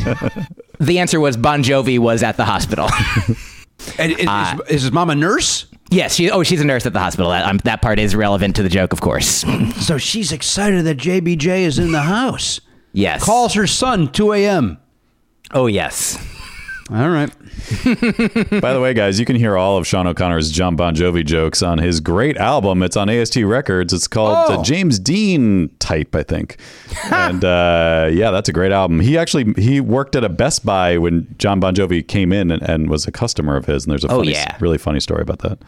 the 0.79 0.99
answer 0.99 1.21
was 1.21 1.37
Bon 1.37 1.63
Jovi 1.63 1.99
was 1.99 2.23
at 2.23 2.37
the 2.37 2.45
hospital. 2.45 2.89
and 3.99 4.13
is, 4.13 4.21
is, 4.21 4.61
is 4.77 4.83
his 4.83 4.93
mom 4.93 5.11
a 5.11 5.15
nurse? 5.15 5.67
Yes, 5.91 6.15
she. 6.15 6.31
Oh, 6.31 6.43
she's 6.43 6.61
a 6.63 6.65
nurse 6.65 6.87
at 6.87 6.95
the 6.95 7.01
hospital. 7.01 7.31
That, 7.33 7.45
um, 7.45 7.59
that 7.65 7.83
part 7.83 7.99
is 7.99 8.15
relevant 8.17 8.57
to 8.57 8.63
the 8.63 8.71
joke, 8.71 8.95
of 8.95 9.03
course. 9.03 9.45
So 9.85 9.99
she's 9.99 10.33
excited 10.33 10.87
that 10.87 10.97
JBJ 10.97 11.61
is 11.61 11.79
in 11.79 11.93
the 11.93 12.01
house. 12.01 12.63
yes. 12.93 13.23
Calls 13.23 13.53
her 13.55 13.67
son 13.67 14.11
2 14.11 14.33
a.m. 14.33 14.79
Oh, 15.53 15.67
yes. 15.67 16.19
All 16.91 17.09
right. 17.09 17.31
By 18.61 18.73
the 18.73 18.81
way, 18.83 18.93
guys, 18.93 19.19
you 19.19 19.25
can 19.25 19.37
hear 19.37 19.57
all 19.57 19.79
of 19.79 19.87
Sean 19.87 20.07
O'Connor's 20.07 20.51
John 20.51 20.77
Bon 20.77 20.95
Jovi 20.95 21.25
jokes 21.25 21.63
on 21.63 21.79
his 21.79 22.01
great 22.01 22.37
album. 22.37 22.83
It's 22.83 22.97
on 22.97 23.09
AST 23.09 23.37
Records. 23.37 23.93
It's 23.93 24.09
called 24.09 24.51
Oh. 24.51 24.61
uh, 24.61 24.65
James 24.65 24.99
Dean 24.99 25.71
Type, 25.79 26.15
I 26.15 26.23
think. 26.23 26.59
and 27.11 27.45
uh, 27.45 28.11
yeah, 28.13 28.31
that's 28.31 28.49
a 28.49 28.53
great 28.53 28.73
album. 28.73 29.01
He 29.01 29.17
actually 29.17 29.55
he 29.63 29.81
worked 29.81 30.17
at 30.17 30.25
a 30.25 30.29
Best 30.29 30.67
Buy 30.67 30.99
when 30.99 31.35
John 31.39 31.61
Bon 31.61 31.75
Jovi 31.75 32.07
came 32.07 32.33
in 32.33 32.51
and, 32.51 32.63
and 32.63 32.91
was 32.91 33.07
a 33.07 33.13
customer 33.13 33.57
of 33.57 33.65
his. 33.67 33.85
And 33.85 33.91
there's 33.93 34.05
a 34.05 34.11
Oh, 34.11 34.23
yeah. 34.23 34.57
really 34.61 34.79
funny 34.79 35.01
story 35.01 35.23
about 35.23 35.39
that. 35.41 35.59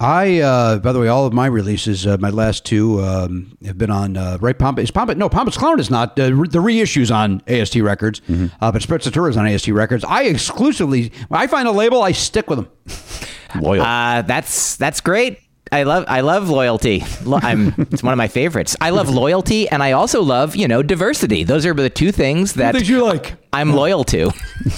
I, 0.00 0.40
uh, 0.40 0.78
by 0.78 0.92
the 0.92 1.00
way, 1.00 1.08
all 1.08 1.26
of 1.26 1.32
my 1.32 1.46
releases, 1.46 2.06
uh, 2.06 2.16
my 2.18 2.30
last 2.30 2.64
two, 2.64 3.00
um, 3.02 3.56
have 3.64 3.78
been 3.78 3.90
on 3.90 4.16
uh, 4.16 4.38
right 4.40 4.58
Pompous. 4.58 4.84
Is 4.84 4.90
Pompous? 4.90 5.16
No, 5.16 5.28
Pompous 5.28 5.56
Clown 5.56 5.78
is 5.78 5.90
not. 5.90 6.18
Uh, 6.18 6.34
re- 6.34 6.48
the 6.48 6.58
reissues 6.58 7.14
on 7.14 7.42
AST 7.46 7.76
Records, 7.76 8.20
uh, 8.60 8.72
but 8.72 8.82
Sprezzatura 8.82 9.30
is 9.30 9.36
on 9.36 9.46
AST 9.46 9.68
Records. 9.68 10.04
I 10.04 10.24
exclusively, 10.24 11.12
when 11.28 11.40
I 11.40 11.46
find 11.46 11.68
a 11.68 11.72
label, 11.72 12.02
I 12.02 12.12
stick 12.12 12.50
with 12.50 12.58
them. 12.58 13.62
Loyal. 13.62 13.84
Uh, 13.84 14.22
that's 14.22 14.76
that's 14.76 15.00
great. 15.00 15.38
I 15.72 15.82
love 15.84 16.04
I 16.08 16.20
love 16.20 16.48
loyalty. 16.50 17.02
I'm 17.26 17.74
it's 17.90 18.02
one 18.02 18.12
of 18.12 18.18
my 18.18 18.28
favorites. 18.28 18.76
I 18.80 18.90
love 18.90 19.08
loyalty, 19.08 19.68
and 19.68 19.82
I 19.82 19.92
also 19.92 20.22
love 20.22 20.54
you 20.54 20.68
know 20.68 20.82
diversity. 20.82 21.42
Those 21.44 21.66
are 21.66 21.74
the 21.74 21.90
two 21.90 22.12
things 22.12 22.54
that 22.54 22.74
things 22.74 22.88
you 22.88 23.02
like. 23.04 23.34
I'm 23.52 23.72
loyal 23.72 24.04
to. 24.04 24.30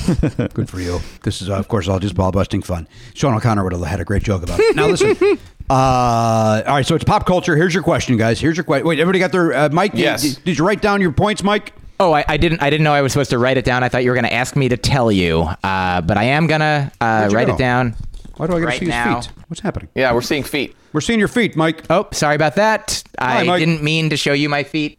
Good 0.55 0.69
for 0.69 0.81
you. 0.81 1.01
This 1.23 1.41
is, 1.41 1.49
uh, 1.49 1.55
of 1.55 1.67
course, 1.69 1.89
all 1.89 1.99
just 1.99 2.15
ball 2.15 2.31
busting 2.31 2.63
fun. 2.63 2.87
Sean 3.15 3.35
O'Connor 3.35 3.65
would 3.65 3.73
have 3.73 3.83
had 3.83 4.01
a 4.01 4.05
great 4.05 4.23
joke 4.23 4.43
about 4.43 4.61
it. 4.61 4.77
Now, 4.77 4.87
listen. 4.89 5.17
uh, 5.71 6.63
all 6.67 6.75
right, 6.75 6.87
so 6.87 6.95
it's 6.95 7.05
pop 7.05 7.27
culture. 7.27 7.57
Here's 7.57 7.73
your 7.73 7.83
question, 7.83 8.17
guys. 8.19 8.39
Here's 8.39 8.57
your 8.57 8.65
question. 8.65 8.87
Wait, 8.87 8.99
everybody 9.01 9.19
got 9.19 9.33
their 9.33 9.53
uh, 9.55 9.69
Mike? 9.71 9.93
did- 9.93 10.01
Yes. 10.01 10.23
Did, 10.23 10.45
did 10.45 10.59
you 10.59 10.67
write 10.67 10.83
down 10.83 11.01
your 11.01 11.13
points, 11.13 11.43
Mike? 11.43 11.73
Oh, 11.99 12.13
I, 12.13 12.25
I 12.29 12.37
didn't 12.37 12.61
I 12.63 12.69
didn't 12.69 12.85
know 12.85 12.93
I 12.93 13.01
was 13.01 13.13
supposed 13.13 13.31
to 13.31 13.39
write 13.39 13.57
it 13.57 13.65
down. 13.65 13.83
I 13.83 13.89
thought 13.89 14.05
you 14.05 14.11
were 14.11 14.15
going 14.17 14.27
to 14.27 14.33
ask 14.35 14.55
me 14.55 14.69
to 14.69 14.77
tell 14.77 15.11
you, 15.11 15.49
uh, 15.65 16.03
but 16.03 16.19
I 16.19 16.25
am 16.25 16.47
gonna 16.47 16.93
uh, 17.01 17.31
write 17.33 17.47
go? 17.47 17.55
it 17.55 17.59
down. 17.59 17.95
Why 18.37 18.47
do 18.47 18.57
I 18.57 18.61
get 18.61 18.73
to 18.73 18.79
see 18.79 18.87
now. 18.87 19.17
his 19.17 19.27
feet? 19.27 19.37
What's 19.49 19.61
happening? 19.61 19.89
Yeah, 19.95 20.13
we're 20.13 20.21
seeing 20.21 20.43
feet. 20.43 20.77
We're 20.93 21.01
seeing 21.01 21.19
your 21.19 21.29
feet, 21.29 21.57
Mike. 21.57 21.85
Oh, 21.91 22.09
sorry 22.13 22.37
about 22.37 22.57
that. 22.57 23.03
Hi, 23.19 23.41
I 23.41 23.45
Mike. 23.45 23.61
didn't 23.61 23.83
mean 23.83 24.11
to 24.11 24.17
show 24.17 24.33
you 24.33 24.49
my 24.49 24.63
feet. 24.63 24.99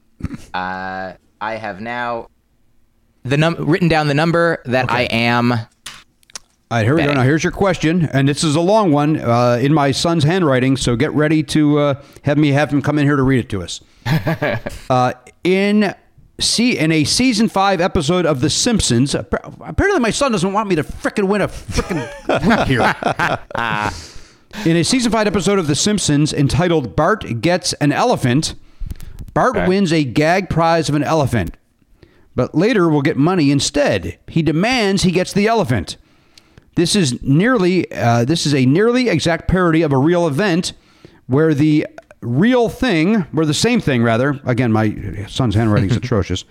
Uh, 0.54 1.14
I 1.40 1.56
have 1.56 1.80
now 1.80 2.30
the 3.24 3.38
num 3.38 3.56
written 3.60 3.88
down 3.88 4.08
the 4.08 4.14
number 4.14 4.62
that 4.66 4.90
I 4.92 5.04
am. 5.04 5.52
All 5.52 6.78
right, 6.78 6.84
here 6.84 6.96
we 6.96 7.04
go. 7.04 7.14
Now, 7.14 7.24
here's 7.24 7.44
your 7.44 7.52
question, 7.54 8.10
and 8.12 8.28
this 8.28 8.44
is 8.44 8.56
a 8.56 8.62
long 8.62 8.92
one 8.92 9.22
uh, 9.22 9.58
in 9.62 9.74
my 9.74 9.92
son's 9.92 10.26
handwriting. 10.26 10.76
So 10.76 10.98
get 10.98 11.14
ready 11.14 11.42
to 11.44 11.80
uh, 11.80 12.04
have 12.24 12.38
me 12.38 12.50
have 12.50 12.72
him 12.72 12.82
come 12.82 13.00
in 13.00 13.06
here 13.06 13.16
to 13.16 13.24
read 13.24 13.40
it 13.40 13.50
to 13.50 13.64
us. 13.64 13.80
uh, 14.90 15.14
in 15.44 15.96
see 16.40 16.78
in 16.78 16.92
a 16.92 17.04
season 17.04 17.50
five 17.50 17.82
episode 17.82 18.26
of 18.26 18.42
The 18.42 18.50
Simpsons. 18.50 19.16
Apparently, 19.16 20.00
my 20.00 20.12
son 20.12 20.32
doesn't 20.32 20.54
want 20.54 20.70
me 20.70 20.76
to 20.76 20.84
frickin' 20.84 21.28
win 21.28 21.42
a 21.42 21.48
frickin' 21.48 22.48
week 22.48 22.68
here. 22.68 22.96
in 24.66 24.78
a 24.78 24.84
season 24.84 25.12
five 25.12 25.28
episode 25.28 25.60
of 25.60 25.68
The 25.68 25.76
Simpsons 25.76 26.34
entitled 26.34 26.96
"Bart 26.96 27.42
Gets 27.42 27.74
an 27.74 27.92
Elephant," 27.92 28.56
Bart 29.34 29.56
Okay. 29.56 29.68
wins 29.68 29.92
a 29.94 30.04
gag 30.04 30.50
prize 30.50 30.90
of 30.90 30.96
an 30.96 31.04
elephant, 31.04 31.58
but 32.36 32.54
later 32.56 32.88
will 32.90 33.02
get 33.02 33.18
money 33.18 33.52
instead. 33.52 34.18
He 34.28 34.42
demands 34.42 35.04
he 35.04 35.12
gets 35.12 35.34
the 35.34 35.48
elephant. 35.48 35.98
This 36.76 36.96
is 36.96 37.22
nearly 37.24 37.92
uh, 37.92 38.26
this 38.26 38.46
is 38.46 38.54
a 38.54 38.66
nearly 38.66 39.10
exact 39.10 39.48
parody 39.48 39.82
of 39.82 39.92
a 39.92 39.98
real 39.98 40.28
event 40.28 40.74
where 41.26 41.54
the 41.56 41.88
real 42.22 42.70
thing, 42.70 43.22
where 43.32 43.46
the 43.46 43.54
same 43.54 43.80
thing 43.82 44.04
rather, 44.04 44.40
again 44.46 44.72
my 44.72 45.26
son's 45.28 45.56
handwriting 45.56 45.90
is 45.90 45.98
atrocious, 46.04 46.44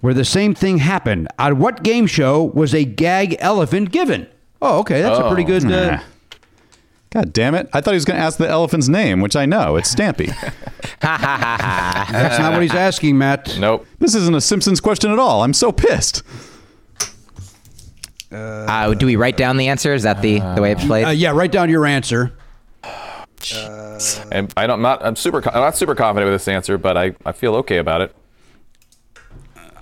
where 0.00 0.14
the 0.14 0.24
same 0.24 0.54
thing 0.54 0.78
happened. 0.78 1.28
On 1.38 1.58
what 1.58 1.82
game 1.82 2.06
show 2.06 2.42
was 2.42 2.74
a 2.74 2.84
gag 2.84 3.36
elephant 3.38 3.90
given? 3.90 4.26
Oh, 4.60 4.80
okay, 4.80 5.02
that's 5.02 5.18
a 5.18 5.28
pretty 5.28 5.44
good. 5.44 5.70
Uh, 5.70 6.00
God 7.10 7.32
damn 7.32 7.54
it. 7.54 7.68
I 7.72 7.80
thought 7.80 7.92
he 7.92 7.96
was 7.96 8.04
going 8.04 8.18
to 8.18 8.24
ask 8.24 8.38
the 8.38 8.48
elephant's 8.48 8.88
name, 8.88 9.20
which 9.20 9.36
I 9.36 9.46
know. 9.46 9.76
It's 9.76 9.94
Stampy. 9.94 10.26
that's 11.00 12.38
not 12.40 12.52
what 12.52 12.62
he's 12.62 12.74
asking, 12.74 13.16
Matt. 13.16 13.56
Nope. 13.60 13.86
this 14.00 14.16
isn't 14.16 14.34
a 14.34 14.40
Simpsons 14.40 14.80
question 14.80 15.12
at 15.12 15.20
all. 15.20 15.42
I'm 15.42 15.52
so 15.52 15.70
pissed. 15.70 16.24
Uh, 18.32 18.94
do 18.94 19.06
we 19.06 19.14
write 19.14 19.36
down 19.36 19.58
the 19.58 19.68
answer? 19.68 19.94
Is 19.94 20.02
that 20.02 20.22
the 20.22 20.40
the 20.56 20.62
way 20.62 20.72
it's 20.72 20.84
played? 20.84 21.04
Uh, 21.04 21.10
yeah, 21.10 21.30
write 21.30 21.52
down 21.52 21.70
your 21.70 21.86
answer. 21.86 22.36
And 24.32 24.52
I 24.56 24.66
don't 24.66 24.82
not 24.82 25.04
I'm 25.04 25.16
super 25.16 25.38
I'm 25.48 25.60
not 25.60 25.76
super 25.76 25.94
confident 25.94 26.30
with 26.30 26.40
this 26.40 26.48
answer, 26.48 26.78
but 26.78 26.96
I, 26.96 27.14
I 27.24 27.32
feel 27.32 27.54
okay 27.56 27.78
about 27.78 28.00
it. 28.00 28.14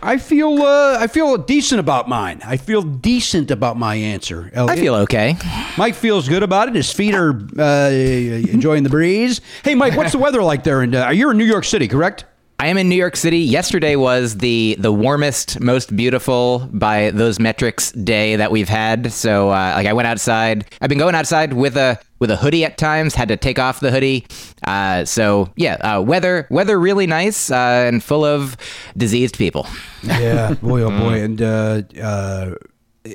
I 0.04 0.18
feel 0.18 0.60
uh, 0.62 0.98
I 0.98 1.06
feel 1.06 1.36
decent 1.38 1.78
about 1.78 2.08
mine. 2.08 2.40
I 2.44 2.56
feel 2.56 2.82
decent 2.82 3.52
about 3.52 3.76
my 3.76 3.94
answer. 3.94 4.50
I 4.56 4.74
feel 4.76 4.96
okay. 4.96 5.36
Mike 5.78 5.94
feels 5.94 6.28
good 6.28 6.42
about 6.42 6.68
it. 6.68 6.74
His 6.74 6.92
feet 6.92 7.14
are 7.14 7.30
uh, 7.56 7.90
enjoying 7.90 8.82
the 8.82 8.90
breeze. 8.90 9.40
Hey, 9.62 9.76
Mike, 9.76 9.96
what's 9.96 10.12
the 10.12 10.18
weather 10.18 10.42
like 10.42 10.64
there? 10.64 10.80
And 10.80 10.94
uh, 10.94 11.10
you're 11.10 11.30
in 11.30 11.38
New 11.38 11.44
York 11.44 11.64
City, 11.64 11.86
correct? 11.86 12.24
I 12.62 12.66
am 12.66 12.78
in 12.78 12.88
New 12.88 12.94
York 12.94 13.16
City. 13.16 13.40
Yesterday 13.40 13.96
was 13.96 14.36
the 14.36 14.76
the 14.78 14.92
warmest, 14.92 15.58
most 15.58 15.96
beautiful 15.96 16.68
by 16.72 17.10
those 17.10 17.40
metrics 17.40 17.90
day 17.90 18.36
that 18.36 18.52
we've 18.52 18.68
had. 18.68 19.12
So, 19.12 19.48
uh, 19.48 19.72
like, 19.74 19.88
I 19.88 19.92
went 19.92 20.06
outside. 20.06 20.66
I've 20.80 20.88
been 20.88 21.00
going 21.00 21.16
outside 21.16 21.54
with 21.54 21.76
a 21.76 21.98
with 22.20 22.30
a 22.30 22.36
hoodie 22.36 22.64
at 22.64 22.78
times. 22.78 23.16
Had 23.16 23.26
to 23.26 23.36
take 23.36 23.58
off 23.58 23.80
the 23.80 23.90
hoodie. 23.90 24.28
Uh, 24.64 25.04
so, 25.04 25.50
yeah, 25.56 25.74
uh, 25.74 26.02
weather 26.02 26.46
weather 26.50 26.78
really 26.78 27.08
nice 27.08 27.50
uh, 27.50 27.84
and 27.88 28.00
full 28.00 28.24
of 28.24 28.56
diseased 28.96 29.36
people. 29.36 29.66
Yeah, 30.04 30.54
boy, 30.62 30.82
oh 30.82 30.90
boy. 30.90 31.20
And 31.20 31.42
uh, 31.42 31.82
uh, 32.00 32.54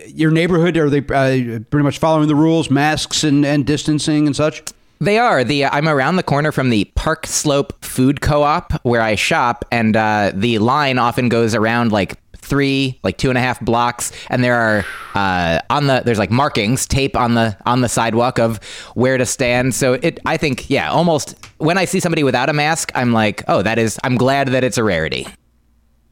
your 0.08 0.32
neighborhood 0.32 0.76
are 0.76 0.89
they 0.89 1.00
uh, 1.00 1.60
pretty 1.70 1.84
much 1.86 2.00
following 2.00 2.28
the 2.28 2.36
rules, 2.36 2.70
masks 2.70 3.24
and, 3.24 3.45
and 3.45 3.66
distancing 3.66 4.28
and 4.28 4.36
such? 4.36 4.62
They 5.00 5.20
are 5.20 5.43
the. 5.43 5.66
Uh, 5.66 5.70
I'm 5.72 5.88
around 5.88 6.16
the 6.16 6.24
corner 6.24 6.52
from 6.52 6.70
the 6.70 6.86
Park 6.95 7.28
Slope 7.28 7.84
Food 7.84 8.22
Co-op 8.22 8.74
where 8.84 9.02
I 9.02 9.16
shop, 9.16 9.66
and 9.72 9.95
uh, 9.95 10.32
the 10.34 10.58
line 10.60 10.98
often 10.98 11.30
goes 11.30 11.54
around 11.54 11.91
like 11.91 12.16
three, 12.36 13.00
like 13.04 13.18
two 13.18 13.30
and 13.30 13.38
a 13.38 13.41
half 13.41 13.60
blocks, 13.60 14.12
and 14.30 14.43
there 14.43 14.56
are 14.56 14.86
uh, 15.14 15.60
on 15.70 15.88
the 15.88 16.02
there's 16.04 16.18
like 16.18 16.32
markings, 16.32 16.88
tape 16.88 17.16
on 17.16 17.36
the 17.36 17.56
on 17.66 17.82
the 17.82 17.89
sidewalk 17.89 18.39
of 18.39 18.58
where 18.95 19.18
to 19.18 19.26
stand. 19.26 19.76
So 19.76 19.93
it, 19.93 20.20
I 20.26 20.38
think, 20.38 20.70
yeah, 20.70 20.89
almost 20.89 21.36
when 21.58 21.78
I 21.78 21.86
see 21.86 22.00
somebody 22.00 22.24
without 22.24 22.50
a 22.50 22.54
mask, 22.54 22.91
I'm 22.95 23.14
like, 23.14 23.43
oh, 23.48 23.62
that 23.62 23.78
is. 23.78 24.00
I'm 24.04 24.16
glad 24.16 24.50
that 24.50 24.64
it's 24.64 24.78
a 24.78 24.84
rarity. 24.84 25.28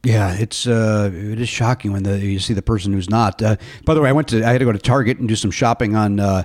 Yeah, 0.04 0.36
it's 0.36 0.68
uh, 0.68 1.10
it 1.12 1.40
is 1.40 1.50
shocking 1.50 1.92
when 1.92 2.04
the, 2.04 2.20
you 2.20 2.38
see 2.38 2.54
the 2.54 2.62
person 2.62 2.94
who's 2.94 3.10
not. 3.10 3.42
Uh, 3.42 3.56
by 3.86 3.96
the 3.96 4.02
way, 4.02 4.10
I 4.10 4.12
went 4.12 4.28
to 4.28 4.44
I 4.44 4.52
had 4.52 4.60
to 4.60 4.66
go 4.66 4.72
to 4.72 4.78
Target 4.78 5.18
and 5.18 5.28
do 5.28 5.36
some 5.36 5.50
shopping 5.50 5.96
on 5.96 6.20
uh, 6.20 6.44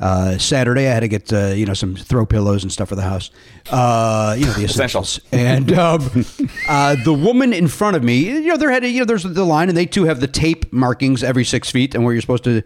uh, 0.00 0.38
Saturday. 0.38 0.86
I 0.88 0.92
had 0.92 1.00
to 1.00 1.08
get 1.08 1.32
uh, 1.32 1.48
you 1.48 1.66
know 1.66 1.74
some 1.74 1.96
throw 1.96 2.26
pillows 2.26 2.62
and 2.62 2.72
stuff 2.72 2.88
for 2.88 2.96
the 2.96 3.02
house. 3.02 3.30
Uh, 3.70 4.34
you 4.38 4.46
know 4.46 4.52
the 4.52 4.64
essentials. 4.64 5.20
and 5.32 5.72
um, 5.72 6.24
uh, 6.68 6.96
the 7.04 7.12
woman 7.12 7.52
in 7.52 7.68
front 7.68 7.96
of 7.96 8.02
me, 8.04 8.18
you 8.28 8.46
know, 8.48 8.56
there 8.56 8.70
had 8.70 8.84
you 8.84 9.00
know 9.00 9.04
there's 9.04 9.22
the 9.24 9.44
line, 9.44 9.68
and 9.68 9.76
they 9.76 9.86
too 9.86 10.04
have 10.04 10.20
the 10.20 10.26
tape 10.28 10.72
markings 10.72 11.22
every 11.24 11.44
six 11.44 11.70
feet 11.70 11.94
and 11.94 12.04
where 12.04 12.12
you're 12.14 12.20
supposed 12.20 12.44
to 12.44 12.62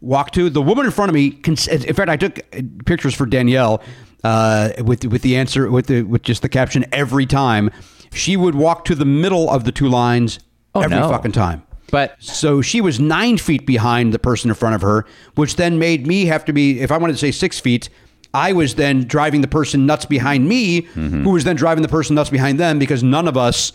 walk 0.00 0.30
to. 0.32 0.50
The 0.50 0.62
woman 0.62 0.84
in 0.86 0.92
front 0.92 1.08
of 1.08 1.14
me, 1.14 1.30
cons- 1.30 1.68
in 1.68 1.94
fact, 1.94 2.10
I 2.10 2.16
took 2.16 2.38
uh, 2.54 2.60
pictures 2.86 3.14
for 3.14 3.26
Danielle 3.26 3.82
uh, 4.22 4.70
with 4.84 5.04
with 5.06 5.22
the 5.22 5.36
answer 5.36 5.70
with 5.70 5.86
the 5.86 6.02
with 6.02 6.22
just 6.22 6.42
the 6.42 6.48
caption 6.48 6.84
every 6.92 7.26
time. 7.26 7.70
She 8.12 8.36
would 8.36 8.54
walk 8.54 8.84
to 8.84 8.94
the 8.94 9.04
middle 9.04 9.50
of 9.50 9.64
the 9.64 9.72
two 9.72 9.88
lines 9.88 10.38
Oh, 10.76 10.82
every 10.82 10.96
no. 10.96 11.08
fucking 11.08 11.32
time. 11.32 11.63
But 11.90 12.16
So 12.18 12.60
she 12.62 12.80
was 12.80 12.98
nine 12.98 13.38
feet 13.38 13.66
behind 13.66 14.12
the 14.12 14.18
person 14.18 14.50
in 14.50 14.54
front 14.54 14.74
of 14.74 14.82
her, 14.82 15.06
which 15.34 15.56
then 15.56 15.78
made 15.78 16.06
me 16.06 16.26
have 16.26 16.44
to 16.46 16.52
be, 16.52 16.80
if 16.80 16.90
I 16.90 16.96
wanted 16.98 17.12
to 17.14 17.18
say 17.18 17.30
six 17.30 17.60
feet, 17.60 17.88
I 18.32 18.52
was 18.52 18.74
then 18.74 19.04
driving 19.04 19.42
the 19.42 19.48
person 19.48 19.86
nuts 19.86 20.04
behind 20.06 20.48
me, 20.48 20.82
mm-hmm. 20.82 21.22
who 21.22 21.30
was 21.30 21.44
then 21.44 21.54
driving 21.56 21.82
the 21.82 21.88
person 21.88 22.16
nuts 22.16 22.30
behind 22.30 22.58
them 22.58 22.78
because 22.80 23.02
none 23.02 23.28
of 23.28 23.36
us 23.36 23.72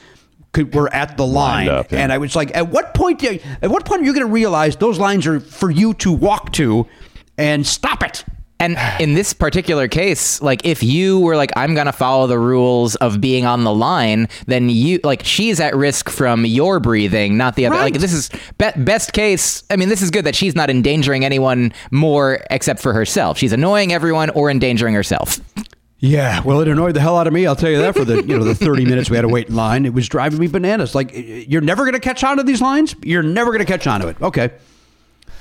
could 0.51 0.73
were 0.73 0.93
at 0.93 1.15
the 1.15 1.25
line. 1.25 1.69
up, 1.69 1.91
yeah. 1.91 1.99
And 1.99 2.11
I 2.11 2.17
was 2.17 2.35
like, 2.35 2.55
at 2.55 2.69
what 2.69 2.93
point? 2.93 3.19
do- 3.19 3.39
At 3.61 3.69
what 3.69 3.85
point 3.85 4.01
are 4.01 4.05
you 4.05 4.13
going 4.13 4.25
to 4.25 4.31
realize 4.31 4.75
those 4.75 4.99
lines 4.99 5.25
are 5.27 5.39
for 5.39 5.69
you 5.69 5.93
to 5.95 6.11
walk 6.11 6.51
to, 6.53 6.87
and 7.37 7.65
stop 7.65 8.03
it? 8.03 8.25
And 8.61 8.77
in 8.99 9.13
this 9.13 9.31
particular 9.33 9.87
case, 9.87 10.41
like 10.41 10.65
if 10.65 10.83
you 10.83 11.19
were 11.21 11.37
like, 11.37 11.51
I'm 11.55 11.75
gonna 11.75 11.93
follow 11.93 12.27
the 12.27 12.37
rules 12.37 12.95
of 12.97 13.21
being 13.21 13.45
on 13.45 13.63
the 13.63 13.73
line, 13.73 14.27
then 14.47 14.69
you 14.69 14.99
like 15.03 15.23
she's 15.23 15.61
at 15.61 15.75
risk 15.75 16.09
from 16.09 16.45
your 16.45 16.81
breathing, 16.81 17.37
not 17.37 17.55
the 17.55 17.65
other. 17.65 17.77
Right. 17.77 17.93
Like 17.93 18.01
this 18.01 18.11
is 18.11 18.29
be- 18.57 18.71
best 18.83 19.13
case. 19.13 19.63
I 19.69 19.77
mean, 19.77 19.87
this 19.87 20.01
is 20.01 20.11
good 20.11 20.25
that 20.25 20.35
she's 20.35 20.55
not 20.55 20.69
endangering 20.69 21.23
anyone 21.23 21.71
more 21.91 22.43
except 22.51 22.81
for 22.81 22.91
herself. 22.93 23.37
She's 23.37 23.53
annoying 23.53 23.93
everyone 23.93 24.29
or 24.31 24.51
endangering 24.51 24.93
herself. 24.93 25.39
Yeah, 26.01 26.41
well, 26.43 26.61
it 26.61 26.69
annoyed 26.69 26.93
the 26.95 27.01
hell 27.01 27.17
out 27.17 27.27
of 27.27 27.33
me. 27.33 27.45
I'll 27.45 27.57
tell 27.57 27.69
you 27.69 27.79
that 27.79 27.93
for 27.93 28.05
the 28.05 28.23
you 28.23 28.37
know 28.37 28.43
the 28.43 28.55
thirty 28.65 28.85
minutes 28.85 29.09
we 29.09 29.15
had 29.15 29.23
to 29.23 29.27
wait 29.29 29.49
in 29.49 29.55
line, 29.55 29.85
it 29.85 29.93
was 29.93 30.07
driving 30.07 30.39
me 30.39 30.47
bananas. 30.47 30.95
Like 30.95 31.11
you're 31.13 31.61
never 31.61 31.83
going 31.83 31.93
to 31.93 31.99
catch 31.99 32.23
on 32.23 32.37
to 32.37 32.43
these 32.43 32.61
lines. 32.61 32.95
You're 33.03 33.23
never 33.23 33.51
going 33.51 33.59
to 33.59 33.65
catch 33.65 33.85
on 33.87 34.01
to 34.01 34.07
it. 34.07 34.21
Okay, 34.21 34.51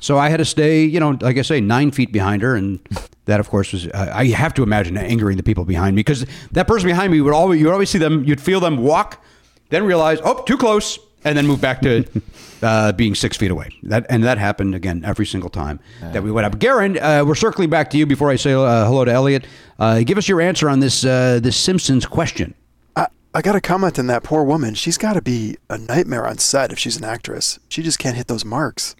so 0.01 0.19
I 0.19 0.29
had 0.29 0.39
to 0.39 0.45
stay, 0.45 0.85
you 0.85 1.01
know, 1.01 1.17
like 1.21 1.39
I 1.39 1.43
say, 1.43 1.61
nine 1.61 1.91
feet 1.91 2.13
behind 2.13 2.43
her, 2.43 2.55
and 2.55 2.81
That 3.29 3.41
of 3.41 3.51
course 3.51 3.73
was 3.75 3.87
uh, 3.89 4.11
I 4.15 4.29
have 4.29 4.55
to 4.55 4.63
imagine 4.63 4.97
angering 4.97 5.37
the 5.37 5.43
people 5.43 5.67
behind 5.67 5.95
me 5.95 6.01
because 6.01 6.25
that 6.53 6.67
person 6.67 6.89
behind 6.89 7.13
me 7.13 7.21
would 7.21 7.35
always 7.35 7.61
you 7.61 7.67
would 7.67 7.75
always 7.75 7.91
see 7.91 7.99
them 7.99 8.25
you'd 8.25 8.41
feel 8.41 8.59
them 8.59 8.79
walk, 8.79 9.23
then 9.69 9.85
realize 9.85 10.19
oh 10.25 10.43
too 10.45 10.57
close, 10.57 10.99
and 11.25 11.37
then 11.37 11.47
move 11.47 11.61
back 11.61 11.83
to 11.83 12.07
uh, 12.63 12.93
being 12.93 13.15
six 13.15 13.37
feet 13.37 13.51
away. 13.51 13.69
That 13.83 14.07
and 14.09 14.25
that 14.25 14.39
happened 14.39 14.75
again 14.75 15.05
every 15.05 15.27
single 15.27 15.51
time 15.51 15.79
that 16.01 16.23
we 16.23 16.31
went 16.31 16.47
up. 16.47 16.59
Garen, 16.59 16.97
uh, 16.99 17.23
we're 17.27 17.35
circling 17.35 17.69
back 17.69 17.91
to 17.91 17.99
you 17.99 18.07
before 18.07 18.31
I 18.31 18.37
say 18.37 18.55
uh, 18.55 18.87
hello 18.87 19.05
to 19.05 19.13
Elliot. 19.13 19.47
Uh, 19.79 20.01
give 20.01 20.17
us 20.17 20.27
your 20.27 20.41
answer 20.41 20.71
on 20.71 20.81
this 20.81 21.05
uh, 21.05 21.39
this 21.43 21.55
Simpsons 21.59 22.07
question. 22.07 22.55
I, 22.97 23.09
I 23.35 23.43
got 23.43 23.53
to 23.53 23.61
comment 23.61 23.99
on 23.99 24.07
that 24.07 24.23
poor 24.23 24.43
woman. 24.43 24.73
She's 24.73 24.97
got 24.97 25.13
to 25.13 25.21
be 25.23 25.59
a 25.69 25.77
nightmare 25.77 26.27
on 26.27 26.39
set 26.39 26.73
if 26.73 26.79
she's 26.79 26.97
an 26.97 27.05
actress. 27.05 27.59
She 27.69 27.83
just 27.83 27.99
can't 27.99 28.17
hit 28.17 28.27
those 28.27 28.47
marks. 28.47 28.97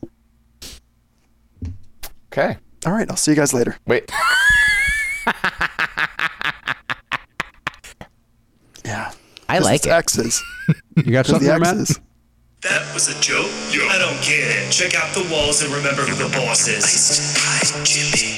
Okay. 2.39 2.57
All 2.87 2.93
right, 2.93 3.11
I'll 3.11 3.17
see 3.17 3.33
you 3.33 3.37
guys 3.37 3.53
later. 3.53 3.77
Wait. 3.85 4.09
Yeah. 8.85 9.11
I 9.49 9.59
like 9.59 9.85
it. 9.87 9.91
X's. 9.91 10.43
You 10.97 11.13
got 11.13 11.27
something 11.27 11.49
the 11.49 11.59
Matt? 11.59 11.79
X's. 11.79 12.01
That 12.63 12.83
was 12.93 13.09
a 13.09 13.19
joke? 13.21 13.47
I 13.91 13.99
don't 13.99 14.19
get 14.23 14.43
it. 14.43 14.71
Check 14.71 14.95
out 14.95 15.15
the 15.15 15.27
walls 15.33 15.63
and 15.63 15.73
remember 15.73 16.03
who 16.03 16.15
the 16.15 16.29
boss 16.37 16.67
is. 16.69 16.85
Iced 16.85 17.39
by 17.39 17.85
Jimmy. 17.87 18.37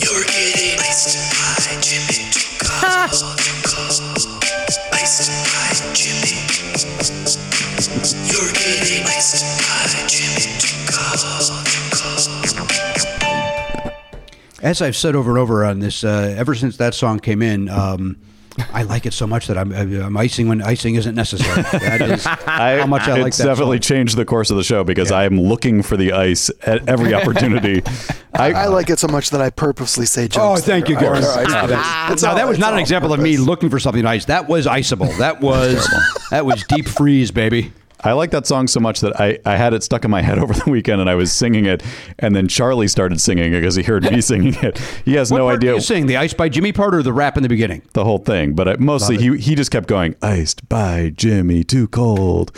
You're 0.00 0.24
getting 0.24 0.80
iced 0.80 1.16
by 1.36 1.80
Jimmy. 1.80 2.32
Call, 2.60 3.08
call. 3.64 3.92
Iced 4.92 5.28
by 5.52 5.68
Jimmy. 5.92 6.36
You're 8.28 8.52
getting 8.52 9.04
iced 9.06 9.44
by 9.68 10.08
Jimmy. 10.08 10.60
As 14.62 14.82
I've 14.82 14.96
said 14.96 15.14
over 15.16 15.30
and 15.30 15.38
over 15.38 15.64
on 15.64 15.78
this, 15.80 16.04
uh, 16.04 16.34
ever 16.36 16.54
since 16.54 16.76
that 16.76 16.94
song 16.94 17.18
came 17.18 17.40
in, 17.40 17.68
um, 17.70 18.16
I 18.74 18.82
like 18.82 19.06
it 19.06 19.14
so 19.14 19.26
much 19.26 19.46
that 19.46 19.56
I'm, 19.56 19.72
I'm 19.72 20.16
icing 20.18 20.48
when 20.48 20.60
icing 20.60 20.96
isn't 20.96 21.14
necessary. 21.14 21.62
That 21.62 22.02
is 22.02 22.24
how 22.26 22.84
much 22.86 23.02
I 23.08 23.14
like 23.14 23.28
it's 23.28 23.38
that. 23.38 23.44
definitely 23.46 23.78
song. 23.78 23.82
changed 23.96 24.16
the 24.18 24.26
course 24.26 24.50
of 24.50 24.58
the 24.58 24.62
show 24.64 24.84
because 24.84 25.10
I 25.10 25.24
am 25.24 25.40
looking 25.40 25.82
for 25.82 25.96
the 25.96 26.12
ice 26.12 26.50
at 26.66 26.86
every 26.86 27.14
opportunity. 27.14 27.82
I, 28.34 28.52
I 28.52 28.66
like 28.66 28.90
it 28.90 28.98
so 28.98 29.08
much 29.08 29.30
that 29.30 29.40
I 29.40 29.48
purposely 29.48 30.04
say 30.04 30.24
Oh, 30.24 30.28
jokes. 30.56 30.62
thank 30.66 30.88
you, 30.90 30.96
there. 30.96 31.14
Garen. 31.14 31.24
All 31.24 31.36
right, 31.36 31.48
now 32.20 32.34
that 32.34 32.46
was 32.46 32.58
not 32.58 32.68
an 32.72 32.74
all 32.74 32.80
example 32.80 33.12
of 33.14 33.20
me 33.20 33.38
looking 33.38 33.70
for 33.70 33.78
something 33.78 34.02
nice. 34.02 34.26
That 34.26 34.46
was 34.48 34.66
iceable. 34.66 35.06
That 35.12 35.40
was 35.40 35.88
that 36.30 36.44
was 36.44 36.62
deep 36.64 36.86
freeze, 36.86 37.30
baby. 37.30 37.72
I 38.02 38.12
like 38.12 38.30
that 38.30 38.46
song 38.46 38.66
so 38.66 38.80
much 38.80 39.00
that 39.00 39.20
I, 39.20 39.38
I 39.44 39.56
had 39.56 39.74
it 39.74 39.82
stuck 39.82 40.04
in 40.04 40.10
my 40.10 40.22
head 40.22 40.38
over 40.42 40.52
the 40.54 40.70
weekend 40.70 41.00
and 41.00 41.08
I 41.10 41.14
was 41.14 41.32
singing 41.32 41.66
it. 41.66 41.82
And 42.18 42.34
then 42.34 42.48
Charlie 42.48 42.88
started 42.88 43.20
singing 43.20 43.52
it 43.52 43.60
because 43.60 43.74
he 43.76 43.82
heard 43.82 44.04
me 44.10 44.20
singing 44.20 44.54
it. 44.62 44.78
He 45.04 45.14
has 45.14 45.30
What 45.30 45.38
no 45.38 45.44
part 45.46 45.56
idea 45.56 45.70
did 45.72 45.76
you 45.76 45.80
sing 45.82 46.06
the 46.06 46.16
Ice 46.16 46.32
by 46.34 46.48
Jimmy 46.48 46.72
part 46.72 46.94
or 46.94 47.02
the 47.02 47.12
rap 47.12 47.36
in 47.36 47.42
the 47.42 47.48
beginning? 47.48 47.82
the 47.92 48.04
whole 48.04 48.18
thing, 48.18 48.54
but 48.54 48.68
I, 48.68 48.76
mostly 48.78 49.18
he, 49.18 49.36
he 49.38 49.54
just 49.54 49.70
kept 49.70 49.88
going, 49.88 50.14
iced 50.22 50.68
by 50.68 51.12
Jimmy, 51.16 51.64
too 51.64 51.88
cold. 51.88 52.52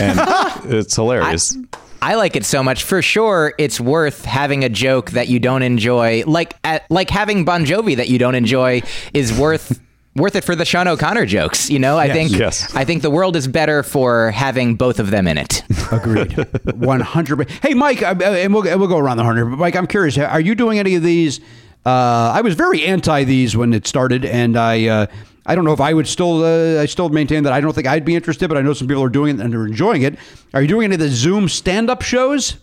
And 0.00 0.18
it's 0.64 0.94
hilarious. 0.94 1.56
I 2.02 2.14
like 2.14 2.36
it 2.36 2.44
so 2.44 2.62
much. 2.62 2.84
For 2.84 3.00
sure, 3.02 3.54
it's 3.58 3.80
worth 3.80 4.24
having 4.24 4.64
a 4.64 4.68
joke 4.68 5.12
that 5.12 5.28
you 5.28 5.40
don't 5.40 5.62
enjoy. 5.62 6.24
Like 6.26 6.54
at, 6.62 6.88
like 6.90 7.10
having 7.10 7.44
Bon 7.44 7.64
Jovi 7.64 7.96
that 7.96 8.08
you 8.08 8.18
don't 8.18 8.34
enjoy 8.34 8.82
is 9.14 9.36
worth 9.36 9.80
worth 10.16 10.34
it 10.36 10.44
for 10.44 10.56
the 10.56 10.64
Sean 10.64 10.88
O'Connor 10.88 11.26
jokes. 11.26 11.70
You 11.70 11.78
know, 11.78 11.96
I 11.98 12.06
Yes. 12.06 12.14
think 12.16 12.30
Yes. 12.38 12.74
I 12.74 12.84
think 12.84 13.02
the 13.02 13.10
world 13.10 13.36
is 13.36 13.46
better 13.48 13.82
for 13.82 14.30
having 14.32 14.74
both 14.74 14.98
of 14.98 15.10
them 15.10 15.26
in 15.28 15.38
it. 15.38 15.62
Agreed. 15.92 16.32
One 16.74 17.00
hundred. 17.00 17.48
Hey, 17.62 17.74
Mike, 17.74 18.02
uh, 18.02 18.14
and 18.20 18.52
we'll 18.54 18.66
and 18.66 18.80
we'll 18.80 18.88
go 18.88 18.98
around 18.98 19.16
the 19.18 19.22
horn 19.24 19.36
here. 19.36 19.46
But 19.46 19.58
Mike, 19.58 19.76
I'm 19.76 19.86
curious. 19.86 20.18
Are 20.18 20.40
you 20.40 20.54
doing 20.54 20.78
any 20.78 20.94
of 20.96 21.02
these? 21.02 21.40
Uh, 21.84 22.32
I 22.34 22.40
was 22.40 22.54
very 22.54 22.84
anti 22.84 23.22
these 23.24 23.56
when 23.56 23.72
it 23.72 23.86
started, 23.86 24.24
and 24.24 24.56
I. 24.56 24.86
Uh, 24.86 25.06
I 25.48 25.54
don't 25.54 25.64
know 25.64 25.72
if 25.72 25.80
I 25.80 25.94
would 25.94 26.08
still. 26.08 26.42
Uh, 26.42 26.82
I 26.82 26.86
still 26.86 27.08
maintain 27.08 27.44
that 27.44 27.52
I 27.52 27.60
don't 27.60 27.72
think 27.72 27.86
I'd 27.86 28.04
be 28.04 28.16
interested, 28.16 28.48
but 28.48 28.58
I 28.58 28.62
know 28.62 28.72
some 28.72 28.88
people 28.88 29.04
are 29.04 29.08
doing 29.08 29.38
it 29.38 29.44
and 29.44 29.54
are 29.54 29.64
enjoying 29.64 30.02
it. 30.02 30.18
Are 30.52 30.60
you 30.60 30.66
doing 30.66 30.86
any 30.86 30.94
of 30.94 31.00
the 31.00 31.08
Zoom 31.08 31.48
stand-up 31.48 32.02
shows? 32.02 32.56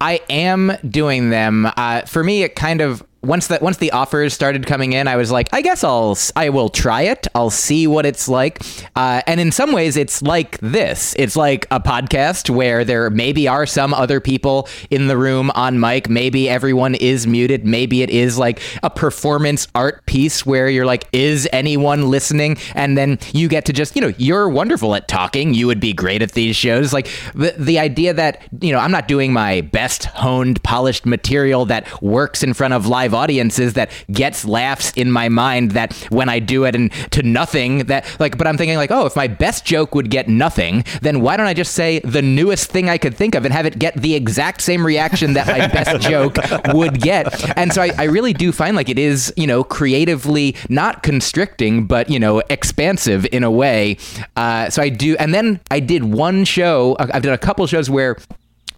I 0.00 0.20
am 0.28 0.72
doing 0.88 1.30
them. 1.30 1.68
Uh, 1.76 2.00
for 2.02 2.24
me, 2.24 2.42
it 2.42 2.56
kind 2.56 2.80
of 2.80 3.04
once 3.22 3.46
that 3.46 3.62
once 3.62 3.76
the 3.76 3.90
offers 3.92 4.34
started 4.34 4.66
coming 4.66 4.92
in, 4.92 5.06
I 5.06 5.16
was 5.16 5.30
like, 5.30 5.48
I 5.52 5.62
guess 5.62 5.84
I'll 5.84 6.18
I 6.34 6.48
will 6.48 6.68
try 6.68 7.02
it. 7.02 7.26
I'll 7.34 7.50
see 7.50 7.86
what 7.86 8.04
it's 8.04 8.28
like. 8.28 8.60
Uh, 8.96 9.22
and 9.26 9.40
in 9.40 9.52
some 9.52 9.72
ways, 9.72 9.96
it's 9.96 10.22
like 10.22 10.58
this. 10.58 11.14
It's 11.18 11.36
like 11.36 11.66
a 11.70 11.80
podcast 11.80 12.50
where 12.50 12.84
there 12.84 13.10
maybe 13.10 13.46
are 13.46 13.64
some 13.66 13.94
other 13.94 14.20
people 14.20 14.68
in 14.90 15.06
the 15.06 15.16
room 15.16 15.50
on 15.54 15.78
mic. 15.78 16.08
Maybe 16.08 16.48
everyone 16.48 16.96
is 16.96 17.26
muted. 17.26 17.64
Maybe 17.64 18.02
it 18.02 18.10
is 18.10 18.38
like 18.38 18.60
a 18.82 18.90
performance 18.90 19.68
art 19.74 20.04
piece 20.06 20.44
where 20.44 20.68
you're 20.68 20.86
like, 20.86 21.06
is 21.12 21.48
anyone 21.52 22.10
listening? 22.10 22.58
And 22.74 22.98
then 22.98 23.18
you 23.32 23.48
get 23.48 23.66
to 23.66 23.72
just 23.72 23.94
you 23.94 24.02
know 24.02 24.12
you're 24.18 24.48
wonderful 24.48 24.94
at 24.96 25.06
talking. 25.06 25.54
You 25.54 25.68
would 25.68 25.80
be 25.80 25.92
great 25.92 26.22
at 26.22 26.32
these 26.32 26.56
shows. 26.56 26.92
Like 26.92 27.08
the 27.34 27.54
the 27.56 27.78
idea 27.78 28.14
that 28.14 28.42
you 28.60 28.72
know 28.72 28.78
I'm 28.78 28.90
not 28.90 29.06
doing 29.06 29.32
my 29.32 29.60
best 29.60 30.06
honed 30.06 30.60
polished 30.64 31.06
material 31.06 31.66
that 31.66 32.02
works 32.02 32.42
in 32.42 32.52
front 32.52 32.74
of 32.74 32.86
live 32.86 33.11
audiences 33.14 33.74
that 33.74 33.90
gets 34.10 34.44
laughs 34.44 34.92
in 34.92 35.10
my 35.10 35.28
mind 35.28 35.72
that 35.72 35.94
when 36.10 36.28
I 36.28 36.38
do 36.38 36.64
it 36.64 36.74
and 36.74 36.92
to 37.12 37.22
nothing 37.22 37.86
that 37.86 38.04
like 38.20 38.38
but 38.38 38.46
I'm 38.46 38.56
thinking 38.56 38.76
like 38.76 38.90
oh 38.90 39.06
if 39.06 39.16
my 39.16 39.28
best 39.28 39.64
joke 39.64 39.94
would 39.94 40.10
get 40.10 40.28
nothing 40.28 40.84
then 41.00 41.20
why 41.20 41.36
don't 41.36 41.46
I 41.46 41.54
just 41.54 41.74
say 41.74 42.00
the 42.00 42.22
newest 42.22 42.70
thing 42.70 42.88
I 42.88 42.98
could 42.98 43.14
think 43.14 43.34
of 43.34 43.44
and 43.44 43.52
have 43.52 43.66
it 43.66 43.78
get 43.78 43.94
the 43.94 44.14
exact 44.14 44.60
same 44.60 44.84
reaction 44.84 45.34
that 45.34 45.46
my 45.46 45.66
best 45.68 46.00
joke 46.08 46.36
would 46.72 47.00
get? 47.00 47.56
And 47.56 47.72
so 47.72 47.82
I, 47.82 47.90
I 47.98 48.04
really 48.04 48.32
do 48.32 48.52
find 48.52 48.76
like 48.76 48.88
it 48.88 48.98
is 48.98 49.32
you 49.36 49.46
know 49.46 49.64
creatively 49.64 50.56
not 50.68 51.02
constricting 51.02 51.86
but 51.86 52.08
you 52.10 52.18
know 52.18 52.42
expansive 52.50 53.26
in 53.32 53.44
a 53.44 53.50
way. 53.50 53.96
Uh, 54.36 54.70
so 54.70 54.82
I 54.82 54.88
do 54.88 55.16
and 55.16 55.34
then 55.34 55.60
I 55.70 55.80
did 55.80 56.04
one 56.04 56.44
show 56.44 56.96
I've 56.98 57.22
done 57.22 57.34
a 57.34 57.38
couple 57.38 57.66
shows 57.66 57.90
where 57.90 58.16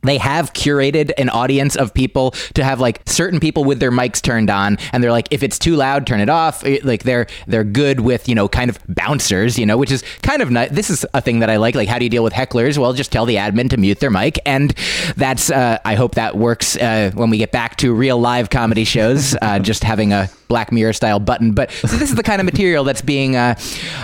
they 0.05 0.19
have 0.19 0.53
curated 0.53 1.13
an 1.19 1.29
audience 1.31 1.77
of 1.77 1.93
people 1.95 2.33
to 2.55 2.65
have 2.65 2.81
like 2.81 3.03
certain 3.07 3.41
people 3.41 3.65
with 3.65 3.81
their 3.81 3.91
mics 3.91 4.21
turned 4.21 4.51
on 4.51 4.79
and 4.93 5.03
they're 5.03 5.13
like 5.13 5.29
if 5.31 5.43
it's 5.43 5.59
too 5.59 5.77
loud 5.77 6.07
turn 6.07 6.21
it 6.21 6.29
off. 6.29 6.65
Like 6.83 7.03
they're 7.03 7.27
they're 7.47 7.65
good 7.65 8.01
with 8.01 8.29
you 8.29 8.35
know 8.35 8.49
kind 8.49 8.71
of 8.71 8.79
bouncers 8.89 9.59
you 9.59 9.67
know 9.67 9.77
which 9.77 9.91
is 9.91 10.03
kind 10.23 10.43
of 10.43 10.51
nice 10.51 10.71
this 10.71 10.91
is 10.91 11.07
a 11.15 11.21
thing 11.21 11.41
that 11.41 11.51
i 11.51 11.57
like 11.57 11.75
like 11.75 11.89
how 11.89 11.99
do 11.99 12.05
you 12.05 12.11
deal 12.11 12.25
with 12.25 12.33
hecklers? 12.33 12.79
Well 12.79 12.93
just 12.93 13.13
tell 13.13 13.27
the 13.27 13.37
admin 13.37 13.71
to 13.71 13.77
mute 13.77 14.01
their 14.01 14.11
mic 14.11 14.39
and 14.47 14.71
that's 15.17 15.51
uh, 15.51 15.79
i 15.85 15.95
hope 15.95 16.15
that 16.15 16.37
works 16.37 16.77
uh, 16.77 17.11
when 17.15 17.31
we 17.31 17.39
get 17.39 17.53
back 17.53 17.77
to 17.77 17.95
real 17.95 18.19
live 18.19 18.51
comedy 18.51 18.85
shows 18.85 19.37
uh, 19.43 19.59
just 19.59 19.85
having 19.85 20.13
a 20.13 20.29
black 20.49 20.73
mirror 20.73 20.93
style 20.93 21.19
button 21.21 21.53
but 21.53 21.71
so 21.71 21.87
this 21.99 22.11
is 22.11 22.15
the 22.15 22.23
kind 22.23 22.41
of 22.41 22.45
material 22.45 22.85
that's 22.85 23.03
being 23.03 23.37
uh, 23.37 23.55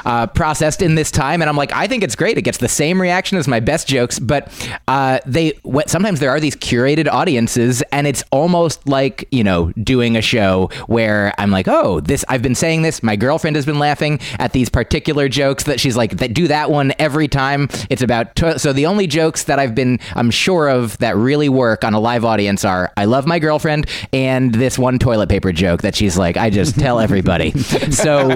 uh, 0.04 0.26
processed 0.28 0.82
in 0.82 0.94
this 0.94 1.10
time 1.10 1.40
and 1.42 1.48
i'm 1.48 1.56
like 1.56 1.72
i 1.72 1.86
think 1.86 2.02
it's 2.02 2.14
great. 2.16 2.38
It 2.38 2.42
gets 2.42 2.58
the 2.58 2.68
same 2.68 3.00
reaction 3.00 3.38
as 3.38 3.46
my 3.48 3.60
best 3.60 3.88
jokes 3.88 4.18
but 4.18 4.52
uh, 4.88 5.18
they 5.26 5.52
what 5.62 5.90
sometimes 5.90 6.20
there 6.20 6.30
are 6.30 6.40
these 6.40 6.56
curated 6.56 7.08
audiences 7.08 7.82
and 7.92 8.06
it's 8.06 8.22
almost 8.30 8.86
like 8.88 9.26
you 9.30 9.44
know 9.44 9.72
doing 9.72 10.16
a 10.16 10.22
show 10.22 10.70
where 10.86 11.32
i'm 11.38 11.50
like 11.50 11.68
oh 11.68 12.00
this 12.00 12.24
i've 12.28 12.42
been 12.42 12.54
saying 12.54 12.82
this 12.82 13.02
my 13.02 13.16
girlfriend 13.16 13.56
has 13.56 13.66
been 13.66 13.78
laughing 13.78 14.20
at 14.38 14.52
these 14.52 14.68
particular 14.68 15.28
jokes 15.28 15.64
that 15.64 15.80
she's 15.80 15.96
like 15.96 16.16
that 16.18 16.34
do 16.34 16.48
that 16.48 16.70
one 16.70 16.92
every 16.98 17.28
time. 17.28 17.68
It's 17.88 18.02
about 18.02 18.34
to- 18.36 18.58
so 18.58 18.72
the 18.72 18.86
only 18.86 19.06
jokes 19.06 19.44
that 19.44 19.58
i've 19.58 19.74
been 19.74 19.98
i'm 20.14 20.30
sure 20.30 20.68
of 20.68 20.96
that 20.98 21.16
really 21.16 21.48
work 21.48 21.84
on 21.84 21.94
a 21.94 22.00
live 22.00 22.24
audience 22.24 22.64
are 22.64 22.92
i 22.96 23.04
love 23.04 23.26
my 23.26 23.38
girlfriend 23.38 23.86
and 24.12 24.54
this 24.54 24.78
one 24.78 24.98
toilet 24.98 25.28
paper 25.28 25.52
joke 25.52 25.82
that 25.82 25.94
she's 25.94 26.16
like 26.18 26.29
i 26.36 26.50
just 26.50 26.78
tell 26.78 27.00
everybody 27.00 27.50
so 27.90 28.28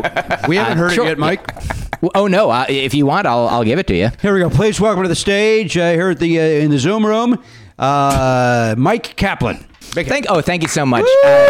We 0.48 0.56
haven't 0.56 0.78
uh, 0.78 0.82
heard 0.82 0.92
sure. 0.92 1.04
it 1.06 1.08
yet, 1.08 1.18
Mike. 1.18 1.42
oh 2.14 2.26
no 2.26 2.50
uh, 2.50 2.66
if 2.68 2.94
you 2.94 3.06
want 3.06 3.26
i'll, 3.26 3.48
I'll 3.48 3.64
give 3.64 3.78
it 3.78 3.86
to 3.88 3.94
you 3.96 4.10
Here 4.22 4.34
we 4.34 4.40
go. 4.40 4.50
Please 4.50 4.80
welcome 4.80 5.02
to 5.02 5.08
the 5.08 5.14
stage 5.14 5.76
uh, 5.76 5.92
here 5.92 6.10
at 6.10 6.18
the 6.18 6.38
uh, 6.38 6.42
in 6.42 6.70
the 6.70 6.78
Zoom 6.78 7.04
room, 7.06 7.42
uh, 7.78 8.74
Myq 8.76 9.16
Kaplan. 9.16 9.64
Big 9.94 10.08
Thank 10.08 10.26
oh 10.28 10.40
thank 10.40 10.62
you 10.62 10.68
so 10.68 10.84
much. 10.84 11.04
Uh, 11.24 11.46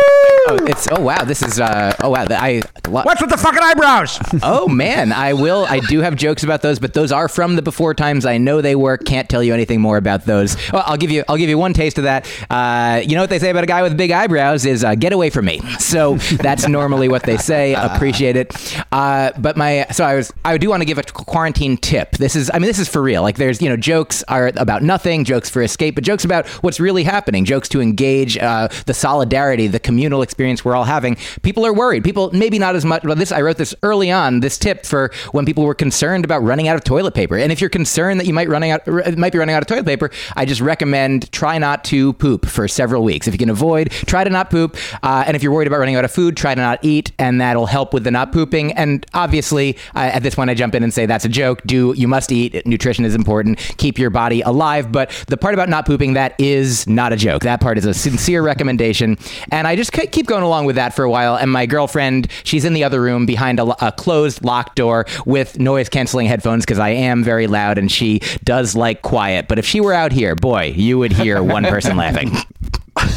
oh, 0.49 0.59
it's 0.67 0.87
oh 0.91 1.01
wow 1.01 1.25
this 1.25 1.41
is 1.43 1.59
uh 1.59 1.95
oh 2.03 2.11
wow 2.11 2.27
I 2.29 2.63
What's 2.87 3.23
with 3.23 3.31
the 3.31 3.39
fucking 3.39 3.63
eyebrows? 3.63 4.19
oh 4.43 4.69
man 4.69 5.13
I 5.13 5.33
will 5.33 5.65
I 5.67 5.81
do 5.81 6.01
have 6.01 6.15
jokes 6.15 6.45
about 6.45 6.61
those 6.61 6.79
but 6.79 6.93
those 6.93 7.11
are 7.11 7.29
from 7.29 7.57
the 7.57 7.63
before 7.63 7.95
times. 7.95 8.27
I 8.27 8.37
know 8.37 8.61
they 8.61 8.77
work. 8.77 9.07
Can't 9.07 9.31
tell 9.31 9.43
you 9.43 9.55
anything 9.55 9.81
more 9.81 9.97
about 9.97 10.27
those. 10.27 10.57
Well, 10.71 10.83
I'll 10.85 10.99
give 10.99 11.11
you 11.11 11.25
I'll 11.27 11.39
give 11.39 11.49
you 11.49 11.57
one 11.57 11.73
taste 11.73 11.97
of 11.97 12.05
that. 12.05 12.31
Uh, 12.51 13.01
you 13.03 13.15
know 13.15 13.23
what 13.23 13.31
they 13.31 13.39
say 13.39 13.49
about 13.49 13.65
a 13.65 13.67
guy 13.67 13.83
with 13.83 13.97
big 13.97 14.11
eyebrows 14.11 14.67
is 14.67 14.85
uh, 14.85 14.95
get 14.95 15.15
away 15.15 15.31
from 15.31 15.47
me. 15.47 15.61
So 15.79 16.17
that's 16.17 16.69
normally 16.69 17.09
what 17.09 17.23
they 17.23 17.39
say. 17.39 17.73
Appreciate 17.79 18.37
it. 18.37 18.85
Uh, 18.93 19.33
but 19.39 19.57
my 19.57 19.87
so 19.91 20.05
I 20.05 20.17
was 20.17 20.31
I 20.45 20.59
do 20.59 20.69
want 20.69 20.83
to 20.83 20.87
give 20.87 20.99
a 20.99 21.03
quarantine 21.03 21.79
tip. 21.79 22.13
This 22.19 22.37
is 22.37 22.51
I 22.53 22.59
mean 22.59 22.67
this 22.67 22.79
is 22.79 22.89
for 22.91 23.01
real. 23.01 23.23
Like 23.23 23.37
there's 23.37 23.63
you 23.63 23.71
know 23.71 23.77
jokes 23.77 24.23
are 24.25 24.53
about 24.57 24.83
nothing 24.83 25.25
jokes 25.25 25.49
for 25.49 25.63
escape 25.63 25.95
but 25.95 26.05
jokes 26.05 26.27
about 26.27 26.47
what's 26.63 26.79
really 26.79 27.05
happening 27.05 27.47
jokes 27.47 27.71
to 27.71 27.81
engage 27.81 28.34
uh, 28.39 28.69
the 28.87 28.95
solidarity, 28.95 29.67
the 29.67 29.81
communal 29.81 30.23
experience 30.23 30.65
we're 30.65 30.75
all 30.75 30.85
having. 30.85 31.17
People 31.43 31.67
are 31.67 31.73
worried. 31.73 32.05
People 32.05 32.31
maybe 32.33 32.59
not 32.59 32.77
as 32.77 32.85
much. 32.85 33.03
But 33.03 33.19
this 33.19 33.33
I 33.33 33.41
wrote 33.43 33.59
this 33.59 33.75
early 33.83 34.11
on. 34.11 34.41
This 34.41 34.59
tip 34.59 34.87
for 34.87 35.11
when 35.33 35.45
people 35.47 35.65
were 35.65 35.75
concerned 35.75 36.25
about 36.25 36.43
running 36.43 36.69
out 36.69 36.77
of 36.77 36.85
toilet 36.85 37.15
paper. 37.15 37.37
And 37.37 37.53
if 37.53 37.61
you're 37.61 37.71
concerned 37.71 38.21
that 38.21 38.27
you 38.27 38.35
might 38.35 38.49
running 38.49 38.71
out 38.71 38.87
might 39.17 39.33
be 39.33 39.39
running 39.39 39.55
out 39.55 39.63
of 39.63 39.67
toilet 39.67 39.87
paper, 39.87 40.11
I 40.37 40.45
just 40.45 40.61
recommend 40.61 41.31
try 41.33 41.59
not 41.59 41.85
to 41.85 42.13
poop 42.15 42.47
for 42.47 42.69
several 42.69 43.03
weeks. 43.03 43.27
If 43.27 43.35
you 43.35 43.39
can 43.39 43.51
avoid, 43.51 43.91
try 43.91 44.25
to 44.25 44.31
not 44.31 44.51
poop. 44.51 44.77
Uh, 45.03 45.25
and 45.27 45.37
if 45.37 45.43
you're 45.43 45.53
worried 45.53 45.67
about 45.67 45.79
running 45.79 45.97
out 45.97 46.05
of 46.05 46.13
food, 46.13 46.37
try 46.37 46.55
to 46.55 46.61
not 46.61 46.79
eat, 46.83 47.13
and 47.19 47.41
that'll 47.41 47.67
help 47.67 47.93
with 47.93 48.05
the 48.05 48.11
not 48.11 48.33
pooping. 48.33 48.73
And 48.73 49.05
obviously, 49.15 49.77
uh, 49.95 50.11
at 50.15 50.23
this 50.23 50.35
point, 50.35 50.51
I 50.51 50.55
jump 50.55 50.75
in 50.75 50.83
and 50.83 50.93
say 50.93 51.07
that's 51.07 51.25
a 51.25 51.29
joke. 51.29 51.63
Do 51.65 51.95
you 51.97 52.09
must 52.09 52.33
eat? 52.33 52.67
Nutrition 52.67 53.05
is 53.05 53.15
important. 53.15 53.59
Keep 53.79 53.99
your 53.99 54.11
body 54.11 54.41
alive. 54.43 54.93
But 54.93 55.11
the 55.29 55.37
part 55.37 55.55
about 55.55 55.69
not 55.69 55.87
pooping 55.87 56.15
that 56.15 56.39
is 56.39 56.87
not 56.87 57.13
a 57.13 57.17
joke. 57.17 57.43
That 57.43 57.61
part 57.61 57.79
is 57.79 57.85
a 57.85 57.95
sincere 58.25 58.43
recommendation. 58.43 59.19
And 59.53 59.67
I 59.69 59.77
just 59.77 59.93
keep 59.93 60.27
going 60.27 60.43
along 60.43 60.65
with 60.65 60.77
that 60.77 60.95
for 60.97 61.05
a 61.05 61.11
while. 61.11 61.37
And 61.37 61.51
my 61.53 61.67
girlfriend, 61.67 62.29
she's 62.43 62.65
in 62.65 62.73
the 62.73 62.83
other 62.83 63.03
room 63.03 63.27
behind 63.27 63.61
a, 63.61 63.87
a 63.87 63.93
closed 63.93 64.43
locked 64.43 64.77
door 64.77 65.05
with 65.27 65.59
noise 65.59 65.91
canceling 65.91 66.27
headphones 66.27 66.65
because 66.65 66.79
I 66.79 66.91
am 66.91 67.23
very 67.23 67.47
loud 67.47 67.77
and 67.77 67.93
she 67.93 68.21
does 68.43 68.75
like 68.75 69.03
quiet. 69.03 69.47
But 69.47 69.59
if 69.59 69.67
she 69.67 69.81
were 69.81 69.93
out 69.93 70.11
here, 70.11 70.35
boy, 70.35 70.73
you 70.75 70.99
would 70.99 71.13
hear 71.13 71.43
one 71.43 71.65
person 71.65 71.97
laughing. 71.97 72.33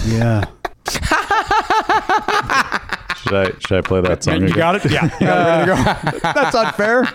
Yeah. 0.07 0.45
Should 3.17 3.33
I 3.33 3.51
should 3.59 3.77
I 3.77 3.81
play 3.81 4.01
that 4.01 4.23
song? 4.23 4.39
You 4.39 4.45
again? 4.45 4.57
got 4.57 4.75
it? 4.75 4.91
Yeah. 4.91 5.03
You 5.19 5.27
got 5.27 5.67
it 5.67 5.71
ready 5.71 6.11
to 6.11 6.19
go. 6.19 6.19
That's 6.33 6.55
unfair. 6.55 7.07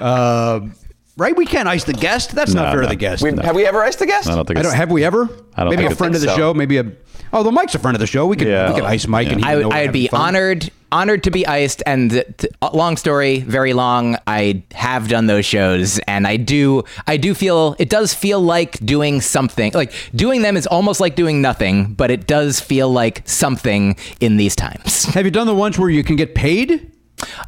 Um, 0.00 0.74
right? 1.16 1.36
We 1.36 1.46
can't 1.46 1.68
ice 1.68 1.84
the 1.84 1.92
guest. 1.92 2.34
That's 2.34 2.52
No, 2.54 2.62
not 2.62 2.70
fair 2.72 2.82
no. 2.82 2.86
to 2.86 2.88
the 2.90 2.96
guest. 2.96 3.22
We, 3.22 3.32
Have 3.42 3.56
we 3.56 3.66
ever 3.66 3.82
iced 3.82 4.00
a 4.02 4.06
guest? 4.06 4.28
I 4.28 4.34
don't 4.34 4.46
think 4.46 4.58
I 4.58 4.62
don't. 4.62 4.74
Have 4.74 4.90
we 4.90 5.04
ever? 5.04 5.28
I 5.56 5.62
don't 5.64 5.70
maybe 5.70 5.82
think 5.82 5.92
a 5.92 5.96
friend 5.96 6.14
of 6.14 6.20
the 6.20 6.28
so. 6.28 6.36
show. 6.36 6.54
Maybe 6.54 6.78
a. 6.78 6.92
Oh, 7.32 7.42
the 7.42 7.50
Mike's 7.52 7.74
a 7.74 7.78
friend 7.78 7.94
of 7.96 8.00
the 8.00 8.06
show. 8.06 8.26
We 8.26 8.36
could. 8.36 8.48
Yeah. 8.48 8.68
We 8.68 8.76
could 8.76 8.84
ice 8.84 9.06
Mike, 9.06 9.28
and 9.28 9.40
he 9.40 9.46
I 9.50 9.56
would, 9.56 9.62
know 9.62 9.70
I 9.70 9.82
would 9.82 9.92
be 9.92 10.08
fun. 10.08 10.20
honored 10.20 10.70
honored 10.92 11.24
to 11.24 11.32
be 11.32 11.44
iced 11.48 11.82
and 11.84 12.12
th- 12.12 12.26
th- 12.38 12.52
uh, 12.62 12.70
long 12.72 12.96
story 12.96 13.40
very 13.40 13.72
long 13.72 14.16
i 14.28 14.62
have 14.72 15.08
done 15.08 15.26
those 15.26 15.44
shows 15.44 15.98
and 16.06 16.28
i 16.28 16.36
do 16.36 16.84
i 17.08 17.16
do 17.16 17.34
feel 17.34 17.74
it 17.80 17.90
does 17.90 18.14
feel 18.14 18.40
like 18.40 18.78
doing 18.86 19.20
something 19.20 19.72
like 19.74 19.92
doing 20.14 20.42
them 20.42 20.56
is 20.56 20.64
almost 20.68 21.00
like 21.00 21.16
doing 21.16 21.42
nothing 21.42 21.92
but 21.94 22.08
it 22.12 22.28
does 22.28 22.60
feel 22.60 22.88
like 22.88 23.20
something 23.28 23.96
in 24.20 24.36
these 24.36 24.54
times 24.54 25.04
Have 25.06 25.24
you 25.24 25.32
done 25.32 25.48
the 25.48 25.54
ones 25.56 25.76
where 25.76 25.90
you 25.90 26.04
can 26.04 26.14
get 26.14 26.36
paid? 26.36 26.92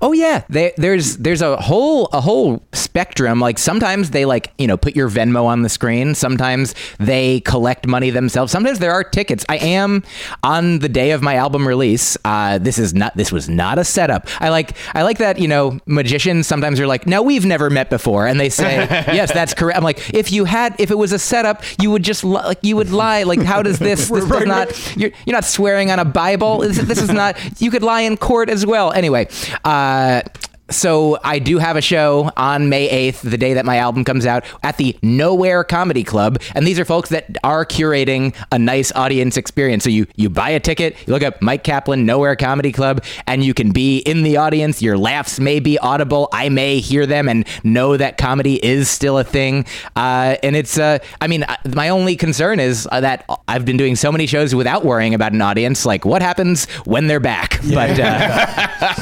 Oh 0.01 0.13
yeah, 0.13 0.45
they, 0.49 0.73
there's 0.77 1.19
there's 1.19 1.43
a 1.43 1.57
whole 1.57 2.07
a 2.13 2.21
whole 2.21 2.63
spectrum. 2.73 3.41
Like 3.41 3.59
sometimes 3.59 4.11
they 4.11 4.25
like 4.25 4.53
you 4.59 4.67
know 4.67 4.77
put 4.77 4.97
your 4.97 5.11
Venmo 5.11 5.45
on 5.45 5.63
the 5.63 5.69
screen. 5.69 6.15
Sometimes 6.15 6.75
they 6.99 7.41
collect 7.41 7.87
money 7.87 8.11
themselves. 8.11 8.51
Sometimes 8.51 8.79
there 8.79 8.93
are 8.93 9.05
tickets. 9.05 9.45
I 9.49 9.57
am 9.59 10.05
on 10.43 10.79
the 10.79 10.89
day 10.89 11.11
of 11.11 11.23
my 11.23 11.35
album 11.35 11.67
release. 11.69 12.17
Uh, 12.25 12.59
this 12.59 12.79
is 12.79 12.95
not 12.95 13.17
this 13.17 13.31
was 13.31 13.49
not 13.49 13.79
a 13.79 13.85
setup. 13.85 14.29
I 14.41 14.49
like 14.49 14.77
I 14.95 15.03
like 15.03 15.19
that 15.19 15.39
you 15.39 15.49
know 15.49 15.79
magicians 15.87 16.47
sometimes 16.47 16.81
are 16.81 16.87
like 16.87 17.07
now 17.07 17.23
we've 17.23 17.45
never 17.45 17.69
met 17.69 17.91
before 17.91 18.27
and 18.27 18.41
they 18.41 18.49
say 18.49 18.77
yes 18.89 19.33
that's 19.33 19.53
correct. 19.53 19.77
I'm 19.77 19.85
like 19.85 20.15
if 20.15 20.33
you 20.33 20.45
had 20.45 20.77
if 20.79 20.91
it 20.91 20.97
was 20.97 21.13
a 21.13 21.19
setup 21.19 21.63
you 21.81 21.91
would 21.91 22.03
just 22.03 22.25
li- 22.25 22.43
like 22.45 22.61
you 22.63 22.77
would 22.77 22.91
lie. 22.91 23.25
Like 23.25 23.43
how 23.43 23.63
does 23.63 23.79
this 23.79 24.09
this 24.09 24.25
does 24.27 24.47
not 24.47 24.97
you're 24.97 25.11
you're 25.27 25.35
not 25.35 25.45
swearing 25.45 25.91
on 25.91 25.99
a 25.99 26.05
Bible. 26.05 26.59
This, 26.61 26.79
this 26.79 27.03
is 27.03 27.11
not 27.11 27.37
you 27.61 27.71
could 27.71 27.83
lie 27.83 28.03
in 28.03 28.17
court 28.17 28.49
as 28.49 28.65
well. 28.65 28.93
Anyway. 28.93 29.29
Uh, 29.65 30.23
so 30.71 31.19
I 31.25 31.39
do 31.39 31.59
have 31.59 31.77
a 31.77 31.81
show 31.81 32.31
on 32.37 32.69
May 32.69 33.11
8th, 33.11 33.23
the 33.23 33.39
day 33.39 33.55
that 33.55 33.65
my 33.65 33.79
album 33.79 34.05
comes 34.05 34.27
out, 34.27 34.45
at 34.63 34.77
the 34.77 34.97
Nowhere 35.03 35.65
Comedy 35.65 36.05
Club. 36.05 36.41
And 36.55 36.67
these 36.67 36.79
are 36.79 36.85
folks 36.85 37.09
that 37.11 37.37
are 37.43 37.65
curating 37.65 38.35
a 38.53 38.59
nice 38.59 38.93
audience 38.93 39.37
experience. 39.37 39.85
So 39.85 39.91
you 39.91 40.07
you 40.17 40.29
buy 40.29 40.51
a 40.51 40.61
ticket, 40.61 40.97
you 41.07 41.13
look 41.13 41.23
up 41.23 41.41
Myq 41.41 41.63
Kaplan 41.63 42.05
Nowhere 42.05 42.37
Comedy 42.37 42.73
Club, 42.73 43.05
and 43.27 43.43
you 43.43 43.55
can 43.55 43.73
be 43.73 43.99
in 43.99 44.23
the 44.23 44.37
audience. 44.37 44.83
Your 44.83 44.99
laughs 44.99 45.41
may 45.41 45.61
be 45.61 45.79
audible. 45.79 46.29
I 46.33 46.49
may 46.49 46.81
hear 46.81 47.07
them 47.07 47.29
and 47.29 47.47
know 47.65 47.97
that 47.97 48.19
comedy 48.19 48.63
is 48.65 48.89
still 48.89 49.19
a 49.19 49.25
thing. 49.25 49.65
Uh, 49.97 50.37
and 50.43 50.55
it's, 50.57 50.79
uh, 50.79 50.99
I 51.21 51.27
mean, 51.27 51.45
uh, 51.45 51.57
my 51.75 51.89
only 51.89 52.17
concern 52.17 52.61
is 52.61 52.87
uh, 52.91 53.01
that 53.01 53.25
I've 53.47 53.65
been 53.65 53.77
doing 53.77 53.97
so 53.97 54.13
many 54.13 54.27
shows 54.27 54.55
without 54.55 54.85
worrying 54.85 55.15
about 55.15 55.33
an 55.33 55.41
audience. 55.41 55.87
Like, 55.87 56.05
what 56.05 56.23
happens 56.23 56.67
when 56.85 57.07
they're 57.07 57.21
back? 57.21 57.61
But 57.73 57.99
uh, 57.99 58.95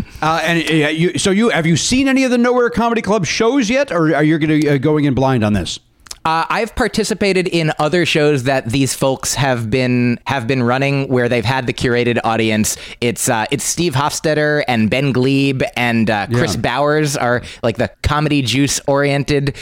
Uh, 0.22 0.40
and 0.44 0.58
you, 0.58 1.09
so 1.16 1.30
you 1.30 1.48
have 1.50 1.66
you 1.66 1.76
seen 1.76 2.08
any 2.08 2.24
of 2.24 2.30
the 2.30 2.38
Nowhere 2.38 2.70
Comedy 2.70 3.02
Club 3.02 3.26
shows 3.26 3.68
yet, 3.70 3.90
or 3.92 4.14
are 4.14 4.24
you 4.24 4.38
going 4.38 4.60
to 4.60 4.68
uh, 4.68 4.78
going 4.78 5.04
in 5.04 5.14
blind 5.14 5.44
on 5.44 5.52
this? 5.52 5.78
Uh, 6.22 6.44
I've 6.50 6.74
participated 6.76 7.48
in 7.48 7.72
other 7.78 8.04
shows 8.04 8.42
that 8.42 8.66
these 8.66 8.92
folks 8.92 9.34
have 9.34 9.70
been 9.70 10.18
have 10.26 10.46
been 10.46 10.62
running 10.62 11.08
where 11.08 11.30
they've 11.30 11.44
had 11.44 11.66
the 11.66 11.72
curated 11.72 12.20
audience. 12.24 12.76
It's 13.00 13.28
uh, 13.30 13.46
it's 13.50 13.64
Steve 13.64 13.94
Hofstetter 13.94 14.62
and 14.68 14.90
Ben 14.90 15.14
Gleib 15.14 15.62
and 15.76 16.10
uh, 16.10 16.26
Chris 16.26 16.56
Yeah. 16.56 16.60
Bowers 16.60 17.16
are 17.16 17.42
like 17.62 17.78
the 17.78 17.90
comedy 18.02 18.42
juice 18.42 18.80
oriented. 18.86 19.56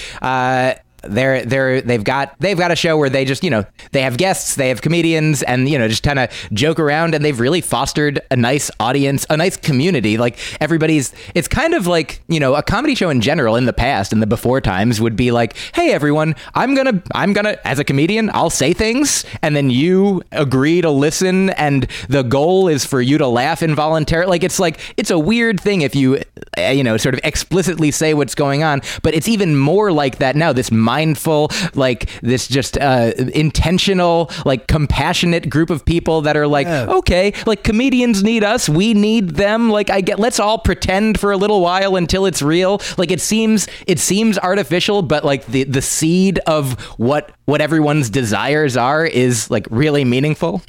They're 1.02 1.44
they're 1.44 1.80
they've 1.80 2.02
got 2.02 2.34
they've 2.40 2.58
got 2.58 2.70
a 2.70 2.76
show 2.76 2.96
where 2.96 3.10
they 3.10 3.24
just 3.24 3.44
you 3.44 3.50
know 3.50 3.64
they 3.92 4.02
have 4.02 4.16
guests 4.16 4.56
they 4.56 4.68
have 4.68 4.82
comedians 4.82 5.42
and 5.42 5.68
you 5.68 5.78
know 5.78 5.88
just 5.88 6.02
kind 6.02 6.18
of 6.18 6.30
joke 6.52 6.78
around 6.78 7.14
and 7.14 7.24
they've 7.24 7.38
really 7.38 7.60
fostered 7.60 8.20
a 8.30 8.36
nice 8.36 8.70
audience 8.80 9.26
a 9.30 9.36
nice 9.36 9.56
community. 9.56 10.18
Like 10.18 10.38
everybody's 10.60 11.12
it's 11.34 11.48
kind 11.48 11.74
of 11.74 11.86
like 11.86 12.22
you 12.28 12.40
know 12.40 12.54
a 12.54 12.62
comedy 12.62 12.94
show 12.94 13.10
in 13.10 13.20
general 13.20 13.56
in 13.56 13.66
the 13.66 13.72
past 13.72 14.12
in 14.12 14.20
the 14.20 14.26
before 14.26 14.60
times 14.60 15.00
would 15.00 15.16
be 15.16 15.30
like 15.30 15.56
hey 15.74 15.92
everyone 15.92 16.34
I'm 16.54 16.74
gonna 16.74 17.02
I'm 17.14 17.32
gonna 17.32 17.58
as 17.64 17.78
a 17.78 17.84
comedian 17.84 18.30
I'll 18.32 18.50
say 18.50 18.72
things 18.72 19.24
and 19.42 19.54
then 19.54 19.70
you 19.70 20.22
agree 20.32 20.80
to 20.80 20.90
listen 20.90 21.50
and 21.50 21.86
the 22.08 22.22
goal 22.22 22.68
is 22.68 22.84
for 22.84 23.00
you 23.00 23.18
to 23.18 23.26
laugh 23.26 23.62
involuntarily 23.62 24.28
like 24.28 24.44
it's 24.44 24.58
like 24.58 24.80
it's 24.96 25.10
a 25.10 25.18
weird 25.18 25.60
thing 25.60 25.82
if 25.82 25.94
you 25.94 26.22
uh, 26.56 26.62
you 26.68 26.84
know 26.84 26.96
sort 26.96 27.14
of 27.14 27.20
explicitly 27.24 27.90
say 27.90 28.14
what's 28.14 28.34
going 28.34 28.62
on 28.62 28.80
but 29.02 29.14
it's 29.14 29.28
even 29.28 29.56
more 29.56 29.90
like 29.92 30.18
that 30.18 30.36
now 30.36 30.52
this 30.52 30.70
mindful 30.88 31.50
like 31.74 32.00
this 32.22 32.48
just 32.48 32.78
uh, 32.78 33.12
intentional 33.34 34.30
like 34.44 34.66
compassionate 34.66 35.50
group 35.50 35.70
of 35.70 35.84
people 35.84 36.22
that 36.22 36.36
are 36.36 36.46
like 36.46 36.66
okay 36.98 37.32
like 37.46 37.62
comedians 37.62 38.22
need 38.22 38.42
us 38.42 38.68
we 38.68 38.94
need 38.94 39.30
them 39.30 39.70
like 39.70 39.90
i 39.90 40.00
get 40.00 40.18
let's 40.18 40.40
all 40.40 40.58
pretend 40.58 41.18
for 41.20 41.32
a 41.32 41.36
little 41.36 41.60
while 41.60 41.96
until 41.96 42.26
it's 42.26 42.42
real. 42.42 42.80
Like 42.96 43.10
it 43.10 43.20
seems 43.20 43.68
it 43.86 43.98
seems 43.98 44.38
artificial 44.38 45.02
but 45.02 45.24
like 45.24 45.46
the 45.46 45.64
the 45.64 45.82
seed 45.82 46.38
of 46.46 46.80
what 46.98 47.32
what 47.44 47.60
everyone's 47.60 48.10
desires 48.10 48.76
are 48.76 49.06
is 49.06 49.50
like 49.50 49.66
really 49.70 50.04
meaningful 50.04 50.62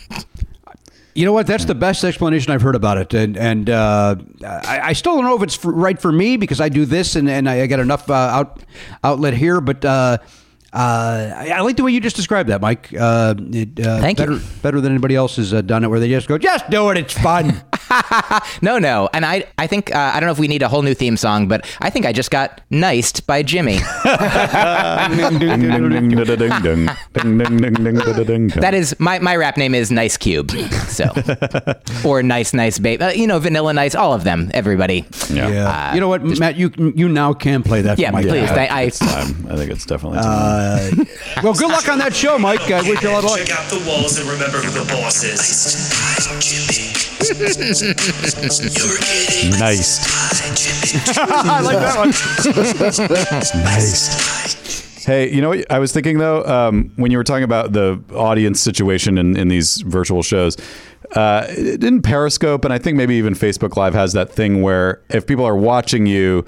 You 1.19 1.25
know 1.25 1.33
what? 1.33 1.47
That's 1.47 1.65
the 1.65 1.75
best 1.75 2.05
explanation 2.05 2.53
I've 2.53 2.61
heard 2.61 2.75
about 2.75 2.97
it, 2.97 3.13
and 3.13 3.35
and 3.35 3.69
uh, 3.69 4.15
I, 4.41 4.79
I 4.81 4.93
still 4.93 5.15
don't 5.15 5.25
know 5.25 5.35
if 5.35 5.43
it's 5.43 5.53
for, 5.53 5.69
right 5.69 6.01
for 6.01 6.13
me 6.13 6.37
because 6.37 6.61
I 6.61 6.69
do 6.69 6.85
this 6.85 7.17
and, 7.17 7.29
and 7.29 7.49
I 7.49 7.65
get 7.65 7.81
enough 7.81 8.09
uh, 8.09 8.13
out 8.13 8.63
outlet 9.03 9.33
here. 9.33 9.59
But 9.59 9.83
uh, 9.83 10.19
uh, 10.73 11.33
I, 11.35 11.49
I 11.55 11.61
like 11.61 11.77
the 11.77 11.83
way 11.83 11.91
you 11.91 11.99
just 11.99 12.15
described 12.15 12.49
that, 12.49 12.61
Mike. 12.61 12.93
Uh, 12.97 13.35
it, 13.37 13.79
uh, 13.79 13.99
Thank 13.99 14.19
you. 14.19 14.25
better, 14.25 14.39
Better 14.61 14.81
than 14.81 14.91
anybody 14.91 15.15
else 15.15 15.37
has 15.37 15.53
uh, 15.53 15.61
done 15.61 15.83
it, 15.83 15.87
where 15.87 15.99
they 15.99 16.09
just 16.09 16.27
go, 16.27 16.37
just 16.37 16.69
do 16.69 16.89
it. 16.89 16.97
It's 16.97 17.17
fun. 17.17 17.61
no 18.61 18.77
no 18.77 19.09
and 19.13 19.25
i 19.25 19.43
i 19.57 19.65
think 19.65 19.93
uh, 19.95 20.11
i 20.13 20.19
don't 20.19 20.27
know 20.27 20.31
if 20.31 20.37
we 20.37 20.47
need 20.47 20.61
a 20.61 20.67
whole 20.67 20.83
new 20.83 20.93
theme 20.93 21.17
song 21.17 21.47
but 21.47 21.65
i 21.81 21.89
think 21.89 22.05
i 22.05 22.13
just 22.13 22.29
got 22.29 22.61
niced 22.69 23.25
by 23.25 23.41
jimmy 23.41 23.79
That 28.59 28.73
is 28.73 28.95
my 28.99 29.19
my 29.19 29.35
rap 29.35 29.57
name 29.57 29.73
is 29.73 29.91
Nice 29.91 30.17
Cube, 30.17 30.51
so 30.51 31.05
or 32.05 32.21
Nice 32.23 32.53
Nice 32.53 32.79
Babe. 32.79 33.01
Uh, 33.01 33.07
you 33.15 33.27
know, 33.27 33.39
Vanilla 33.39 33.73
Nice, 33.73 33.95
all 33.95 34.13
of 34.13 34.23
them. 34.23 34.51
Everybody. 34.53 35.05
yeah. 35.29 35.93
you 35.93 35.99
know 35.99 36.07
what, 36.07 36.23
Matt? 36.23 36.57
You 36.57 36.71
you 36.95 37.09
now 37.09 37.33
can 37.33 37.63
play 37.63 37.81
that. 37.81 37.97
Yeah, 37.97 38.09
for 38.09 38.13
Mike. 38.13 38.27
please. 38.27 38.49
I, 38.49 38.83
I, 38.83 38.89
time. 38.89 39.47
I 39.49 39.55
think 39.55 39.71
it's 39.71 39.85
definitely 39.85 40.19
time. 40.19 40.27
Uh, 40.59 40.91
well, 41.43 41.53
good 41.53 41.69
luck 41.69 41.87
on 41.87 41.99
that 41.99 42.13
show, 42.13 42.37
Mike. 42.37 42.69
I 42.71 42.81
wish 42.81 43.01
you 43.01 43.09
a 43.09 43.11
lot 43.11 43.23
of 43.23 43.29
luck. 43.29 43.39
Check 43.39 43.51
out 43.51 43.69
the 43.69 43.83
walls 43.87 44.19
and 44.19 44.29
remember 44.29 44.57
who 44.57 44.71
the 44.71 44.85
boss 44.91 45.23
is. 45.23 45.89
Jimmy. 46.39 46.89
You're 47.19 48.97
getting 48.99 49.59
nice. 49.59 49.99
I 51.17 51.61
like 51.61 51.77
that 51.77 51.97
one. 51.97 52.09
nice. 53.63 55.05
Hey, 55.05 55.33
you 55.33 55.41
know 55.41 55.49
what 55.49 55.71
I 55.71 55.79
was 55.79 55.91
thinking 55.91 56.17
though? 56.17 56.43
Um, 56.45 56.91
when 56.95 57.11
you 57.11 57.17
were 57.17 57.23
talking 57.23 57.43
about 57.43 57.73
the 57.73 58.01
audience 58.13 58.61
situation 58.61 59.17
in, 59.17 59.35
in 59.35 59.47
these 59.47 59.81
virtual 59.81 60.23
shows, 60.23 60.55
uh, 61.15 61.47
didn't 61.47 62.03
Periscope 62.03 62.63
and 62.63 62.73
I 62.73 62.77
think 62.77 62.95
maybe 62.95 63.15
even 63.15 63.33
Facebook 63.33 63.75
Live 63.75 63.93
has 63.93 64.13
that 64.13 64.31
thing 64.31 64.61
where 64.61 65.01
if 65.09 65.25
people 65.25 65.45
are 65.45 65.55
watching 65.55 66.05
you, 66.05 66.45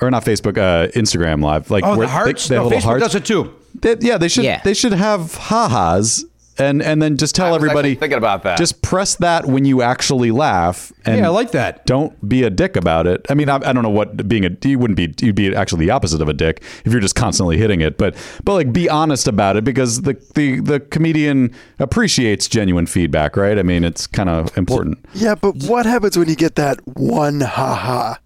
or 0.00 0.10
not 0.10 0.24
Facebook, 0.24 0.58
uh, 0.58 0.88
Instagram 0.92 1.42
Live, 1.42 1.70
like 1.70 1.84
Oh, 1.84 1.92
the 1.92 1.98
where 2.00 2.08
hearts? 2.08 2.48
They, 2.48 2.54
they 2.56 2.62
have 2.62 2.64
No, 2.64 2.68
little 2.68 2.80
Facebook 2.80 2.84
hearts. 3.00 3.04
does 3.04 3.14
it 3.14 3.24
too. 3.24 3.54
They- 3.80 3.96
yeah, 4.00 4.18
they 4.18 4.28
should. 4.28 4.44
Yeah. 4.44 4.60
They 4.64 4.74
should 4.74 4.92
have 4.92 5.34
ha-has 5.34 6.24
and 6.58 6.82
and 6.82 7.02
then 7.02 7.18
just 7.18 7.34
tell 7.34 7.48
I 7.48 7.50
was 7.50 7.56
everybody 7.56 7.94
thinking 7.96 8.16
about 8.16 8.44
that. 8.44 8.56
Just 8.56 8.80
press 8.80 9.16
that 9.16 9.44
when 9.44 9.66
you 9.66 9.82
actually 9.82 10.30
laugh. 10.30 10.90
And 11.04 11.18
Yeah, 11.18 11.26
I 11.26 11.28
like 11.28 11.50
that. 11.50 11.84
Don't 11.84 12.26
be 12.26 12.44
a 12.44 12.48
dick 12.50 12.76
about 12.76 13.06
it. 13.06 13.26
I 13.28 13.34
mean, 13.34 13.50
I, 13.50 13.56
I 13.56 13.74
don't 13.74 13.82
know 13.82 13.90
what 13.90 14.26
being 14.26 14.46
a 14.46 14.50
you 14.66 14.78
wouldn't 14.78 14.96
be 14.96 15.12
you'd 15.20 15.34
be 15.34 15.54
actually 15.54 15.84
the 15.84 15.90
opposite 15.92 16.22
of 16.22 16.30
a 16.30 16.32
dick 16.32 16.62
if 16.86 16.92
you're 16.92 17.00
just 17.02 17.14
constantly 17.14 17.58
hitting 17.58 17.82
it. 17.82 17.98
But 17.98 18.16
but 18.44 18.54
like 18.54 18.72
be 18.72 18.88
honest 18.88 19.28
about 19.28 19.58
it 19.58 19.64
because 19.64 20.00
the 20.02 20.14
the 20.34 20.60
the 20.60 20.80
comedian 20.80 21.52
appreciates 21.78 22.48
genuine 22.48 22.86
feedback, 22.86 23.36
right? 23.36 23.58
I 23.58 23.62
mean, 23.62 23.84
it's 23.84 24.06
kind 24.06 24.30
of 24.30 24.56
important. 24.56 24.98
Yeah, 25.12 25.34
but 25.34 25.56
what 25.64 25.84
happens 25.84 26.16
when 26.16 26.28
you 26.30 26.36
get 26.36 26.54
that 26.54 26.80
one 26.96 27.42
ha 27.42 27.74
ha? 27.74 28.18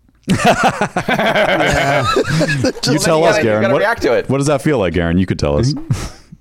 You 2.93 2.99
tell 2.99 3.23
us, 3.25 3.37
gotta- 3.37 3.39
you 3.39 3.43
Garen. 3.43 3.73
what, 3.73 3.79
react 3.79 4.03
to 4.03 4.13
it. 4.13 4.29
what 4.29 4.39
does 4.39 4.47
that 4.47 4.63
feel 4.63 4.79
like, 4.79 4.95
Garen? 4.95 5.19
You 5.19 5.27
could 5.27 5.39
tell 5.39 5.59
us. 5.59 5.75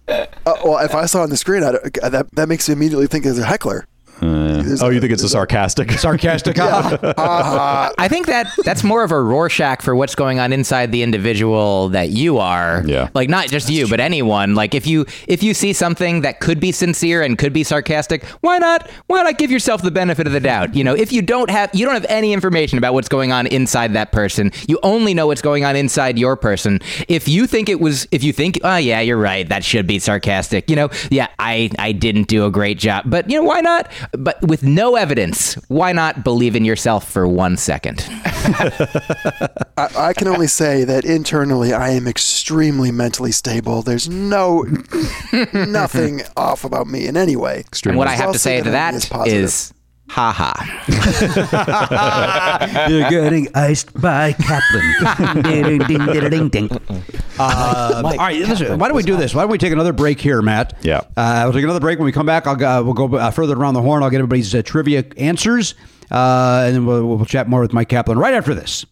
Uh, 0.10 0.26
well, 0.66 0.80
if 0.84 0.96
I 0.96 1.06
saw 1.06 1.22
on 1.22 1.30
the 1.30 1.38
screen, 1.38 1.62
I 1.64 1.72
don't- 1.74 1.94
that 2.02 2.32
that 2.34 2.50
makes 2.50 2.68
me 2.68 2.74
immediately 2.74 3.06
think 3.06 3.26
there's 3.26 3.38
a 3.38 3.46
heckler. 3.46 3.86
Uh, 4.22 4.64
oh, 4.82 4.90
you 4.90 5.00
think 5.00 5.14
it's 5.14 5.24
a 5.24 5.30
sarcastic? 5.30 5.92
Sarcastic. 6.00 6.58
I 6.60 8.08
think 8.10 8.28
that 8.28 8.48
that's 8.64 8.84
more 8.84 9.04
of 9.04 9.12
a 9.12 9.22
Rorschach 9.22 9.82
for 9.82 9.96
what's 9.96 10.16
going 10.16 10.40
on 10.40 10.52
inside 10.54 10.92
the 10.92 11.04
individual 11.04 11.90
that 11.90 12.10
you 12.10 12.38
are. 12.38 12.84
Yeah. 12.86 13.10
Like 13.14 13.30
not 13.30 13.48
just 13.48 13.70
you, 13.70 13.88
but 13.88 14.00
anyone. 14.00 14.56
Like 14.56 14.76
if 14.76 14.88
you 14.88 15.06
if 15.28 15.44
you 15.44 15.54
see 15.54 15.74
something 15.74 16.22
that 16.22 16.40
could 16.40 16.60
be 16.60 16.72
sincere 16.72 17.22
and 17.22 17.38
could 17.38 17.54
be 17.54 17.64
sarcastic, 17.64 18.24
why 18.42 18.58
not 18.58 18.90
why 19.08 19.24
not 19.24 19.38
give 19.38 19.52
yourself 19.52 19.82
the 19.82 19.92
benefit 19.92 20.28
of 20.28 20.34
the 20.34 20.40
doubt? 20.40 20.76
You 20.76 20.84
know, 20.84 20.96
if 20.96 21.12
you 21.12 21.22
don't 21.22 21.50
have 21.50 21.70
you 21.74 21.86
don't 21.86 21.94
have 21.96 22.06
any 22.10 22.34
information 22.34 22.78
about 22.78 22.94
what's 22.94 23.10
going 23.10 23.32
on 23.32 23.48
inside 23.48 23.94
that 23.94 24.12
person, 24.12 24.52
you 24.68 24.80
only 24.84 25.14
know 25.14 25.28
what's 25.28 25.42
going 25.42 25.66
on 25.66 25.76
inside 25.76 26.18
your 26.18 26.36
person. 26.36 26.80
If 27.08 27.28
you 27.28 27.48
think 27.48 27.70
it 27.70 27.80
was 27.80 28.08
if 28.12 28.24
you 28.24 28.34
think, 28.34 28.60
oh 28.64 28.78
yeah, 28.78 29.00
you're 29.00 29.18
right, 29.18 29.48
that 29.50 29.64
should 29.64 29.88
be 29.88 30.00
sarcastic. 30.00 30.70
You 30.70 30.76
know, 30.76 30.90
yeah, 31.10 31.28
I 31.40 31.70
I 31.80 31.92
didn't 31.92 32.28
do 32.28 32.46
a 32.46 32.52
great 32.52 32.80
job. 32.80 33.06
But 33.06 33.30
you 33.30 33.38
know, 33.38 33.44
why 33.44 33.62
not? 33.62 33.90
But 34.12 34.42
with 34.42 34.64
no 34.64 34.96
evidence, 34.96 35.54
why 35.68 35.92
not 35.92 36.24
believe 36.24 36.56
in 36.56 36.66
yourself 36.66 37.10
for 37.10 37.28
one 37.28 37.58
second? 37.58 38.06
I, 38.10 39.90
I 39.96 40.14
can 40.14 40.28
only 40.28 40.48
say 40.48 40.84
that 40.84 41.06
internally, 41.06 41.74
I 41.74 41.90
am 41.92 42.08
extremely 42.08 42.92
mentally 42.92 43.32
stable. 43.32 43.82
There's 43.82 44.10
no 44.10 44.66
nothing 45.54 46.22
off 46.36 46.64
about 46.64 46.88
me 46.88 47.06
in 47.08 47.18
any 47.18 47.36
way. 47.36 47.66
And 47.86 47.98
what 47.98 48.08
I 48.08 48.16
have 48.16 48.32
to 48.32 48.40
say 48.40 48.54
to 48.54 48.58
everything 48.60 48.74
that 48.74 48.94
is 48.96 49.06
positive. 49.06 49.44
is, 49.44 49.74
ha 50.10 50.32
ha. 50.32 50.54
You're 52.90 53.10
getting 53.10 53.48
iced 53.56 53.94
by 54.00 54.34
Kaplan. 54.34 55.44
ding, 55.44 55.80
ding, 55.80 56.06
ding, 56.06 56.30
ding, 56.30 56.50
ding. 56.50 56.70
Uh, 57.40 58.02
all 58.06 58.18
right, 58.18 58.42
listen. 58.42 58.78
Why 58.80 58.88
don't 58.88 58.98
we 58.98 59.04
do 59.04 59.16
this? 59.16 59.34
Why 59.34 59.44
don't 59.44 59.52
we 59.52 59.58
take 59.58 59.72
another 59.72 59.94
break 59.94 60.20
here, 60.20 60.42
Matt? 60.42 60.78
Yeah. 60.82 61.02
Uh, 61.16 61.42
we'll 61.46 61.54
take 61.54 61.64
another 61.64 61.80
break. 61.80 62.00
When 62.00 62.06
we 62.06 62.12
come 62.12 62.26
back, 62.26 62.48
I'll 62.48 62.56
go, 62.56 62.84
we'll 62.84 62.94
go 62.94 63.16
uh, 63.16 63.32
further 63.32 63.56
around 63.56 63.76
the 63.76 63.82
horn. 63.82 64.04
I'll 64.04 64.10
get 64.10 64.18
everybody's 64.18 64.54
uh, 64.54 64.62
trivia 64.64 65.06
answers, 65.18 65.76
uh, 66.12 66.64
and 66.66 66.76
then 66.76 66.86
we'll, 66.86 67.06
we'll 67.06 67.26
chat 67.26 67.48
more 67.48 67.62
with 67.62 67.72
Myq 67.72 67.88
Kaplan 67.88 68.18
right 68.18 68.34
after 68.34 68.54
this. 68.54 68.86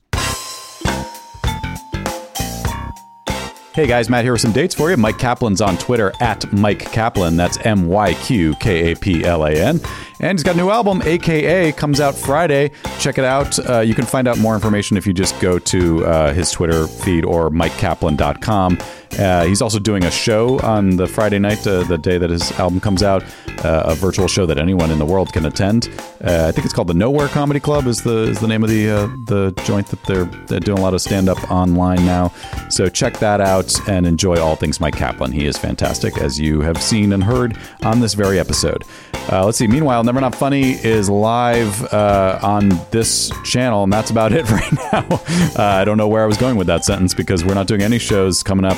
Hey 3.77 3.85
guys, 3.85 4.09
Matt 4.09 4.23
here 4.23 4.31
with 4.31 4.41
some 4.41 4.53
dates 4.53 4.73
for 4.73 4.89
you. 4.89 4.97
Myq 4.97 5.19
Kaplan's 5.19 5.61
on 5.61 5.77
Twitter 5.77 6.11
at 6.19 6.41
Myq 6.45 6.79
Kaplan. 6.79 7.37
That's 7.37 7.59
M 7.63 7.87
Y 7.87 8.15
Q 8.15 8.55
K 8.55 8.91
A 8.91 8.95
P 8.95 9.23
L 9.23 9.45
A 9.45 9.51
N. 9.51 9.79
And 10.19 10.35
he's 10.35 10.41
got 10.41 10.55
a 10.55 10.57
new 10.57 10.71
album, 10.71 11.03
AKA, 11.05 11.73
comes 11.73 11.99
out 11.99 12.15
Friday. 12.15 12.71
Check 12.97 13.19
it 13.19 13.23
out. 13.23 13.59
Uh, 13.69 13.81
you 13.81 13.93
can 13.93 14.05
find 14.05 14.27
out 14.27 14.39
more 14.39 14.55
information 14.55 14.97
if 14.97 15.05
you 15.05 15.13
just 15.13 15.39
go 15.39 15.59
to 15.59 16.03
uh, 16.07 16.33
his 16.33 16.49
Twitter 16.49 16.87
feed 16.87 17.23
or 17.23 17.51
myqkaplan.com. 17.51 18.79
Uh, 19.19 19.45
he's 19.45 19.61
also 19.61 19.79
doing 19.79 20.03
a 20.03 20.11
show 20.11 20.59
on 20.59 20.95
the 20.95 21.07
Friday 21.07 21.39
night, 21.39 21.65
uh, 21.65 21.83
the 21.83 21.97
day 21.97 22.17
that 22.17 22.29
his 22.29 22.51
album 22.53 22.79
comes 22.79 23.01
out, 23.01 23.23
uh, 23.63 23.83
a 23.85 23.95
virtual 23.95 24.27
show 24.27 24.45
that 24.45 24.57
anyone 24.57 24.91
in 24.91 24.99
the 24.99 25.05
world 25.05 25.33
can 25.33 25.45
attend. 25.45 25.89
Uh, 26.23 26.45
I 26.47 26.51
think 26.51 26.65
it's 26.65 26.73
called 26.73 26.87
the 26.87 26.93
Nowhere 26.93 27.27
Comedy 27.27 27.59
Club 27.59 27.87
is 27.87 28.03
the 28.03 28.23
is 28.23 28.39
the 28.39 28.47
name 28.47 28.63
of 28.63 28.69
the 28.69 28.89
uh, 28.89 29.07
the 29.25 29.51
joint 29.63 29.87
that 29.87 30.03
they're, 30.03 30.25
they're 30.47 30.59
doing 30.59 30.77
a 30.77 30.81
lot 30.81 30.93
of 30.93 31.01
stand 31.01 31.29
up 31.29 31.51
online 31.51 32.05
now. 32.05 32.31
So 32.69 32.89
check 32.89 33.17
that 33.19 33.41
out 33.41 33.73
and 33.87 34.05
enjoy 34.05 34.39
all 34.39 34.55
things 34.55 34.77
Myq 34.77 34.93
Kaplan. 34.93 35.31
He 35.31 35.45
is 35.45 35.57
fantastic, 35.57 36.17
as 36.17 36.39
you 36.39 36.61
have 36.61 36.81
seen 36.81 37.13
and 37.13 37.23
heard 37.23 37.57
on 37.83 37.99
this 37.99 38.13
very 38.13 38.39
episode. 38.39 38.83
Uh, 39.31 39.43
let's 39.43 39.57
see. 39.57 39.67
Meanwhile, 39.67 40.03
Never 40.03 40.21
Not 40.21 40.35
Funny 40.35 40.71
is 40.71 41.09
live 41.09 41.93
on 41.93 42.69
this 42.91 43.31
channel, 43.43 43.83
and 43.83 43.91
that's 43.91 44.09
about 44.11 44.31
it 44.31 44.49
right 44.51 44.73
now. 44.93 45.21
I 45.57 45.83
don't 45.85 45.97
know 45.97 46.07
where 46.07 46.23
I 46.23 46.27
was 46.27 46.37
going 46.37 46.55
with 46.55 46.67
that 46.67 46.85
sentence 46.85 47.13
because 47.13 47.43
we're 47.43 47.55
not 47.55 47.67
doing 47.67 47.81
any 47.81 47.99
shows 47.99 48.43
coming 48.43 48.65
up. 48.65 48.77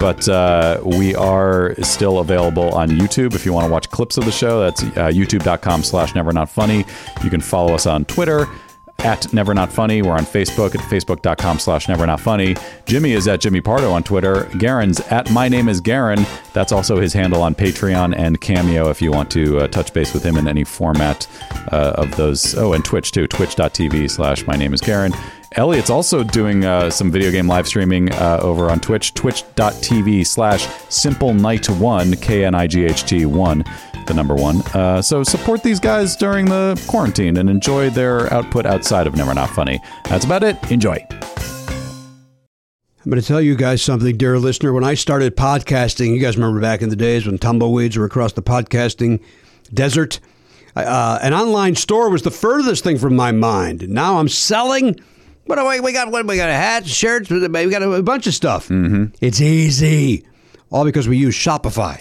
But 0.00 0.28
uh, 0.28 0.80
we 0.82 1.14
are 1.14 1.74
still 1.82 2.18
available 2.20 2.70
on 2.70 2.88
YouTube 2.88 3.34
if 3.34 3.44
you 3.44 3.52
want 3.52 3.66
to 3.66 3.72
watch 3.72 3.90
clips 3.90 4.16
of 4.16 4.24
the 4.24 4.32
show. 4.32 4.58
That's 4.58 4.82
uh, 4.82 5.10
youtube.com 5.12 5.82
slash 5.82 6.14
never 6.14 6.32
not 6.32 6.48
funny. 6.48 6.86
You 7.22 7.28
can 7.30 7.42
follow 7.42 7.74
us 7.74 7.86
on 7.86 8.06
Twitter 8.06 8.48
at 9.04 9.32
never 9.32 9.54
not 9.54 9.72
funny. 9.72 10.02
We're 10.02 10.12
on 10.12 10.24
Facebook 10.24 10.74
at 10.74 10.80
facebook.com 10.80 11.58
slash 11.58 11.88
never 11.88 12.06
not 12.06 12.20
funny. 12.20 12.56
Jimmy 12.86 13.12
is 13.12 13.28
at 13.28 13.40
Jimmy 13.40 13.60
Pardo 13.60 13.90
on 13.92 14.02
Twitter. 14.02 14.48
Garen's 14.58 15.00
at 15.00 15.30
my 15.30 15.48
name 15.48 15.68
is 15.68 15.80
Garen. 15.80 16.24
That's 16.52 16.72
also 16.72 17.00
his 17.00 17.12
handle 17.12 17.42
on 17.42 17.54
Patreon 17.54 18.16
and 18.16 18.40
Cameo 18.40 18.88
if 18.90 19.00
you 19.00 19.10
want 19.10 19.30
to 19.32 19.58
uh, 19.60 19.68
touch 19.68 19.92
base 19.92 20.12
with 20.12 20.22
him 20.22 20.36
in 20.36 20.48
any 20.48 20.64
format 20.64 21.26
uh, 21.72 21.92
of 21.96 22.16
those. 22.16 22.54
Oh, 22.56 22.72
and 22.72 22.84
Twitch 22.84 23.12
too, 23.12 23.26
twitch.tv 23.26 24.10
slash 24.10 24.46
my 24.46 24.56
name 24.56 24.74
is 24.74 24.80
Garen. 24.80 25.12
Elliot's 25.56 25.90
also 25.90 26.22
doing 26.22 26.64
uh, 26.64 26.90
some 26.90 27.10
video 27.10 27.32
game 27.32 27.48
live 27.48 27.66
streaming 27.66 28.12
uh, 28.12 28.38
over 28.40 28.70
on 28.70 28.78
Twitch, 28.78 29.14
twitch.tv 29.14 30.24
slash 30.24 30.68
simple 30.88 31.34
night 31.34 31.68
one, 31.68 32.14
K 32.14 32.44
N 32.44 32.54
I 32.54 32.68
G 32.68 32.84
H 32.84 33.04
T 33.04 33.26
one, 33.26 33.64
the 34.06 34.14
number 34.14 34.36
one. 34.36 34.62
Uh, 34.74 35.02
so 35.02 35.24
support 35.24 35.64
these 35.64 35.80
guys 35.80 36.14
during 36.14 36.44
the 36.44 36.80
quarantine 36.86 37.36
and 37.36 37.50
enjoy 37.50 37.90
their 37.90 38.32
output 38.32 38.64
outside 38.64 39.08
of 39.08 39.16
Never 39.16 39.34
Not 39.34 39.50
Funny. 39.50 39.80
That's 40.04 40.24
about 40.24 40.44
it. 40.44 40.56
Enjoy. 40.70 41.04
I'm 41.10 43.10
going 43.10 43.20
to 43.20 43.26
tell 43.26 43.40
you 43.40 43.56
guys 43.56 43.82
something, 43.82 44.16
dear 44.16 44.38
listener. 44.38 44.72
When 44.72 44.84
I 44.84 44.94
started 44.94 45.36
podcasting, 45.36 46.14
you 46.14 46.20
guys 46.20 46.36
remember 46.36 46.60
back 46.60 46.80
in 46.80 46.90
the 46.90 46.96
days 46.96 47.26
when 47.26 47.38
tumbleweeds 47.38 47.96
were 47.96 48.04
across 48.04 48.34
the 48.34 48.42
podcasting 48.42 49.20
desert? 49.74 50.20
Uh, 50.76 51.18
an 51.22 51.34
online 51.34 51.74
store 51.74 52.08
was 52.08 52.22
the 52.22 52.30
furthest 52.30 52.84
thing 52.84 52.98
from 52.98 53.16
my 53.16 53.32
mind. 53.32 53.88
Now 53.88 54.18
I'm 54.18 54.28
selling. 54.28 55.00
What 55.50 55.58
do 55.58 55.66
we, 55.66 55.80
we 55.80 55.92
got? 55.92 56.12
What 56.12 56.24
we 56.26 56.36
got? 56.36 56.48
Hats, 56.48 56.88
shirts. 56.88 57.28
We 57.28 57.40
got 57.48 57.82
a, 57.82 57.90
a 57.90 58.04
bunch 58.04 58.28
of 58.28 58.34
stuff. 58.34 58.68
Mm-hmm. 58.68 59.06
It's 59.20 59.40
easy, 59.40 60.24
all 60.70 60.84
because 60.84 61.08
we 61.08 61.16
use 61.16 61.34
Shopify. 61.34 61.98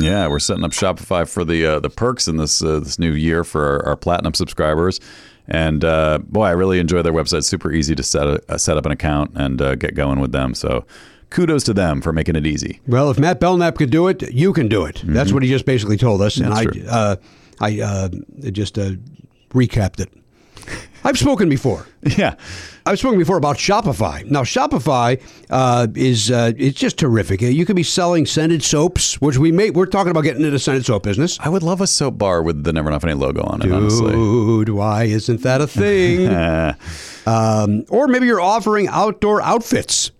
Yeah, 0.00 0.26
we're 0.26 0.40
setting 0.40 0.64
up 0.64 0.72
Shopify 0.72 1.28
for 1.28 1.44
the 1.44 1.64
uh, 1.64 1.78
the 1.78 1.90
perks 1.90 2.26
in 2.26 2.38
this 2.38 2.60
uh, 2.60 2.80
this 2.80 2.98
new 2.98 3.12
year 3.12 3.44
for 3.44 3.64
our, 3.64 3.86
our 3.90 3.96
platinum 3.96 4.34
subscribers. 4.34 4.98
And 5.46 5.84
uh, 5.84 6.18
boy, 6.24 6.46
I 6.46 6.50
really 6.50 6.80
enjoy 6.80 7.02
their 7.02 7.12
website. 7.12 7.44
Super 7.44 7.70
easy 7.70 7.94
to 7.94 8.02
set 8.02 8.26
a, 8.26 8.58
set 8.58 8.76
up 8.76 8.84
an 8.84 8.90
account 8.90 9.30
and 9.36 9.62
uh, 9.62 9.76
get 9.76 9.94
going 9.94 10.18
with 10.18 10.32
them. 10.32 10.52
So 10.52 10.84
kudos 11.30 11.62
to 11.64 11.74
them 11.74 12.00
for 12.00 12.12
making 12.12 12.34
it 12.34 12.48
easy. 12.48 12.80
Well, 12.88 13.12
if 13.12 13.18
Matt 13.20 13.38
Belknap 13.38 13.76
could 13.76 13.90
do 13.90 14.08
it, 14.08 14.28
you 14.32 14.52
can 14.52 14.66
do 14.66 14.84
it. 14.84 15.02
That's 15.04 15.32
what 15.32 15.44
he 15.44 15.48
just 15.48 15.66
basically 15.66 15.98
told 15.98 16.20
us, 16.20 16.36
and 16.38 16.50
That's 16.50 16.88
I, 16.88 16.90
uh, 16.90 17.16
I 17.60 17.80
uh, 17.80 18.08
just 18.50 18.76
uh, 18.76 18.94
recapped 19.50 20.00
it. 20.00 20.12
I've 21.04 21.18
spoken 21.18 21.48
before. 21.48 21.86
Yeah. 22.16 22.36
I've 22.86 22.98
spoken 22.98 23.18
before 23.18 23.36
about 23.36 23.56
Shopify. 23.56 24.24
Now, 24.24 24.42
Shopify 24.42 25.20
uh, 25.50 25.88
is 25.94 26.30
uh, 26.30 26.52
it's 26.56 26.78
just 26.78 26.96
terrific. 26.98 27.42
You 27.42 27.66
could 27.66 27.76
be 27.76 27.82
selling 27.82 28.24
scented 28.24 28.62
soaps, 28.62 29.20
which 29.20 29.36
we 29.36 29.52
may 29.52 29.68
we're 29.68 29.84
talking 29.84 30.10
about 30.10 30.22
getting 30.22 30.40
into 30.40 30.52
the 30.52 30.58
scented 30.58 30.86
soap 30.86 31.02
business. 31.02 31.38
I 31.40 31.50
would 31.50 31.62
love 31.62 31.82
a 31.82 31.86
soap 31.86 32.16
bar 32.16 32.42
with 32.42 32.64
the 32.64 32.72
Never 32.72 32.90
Not 32.90 33.02
Funny 33.02 33.12
logo 33.12 33.42
on 33.42 33.60
it, 33.60 33.70
honestly. 33.70 34.12
Dude, 34.12 34.70
why 34.70 35.04
isn't 35.04 35.42
that 35.42 35.60
a 35.60 35.66
thing? 35.66 36.28
um, 37.26 37.84
or 37.90 38.08
maybe 38.08 38.26
you're 38.26 38.40
offering 38.40 38.88
outdoor 38.88 39.42
outfits. 39.42 40.10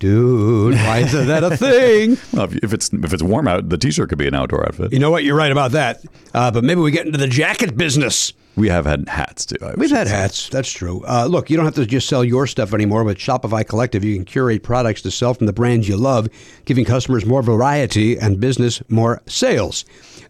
Dude, 0.00 0.74
why 0.74 0.98
isn't 0.98 1.28
that 1.28 1.44
a 1.44 1.56
thing? 1.56 2.16
Well, 2.32 2.46
if, 2.46 2.56
if 2.56 2.72
it's 2.72 2.92
if 2.92 3.12
it's 3.14 3.22
warm 3.22 3.46
out, 3.46 3.68
the 3.68 3.78
t-shirt 3.78 4.08
could 4.08 4.18
be 4.18 4.26
an 4.26 4.34
outdoor 4.34 4.66
outfit. 4.66 4.92
You 4.92 4.98
know 4.98 5.10
what? 5.10 5.22
You're 5.22 5.36
right 5.36 5.52
about 5.52 5.72
that. 5.72 6.02
Uh, 6.34 6.50
but 6.50 6.64
maybe 6.64 6.80
we 6.80 6.90
get 6.90 7.06
into 7.06 7.18
the 7.18 7.28
jacket 7.28 7.76
business. 7.76 8.32
We 8.56 8.68
have 8.68 8.86
had 8.86 9.08
hats 9.08 9.44
too. 9.44 9.56
I 9.62 9.74
We've 9.76 9.90
had 9.90 10.06
say. 10.06 10.14
hats. 10.14 10.48
That's 10.48 10.70
true. 10.72 11.04
Uh, 11.06 11.26
look, 11.26 11.50
you 11.50 11.56
don't 11.56 11.66
have 11.66 11.74
to 11.74 11.84
just 11.84 12.08
sell 12.08 12.24
your 12.24 12.46
stuff 12.46 12.72
anymore. 12.72 13.04
With 13.04 13.18
Shopify 13.18 13.66
Collective, 13.66 14.02
you 14.02 14.14
can 14.16 14.24
curate 14.24 14.62
products 14.62 15.02
to 15.02 15.10
sell 15.10 15.34
from 15.34 15.46
the 15.46 15.52
brands 15.52 15.88
you 15.88 15.96
love, 15.98 16.28
giving 16.64 16.86
customers 16.86 17.26
more 17.26 17.42
variety 17.42 18.18
and 18.18 18.40
business 18.40 18.82
more 18.88 19.20
sales. 19.26 19.84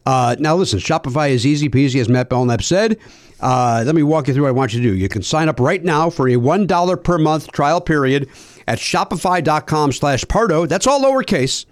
Uh, 0.05 0.35
now, 0.41 0.57
listen, 0.57 0.81
Shopify 0.81 1.31
is 1.31 1.47
easy 1.47 1.69
peasy, 1.69 2.01
as 2.01 2.09
Matt 2.09 2.29
Belknap 2.29 2.63
said. 2.63 2.99
Uh, 3.39 3.83
let 3.87 3.95
me 3.95 4.03
walk 4.03 4.27
you 4.29 4.35
through 4.35 4.45
what 4.45 4.49
I 4.49 4.53
want 4.53 4.73
you 4.75 4.81
to 4.83 4.89
do. 4.89 4.95
You 4.95 5.09
can 5.09 5.23
sign 5.23 5.49
up 5.49 5.61
right 5.61 5.83
now 5.85 6.11
for 6.11 6.27
a 6.29 6.35
$1 6.35 7.05
per 7.05 7.19
month 7.19 7.53
trial 7.53 7.81
period 7.81 8.29
at 8.67 8.79
shopify.com 8.79 9.93
slash 9.93 10.25
Pardo. 10.27 10.67
That's 10.67 10.87
all 10.87 11.01
lowercase 11.03 11.67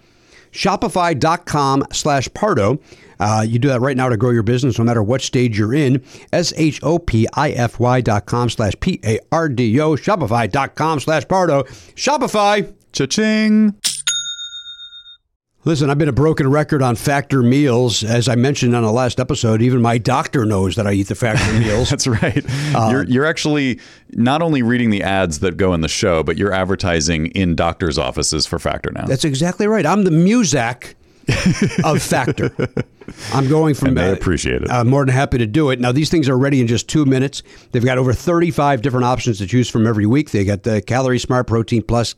shopify.com 0.55 1.83
slash 1.91 2.33
pardo. 2.33 2.79
Uh, 3.19 3.45
you 3.47 3.59
do 3.59 3.67
that 3.67 3.81
right 3.81 3.95
now 3.95 4.09
to 4.09 4.17
grow 4.17 4.31
your 4.31 4.43
business 4.43 4.77
no 4.79 4.85
matter 4.85 5.03
what 5.03 5.21
stage 5.21 5.57
you're 5.57 5.73
in. 5.73 6.03
S-h-o-p-i-f-y 6.33 8.01
dot 8.01 8.25
com 8.25 8.49
slash 8.49 8.73
p-a-r-d-o 8.79 9.95
shopify.com 9.95 10.99
slash 10.99 11.27
pardo. 11.27 11.63
Shopify. 11.63 12.73
Cha-ching. 12.91 13.75
Listen, 15.65 15.89
I've 15.89 15.97
been 15.97 16.09
a 16.09 16.13
broken 16.13 16.47
record 16.47 16.83
on 16.83 16.95
factor 16.95 17.41
meals. 17.41 18.03
As 18.03 18.29
I 18.29 18.35
mentioned 18.35 18.75
on 18.75 18.83
the 18.83 18.91
last 18.91 19.19
episode, 19.19 19.63
even 19.63 19.81
my 19.81 19.97
doctor 19.97 20.45
knows 20.45 20.75
that 20.75 20.85
I 20.85 20.93
eat 20.93 21.07
the 21.07 21.15
factor 21.15 21.51
meals. 21.59 21.89
That's 21.89 22.05
right. 22.05 22.45
Uh, 22.75 22.89
you're 22.91 23.03
you're 23.05 23.25
actually 23.25 23.79
not 24.11 24.43
only 24.43 24.61
reading 24.61 24.91
the 24.91 25.01
ads 25.01 25.39
that 25.39 25.57
go 25.57 25.73
in 25.73 25.81
the 25.81 25.87
show, 25.87 26.21
but 26.21 26.37
you're 26.37 26.53
advertising 26.53 27.27
in 27.27 27.55
doctors' 27.55 27.97
offices 27.97 28.45
for 28.45 28.59
Factor 28.59 28.91
now. 28.91 29.05
That's 29.07 29.25
exactly 29.25 29.65
right. 29.65 29.87
I'm 29.87 30.03
the 30.03 30.11
Muzak 30.11 30.93
of 31.83 32.01
Factor. 32.01 32.51
I'm 33.33 33.47
going 33.47 33.73
from. 33.73 33.89
And 33.89 33.97
they 33.97 34.09
uh, 34.09 34.13
appreciate 34.13 34.61
it. 34.61 34.69
I'm 34.69 34.87
more 34.87 35.05
than 35.05 35.13
happy 35.13 35.37
to 35.37 35.45
do 35.45 35.69
it. 35.69 35.79
Now 35.79 35.91
these 35.91 36.09
things 36.09 36.29
are 36.29 36.37
ready 36.37 36.61
in 36.61 36.67
just 36.67 36.87
two 36.87 37.05
minutes. 37.05 37.43
They've 37.71 37.83
got 37.83 37.97
over 37.97 38.13
35 38.13 38.81
different 38.81 39.05
options 39.05 39.37
to 39.39 39.47
choose 39.47 39.69
from 39.69 39.87
every 39.87 40.05
week. 40.05 40.31
They 40.31 40.43
got 40.43 40.63
the 40.63 40.81
Calorie 40.81 41.19
Smart, 41.19 41.47
Protein 41.47 41.83
Plus, 41.83 42.15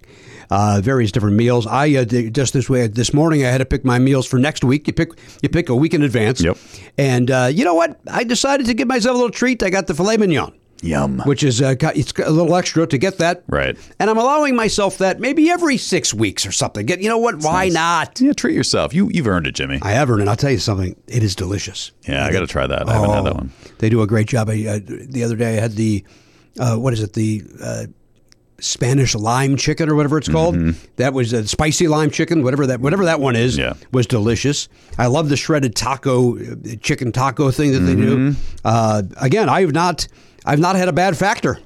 uh, 0.50 0.82
various 0.84 1.12
different 1.12 1.36
meals. 1.36 1.68
I 1.68 1.96
uh, 1.96 2.06
just 2.06 2.54
this 2.54 2.70
way 2.70 2.88
this 2.88 3.14
morning 3.14 3.46
I 3.46 3.50
had 3.50 3.60
to 3.60 3.66
pick 3.66 3.86
my 3.86 4.00
meals 4.00 4.26
for 4.26 4.40
next 4.40 4.64
week. 4.64 4.88
You 4.88 4.94
pick 4.94 5.10
you 5.42 5.50
pick 5.50 5.70
a 5.70 5.76
week 5.76 5.94
in 5.94 6.04
advance. 6.04 6.42
Yep. 6.42 6.58
And 6.98 7.32
uh, 7.32 7.50
you 7.52 7.64
know 7.64 7.76
what? 7.76 8.00
I 8.12 8.24
decided 8.24 8.66
to 8.68 8.74
give 8.74 8.88
myself 8.88 9.16
a 9.16 9.18
little 9.18 9.32
treat. 9.32 9.64
I 9.64 9.70
got 9.70 9.88
the 9.88 9.94
filet 9.94 10.18
mignon. 10.18 10.54
Yum. 10.84 11.20
Which 11.26 11.44
is 11.44 11.62
uh, 11.62 11.74
got- 11.74 11.95
a 11.95 12.30
little 12.32 12.56
extra 12.56 12.86
to 12.88 12.98
get 12.98 13.18
that 13.18 13.44
Right. 13.48 13.76
and 13.99 14.10
I'm 14.10 14.18
allowing 14.18 14.56
myself 14.56 14.99
that 14.99 15.20
maybe 15.20 15.49
every 15.49 15.78
six 15.78 16.14
weeks 16.14 16.45
or 16.45 16.52
something. 16.52 16.86
Get 16.86 17.02
you 17.02 17.10
know 17.10 17.18
what? 17.18 17.40
Why 17.44 17.70
not? 17.70 18.22
Yeah, 18.22 18.34
treat 18.34 18.56
yourself. 18.56 18.94
You 18.94 19.10
you've 19.12 19.28
earned 19.28 19.48
it, 19.48 19.54
Jimmy. 19.56 19.80
I 19.82 19.91
have 19.91 20.10
earned 20.12 20.22
it. 20.22 20.28
I'll 20.28 20.36
tell 20.36 20.52
you 20.52 20.60
something. 20.60 20.95
It 21.08 21.24
is 21.24 21.36
delicious. 21.36 21.91
Yeah, 22.08 22.26
I 22.26 22.32
got 22.32 22.41
to 22.41 22.48
try 22.48 22.68
that. 22.68 22.88
I 22.88 22.94
haven't 22.94 23.10
had 23.10 23.26
that 23.26 23.32
Oh, 23.34 23.36
one. 23.36 23.52
They 23.80 23.90
do 23.90 24.02
a 24.02 24.08
great 24.08 24.28
job. 24.28 24.49
I, 24.49 24.66
uh, 24.68 24.80
the 24.86 25.24
other 25.24 25.36
day 25.36 25.58
I 25.58 25.62
had 25.62 25.72
the 25.74 26.04
uh, 26.60 26.76
what 26.76 26.94
is 26.94 27.02
it? 27.02 27.14
The 27.14 27.44
uh, 27.64 27.86
Spanish 28.60 29.14
lime 29.14 29.56
chicken 29.56 29.88
or 29.88 29.94
whatever 29.95 30.18
it's 30.18 30.28
called. 30.28 30.56
That 30.95 31.14
was 31.14 31.32
a 31.32 31.48
spicy 31.48 31.88
lime 31.88 32.10
chicken, 32.10 32.41
whatever 32.44 32.66
that 32.68 32.80
whatever 32.82 33.06
that 33.06 33.20
one 33.20 33.36
is. 33.36 33.56
Yeah. 33.58 33.74
was 33.91 34.08
delicious. 34.08 34.68
I 34.98 35.06
love 35.08 35.30
the 35.30 35.38
shredded 35.38 35.76
taco, 35.76 36.38
uh, 36.38 36.56
chicken 36.82 37.12
taco 37.12 37.52
thing 37.52 37.74
that 37.74 37.80
they 37.82 37.95
do. 37.95 38.36
Uh, 38.66 39.04
again, 39.18 39.48
I've 39.48 39.74
not 39.74 40.08
I've 40.48 40.60
not 40.60 40.76
had 40.76 40.88
a 40.88 40.94
bad 40.94 41.18
factor. 41.18 41.60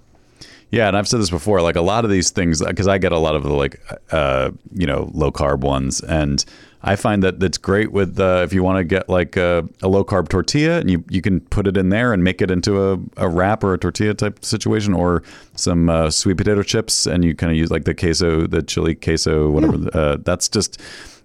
Yeah, 0.72 0.88
and 0.88 0.98
I've 0.98 1.08
said 1.08 1.20
this 1.20 1.30
before. 1.30 1.62
Like 1.62 1.76
a 1.76 1.82
lot 1.82 2.06
of 2.06 2.12
these 2.12 2.30
things, 2.30 2.64
because 2.64 2.88
I 2.88 2.98
get 2.98 3.12
a 3.12 3.18
lot 3.18 3.36
of 3.36 3.44
the 3.44 3.54
like, 3.54 3.82
uh, 4.12 4.52
you 4.74 4.88
know, 4.88 5.12
low 5.14 5.30
carb 5.30 5.60
ones, 5.60 6.00
and 6.00 6.44
I 6.82 6.96
find 6.96 7.22
that 7.24 7.42
that's 7.42 7.58
great 7.58 7.92
with 7.92 8.18
uh, 8.20 8.42
if 8.46 8.54
you 8.54 8.64
want 8.64 8.78
to 8.78 8.86
get 8.86 9.10
like 9.10 9.36
a, 9.36 9.68
a 9.82 9.90
low 9.90 10.06
carb 10.06 10.30
tortilla, 10.30 10.80
and 10.80 10.90
you 10.90 11.04
you 11.10 11.22
can 11.22 11.42
put 11.42 11.68
it 11.68 11.76
in 11.76 11.90
there 11.90 12.14
and 12.14 12.24
make 12.24 12.42
it 12.42 12.50
into 12.50 12.82
a, 12.82 12.98
a 13.18 13.28
wrap 13.28 13.66
or 13.66 13.74
a 13.74 13.78
tortilla 13.78 14.14
type 14.14 14.46
situation, 14.46 14.94
or 14.94 15.24
some 15.56 15.90
uh, 15.90 16.10
sweet 16.10 16.38
potato 16.38 16.64
chips, 16.64 17.06
and 17.06 17.26
you 17.26 17.36
kind 17.36 17.52
of 17.52 17.58
use 17.58 17.70
like 17.70 17.84
the 17.84 17.94
queso, 17.94 18.48
the 18.48 18.64
chili 18.64 18.96
queso, 18.96 19.52
whatever. 19.52 19.90
Uh, 19.94 20.18
that's 20.24 20.48
just. 20.48 20.82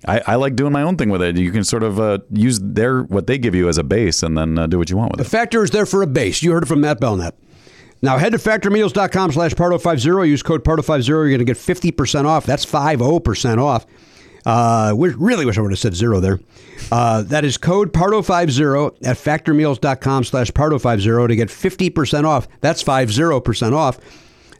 I, 0.06 0.20
I 0.26 0.34
like 0.34 0.56
doing 0.56 0.72
my 0.72 0.82
own 0.82 0.96
thing 0.96 1.08
with 1.08 1.22
it. 1.22 1.36
You 1.36 1.50
can 1.50 1.64
sort 1.64 1.82
of 1.82 1.98
uh, 1.98 2.18
use 2.30 2.60
their 2.60 3.02
what 3.04 3.26
they 3.26 3.38
give 3.38 3.54
you 3.54 3.68
as 3.68 3.78
a 3.78 3.84
base, 3.84 4.22
and 4.22 4.36
then 4.36 4.58
uh, 4.58 4.66
do 4.66 4.76
what 4.78 4.90
you 4.90 4.96
want 4.96 5.12
with 5.12 5.18
The 5.18 5.22
it. 5.22 5.24
The 5.24 5.30
factor 5.30 5.62
is 5.62 5.70
there 5.70 5.86
for 5.86 6.02
a 6.02 6.06
base. 6.06 6.42
You 6.42 6.52
heard 6.52 6.64
it 6.64 6.66
from 6.66 6.80
Matt 6.80 7.00
Belknap. 7.00 7.34
Now 8.02 8.18
head 8.18 8.32
to 8.32 8.38
factormeals.com 8.38 9.32
slash 9.32 9.54
pardo50. 9.54 10.28
Use 10.28 10.42
code 10.42 10.64
pardo50. 10.64 11.08
You're 11.08 11.28
going 11.28 11.38
to 11.38 11.44
get 11.44 11.56
50% 11.56 12.24
off. 12.24 12.46
That's 12.46 12.66
50% 12.66 13.62
off. 13.62 13.86
Uh, 14.44 14.94
really 14.96 15.44
wish 15.44 15.58
I 15.58 15.60
would 15.60 15.72
have 15.72 15.78
said 15.78 15.94
zero 15.94 16.20
there. 16.20 16.40
Uh, 16.92 17.22
that 17.22 17.44
is 17.44 17.58
code 17.58 17.92
pardo50 17.92 19.04
at 19.04 19.16
factormeals.com 19.16 20.24
slash 20.24 20.50
pardo50 20.52 21.28
to 21.28 21.36
get 21.36 21.48
50% 21.48 22.24
off. 22.24 22.46
That's 22.60 22.82
50% 22.82 23.72
off. 23.72 23.98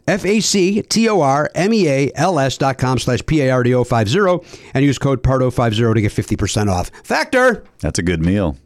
F-A-C-T-O-R-M-E-A-L-S 0.09 2.57
dot 2.57 2.77
com 2.77 2.97
slash 2.97 3.25
P-A-R-D-O 3.25 3.83
50 3.83 4.19
and 4.73 4.85
use 4.85 4.97
code 4.97 5.21
pardo50 5.21 5.95
to 5.95 6.01
get 6.01 6.11
50% 6.11 6.69
off. 6.69 6.91
Factor! 7.03 7.65
That's 7.79 7.99
a 7.99 8.03
good 8.03 8.25
meal. 8.25 8.57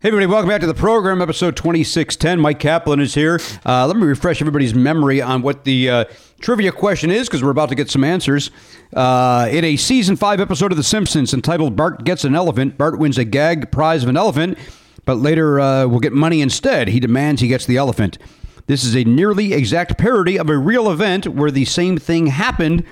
Hey, 0.00 0.10
everybody, 0.10 0.30
welcome 0.30 0.48
back 0.48 0.60
to 0.60 0.68
the 0.68 0.74
program, 0.74 1.20
episode 1.20 1.56
2610. 1.56 2.38
Myq 2.38 2.60
Kaplan 2.60 3.00
is 3.00 3.14
here. 3.14 3.40
Uh, 3.66 3.84
let 3.84 3.96
me 3.96 4.04
refresh 4.04 4.40
everybody's 4.40 4.72
memory 4.72 5.20
on 5.20 5.42
what 5.42 5.64
the 5.64 5.90
uh, 5.90 6.04
trivia 6.40 6.70
question 6.70 7.10
is 7.10 7.26
because 7.26 7.42
we're 7.42 7.50
about 7.50 7.68
to 7.70 7.74
get 7.74 7.90
some 7.90 8.04
answers. 8.04 8.52
Uh, 8.94 9.48
in 9.50 9.64
a 9.64 9.76
season 9.76 10.14
five 10.14 10.38
episode 10.40 10.70
of 10.70 10.76
The 10.76 10.84
Simpsons 10.84 11.34
entitled 11.34 11.74
Bart 11.74 12.04
Gets 12.04 12.22
an 12.22 12.36
Elephant, 12.36 12.78
Bart 12.78 13.00
wins 13.00 13.18
a 13.18 13.24
gag 13.24 13.72
prize 13.72 14.04
of 14.04 14.08
an 14.08 14.16
elephant, 14.16 14.56
but 15.04 15.14
later 15.14 15.58
uh, 15.58 15.88
will 15.88 15.98
get 15.98 16.12
money 16.12 16.42
instead. 16.42 16.86
He 16.86 17.00
demands 17.00 17.40
he 17.40 17.48
gets 17.48 17.66
the 17.66 17.76
elephant. 17.76 18.18
This 18.66 18.84
is 18.84 18.94
a 18.94 19.02
nearly 19.02 19.52
exact 19.52 19.98
parody 19.98 20.38
of 20.38 20.48
a 20.48 20.56
real 20.56 20.92
event 20.92 21.26
where 21.26 21.50
the 21.50 21.64
same 21.64 21.98
thing 21.98 22.28
happened. 22.28 22.84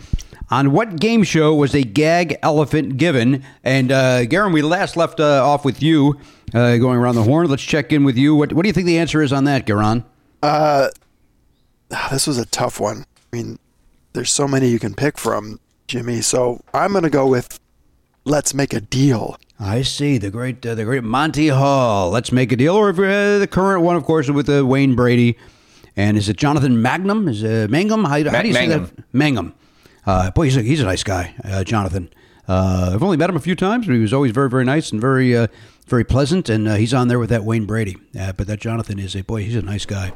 On 0.51 0.73
what 0.73 0.99
game 0.99 1.23
show 1.23 1.55
was 1.55 1.73
a 1.73 1.83
gag 1.83 2.37
elephant 2.43 2.97
given? 2.97 3.45
And 3.62 3.93
uh, 3.93 4.24
Garen, 4.24 4.53
we 4.53 4.62
last 4.62 4.97
left 4.97 5.20
uh, 5.20 5.45
off 5.45 5.65
with 5.65 5.81
you 5.83 6.19
uh, 6.55 6.77
going 6.77 6.98
around 6.98 7.14
the 7.14 7.23
horn. 7.23 7.48
Let's 7.48 7.62
check 7.62 7.93
in 7.93 8.05
with 8.05 8.16
you. 8.16 8.35
What, 8.35 8.52
what 8.52 8.62
do 8.62 8.68
you 8.68 8.73
think 8.73 8.86
the 8.86 8.98
answer 8.98 9.23
is 9.23 9.32
on 9.32 9.44
that, 9.44 9.66
Garen? 9.66 10.05
Uh, 10.43 10.89
this 12.10 12.27
was 12.27 12.39
a 12.39 12.47
tough 12.47 12.81
one. 12.81 13.05
I 13.32 13.36
mean, 13.36 13.59
there's 14.12 14.31
so 14.31 14.47
many 14.47 14.68
you 14.68 14.78
can 14.78 14.94
pick 14.94 15.18
from, 15.18 15.60
Jimmy. 15.89 16.20
So 16.20 16.60
I'm 16.73 16.93
going 16.93 17.05
to 17.05 17.10
go 17.10 17.27
with 17.27 17.60
Let's 18.24 18.55
Make 18.55 18.73
a 18.73 18.81
Deal. 18.81 19.39
I 19.59 19.82
see 19.82 20.18
the 20.18 20.31
great, 20.31 20.64
uh, 20.66 20.74
the 20.74 20.85
great 20.85 21.02
Monty 21.02 21.48
Hall. 21.48 22.10
Let's 22.10 22.31
make 22.31 22.52
a 22.52 22.56
deal, 22.56 22.74
or 22.74 22.90
if, 22.90 22.98
uh, 22.98 23.39
the 23.39 23.48
current 23.51 23.82
one, 23.82 23.97
of 23.97 24.05
course, 24.05 24.28
with 24.28 24.51
uh, 24.51 24.66
Wayne 24.66 24.94
Brady, 24.94 25.39
and 25.97 26.18
is 26.18 26.28
it 26.28 26.36
Jonathan 26.36 26.82
Magnum? 26.82 27.27
Is 27.27 27.43
it 27.43 27.70
Mangum? 27.70 28.05
How, 28.05 28.23
how 28.31 28.43
do 28.43 28.48
you 28.48 28.52
say 28.52 28.66
Mangum. 28.66 28.93
that? 28.94 29.05
Mangum. 29.14 29.55
Uh, 30.05 30.31
boy, 30.31 30.44
he's 30.44 30.59
a, 30.59 30.62
he's 30.62 30.81
a 30.82 30.85
nice 30.85 31.02
guy, 31.02 31.35
uh, 31.43 31.64
Jonathan. 31.64 32.10
Uh, 32.47 32.90
I've 32.93 33.02
only 33.02 33.16
met 33.16 33.31
him 33.31 33.36
a 33.36 33.40
few 33.40 33.55
times, 33.55 33.86
but 33.86 33.94
he 33.94 34.01
was 34.01 34.12
always 34.12 34.31
very, 34.31 34.51
very 34.51 34.64
nice 34.64 34.93
and 34.93 35.01
very, 35.01 35.35
uh, 35.35 35.47
very 35.87 36.05
pleasant. 36.05 36.49
And 36.49 36.69
uh, 36.69 36.75
he's 36.75 36.95
on 36.95 37.09
there 37.09 37.19
with 37.19 37.31
that 37.31 37.45
Wayne 37.45 37.65
Brady. 37.65 37.97
Uh, 38.19 38.33
but 38.33 38.47
that 38.47 38.61
Jonathan 38.61 38.99
is 38.99 39.17
a 39.17 39.23
boy. 39.23 39.43
He's 39.43 39.57
a 39.57 39.63
nice 39.63 39.87
guy. 39.87 40.13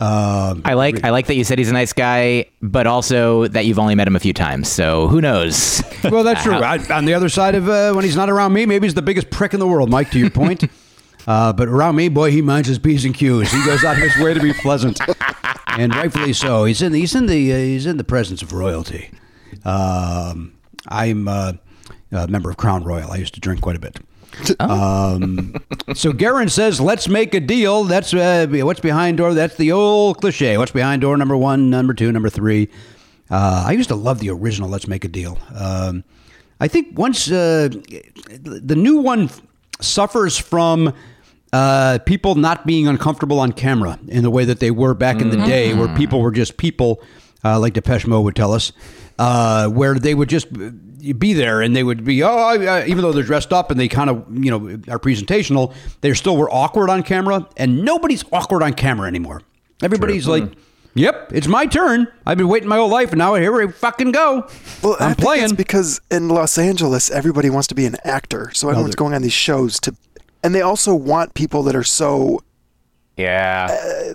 Um, 0.00 0.62
I 0.64 0.74
like 0.74 1.04
I 1.04 1.10
like 1.10 1.28
that 1.28 1.36
you 1.36 1.44
said 1.44 1.58
he's 1.58 1.70
a 1.70 1.72
nice 1.72 1.92
guy, 1.92 2.46
but 2.60 2.86
also 2.86 3.46
that 3.48 3.64
you've 3.64 3.78
only 3.78 3.94
met 3.94 4.08
him 4.08 4.16
a 4.16 4.20
few 4.20 4.32
times. 4.32 4.68
So 4.68 5.06
who 5.06 5.20
knows? 5.20 5.82
well, 6.04 6.24
that's 6.24 6.42
true. 6.42 6.54
I, 6.54 6.78
on 6.92 7.04
the 7.04 7.14
other 7.14 7.28
side 7.28 7.54
of 7.54 7.68
uh, 7.68 7.92
when 7.92 8.04
he's 8.04 8.16
not 8.16 8.28
around 8.28 8.52
me, 8.52 8.66
maybe 8.66 8.86
he's 8.86 8.94
the 8.94 9.02
biggest 9.02 9.30
prick 9.30 9.54
in 9.54 9.60
the 9.60 9.68
world, 9.68 9.90
Mike. 9.90 10.10
To 10.10 10.18
your 10.18 10.30
point. 10.30 10.64
uh, 11.28 11.52
but 11.52 11.68
around 11.68 11.94
me, 11.94 12.08
boy, 12.08 12.32
he 12.32 12.42
minds 12.42 12.68
his 12.68 12.80
p's 12.80 13.04
and 13.04 13.14
q's. 13.14 13.52
He 13.52 13.64
goes 13.64 13.84
out 13.84 13.96
of 13.96 14.02
his 14.02 14.16
way 14.22 14.34
to 14.34 14.40
be 14.40 14.52
pleasant, 14.52 14.98
and 15.68 15.94
rightfully 15.94 16.32
so. 16.32 16.64
He's 16.64 16.82
in 16.82 16.92
he's 16.92 17.14
in 17.14 17.26
the 17.26 17.52
uh, 17.52 17.56
he's 17.56 17.86
in 17.86 17.96
the 17.96 18.04
presence 18.04 18.42
of 18.42 18.52
royalty. 18.52 19.12
Um, 19.64 20.54
I'm 20.88 21.28
uh, 21.28 21.52
a 22.10 22.26
member 22.26 22.50
of 22.50 22.56
Crown 22.56 22.82
Royal. 22.82 23.12
I 23.12 23.16
used 23.16 23.34
to 23.34 23.40
drink 23.40 23.60
quite 23.60 23.76
a 23.76 23.80
bit. 23.80 24.00
Um, 24.60 25.54
so 25.94 26.12
Garen 26.12 26.48
says, 26.48 26.80
"Let's 26.80 27.08
make 27.08 27.34
a 27.34 27.40
deal." 27.40 27.84
That's 27.84 28.12
uh, 28.12 28.46
what's 28.50 28.80
behind 28.80 29.18
door. 29.18 29.34
That's 29.34 29.56
the 29.56 29.72
old 29.72 30.20
cliche. 30.20 30.58
What's 30.58 30.72
behind 30.72 31.02
door 31.02 31.16
number 31.16 31.36
one, 31.36 31.70
number 31.70 31.94
two, 31.94 32.12
number 32.12 32.30
three. 32.30 32.68
Uh, 33.30 33.64
I 33.66 33.72
used 33.72 33.88
to 33.88 33.94
love 33.94 34.20
the 34.20 34.30
original. 34.30 34.68
Let's 34.68 34.86
make 34.86 35.04
a 35.04 35.08
deal. 35.08 35.38
Um, 35.54 36.04
I 36.60 36.68
think 36.68 36.98
once 36.98 37.30
uh, 37.30 37.68
the 37.68 38.76
new 38.76 38.98
one 38.98 39.30
suffers 39.80 40.38
from 40.38 40.94
uh, 41.52 41.98
people 42.04 42.34
not 42.34 42.66
being 42.66 42.86
uncomfortable 42.88 43.38
on 43.40 43.52
camera 43.52 43.98
in 44.08 44.22
the 44.22 44.30
way 44.30 44.44
that 44.44 44.60
they 44.60 44.70
were 44.70 44.94
back 44.94 45.20
in 45.20 45.30
the 45.30 45.36
day, 45.36 45.74
where 45.74 45.94
people 45.96 46.20
were 46.20 46.30
just 46.30 46.56
people, 46.56 47.02
uh, 47.44 47.58
like 47.58 47.74
Depeche 47.74 48.06
Mode 48.06 48.24
would 48.24 48.36
tell 48.36 48.52
us, 48.52 48.72
uh, 49.18 49.68
where 49.68 49.94
they 49.94 50.14
would 50.14 50.28
just 50.28 50.46
be 51.18 51.32
there 51.34 51.60
and 51.60 51.76
they 51.76 51.82
would 51.82 52.02
be 52.04 52.22
oh 52.22 52.28
I- 52.36 52.80
I- 52.80 52.86
even 52.86 53.02
though 53.02 53.12
they're 53.12 53.22
dressed 53.22 53.52
up 53.52 53.70
and 53.70 53.78
they 53.78 53.88
kind 53.88 54.08
of 54.08 54.24
you 54.30 54.50
know 54.50 54.68
are 54.90 54.98
presentational 54.98 55.74
they 56.00 56.12
still 56.14 56.36
were 56.36 56.48
awkward 56.50 56.88
on 56.88 57.02
camera 57.02 57.46
and 57.58 57.84
nobody's 57.84 58.24
awkward 58.32 58.62
on 58.62 58.72
camera 58.72 59.06
anymore 59.06 59.42
everybody's 59.82 60.26
like 60.26 60.44
yep 60.94 61.30
it's 61.30 61.46
my 61.46 61.66
turn 61.66 62.06
i've 62.26 62.38
been 62.38 62.48
waiting 62.48 62.68
my 62.70 62.76
whole 62.76 62.88
life 62.88 63.10
and 63.10 63.18
now 63.18 63.34
here 63.34 63.52
we 63.52 63.70
fucking 63.70 64.12
go 64.12 64.48
Well, 64.82 64.96
I 64.98 65.04
i'm 65.04 65.08
think 65.10 65.18
it's 65.18 65.24
playing 65.24 65.54
because 65.56 66.00
in 66.10 66.28
Los 66.30 66.56
Angeles, 66.56 67.10
everybody 67.10 67.50
wants 67.50 67.66
to 67.68 67.74
be 67.74 67.84
an 67.84 67.96
actor. 68.04 68.50
So 68.54 68.68
everyone's 68.70 68.94
they're- 68.94 68.98
going 69.04 69.12
on 69.14 69.20
these 69.20 69.32
shows 69.34 69.78
to, 69.80 69.94
and 70.42 70.54
they 70.54 70.62
also 70.62 70.94
want 70.94 71.34
people 71.34 71.62
that 71.64 71.76
are 71.76 71.84
so 71.84 72.40
Yeah. 73.18 73.66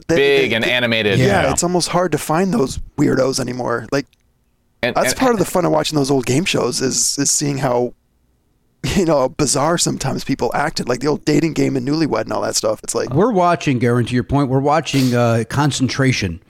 they- 0.08 0.16
Big 0.16 0.50
they- 0.50 0.56
and 0.56 0.66
animated. 0.66 1.20
Yeah, 1.20 1.26
you 1.26 1.48
know. 1.48 1.50
it's 1.54 1.64
almost 1.64 1.90
hard 1.90 2.12
to 2.14 2.18
find 2.18 2.54
those 2.54 2.80
weirdos 2.98 3.40
anymore. 3.40 3.86
Like 3.92 4.08
And- 4.82 4.96
that's 4.96 5.12
and- 5.12 5.20
part 5.20 5.34
of 5.34 5.40
the 5.40 5.46
fun 5.46 5.66
of 5.66 5.72
watching 5.72 5.98
those 5.98 6.12
old 6.12 6.26
game 6.26 6.46
shows 6.46 6.82
is 6.82 7.18
is 7.18 7.30
seeing 7.30 7.58
how 7.60 7.94
you 8.96 9.06
know 9.06 9.30
bizarre 9.30 9.78
sometimes 9.78 10.24
people 10.24 10.52
acted, 10.54 10.88
like 10.88 11.00
the 11.02 11.08
old 11.08 11.26
dating 11.26 11.54
game 11.54 11.76
and 11.76 11.88
Newlywed 11.88 12.22
and 12.22 12.34
all 12.34 12.42
that 12.42 12.56
stuff. 12.56 12.80
It's 12.84 12.96
like 12.96 13.14
We're 13.14 13.32
watching, 13.32 13.80
Garen, 13.80 14.06
to 14.06 14.14
your 14.14 14.24
point, 14.24 14.50
we're 14.50 14.60
watching 14.60 15.14
uh, 15.14 15.44
concentration 15.50 16.42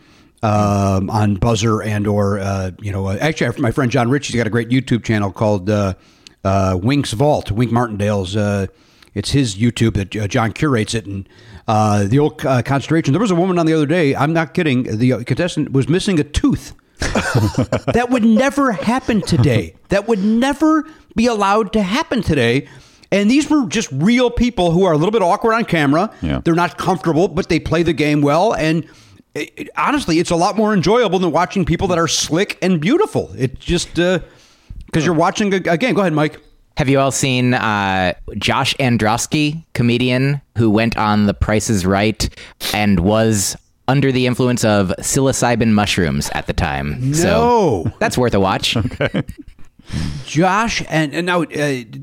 um, 0.43 1.09
on 1.09 1.37
Buzzr 1.37 1.85
and 1.85 2.07
or, 2.07 2.39
uh, 2.39 2.71
you 2.79 2.91
know, 2.91 3.07
uh, 3.07 3.17
actually, 3.19 3.59
my 3.61 3.71
friend 3.71 3.91
John 3.91 4.09
Ritchie's 4.09 4.35
got 4.35 4.47
a 4.47 4.49
great 4.49 4.69
YouTube 4.69 5.03
channel 5.03 5.31
called 5.31 5.69
uh, 5.69 5.95
uh, 6.43 6.77
Wink's 6.81 7.13
Vault, 7.13 7.51
Wink 7.51 7.71
Martindale's. 7.71 8.35
Uh, 8.35 8.67
it's 9.15 9.31
his 9.31 9.55
YouTube 9.55 9.95
that 9.95 10.15
uh, 10.15 10.27
John 10.27 10.53
curates 10.53 10.93
it. 10.93 11.05
And 11.05 11.27
uh, 11.67 12.05
the 12.05 12.19
old 12.19 12.45
uh, 12.45 12.61
concentration. 12.61 13.11
There 13.11 13.21
was 13.21 13.31
a 13.31 13.35
woman 13.35 13.59
on 13.59 13.65
the 13.65 13.73
other 13.73 13.85
day, 13.85 14.15
I'm 14.15 14.33
not 14.33 14.53
kidding, 14.53 14.83
the 14.83 15.23
contestant 15.25 15.71
was 15.71 15.89
missing 15.89 16.19
a 16.19 16.23
tooth 16.23 16.73
that 16.99 18.07
would 18.09 18.23
never 18.23 18.71
happen 18.71 19.21
today. 19.21 19.75
That 19.89 20.07
would 20.07 20.19
never 20.23 20.85
be 21.15 21.27
allowed 21.27 21.73
to 21.73 21.81
happen 21.81 22.21
today. 22.21 22.67
And 23.11 23.29
these 23.29 23.49
were 23.49 23.65
just 23.67 23.89
real 23.91 24.29
people 24.29 24.71
who 24.71 24.83
are 24.83 24.93
a 24.93 24.97
little 24.97 25.11
bit 25.11 25.21
awkward 25.23 25.53
on 25.53 25.65
camera. 25.65 26.13
Yeah. 26.21 26.41
They're 26.43 26.53
not 26.55 26.77
comfortable, 26.77 27.27
but 27.27 27.49
they 27.49 27.59
play 27.59 27.81
the 27.83 27.93
game 27.93 28.21
well. 28.21 28.53
And 28.53 28.85
it, 29.33 29.51
it- 29.57 29.69
honestly, 29.77 30.19
it's 30.19 30.29
a 30.31 30.35
lot 30.35 30.55
more 30.57 30.73
enjoyable 30.73 31.17
than 31.19 31.31
watching 31.31 31.65
people 31.65 31.87
that 31.87 31.97
are 31.97 32.07
slick 32.07 32.57
and 32.61 32.79
beautiful. 32.79 33.31
It 33.37 33.59
just 33.59 33.95
because 33.95 35.05
you're 35.05 35.13
watching 35.15 35.53
a- 35.53 35.71
again. 35.71 35.93
Go 35.95 36.01
ahead, 36.01 36.13
Mike. 36.13 36.39
Have 36.77 36.87
you 36.87 36.99
all 36.99 37.11
seen 37.11 37.55
uh, 37.55 38.13
Josh 38.37 38.73
Androsky, 38.77 39.65
comedian 39.73 40.39
who 40.57 40.69
went 40.69 40.95
on 40.95 41.25
The 41.25 41.33
Price 41.33 41.69
is 41.69 41.85
Right 41.85 42.29
and 42.73 43.01
was 43.01 43.57
under 43.89 44.11
the 44.11 44.27
influence 44.27 44.63
of 44.63 44.93
psilocybin 44.99 45.71
mushrooms 45.71 46.29
at 46.33 46.47
the 46.47 46.53
time? 46.53 47.13
So 47.13 47.91
that's 47.99 48.17
worth 48.17 48.33
a 48.33 48.39
watch. 48.39 48.77
Josh, 50.25 50.83
and, 50.87 51.13
and 51.15 51.25
now 51.25 51.41
uh, 51.41 51.45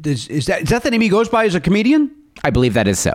is, 0.05 0.27
is 0.27 0.47
that 0.47 0.63
is 0.63 0.69
that 0.71 0.83
the 0.83 0.91
name 0.91 1.01
he 1.01 1.09
goes 1.09 1.29
by 1.29 1.45
as 1.47 1.55
a 1.55 1.61
comedian? 1.61 2.11
I 2.43 2.51
believe 2.51 2.75
that 2.75 2.89
is 2.89 2.99
so. 2.99 3.13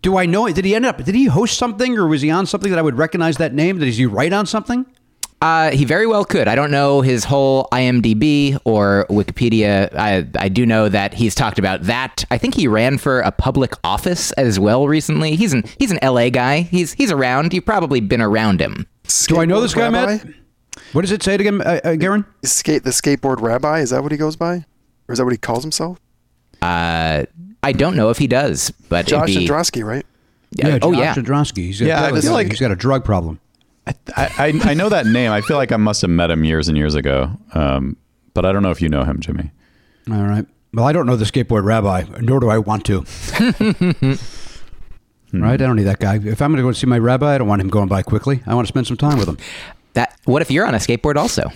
Do 0.00 0.16
I 0.16 0.26
know 0.26 0.46
it? 0.46 0.54
Did 0.54 0.64
he 0.64 0.74
end 0.74 0.86
up? 0.86 1.04
Did 1.04 1.14
he 1.14 1.26
host 1.26 1.58
something, 1.58 1.98
or 1.98 2.06
was 2.06 2.22
he 2.22 2.30
on 2.30 2.46
something 2.46 2.70
that 2.70 2.78
I 2.78 2.82
would 2.82 2.96
recognize 2.96 3.36
that 3.36 3.54
name? 3.54 3.78
Did 3.78 3.92
he 3.92 4.06
write 4.06 4.32
on 4.32 4.46
something? 4.46 4.86
Uh, 5.42 5.70
he 5.72 5.84
very 5.84 6.06
well 6.06 6.24
could. 6.24 6.48
I 6.48 6.54
don't 6.54 6.70
know 6.70 7.02
his 7.02 7.24
whole 7.24 7.68
IMDb 7.70 8.58
or 8.64 9.04
Wikipedia. 9.10 9.94
I, 9.94 10.26
I 10.38 10.48
do 10.48 10.64
know 10.64 10.88
that 10.88 11.12
he's 11.12 11.34
talked 11.34 11.58
about 11.58 11.82
that. 11.82 12.24
I 12.30 12.38
think 12.38 12.54
he 12.54 12.66
ran 12.66 12.96
for 12.96 13.20
a 13.20 13.30
public 13.30 13.74
office 13.84 14.32
as 14.32 14.58
well 14.58 14.88
recently. 14.88 15.36
He's 15.36 15.52
an 15.52 15.64
he's 15.78 15.90
an 15.90 15.98
LA 16.02 16.30
guy. 16.30 16.62
He's 16.62 16.94
he's 16.94 17.12
around. 17.12 17.52
You've 17.52 17.66
probably 17.66 18.00
been 18.00 18.22
around 18.22 18.60
him. 18.60 18.86
Do 19.28 19.38
I 19.38 19.44
know 19.44 19.60
this 19.60 19.74
guy, 19.74 19.90
Rabbi? 19.90 20.24
Matt? 20.24 20.26
What 20.92 21.02
does 21.02 21.12
it 21.12 21.22
say 21.22 21.34
it 21.34 21.40
again, 21.40 21.60
uh, 21.60 21.80
uh, 21.84 21.94
Garen? 21.96 22.24
Skate 22.42 22.84
the 22.84 22.90
skateboard 22.90 23.40
rabbi. 23.42 23.80
Is 23.80 23.90
that 23.90 24.02
what 24.02 24.12
he 24.12 24.18
goes 24.18 24.36
by, 24.36 24.64
or 25.08 25.12
is 25.12 25.18
that 25.18 25.24
what 25.24 25.32
he 25.32 25.38
calls 25.38 25.62
himself? 25.62 26.00
Uh, 26.62 27.24
I 27.62 27.72
don't 27.72 27.96
know 27.96 28.10
if 28.10 28.18
he 28.18 28.26
does, 28.26 28.70
but 28.88 29.06
Josh 29.06 29.30
it'd 29.30 29.40
be, 29.40 29.46
Androsky, 29.48 29.84
right? 29.84 30.06
Yeah, 30.52 30.78
oh 30.82 30.92
Josh 30.92 31.00
yeah. 31.00 31.14
Jadrowski. 31.14 31.58
He's 31.58 31.80
got, 31.80 31.86
Yeah, 31.86 32.04
I 32.04 32.20
feel 32.20 32.32
like- 32.32 32.48
he's 32.50 32.60
got 32.60 32.70
a 32.70 32.76
drug 32.76 33.04
problem. 33.04 33.40
I, 33.86 33.94
I 34.16 34.60
I 34.70 34.74
know 34.74 34.88
that 34.88 35.06
name. 35.06 35.30
I 35.30 35.40
feel 35.40 35.56
like 35.56 35.72
I 35.72 35.76
must 35.76 36.00
have 36.02 36.10
met 36.10 36.30
him 36.30 36.44
years 36.44 36.68
and 36.68 36.76
years 36.76 36.94
ago. 36.94 37.30
Um, 37.52 37.96
but 38.32 38.44
I 38.44 38.52
don't 38.52 38.62
know 38.62 38.70
if 38.70 38.80
you 38.82 38.88
know 38.88 39.04
him, 39.04 39.20
Jimmy. 39.20 39.50
All 40.10 40.22
right. 40.24 40.46
Well, 40.72 40.84
I 40.84 40.92
don't 40.92 41.06
know 41.06 41.16
the 41.16 41.24
skateboard 41.24 41.64
rabbi, 41.64 42.04
nor 42.20 42.40
do 42.40 42.48
I 42.50 42.58
want 42.58 42.84
to. 42.86 43.04
right? 45.32 45.52
I 45.52 45.56
don't 45.56 45.76
need 45.76 45.84
that 45.84 46.00
guy. 46.00 46.16
If 46.16 46.42
I'm 46.42 46.50
going 46.50 46.56
to 46.56 46.62
go 46.62 46.72
see 46.72 46.86
my 46.86 46.98
rabbi, 46.98 47.34
I 47.34 47.38
don't 47.38 47.46
want 47.46 47.60
him 47.60 47.68
going 47.68 47.88
by 47.88 48.02
quickly. 48.02 48.42
I 48.46 48.54
want 48.54 48.66
to 48.66 48.72
spend 48.72 48.86
some 48.86 48.96
time 48.96 49.18
with 49.18 49.28
him. 49.28 49.38
That. 49.92 50.18
What 50.24 50.42
if 50.42 50.50
you're 50.50 50.66
on 50.66 50.74
a 50.74 50.78
skateboard 50.78 51.16
also? 51.16 51.50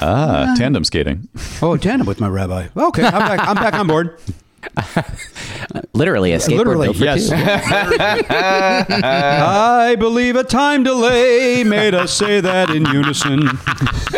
Ah, 0.00 0.54
tandem 0.56 0.84
skating. 0.84 1.28
Oh, 1.60 1.76
tandem 1.76 2.06
with 2.06 2.18
my 2.18 2.28
rabbi. 2.28 2.68
Okay, 2.74 3.04
I'm 3.04 3.12
back. 3.12 3.46
I'm 3.46 3.56
back 3.56 3.74
on 3.74 3.86
board. 3.86 4.18
Literally 5.92 6.32
a 6.32 6.38
skateboard 6.38 6.56
Literally, 6.58 6.86
built 6.88 6.96
for 6.98 7.04
yes. 7.04 7.28
two. 7.28 7.34
I 8.34 9.96
believe 9.98 10.36
a 10.36 10.44
time 10.44 10.82
delay 10.82 11.64
made 11.64 11.94
us 11.94 12.12
say 12.12 12.40
that 12.40 12.70
in 12.70 12.86
unison. 12.86 13.48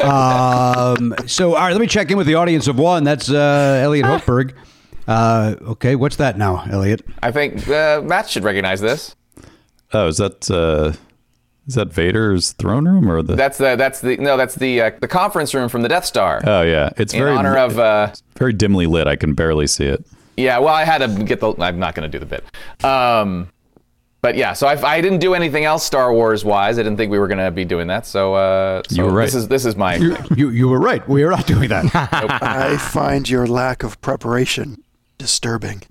Um, 0.02 1.14
so, 1.26 1.54
all 1.54 1.62
right, 1.62 1.72
let 1.72 1.80
me 1.80 1.86
check 1.86 2.10
in 2.10 2.16
with 2.16 2.26
the 2.26 2.34
audience 2.34 2.68
of 2.68 2.78
one. 2.78 3.04
That's 3.04 3.30
uh, 3.30 3.80
Elliot 3.82 4.06
Hochberg. 4.06 4.54
Uh, 5.06 5.56
okay, 5.62 5.96
what's 5.96 6.16
that 6.16 6.38
now, 6.38 6.64
Elliot? 6.70 7.02
I 7.22 7.30
think 7.30 7.68
uh, 7.68 8.00
Matt 8.02 8.28
should 8.30 8.44
recognize 8.44 8.80
this. 8.80 9.14
Oh, 9.92 10.08
is 10.08 10.16
that 10.16 10.50
uh, 10.50 10.92
is 11.66 11.74
that 11.74 11.92
Vader's 11.92 12.52
throne 12.52 12.86
room 12.86 13.10
or 13.10 13.22
the? 13.22 13.36
That's 13.36 13.58
the 13.58 13.76
that's 13.76 14.00
the 14.00 14.16
no 14.16 14.36
that's 14.36 14.54
the 14.54 14.80
uh, 14.80 14.90
the 15.00 15.08
conference 15.08 15.54
room 15.54 15.68
from 15.68 15.82
the 15.82 15.88
Death 15.88 16.04
Star. 16.04 16.40
oh 16.44 16.62
yeah, 16.62 16.90
it's 16.96 17.12
in 17.12 17.20
very 17.20 17.36
honor 17.36 17.56
of 17.56 17.78
uh, 17.78 18.12
very 18.36 18.52
dimly 18.52 18.86
lit. 18.86 19.06
I 19.06 19.16
can 19.16 19.34
barely 19.34 19.66
see 19.66 19.86
it. 19.86 20.04
Yeah. 20.36 20.58
Well, 20.58 20.74
I 20.74 20.84
had 20.84 20.98
to 20.98 21.24
get 21.24 21.40
the. 21.40 21.54
I'm 21.58 21.78
not 21.78 21.94
going 21.94 22.10
to 22.10 22.18
do 22.18 22.24
the 22.24 22.26
bit. 22.26 22.44
Um, 22.84 23.48
but 24.24 24.36
yeah, 24.36 24.54
so 24.54 24.66
I, 24.66 24.94
I 24.94 25.00
didn't 25.02 25.18
do 25.18 25.34
anything 25.34 25.66
else 25.66 25.84
Star 25.84 26.10
Wars 26.10 26.46
wise. 26.46 26.78
I 26.78 26.82
didn't 26.82 26.96
think 26.96 27.12
we 27.12 27.18
were 27.18 27.28
going 27.28 27.44
to 27.44 27.50
be 27.50 27.66
doing 27.66 27.88
that. 27.88 28.06
So, 28.06 28.32
uh, 28.32 28.82
so 28.88 28.96
You 28.96 29.02
were 29.04 29.12
right. 29.12 29.26
This 29.26 29.34
is 29.34 29.48
this 29.48 29.66
is 29.66 29.76
my. 29.76 29.96
You, 29.96 30.16
you, 30.34 30.48
you 30.48 30.68
were 30.68 30.80
right. 30.80 31.06
We 31.06 31.24
are 31.24 31.30
not 31.30 31.46
doing 31.46 31.68
that. 31.68 31.90
I 31.94 32.78
find 32.78 33.28
your 33.28 33.46
lack 33.46 33.82
of 33.82 34.00
preparation 34.00 34.82
disturbing. 35.18 35.82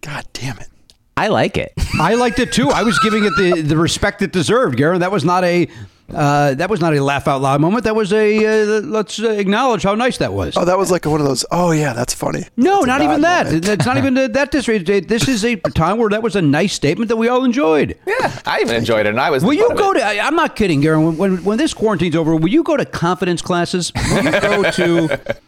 God 0.00 0.26
damn 0.32 0.58
it. 0.58 0.68
I 1.16 1.28
like 1.28 1.56
it. 1.56 1.72
I 2.00 2.14
liked 2.14 2.38
it 2.38 2.52
too. 2.52 2.70
I 2.70 2.82
was 2.82 2.98
giving 3.00 3.24
it 3.24 3.32
the, 3.36 3.62
the 3.62 3.76
respect 3.76 4.22
it 4.22 4.32
deserved, 4.32 4.76
Garen. 4.76 5.00
That 5.00 5.12
was 5.12 5.24
not 5.24 5.44
a 5.44 5.68
uh, 6.14 6.54
that 6.54 6.70
was 6.70 6.80
not 6.80 6.94
a 6.96 7.02
laugh 7.02 7.28
out 7.28 7.40
loud 7.42 7.60
moment. 7.60 7.84
That 7.84 7.94
was 7.94 8.12
a 8.12 8.44
uh, 8.46 8.80
let's 8.80 9.20
uh, 9.20 9.30
acknowledge 9.30 9.82
how 9.82 9.94
nice 9.94 10.18
that 10.18 10.32
was. 10.32 10.56
Oh, 10.56 10.64
that 10.64 10.78
was 10.78 10.90
like 10.90 11.04
one 11.04 11.20
of 11.20 11.26
those. 11.26 11.44
Oh 11.50 11.70
yeah, 11.72 11.92
that's 11.92 12.14
funny. 12.14 12.44
no, 12.56 12.76
That's 12.76 12.86
not 12.86 13.02
even 13.02 13.20
that. 13.22 13.46
moment. 13.46 13.68
It's 13.68 13.86
not 13.86 13.96
even 13.98 14.14
that 14.32 14.50
disrespect. 14.50 15.08
This 15.08 15.28
is 15.28 15.44
a 15.44 15.56
time 15.56 15.98
where 15.98 16.08
that 16.10 16.22
was 16.22 16.34
a 16.36 16.42
nice 16.42 16.72
statement 16.72 17.08
that 17.08 17.16
we 17.16 17.28
all 17.28 17.44
enjoyed. 17.44 17.96
yeah, 18.06 18.40
I 18.46 18.60
even 18.60 18.76
enjoyed 18.76 19.06
it, 19.06 19.10
and 19.10 19.20
I 19.20 19.30
was. 19.30 19.44
Will 19.44 19.54
you 19.54 19.68
go 19.74 19.92
to? 19.92 20.00
I- 20.02 20.20
I'm 20.26 20.34
not 20.36 20.56
kidding, 20.56 20.80
Garen. 20.80 21.04
When, 21.04 21.16
when 21.18 21.44
when 21.44 21.58
this 21.58 21.74
quarantine's 21.74 22.16
over, 22.16 22.34
will 22.36 22.48
you 22.48 22.62
go 22.62 22.76
to 22.76 22.84
confidence 22.84 23.42
classes? 23.42 23.92
Will 24.10 24.24
you 24.24 24.40
go 24.40 24.70
to? 24.70 25.38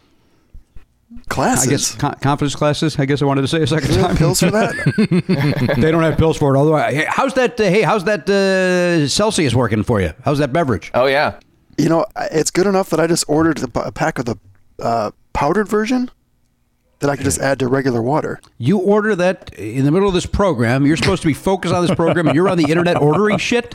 Classes. 1.31 1.67
I 1.67 1.69
guess 1.71 1.95
con- 1.95 2.15
confidence 2.21 2.55
classes. 2.55 2.99
I 2.99 3.05
guess 3.05 3.21
I 3.21 3.25
wanted 3.25 3.41
to 3.41 3.47
say 3.47 3.61
a 3.61 3.67
second 3.67 3.87
Do 3.87 3.93
they 3.95 4.01
have 4.01 4.07
time. 4.09 4.17
pills 4.17 4.39
for 4.41 4.51
that? 4.51 5.75
they 5.79 5.89
don't 5.91 6.03
have 6.03 6.17
pills 6.17 6.37
for 6.37 6.53
it. 6.53 6.57
Although, 6.57 6.75
I- 6.75 6.91
hey, 6.93 7.05
how's 7.07 7.33
that? 7.35 7.59
Uh, 7.59 7.63
hey, 7.63 7.81
how's 7.83 8.03
that 8.03 8.29
uh, 8.29 9.07
Celsius 9.07 9.55
working 9.55 9.83
for 9.83 10.01
you? 10.01 10.11
How's 10.25 10.39
that 10.39 10.51
beverage? 10.53 10.91
Oh 10.93 11.05
yeah. 11.05 11.39
you 11.77 11.89
know, 11.89 12.05
it's 12.31 12.51
good 12.51 12.67
enough 12.67 12.89
that 12.91 12.99
I 12.99 13.07
just 13.07 13.25
ordered 13.27 13.59
a 13.75 13.91
pack 13.91 14.19
of 14.19 14.25
the 14.25 14.35
uh, 14.79 15.11
powdered 15.33 15.67
version 15.69 16.09
that 16.99 17.09
I 17.09 17.15
could 17.15 17.25
just 17.25 17.39
add 17.39 17.57
to 17.59 17.67
regular 17.67 18.01
water. 18.01 18.39
You 18.59 18.77
order 18.77 19.15
that 19.15 19.53
in 19.55 19.85
the 19.85 19.91
middle 19.91 20.07
of 20.07 20.13
this 20.13 20.25
program. 20.27 20.85
You're 20.85 20.97
supposed 20.97 21.21
to 21.23 21.27
be 21.27 21.33
focused 21.33 21.73
on 21.73 21.81
this 21.85 21.95
program, 21.95 22.27
and 22.27 22.35
you're 22.35 22.49
on 22.49 22.57
the 22.57 22.69
internet 22.69 22.97
ordering 23.01 23.37
shit. 23.39 23.73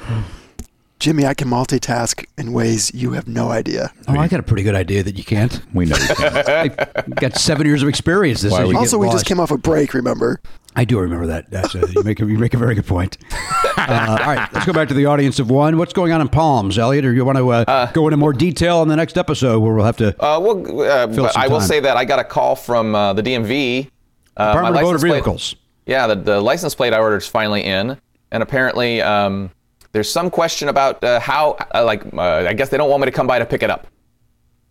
Jimmy, 0.98 1.26
I 1.26 1.34
can 1.34 1.48
multitask 1.48 2.24
in 2.38 2.52
ways 2.52 2.90
you 2.94 3.12
have 3.12 3.28
no 3.28 3.50
idea. 3.50 3.92
Oh, 4.08 4.16
I 4.18 4.28
got 4.28 4.40
a 4.40 4.42
pretty 4.42 4.62
good 4.62 4.74
idea 4.74 5.02
that 5.02 5.18
you 5.18 5.24
can't. 5.24 5.60
We 5.74 5.84
know 5.84 5.96
you 5.96 6.14
can't. 6.14 6.48
I've 6.96 7.14
got 7.16 7.36
seven 7.36 7.66
years 7.66 7.82
of 7.82 7.88
experience. 7.88 8.40
This 8.40 8.50
Why 8.52 8.64
is 8.64 8.74
Also, 8.74 8.96
we 8.98 9.10
just 9.10 9.26
came 9.26 9.38
off 9.38 9.50
a 9.50 9.58
break, 9.58 9.92
remember? 9.92 10.40
I 10.74 10.84
do 10.86 10.98
remember 10.98 11.26
that. 11.26 11.50
That's 11.50 11.74
a, 11.74 11.80
you 11.92 12.02
make 12.02 12.20
a, 12.20 12.26
you 12.26 12.38
make 12.38 12.54
a 12.54 12.58
very 12.58 12.74
good 12.74 12.86
point. 12.86 13.18
Uh, 13.88 14.16
all 14.20 14.26
right, 14.34 14.52
let's 14.52 14.66
go 14.66 14.72
back 14.72 14.88
to 14.88 14.94
the 14.94 15.06
audience 15.06 15.38
of 15.38 15.48
one. 15.48 15.78
What's 15.78 15.92
going 15.92 16.10
on 16.10 16.20
in 16.20 16.28
Palms, 16.28 16.76
Elliot? 16.76 17.04
Or 17.04 17.12
you 17.12 17.24
want 17.24 17.38
to 17.38 17.48
uh, 17.50 17.92
go 17.92 18.08
into 18.08 18.16
more 18.16 18.32
detail 18.32 18.78
on 18.78 18.88
the 18.88 18.96
next 18.96 19.16
episode 19.16 19.60
where 19.60 19.74
we'll 19.74 19.84
have 19.84 19.98
to 19.98 20.08
Uh, 20.20 20.40
well, 20.40 20.80
uh, 20.80 21.06
Fill 21.06 21.28
some 21.28 21.40
I 21.40 21.46
will 21.46 21.60
time. 21.60 21.68
say 21.68 21.78
that 21.80 21.96
I 21.96 22.04
got 22.04 22.18
a 22.18 22.24
call 22.24 22.56
from 22.56 22.96
uh, 22.96 23.12
the 23.12 23.22
DMV. 23.22 23.88
Uh, 24.36 24.46
Department 24.48 24.62
my 24.62 24.68
of 24.68 24.74
Motor 24.74 24.84
license 24.86 25.02
plate- 25.02 25.10
Vehicles. 25.12 25.54
Yeah, 25.84 26.08
the, 26.08 26.16
the 26.16 26.40
license 26.40 26.74
plate 26.74 26.94
I 26.94 26.98
ordered 26.98 27.18
is 27.18 27.28
finally 27.28 27.62
in, 27.62 27.96
and 28.32 28.42
apparently 28.42 29.00
um, 29.02 29.50
there's 29.96 30.10
some 30.12 30.28
question 30.30 30.68
about 30.68 31.02
uh, 31.02 31.18
how, 31.20 31.56
uh, 31.74 31.82
like, 31.82 32.02
uh, 32.12 32.20
I 32.46 32.52
guess 32.52 32.68
they 32.68 32.76
don't 32.76 32.90
want 32.90 33.00
me 33.00 33.06
to 33.06 33.10
come 33.12 33.26
by 33.26 33.38
to 33.38 33.46
pick 33.46 33.62
it 33.62 33.70
up. 33.70 33.86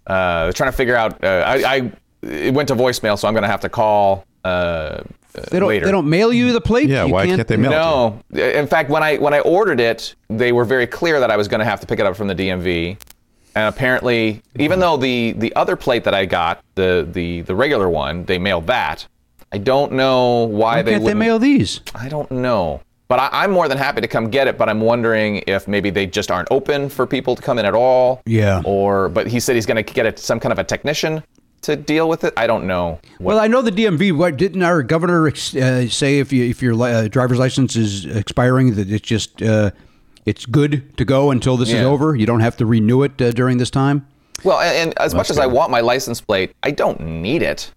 Uh, 0.06 0.44
they're 0.44 0.54
trying 0.54 0.70
to 0.72 0.78
figure 0.78 0.96
out. 0.96 1.24
Uh, 1.24 1.28
I, 1.28 1.76
I 1.76 1.92
it 2.22 2.54
went 2.54 2.68
to 2.68 2.76
voicemail, 2.76 3.18
so 3.18 3.28
I'm 3.28 3.34
going 3.34 3.42
to 3.42 3.48
have 3.50 3.62
to 3.62 3.70
call. 3.70 4.24
Uh, 4.44 5.02
They 5.50 5.58
don't. 5.60 5.68
later. 5.68 5.86
They 5.88 5.92
don't 5.92 6.08
mail 6.08 6.32
you 6.32 6.54
the 6.54 6.62
plate. 6.62 6.90
Yeah, 6.90 7.06
You 7.06 7.14
why 7.14 7.26
can't 7.26 7.48
they 7.48 7.58
mail 7.58 7.72
it? 7.72 8.40
No, 8.40 8.40
in 8.60 8.68
fact, 8.68 8.92
when 8.92 9.02
I 9.02 9.18
when 9.18 9.34
I 9.34 9.40
ordered 9.40 9.80
it, 9.80 10.14
they 10.30 10.52
were 10.52 10.64
very 10.66 10.86
clear 10.86 11.20
that 11.20 11.32
I 11.32 11.38
was 11.38 11.48
going 11.48 11.60
to 11.60 11.66
have 11.66 11.80
to 11.82 11.88
pick 11.88 12.00
it 12.00 12.06
up 12.06 12.16
from 12.16 12.28
the 12.28 12.36
DMV. 12.36 12.98
And 13.56 13.68
apparently, 13.74 14.44
even 14.60 14.80
though 14.80 14.96
the 14.96 15.32
the 15.32 15.56
other 15.56 15.76
plate 15.76 16.04
that 16.04 16.14
I 16.14 16.26
got, 16.26 16.64
the 16.76 17.08
the 17.12 17.42
the 17.42 17.56
regular 17.56 17.90
one, 17.90 18.26
they 18.26 18.38
mailed 18.38 18.68
that. 18.68 19.08
I 19.52 19.58
don't 19.58 19.94
know 19.94 20.44
why, 20.44 20.58
Why 20.78 20.82
they 20.84 20.92
can't 20.92 21.02
they 21.02 21.06
wouldn't- 21.06 21.20
mail 21.20 21.40
these? 21.40 21.80
I 21.96 22.10
don't 22.10 22.30
know. 22.30 22.82
But 23.08 23.20
I, 23.20 23.30
I'm 23.44 23.52
more 23.52 23.68
than 23.68 23.78
happy 23.78 24.02
to 24.02 24.08
come 24.08 24.30
get 24.30 24.48
it. 24.48 24.58
But 24.58 24.68
I'm 24.70 24.82
wondering 24.82 25.44
if 25.48 25.68
maybe 25.68 25.90
they 25.90 26.06
just 26.08 26.32
aren't 26.32 26.48
open 26.52 26.90
for 26.90 27.06
people 27.06 27.36
to 27.36 27.42
come 27.42 27.60
in 27.60 27.66
at 27.66 27.74
all. 27.76 28.22
Yeah. 28.26 28.62
Or, 28.66 29.10
but 29.10 29.28
he 29.28 29.40
said 29.40 29.56
he's 29.56 29.66
going 29.66 29.84
to 29.84 29.94
get 29.94 30.06
it, 30.06 30.18
some 30.20 30.40
kind 30.40 30.52
of 30.52 30.60
a 30.60 30.64
technician 30.64 31.24
to 31.62 31.76
deal 31.76 32.08
with 32.10 32.24
it. 32.24 32.34
I 32.38 32.48
don't 32.48 32.66
know. 32.68 33.00
Well, 33.20 33.40
I 33.40 33.48
know 33.48 33.62
the 33.62 33.72
DMV. 33.72 34.16
What 34.18 34.38
didn't 34.38 34.64
our 34.64 34.82
governor 34.84 35.28
ex- 35.28 35.56
uh, 35.56 35.88
say 35.88 36.20
if 36.20 36.32
you 36.34 36.46
if 36.46 36.62
your 36.62 36.76
li- 36.76 36.92
uh, 36.94 37.08
driver's 37.08 37.40
license 37.40 37.76
is 37.76 38.06
expiring 38.06 38.76
that 38.76 38.92
it's 38.92 39.08
just 39.08 39.42
uh, 39.42 39.72
it's 40.26 40.46
good 40.46 40.96
to 40.98 41.06
go 41.06 41.32
until 41.32 41.58
this 41.58 41.70
is 41.70 41.76
Yeah. 41.76 41.84
over? 41.86 42.16
You 42.16 42.26
don't 42.26 42.40
have 42.42 42.58
to 42.58 42.66
renew 42.66 43.04
it 43.04 43.20
uh, 43.22 43.32
during 43.32 43.58
this 43.58 43.70
time. 43.72 44.06
Well, 44.44 44.60
and, 44.60 44.76
and 44.90 45.00
as 45.00 45.16
much 45.16 45.30
as 45.30 45.40
I 45.40 45.46
want 45.48 45.72
my 45.72 45.80
license 45.82 46.22
plate, 46.22 46.54
I 46.62 46.70
don't 46.72 47.00
need 47.00 47.42
it. 47.42 47.72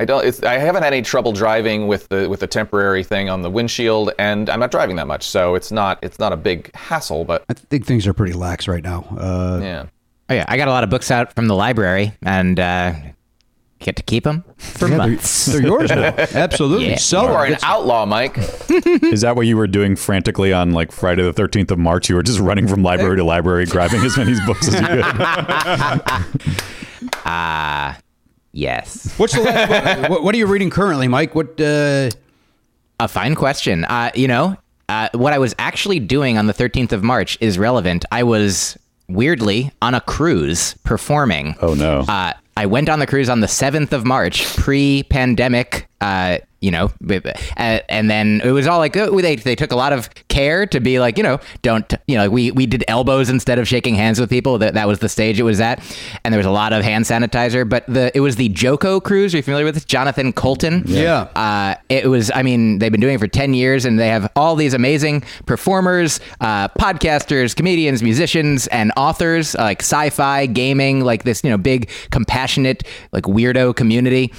I 0.00 0.04
don't. 0.04 0.24
It's, 0.26 0.42
I 0.42 0.54
haven't 0.54 0.82
had 0.82 0.92
any 0.92 1.02
trouble 1.02 1.32
driving 1.32 1.86
with 1.86 2.08
the 2.08 2.28
with 2.28 2.40
the 2.40 2.46
temporary 2.46 3.04
thing 3.04 3.28
on 3.30 3.42
the 3.42 3.50
windshield, 3.50 4.10
and 4.18 4.50
I'm 4.50 4.58
not 4.58 4.70
driving 4.72 4.96
that 4.96 5.06
much, 5.06 5.22
so 5.28 5.54
it's 5.54 5.70
not 5.70 5.98
it's 6.02 6.18
not 6.18 6.32
a 6.32 6.36
big 6.36 6.74
hassle. 6.74 7.24
But 7.24 7.44
I 7.48 7.54
think 7.54 7.86
things 7.86 8.06
are 8.06 8.12
pretty 8.14 8.32
lax 8.32 8.66
right 8.66 8.82
now. 8.82 9.02
Uh, 9.16 9.60
yeah, 9.62 9.86
Oh 10.28 10.34
yeah, 10.34 10.44
I 10.48 10.56
got 10.56 10.66
a 10.68 10.72
lot 10.72 10.82
of 10.82 10.90
books 10.90 11.10
out 11.10 11.34
from 11.34 11.46
the 11.46 11.54
library, 11.54 12.14
and 12.22 12.58
uh, 12.58 12.94
get 13.78 13.94
to 13.96 14.02
keep 14.02 14.24
them 14.24 14.44
for 14.56 14.86
Yeah, 14.88 14.96
they're- 14.96 15.08
months. 15.08 15.46
they're 15.46 15.62
yours 15.62 15.90
now. 15.90 16.14
Absolutely. 16.34 16.88
Yeah. 16.90 16.96
Sell 16.96 17.24
you 17.24 17.30
are 17.30 17.46
an 17.46 17.56
outlaw, 17.62 18.04
Mike. 18.06 18.36
Is 18.70 19.20
that 19.20 19.36
what 19.36 19.46
you 19.46 19.56
were 19.56 19.66
doing 19.68 19.94
frantically 19.94 20.52
on 20.52 20.70
like 20.72 20.90
Friday 20.90 21.22
the 21.22 21.32
13th 21.34 21.70
of 21.72 21.78
March? 21.78 22.08
You 22.08 22.14
were 22.16 22.22
just 22.22 22.38
running 22.40 22.66
from 22.66 22.82
library 22.82 23.16
to 23.18 23.24
library, 23.24 23.66
grabbing 23.66 24.00
as 24.02 24.16
many 24.16 24.34
books 24.46 24.66
as 24.68 24.74
you 24.74 24.86
could. 24.86 25.02
Ah, 27.24 27.98
yes. 28.52 29.12
What's 29.18 29.34
the 29.34 29.42
last 29.42 30.00
book? 30.02 30.10
What, 30.10 30.22
what 30.24 30.34
are 30.34 30.38
you 30.38 30.46
reading 30.46 30.70
currently, 30.70 31.08
Mike? 31.08 31.34
What? 31.34 31.60
Uh, 31.60 32.10
A 33.00 33.08
fine 33.08 33.34
question. 33.34 33.84
Uh, 33.84 34.10
you 34.14 34.28
know, 34.28 34.56
uh, 34.88 35.08
what 35.14 35.32
I 35.32 35.38
was 35.38 35.54
actually 35.58 35.98
doing 36.00 36.38
on 36.38 36.46
the 36.46 36.54
13th 36.54 36.92
of 36.92 37.02
March 37.02 37.38
is 37.40 37.58
relevant. 37.58 38.04
I 38.12 38.22
was 38.22 38.76
weirdly 39.08 39.72
on 39.82 39.94
a 39.94 40.00
cruise 40.00 40.74
performing. 40.84 41.56
Oh, 41.60 41.74
no. 41.74 42.00
Uh, 42.00 42.32
I 42.56 42.66
went 42.66 42.88
on 42.88 42.98
the 42.98 43.06
cruise 43.06 43.28
on 43.30 43.40
the 43.40 43.46
7th 43.46 43.92
of 43.92 44.04
March, 44.04 44.44
pre-pandemic. 44.56 45.88
Uh, 46.00 46.38
you 46.62 46.70
know, 46.70 46.90
uh, 47.10 47.32
and 47.88 48.10
then 48.10 48.40
it 48.44 48.50
was 48.50 48.66
all 48.66 48.78
like 48.78 48.96
oh, 48.96 49.20
they 49.20 49.36
they 49.36 49.54
took 49.54 49.72
a 49.72 49.76
lot 49.76 49.92
of 49.92 50.08
care 50.28 50.66
to 50.66 50.80
be 50.80 50.98
like 50.98 51.16
you 51.16 51.22
know 51.22 51.38
don't 51.62 51.94
you 52.06 52.16
know 52.16 52.30
we 52.30 52.50
we 52.52 52.66
did 52.66 52.84
elbows 52.88 53.28
instead 53.28 53.58
of 53.58 53.68
shaking 53.68 53.94
hands 53.94 54.18
with 54.18 54.30
people 54.30 54.58
that 54.58 54.74
that 54.74 54.88
was 54.88 55.00
the 55.00 55.08
stage 55.08 55.38
it 55.38 55.44
was 55.44 55.60
at, 55.60 55.82
and 56.24 56.32
there 56.32 56.38
was 56.38 56.46
a 56.46 56.50
lot 56.50 56.72
of 56.72 56.82
hand 56.82 57.04
sanitizer. 57.04 57.68
But 57.68 57.86
the 57.86 58.10
it 58.16 58.20
was 58.20 58.36
the 58.36 58.48
JoCo 58.48 59.02
cruise. 59.02 59.34
Are 59.34 59.38
you 59.38 59.42
familiar 59.42 59.64
with 59.64 59.74
this? 59.74 59.84
Jonathan 59.84 60.32
Coulton? 60.32 60.84
Yeah. 60.86 61.28
Uh, 61.34 61.74
it 61.88 62.06
was, 62.06 62.30
I 62.34 62.42
mean, 62.42 62.78
they've 62.78 62.92
been 62.92 63.00
doing 63.00 63.16
it 63.16 63.18
for 63.18 63.28
10 63.28 63.54
years 63.54 63.84
and 63.84 63.98
they 63.98 64.08
have 64.08 64.30
all 64.36 64.56
these 64.56 64.74
amazing 64.74 65.22
performers, 65.46 66.20
uh, 66.40 66.68
podcasters, 66.68 67.54
comedians, 67.54 68.02
musicians, 68.02 68.66
and 68.68 68.92
authors, 68.96 69.54
like 69.54 69.82
sci 69.82 70.10
fi, 70.10 70.46
gaming, 70.46 71.00
like 71.00 71.24
this, 71.24 71.42
you 71.44 71.50
know, 71.50 71.58
big, 71.58 71.90
compassionate, 72.10 72.84
like 73.12 73.24
weirdo 73.24 73.74
community. 73.74 74.32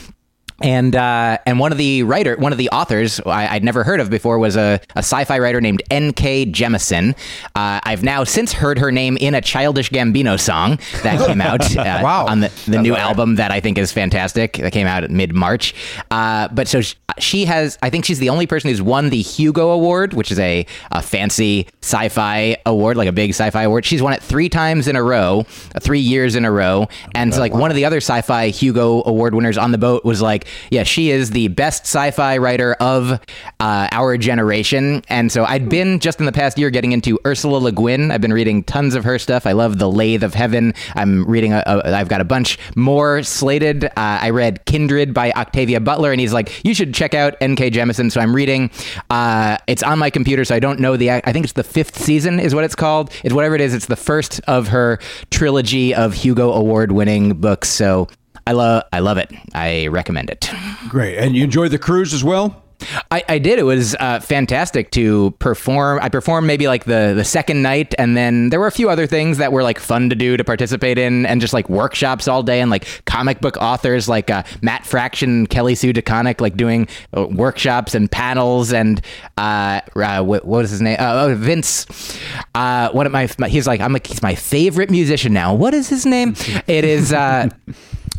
And 0.62 0.96
uh, 0.96 1.38
and 1.46 1.60
one 1.60 1.72
of 1.72 1.78
the 1.78 2.04
writer, 2.04 2.36
one 2.38 2.52
of 2.52 2.58
the 2.58 2.70
authors 2.70 3.20
I, 3.26 3.48
I'd 3.56 3.64
never 3.64 3.84
heard 3.84 4.00
of 4.00 4.10
before 4.10 4.38
was 4.40 4.56
a, 4.56 4.80
a 4.96 5.00
sci-fi 5.00 5.40
writer 5.40 5.60
named 5.60 5.82
N.K. 5.92 6.46
Jemisin. 6.48 7.16
Uh, 7.56 7.82
I've 7.84 8.04
now 8.04 8.24
since 8.24 8.54
heard 8.54 8.80
her 8.80 8.92
name 8.92 9.18
in 9.18 9.36
a 9.36 9.42
Childish 9.42 9.90
Gambino 9.90 10.40
song 10.40 10.80
that 11.02 11.26
came 11.28 11.42
out 11.42 11.76
uh, 11.76 12.00
Wow. 12.04 12.28
on 12.28 12.40
the, 12.42 12.52
the 12.68 12.78
new 12.82 12.96
album 12.96 13.36
that 13.36 13.52
I 13.52 13.60
think 13.60 13.78
is 13.78 13.92
fantastic. 13.92 14.54
That 14.58 14.72
came 14.72 14.88
out 14.88 15.10
mid 15.10 15.34
March. 15.34 15.74
Uh, 16.12 16.48
but 16.50 16.68
so 16.68 16.82
sh- 16.82 16.96
she 17.20 17.46
has, 17.46 17.78
I 17.82 17.90
think 17.90 18.06
she's 18.06 18.20
the 18.20 18.30
only 18.30 18.48
person 18.48 18.70
who's 18.70 18.82
won 18.82 19.10
the 19.10 19.22
Hugo 19.22 19.70
Award, 19.72 20.14
which 20.14 20.32
is 20.32 20.40
a, 20.40 20.66
a 20.92 21.02
fancy 21.02 21.68
sci 21.82 22.10
fi 22.10 22.58
award, 22.66 22.96
like 22.98 23.08
a 23.10 23.12
big 23.12 23.32
sci 23.32 23.50
fi 23.50 23.64
award. 23.64 23.86
She's 23.86 24.02
won 24.02 24.14
it 24.14 24.22
three 24.22 24.50
times 24.50 24.88
in 24.88 24.96
a 24.96 25.04
row, 25.04 25.44
three 25.82 26.00
years 26.00 26.36
in 26.36 26.46
a 26.46 26.52
row. 26.52 26.88
And 27.16 27.36
like 27.38 27.54
one 27.54 27.70
of 27.72 27.76
the 27.76 27.86
other 27.86 27.98
sci 27.98 28.22
fi 28.22 28.50
Hugo 28.50 29.04
Award 29.06 29.36
winners 29.36 29.58
on 29.58 29.72
the 29.72 29.78
boat 29.78 30.06
was 30.06 30.22
like, 30.22 30.48
yeah, 30.70 30.84
she 30.84 31.10
is 31.10 31.32
the 31.32 31.48
best 31.50 31.84
sci 31.84 32.12
fi 32.12 32.38
writer 32.38 32.74
of 32.80 33.12
uh, 33.60 33.88
our 33.92 34.18
generation. 34.18 35.04
And 35.10 35.32
so 35.32 35.46
I'd 35.46 35.70
been 35.70 36.00
just 36.00 36.20
in 36.20 36.26
the 36.26 36.32
past 36.32 36.58
year 36.58 36.70
getting 36.70 36.92
into 36.92 37.20
Ursula 37.26 37.58
Le 37.58 37.72
Guin. 37.72 38.12
I've 38.12 38.22
been 38.22 38.34
reading 38.34 38.64
tons 38.64 38.96
of 38.96 39.04
her 39.04 39.20
stuff. 39.20 39.46
I 39.46 39.52
love 39.52 39.80
The 39.80 39.90
Lathe 39.90 40.24
of 40.24 40.34
Heaven. 40.34 40.74
I'm 40.96 41.26
reading, 41.26 41.54
a, 41.54 41.64
a, 41.66 41.96
I've 41.96 42.10
got 42.10 42.22
a 42.22 42.26
bunch 42.26 42.58
more 42.76 43.24
slated. 43.24 43.86
Uh, 43.86 43.90
I 43.98 44.30
read 44.30 44.66
Kindred 44.66 45.14
by 45.14 45.32
Octavia 45.32 45.80
Butler, 45.80 46.12
and 46.12 46.20
he's 46.20 46.34
like, 46.34 46.64
you 46.66 46.74
should 46.74 46.94
check 46.94 47.14
out 47.14 47.36
N.K. 47.42 47.72
Jemisin. 47.72 48.12
So 48.12 48.22
I'm 48.22 48.36
reading. 48.36 48.72
Uh, 49.10 49.58
it's 49.68 49.84
on 49.84 50.00
my 50.00 50.10
computer, 50.10 50.46
so 50.46 50.56
I 50.56 50.60
don't 50.60 50.80
know 50.80 50.98
the. 50.98 51.12
I 51.12 51.32
think 51.32 51.44
it's 51.44 51.54
the 51.54 51.64
fifth 51.64 51.98
season, 51.98 52.40
is 52.40 52.56
what 52.56 52.64
it's 52.64 52.76
called. 52.76 53.12
It's 53.24 53.34
whatever 53.34 53.56
it 53.56 53.62
is. 53.62 53.74
It's 53.74 53.88
the 53.88 53.96
first 53.96 54.42
of 54.48 54.70
her 54.70 55.00
trilogy 55.32 55.94
of 55.94 56.14
Hugo 56.14 56.52
Award 56.52 56.92
winning 56.92 57.34
books. 57.36 57.70
So 57.70 58.08
I 58.46 58.52
love, 58.52 58.84
I 58.92 59.00
love 59.00 59.18
it. 59.18 59.32
I 59.54 59.88
recommend 59.88 60.30
it. 60.30 60.50
great. 60.90 61.18
And 61.18 61.36
you 61.36 61.44
enjoyed 61.44 61.72
the 61.72 61.80
cruise 61.80 62.14
as 62.14 62.24
well? 62.24 62.64
I, 63.12 63.24
I 63.30 63.40
did. 63.40 63.60
It 63.60 63.64
was 63.64 63.96
uh, 64.00 64.20
fantastic 64.20 64.92
to 64.92 65.32
perform. 65.40 66.00
I 66.02 66.10
performed 66.10 66.48
maybe 66.48 66.68
like 66.68 66.86
the 66.86 67.14
the 67.16 67.24
second 67.24 67.62
night, 67.62 67.94
and 67.98 68.18
then 68.18 68.50
there 68.50 68.60
were 68.60 68.68
a 68.68 68.72
few 68.72 68.90
other 68.90 69.08
things 69.08 69.38
that 69.38 69.52
were 69.52 69.64
like 69.64 69.80
fun 69.80 70.10
to 70.10 70.16
do 70.16 70.38
to 70.38 70.44
participate 70.44 70.98
in, 70.98 71.26
and 71.26 71.42
just 71.42 71.54
like 71.54 71.70
workshops 71.70 72.28
all 72.28 72.44
day, 72.44 72.60
and 72.62 72.70
like 72.70 73.06
comic 73.06 73.40
book 73.40 73.58
authors 73.58 74.10
like 74.10 74.30
uh, 74.30 74.44
Matt 74.62 74.86
Fraction, 74.86 75.48
Kelly 75.48 75.76
Sue 75.76 75.94
DeConnick, 75.94 76.42
like 76.42 76.58
doing 76.58 76.88
uh, 77.16 77.28
workshops 77.28 77.96
and 77.96 78.12
panels, 78.12 78.74
and 78.74 79.02
uh, 79.38 79.82
uh, 79.96 80.24
what, 80.24 80.46
what 80.46 80.62
was 80.64 80.72
his 80.72 80.82
name? 80.82 80.98
Uh, 81.00 81.28
oh, 81.28 81.36
Vince. 81.36 81.86
Uh, 82.56 82.90
one 82.92 83.06
of 83.06 83.12
my, 83.12 83.30
my 83.38 83.48
he's 83.48 83.68
like 83.68 83.82
I'm 83.82 83.94
like 83.94 84.08
he's 84.08 84.22
my 84.22 84.36
favorite 84.36 84.90
musician 84.90 85.34
now. 85.34 85.54
What 85.54 85.74
is 85.74 85.88
his 85.90 86.06
name? 86.06 86.36
it 86.68 86.84
is. 86.84 87.14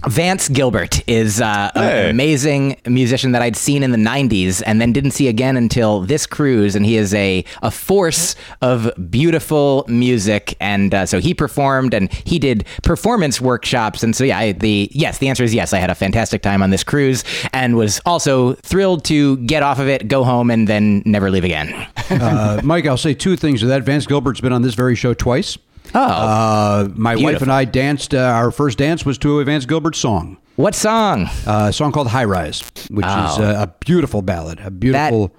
Vance 0.08 0.48
Gilbert 0.48 1.02
is 1.08 1.40
uh, 1.40 1.70
Hey. 1.74 2.04
an 2.04 2.10
amazing 2.10 2.76
musician 2.86 3.32
that 3.32 3.42
I'd 3.42 3.56
seen 3.56 3.82
in 3.82 3.90
the 3.90 3.98
90s 3.98 4.62
and 4.66 4.80
then 4.80 4.92
didn't 4.92 5.12
see 5.12 5.28
again 5.28 5.56
until 5.56 6.00
this 6.00 6.26
cruise. 6.26 6.74
And 6.76 6.84
he 6.84 6.96
is 6.96 7.14
a, 7.14 7.44
a 7.62 7.70
force 7.70 8.36
of 8.60 8.90
beautiful 9.10 9.84
music. 9.88 10.56
And 10.60 10.94
uh, 10.94 11.06
so 11.06 11.20
he 11.20 11.34
performed 11.34 11.94
and 11.94 12.12
he 12.12 12.38
did 12.38 12.64
performance 12.82 13.40
workshops. 13.40 14.02
And 14.02 14.14
so, 14.14 14.24
yeah, 14.24 14.38
I, 14.38 14.52
the 14.52 14.88
yes, 14.92 15.18
the 15.18 15.28
answer 15.28 15.44
is 15.44 15.54
yes. 15.54 15.72
I 15.72 15.78
had 15.78 15.90
a 15.90 15.94
fantastic 15.94 16.42
time 16.42 16.62
on 16.62 16.70
this 16.70 16.84
cruise 16.84 17.24
and 17.52 17.76
was 17.76 18.00
also 18.06 18.54
thrilled 18.54 19.04
to 19.06 19.36
get 19.38 19.62
off 19.62 19.78
of 19.78 19.88
it, 19.88 20.08
go 20.08 20.24
home, 20.24 20.50
and 20.50 20.68
then 20.68 21.02
never 21.04 21.30
leave 21.30 21.44
again. 21.44 21.72
Uh, 22.10 22.60
Mike, 22.62 22.86
I'll 22.86 22.96
say 22.96 23.14
two 23.14 23.36
things 23.36 23.60
to 23.60 23.66
that. 23.66 23.82
Vance 23.84 24.06
Gilbert's 24.06 24.40
been 24.40 24.52
on 24.52 24.62
this 24.62 24.74
very 24.74 24.94
show 24.94 25.14
twice. 25.14 25.56
Oh, 25.94 26.00
Uh, 26.00 26.88
my 26.94 27.14
wife 27.16 27.42
and 27.42 27.52
I 27.52 27.64
danced. 27.64 28.14
Uh, 28.14 28.18
our 28.18 28.50
first 28.50 28.78
dance 28.78 29.04
was 29.06 29.18
to 29.18 29.40
a 29.40 29.44
Vance 29.44 29.64
Gilbert 29.66 29.94
song, 29.96 30.38
what 30.56 30.74
song? 30.74 31.26
uh, 31.46 31.66
a 31.68 31.72
song 31.72 31.92
called 31.92 32.08
"High 32.08 32.24
Rise," 32.24 32.62
which 32.90 33.06
is 33.06 33.12
Oh. 33.12 33.42
uh, 33.44 33.62
a 33.62 33.74
beautiful 33.84 34.22
ballad, 34.22 34.60
a 34.64 34.70
beautiful, 34.70 35.32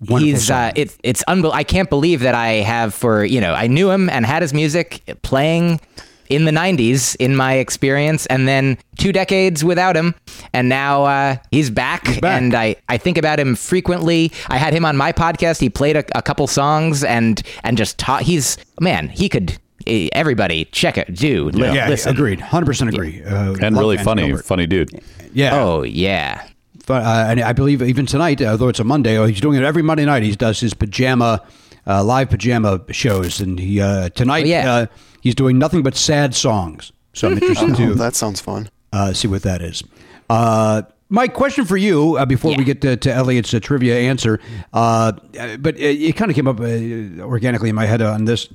wonderful 0.00 0.18
he's 0.18 0.50
uh, 0.50 0.72
it's 0.76 0.98
it's 1.02 1.24
unbel- 1.28 1.52
I 1.54 1.64
can't 1.64 1.88
believe 1.88 2.20
that 2.20 2.34
I 2.34 2.48
have 2.62 2.92
for 2.94 3.24
you 3.24 3.40
know 3.40 3.54
I 3.54 3.66
knew 3.66 3.90
him 3.90 4.08
and 4.10 4.26
had 4.26 4.42
his 4.42 4.52
music 4.52 5.02
playing 5.22 5.80
in 6.28 6.44
the 6.44 6.50
90s 6.50 7.14
in 7.20 7.36
my 7.36 7.54
experience 7.54 8.26
and 8.26 8.48
then 8.48 8.76
two 8.98 9.12
decades 9.12 9.62
without 9.64 9.96
him 9.96 10.12
and 10.52 10.68
now 10.68 11.04
uh, 11.04 11.36
he's, 11.52 11.70
back, 11.70 12.20
back. 12.20 12.24
and 12.42 12.52
I, 12.52 12.74
I 12.88 12.98
think 12.98 13.16
about 13.16 13.38
him 13.38 13.54
frequently 13.54 14.32
i 14.48 14.56
had 14.58 14.74
him 14.74 14.84
on 14.84 14.96
my 14.96 15.12
podcast 15.12 15.60
he 15.60 15.70
played 15.70 15.96
a, 15.96 16.04
a 16.18 16.22
couple 16.22 16.48
songs 16.48 17.04
and 17.04 17.40
and 17.62 17.78
just 17.78 17.96
taught 17.96 18.22
he's 18.22 18.58
man 18.80 19.08
he 19.08 19.28
could 19.28 19.56
everybody 19.86 20.64
check 20.66 20.98
it 20.98 21.14
do 21.14 21.48
li- 21.50 21.74
yeah, 21.74 21.88
listen 21.88 22.12
agreed, 22.12 22.40
hundred 22.40 22.66
percent 22.66 22.90
agree, 22.92 23.22
uh, 23.22 23.54
and 23.60 23.76
really 23.76 23.96
funny, 23.98 24.26
Gilbert. 24.26 24.44
funny 24.44 24.66
dude. 24.66 24.90
Yeah. 25.32 25.54
oh 25.60 25.82
yeah 25.82 26.46
But, 26.86 27.02
uh, 27.04 27.26
and 27.28 27.40
I 27.40 27.52
believe 27.52 27.82
even 27.82 28.06
tonight, 28.06 28.40
although 28.42 28.68
it's 28.68 28.80
a 28.80 28.84
Monday, 28.84 29.16
oh, 29.18 29.26
he's 29.26 29.40
doing 29.40 29.58
it 29.58 29.64
every 29.64 29.82
Monday 29.82 30.04
night. 30.04 30.22
He 30.22 30.34
does 30.34 30.60
his 30.60 30.72
pajama, 30.74 31.42
uh, 31.86 32.02
live 32.04 32.30
pajama 32.30 32.80
shows, 32.90 33.40
and 33.40 33.58
he 33.58 33.80
uh, 33.80 34.08
tonight 34.10 34.44
Oh, 34.44 34.48
yeah. 34.48 34.72
uh, 34.72 34.86
he's 35.20 35.34
doing 35.34 35.58
nothing 35.58 35.82
but 35.82 35.94
sad 35.96 36.34
songs. 36.34 36.92
So 37.12 37.28
I'm 37.28 37.34
interested 37.34 37.70
Oh, 37.72 37.74
to 37.76 37.94
that 37.96 38.14
sounds 38.14 38.40
fun. 38.40 38.68
uh, 38.92 39.12
see 39.12 39.28
what 39.28 39.42
that 39.42 39.60
is. 39.62 39.82
Uh, 40.30 40.82
Mike, 41.08 41.34
question 41.34 41.64
for 41.64 41.76
you 41.76 42.16
uh, 42.16 42.24
before 42.26 42.56
we 42.56 42.64
get 42.64 42.80
to, 42.80 42.96
to 42.96 43.12
Elliot's 43.12 43.54
uh, 43.54 43.60
trivia 43.60 43.96
answer. 43.96 44.40
Uh, 44.72 45.12
but 45.60 45.76
it, 45.78 46.00
it 46.02 46.16
kind 46.16 46.30
of 46.30 46.34
came 46.34 46.48
up 46.48 46.58
uh, 46.60 47.22
organically 47.22 47.68
in 47.68 47.74
my 47.76 47.86
head 47.86 48.02
on 48.02 48.24
this. 48.24 48.48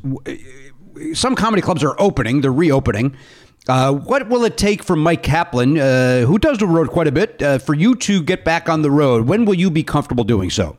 Some 1.13 1.35
comedy 1.35 1.61
clubs 1.61 1.83
are 1.83 1.95
opening; 1.99 2.41
they're 2.41 2.51
reopening. 2.51 3.15
Uh, 3.67 3.93
what 3.93 4.27
will 4.27 4.43
it 4.43 4.57
take 4.57 4.83
for 4.83 4.95
Myq 4.95 5.21
Kaplan, 5.21 5.77
uh, 5.77 6.21
who 6.21 6.39
does 6.39 6.57
the 6.57 6.65
road 6.65 6.89
quite 6.89 7.07
a 7.07 7.11
bit, 7.11 7.41
uh, 7.43 7.59
for 7.59 7.75
you 7.75 7.95
to 7.95 8.23
get 8.23 8.43
back 8.43 8.67
on 8.67 8.81
the 8.81 8.89
road? 8.89 9.27
When 9.27 9.45
will 9.45 9.53
you 9.53 9.69
be 9.69 9.83
comfortable 9.83 10.23
doing 10.23 10.49
so? 10.49 10.77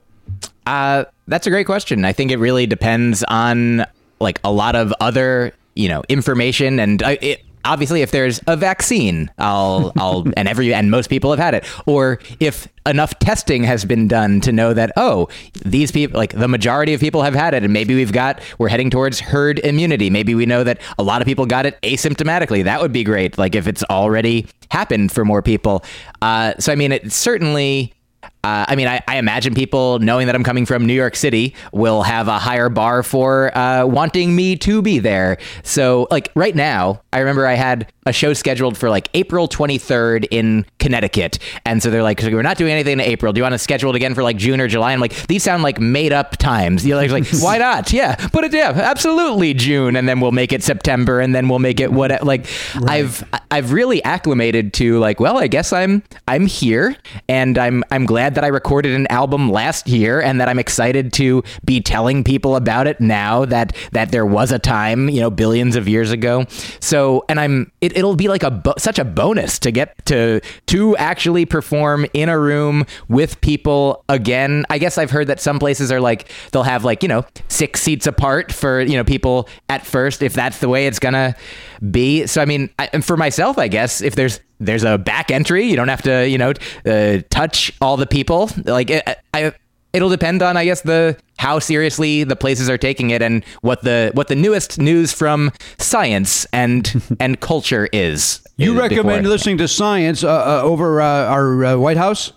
Uh, 0.66 1.04
that's 1.28 1.46
a 1.46 1.50
great 1.50 1.66
question. 1.66 2.04
I 2.04 2.12
think 2.12 2.32
it 2.32 2.38
really 2.38 2.66
depends 2.66 3.22
on 3.24 3.86
like 4.20 4.40
a 4.44 4.50
lot 4.50 4.74
of 4.74 4.92
other, 5.00 5.52
you 5.74 5.88
know, 5.88 6.02
information 6.08 6.78
and 6.78 7.02
uh, 7.02 7.16
it, 7.20 7.42
obviously 7.64 8.02
if 8.02 8.10
there's 8.10 8.40
a 8.46 8.56
vaccine, 8.56 9.30
I'll 9.38 9.92
I'll 9.96 10.26
and 10.36 10.48
every 10.48 10.72
and 10.74 10.90
most 10.90 11.08
people 11.08 11.30
have 11.30 11.38
had 11.38 11.54
it 11.54 11.64
or 11.86 12.18
if 12.40 12.68
enough 12.84 13.16
testing 13.20 13.62
has 13.62 13.84
been 13.84 14.08
done 14.08 14.40
to 14.40 14.52
know 14.52 14.74
that 14.74 14.92
oh, 14.96 15.28
these 15.64 15.92
people 15.92 16.18
like 16.18 16.32
the 16.32 16.48
majority 16.48 16.94
of 16.94 17.00
people 17.00 17.22
have 17.22 17.34
had 17.34 17.54
it 17.54 17.62
and 17.62 17.72
maybe 17.72 17.94
we've 17.94 18.12
got 18.12 18.40
we're 18.58 18.68
heading 18.68 18.90
towards 18.90 19.20
herd 19.20 19.58
immunity. 19.60 20.10
Maybe 20.10 20.34
we 20.34 20.46
know 20.46 20.64
that 20.64 20.80
a 20.98 21.02
lot 21.02 21.22
of 21.22 21.26
people 21.26 21.46
got 21.46 21.66
it 21.66 21.80
asymptomatically. 21.82 22.64
That 22.64 22.80
would 22.80 22.92
be 22.92 23.04
great 23.04 23.38
like 23.38 23.54
if 23.54 23.66
it's 23.66 23.84
already 23.84 24.46
happened 24.70 25.12
for 25.12 25.24
more 25.24 25.42
people. 25.42 25.84
Uh, 26.20 26.54
so 26.58 26.72
I 26.72 26.76
mean 26.76 26.92
it 26.92 27.12
certainly 27.12 27.92
uh, 28.44 28.64
I 28.66 28.74
mean, 28.74 28.88
I, 28.88 29.00
I 29.06 29.18
imagine 29.18 29.54
people 29.54 30.00
knowing 30.00 30.26
that 30.26 30.34
I'm 30.34 30.42
coming 30.42 30.66
from 30.66 30.84
New 30.84 30.94
York 30.94 31.14
City 31.14 31.54
will 31.72 32.02
have 32.02 32.26
a 32.26 32.40
higher 32.40 32.68
bar 32.68 33.04
for 33.04 33.56
uh, 33.56 33.86
wanting 33.86 34.34
me 34.34 34.56
to 34.56 34.82
be 34.82 34.98
there. 34.98 35.38
So, 35.62 36.08
like 36.10 36.32
right 36.34 36.56
now, 36.56 37.02
I 37.12 37.20
remember 37.20 37.46
I 37.46 37.54
had 37.54 37.92
a 38.04 38.12
show 38.12 38.32
scheduled 38.32 38.76
for 38.76 38.90
like 38.90 39.08
April 39.14 39.46
23rd 39.46 40.26
in 40.32 40.66
Connecticut, 40.80 41.38
and 41.64 41.80
so 41.80 41.88
they're 41.90 42.02
like, 42.02 42.20
"We're 42.20 42.42
not 42.42 42.56
doing 42.56 42.72
anything 42.72 42.94
in 42.94 43.00
April. 43.00 43.32
Do 43.32 43.38
you 43.38 43.44
want 43.44 43.52
to 43.52 43.60
schedule 43.60 43.90
it 43.90 43.96
again 43.96 44.12
for 44.12 44.24
like 44.24 44.38
June 44.38 44.60
or 44.60 44.66
July?" 44.66 44.92
I'm 44.92 44.98
like, 44.98 45.28
"These 45.28 45.44
sound 45.44 45.62
like 45.62 45.78
made 45.78 46.12
up 46.12 46.36
times." 46.36 46.84
You're 46.84 46.96
like, 46.96 47.12
like, 47.12 47.26
"Why 47.40 47.58
not?" 47.58 47.92
Yeah, 47.92 48.16
put 48.16 48.42
it 48.42 48.52
yeah, 48.52 48.70
absolutely 48.70 49.54
June, 49.54 49.94
and 49.94 50.08
then 50.08 50.18
we'll 50.18 50.32
make 50.32 50.52
it 50.52 50.64
September, 50.64 51.20
and 51.20 51.32
then 51.32 51.48
we'll 51.48 51.60
make 51.60 51.78
it 51.78 51.92
what 51.92 52.24
like 52.24 52.46
I've 52.74 53.22
I've 53.52 53.70
really 53.70 54.02
acclimated 54.02 54.72
to 54.74 54.98
like, 54.98 55.20
well, 55.20 55.36
I 55.36 55.46
guess 55.46 55.74
I'm 55.74 56.02
I'm 56.26 56.46
here, 56.46 56.96
and 57.28 57.58
I'm 57.58 57.84
I'm 57.90 58.06
glad 58.06 58.34
that 58.36 58.44
I 58.44 58.46
recorded 58.46 58.94
an 58.94 59.06
album 59.08 59.50
last 59.50 59.86
year, 59.86 60.22
and 60.22 60.40
that 60.40 60.48
I'm 60.48 60.58
excited 60.58 61.12
to 61.14 61.42
be 61.62 61.82
telling 61.82 62.24
people 62.24 62.56
about 62.56 62.86
it 62.86 62.98
now 62.98 63.44
that 63.44 63.76
that 63.92 64.10
there 64.10 64.24
was 64.24 64.52
a 64.52 64.58
time, 64.58 65.10
you 65.10 65.20
know, 65.20 65.28
billions 65.28 65.76
of 65.76 65.86
years 65.86 66.10
ago. 66.12 66.46
So, 66.80 67.26
and 67.28 67.38
I'm 67.38 67.70
it, 67.82 67.94
it'll 67.94 68.16
be 68.16 68.28
like 68.28 68.42
a 68.42 68.50
bo- 68.50 68.72
such 68.78 68.98
a 68.98 69.04
bonus 69.04 69.58
to 69.58 69.70
get 69.70 70.02
to 70.06 70.40
to 70.68 70.96
actually 70.96 71.44
perform 71.44 72.06
in 72.14 72.30
a 72.30 72.38
room 72.38 72.86
with 73.08 73.38
people 73.42 74.02
again. 74.08 74.64
I 74.70 74.78
guess 74.78 74.96
I've 74.96 75.10
heard 75.10 75.26
that 75.26 75.40
some 75.40 75.58
places 75.58 75.92
are 75.92 76.00
like 76.00 76.30
they'll 76.52 76.62
have 76.62 76.86
like 76.86 77.02
you 77.02 77.08
know 77.10 77.26
six 77.48 77.82
seats 77.82 78.06
apart 78.06 78.50
for 78.50 78.80
you 78.80 78.96
know 78.96 79.04
people 79.04 79.46
at 79.68 79.84
first 79.84 80.22
if 80.22 80.32
that's 80.32 80.60
the 80.60 80.70
way 80.70 80.86
it's 80.86 80.98
gonna 80.98 81.36
be. 81.90 82.26
So 82.26 82.40
I 82.40 82.46
mean, 82.46 82.70
I, 82.78 82.86
for 83.02 83.18
myself, 83.18 83.41
I 83.50 83.68
guess 83.68 84.00
if 84.00 84.14
there's 84.14 84.40
there's 84.60 84.84
a 84.84 84.98
back 84.98 85.30
entry, 85.30 85.64
you 85.66 85.76
don't 85.76 85.88
have 85.88 86.02
to 86.02 86.28
you 86.28 86.38
know 86.38 86.52
uh, 86.86 87.18
touch 87.30 87.72
all 87.80 87.96
the 87.96 88.06
people. 88.06 88.50
Like 88.64 88.90
I, 88.90 89.16
I 89.34 89.52
it'll 89.92 90.08
depend 90.08 90.42
on 90.42 90.56
I 90.56 90.64
guess 90.64 90.80
the 90.82 91.16
how 91.38 91.58
seriously 91.58 92.24
the 92.24 92.36
places 92.36 92.70
are 92.70 92.78
taking 92.78 93.10
it 93.10 93.20
and 93.22 93.44
what 93.62 93.82
the 93.82 94.10
what 94.14 94.28
the 94.28 94.36
newest 94.36 94.78
news 94.78 95.12
from 95.12 95.50
science 95.78 96.46
and 96.52 97.02
and 97.20 97.40
culture 97.40 97.88
is. 97.92 98.40
You 98.56 98.72
uh, 98.72 98.80
recommend 98.82 99.22
before- 99.22 99.30
listening 99.30 99.58
to 99.58 99.68
science 99.68 100.22
uh, 100.24 100.30
uh, 100.30 100.62
over 100.62 101.00
uh, 101.00 101.06
our 101.26 101.64
uh, 101.64 101.76
White 101.76 101.96
House? 101.96 102.32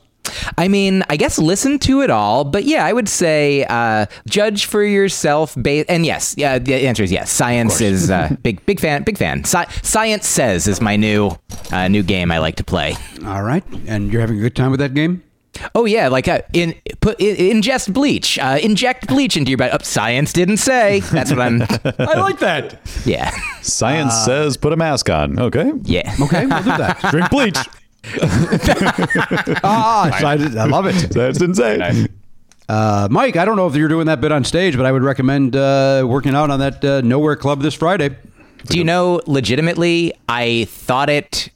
I 0.57 0.68
mean, 0.68 1.03
I 1.10 1.18
guess 1.18 1.38
listen 1.38 1.80
to 1.80 2.02
it 2.02 2.10
all, 2.10 2.43
but 2.43 2.64
yeah, 2.65 2.85
I 2.85 2.93
would 2.93 3.10
say 3.10 3.65
uh, 3.69 4.06
judge 4.27 4.65
for 4.65 4.84
yourself. 4.84 5.56
Ba- 5.56 5.89
and 5.89 6.06
yes, 6.06 6.35
yeah, 6.38 6.60
the 6.60 6.73
answer 6.88 7.03
is 7.03 7.11
yes. 7.11 7.31
Science 7.31 7.81
is 7.81 8.10
uh, 8.10 8.35
big, 8.43 8.65
big 8.65 8.80
fan, 8.80 9.03
big 9.03 9.18
fan. 9.18 9.43
Sci- 9.43 9.69
Science 9.81 10.27
says 10.27 10.68
is 10.68 10.81
my 10.81 10.95
new 10.95 11.31
uh, 11.72 11.88
new 11.88 12.03
game 12.03 12.31
I 12.31 12.39
like 12.39 12.56
to 12.57 12.64
play. 12.64 12.95
All 13.26 13.43
right, 13.43 13.64
and 13.88 14.11
you're 14.11 14.22
having 14.22 14.38
a 14.38 14.41
good 14.41 14.56
time 14.56 14.72
with 14.72 14.80
that 14.80 14.93
game. 14.93 15.23
Oh 15.73 15.85
yeah, 15.85 16.10
like 16.10 16.27
uh, 16.27 16.41
in 16.52 16.76
put 16.99 17.19
in, 17.19 17.61
ingest 17.61 17.93
bleach, 17.93 18.38
uh, 18.39 18.57
inject 18.61 19.07
bleach 19.07 19.38
into 19.38 19.52
your 19.52 19.57
body. 19.57 19.72
Oh, 19.73 19.77
science 19.84 20.34
didn't 20.34 20.57
say. 20.57 20.99
That's 20.99 21.31
what 21.31 21.39
I'm. 21.39 21.61
I 21.99 22.19
like 22.19 22.39
that. 22.39 22.80
Yeah. 23.06 23.31
Science 23.61 24.14
says 24.26 24.57
put 24.57 24.73
a 24.73 24.76
mask 24.76 25.10
on. 25.10 25.39
Okay. 25.39 25.72
Yeah. 25.84 26.14
Okay, 26.22 26.45
we'll 26.45 26.60
do 26.64 26.77
that. 26.77 26.99
Drink 27.10 27.30
bleach. 27.31 27.57
Ah, 29.64 30.18
so 30.19 30.27
I, 30.27 30.34
I 30.34 30.65
love 30.65 30.86
it. 30.88 31.10
That's 31.11 31.41
insane. 31.41 32.07
Uh, 32.68 33.07
Mike, 33.11 33.36
I 33.36 33.45
don't 33.45 33.56
know 33.56 33.68
if 33.68 33.76
you're 33.76 33.88
doing 33.88 34.07
that 34.07 34.22
bit 34.22 34.32
on 34.32 34.44
stage, 34.44 34.76
but 34.76 34.86
I 34.86 34.91
would 34.91 35.03
recommend 35.03 35.56
uh, 35.56 36.03
working 36.07 36.36
out 36.36 36.49
on 36.49 36.60
that 36.60 36.84
uh, 36.84 37.02
Nowhere 37.02 37.36
Club 37.36 37.61
this 37.61 37.76
Friday. 37.76 38.15
Do 38.65 38.77
you 38.77 38.84
know, 38.84 39.22
legitimately, 39.27 40.14
I 40.27 40.65
thought 40.65 41.10
it 41.10 41.49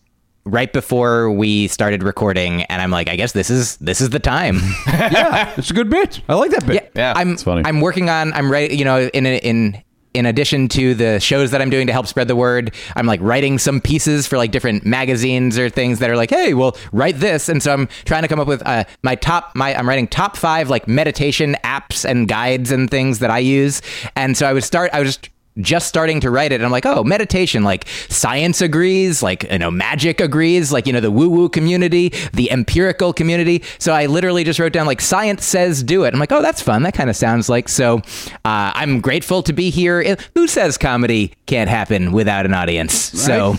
right 0.45 0.71
before 0.71 1.31
we 1.31 1.67
started 1.67 2.03
recording, 2.03 2.63
and 2.63 2.81
I'm 2.81 2.91
like, 2.91 3.09
I 3.09 3.15
guess 3.15 3.31
this 3.31 3.49
is 3.49 3.77
this 3.77 4.01
is 4.01 4.11
the 4.11 4.19
time. 4.19 4.59
yeah, 4.87 5.53
it's 5.57 5.71
a 5.71 5.73
good 5.73 5.89
bit. 5.89 6.21
I 6.29 6.35
like 6.35 6.51
that 6.51 6.67
bit. 6.67 6.91
Yeah, 6.95 7.13
I'm. 7.15 7.33
it's 7.33 7.43
funny. 7.43 7.63
I'm 7.65 7.81
working 7.81 8.09
on. 8.09 8.31
I'm 8.33 8.51
ready. 8.51 8.75
You 8.75 8.85
know, 8.85 9.07
in 9.07 9.25
in 9.25 9.83
in 10.13 10.25
addition 10.25 10.67
to 10.69 10.93
the 10.93 11.19
shows 11.19 11.51
that 11.51 11.61
I'm 11.61 11.69
doing 11.69 11.87
to 11.87 11.93
help 11.93 12.07
spread 12.07 12.27
the 12.27 12.35
word, 12.35 12.73
I'm 12.95 13.05
like 13.05 13.19
writing 13.21 13.59
some 13.59 13.79
pieces 13.79 14.27
for 14.27 14.37
like 14.37 14.51
different 14.51 14.85
magazines 14.85 15.57
or 15.57 15.69
things 15.69 15.99
that 15.99 16.09
are 16.09 16.15
like, 16.15 16.29
hey, 16.29 16.53
well, 16.53 16.77
write 16.91 17.19
this. 17.19 17.49
And 17.49 17.61
so 17.61 17.73
I'm 17.73 17.87
trying 18.05 18.23
to 18.23 18.27
come 18.27 18.39
up 18.39 18.47
with 18.47 18.65
uh, 18.65 18.85
my 19.03 19.15
top. 19.15 19.55
My 19.55 19.75
I'm 19.75 19.87
writing 19.87 20.07
top 20.07 20.35
five 20.35 20.69
like 20.69 20.87
meditation 20.87 21.55
apps 21.63 22.09
and 22.09 22.27
guides 22.27 22.71
and 22.71 22.89
things 22.89 23.19
that 23.19 23.29
I 23.29 23.39
use. 23.39 23.81
And 24.15 24.35
so 24.35 24.47
I 24.47 24.53
would 24.53 24.63
start. 24.63 24.89
I 24.93 24.99
was 24.99 25.15
just 25.15 25.29
just 25.61 25.87
starting 25.87 26.19
to 26.21 26.31
write 26.31 26.51
it 26.51 26.55
and 26.55 26.65
I'm 26.65 26.71
like, 26.71 26.85
oh, 26.85 27.03
meditation, 27.03 27.63
like 27.63 27.87
science 28.09 28.61
agrees, 28.61 29.21
like, 29.23 29.43
you 29.51 29.59
know, 29.59 29.71
magic 29.71 30.19
agrees, 30.19 30.71
like, 30.71 30.87
you 30.87 30.93
know, 30.93 30.99
the 30.99 31.11
woo 31.11 31.29
woo 31.29 31.49
community, 31.49 32.09
the 32.33 32.51
empirical 32.51 33.13
community. 33.13 33.63
So 33.77 33.93
I 33.93 34.05
literally 34.05 34.43
just 34.43 34.59
wrote 34.59 34.73
down, 34.73 34.87
like, 34.87 35.01
science 35.01 35.45
says 35.45 35.83
do 35.83 36.03
it. 36.03 36.13
I'm 36.13 36.19
like, 36.19 36.31
oh, 36.31 36.41
that's 36.41 36.61
fun. 36.61 36.83
That 36.83 36.93
kind 36.93 37.09
of 37.09 37.15
sounds 37.15 37.49
like. 37.49 37.69
So 37.69 37.97
uh, 38.45 38.71
I'm 38.75 39.01
grateful 39.01 39.43
to 39.43 39.53
be 39.53 39.69
here. 39.69 40.17
Who 40.35 40.47
says 40.47 40.77
comedy 40.77 41.33
can't 41.45 41.69
happen 41.69 42.11
without 42.11 42.45
an 42.45 42.53
audience? 42.53 42.93
So 42.93 43.55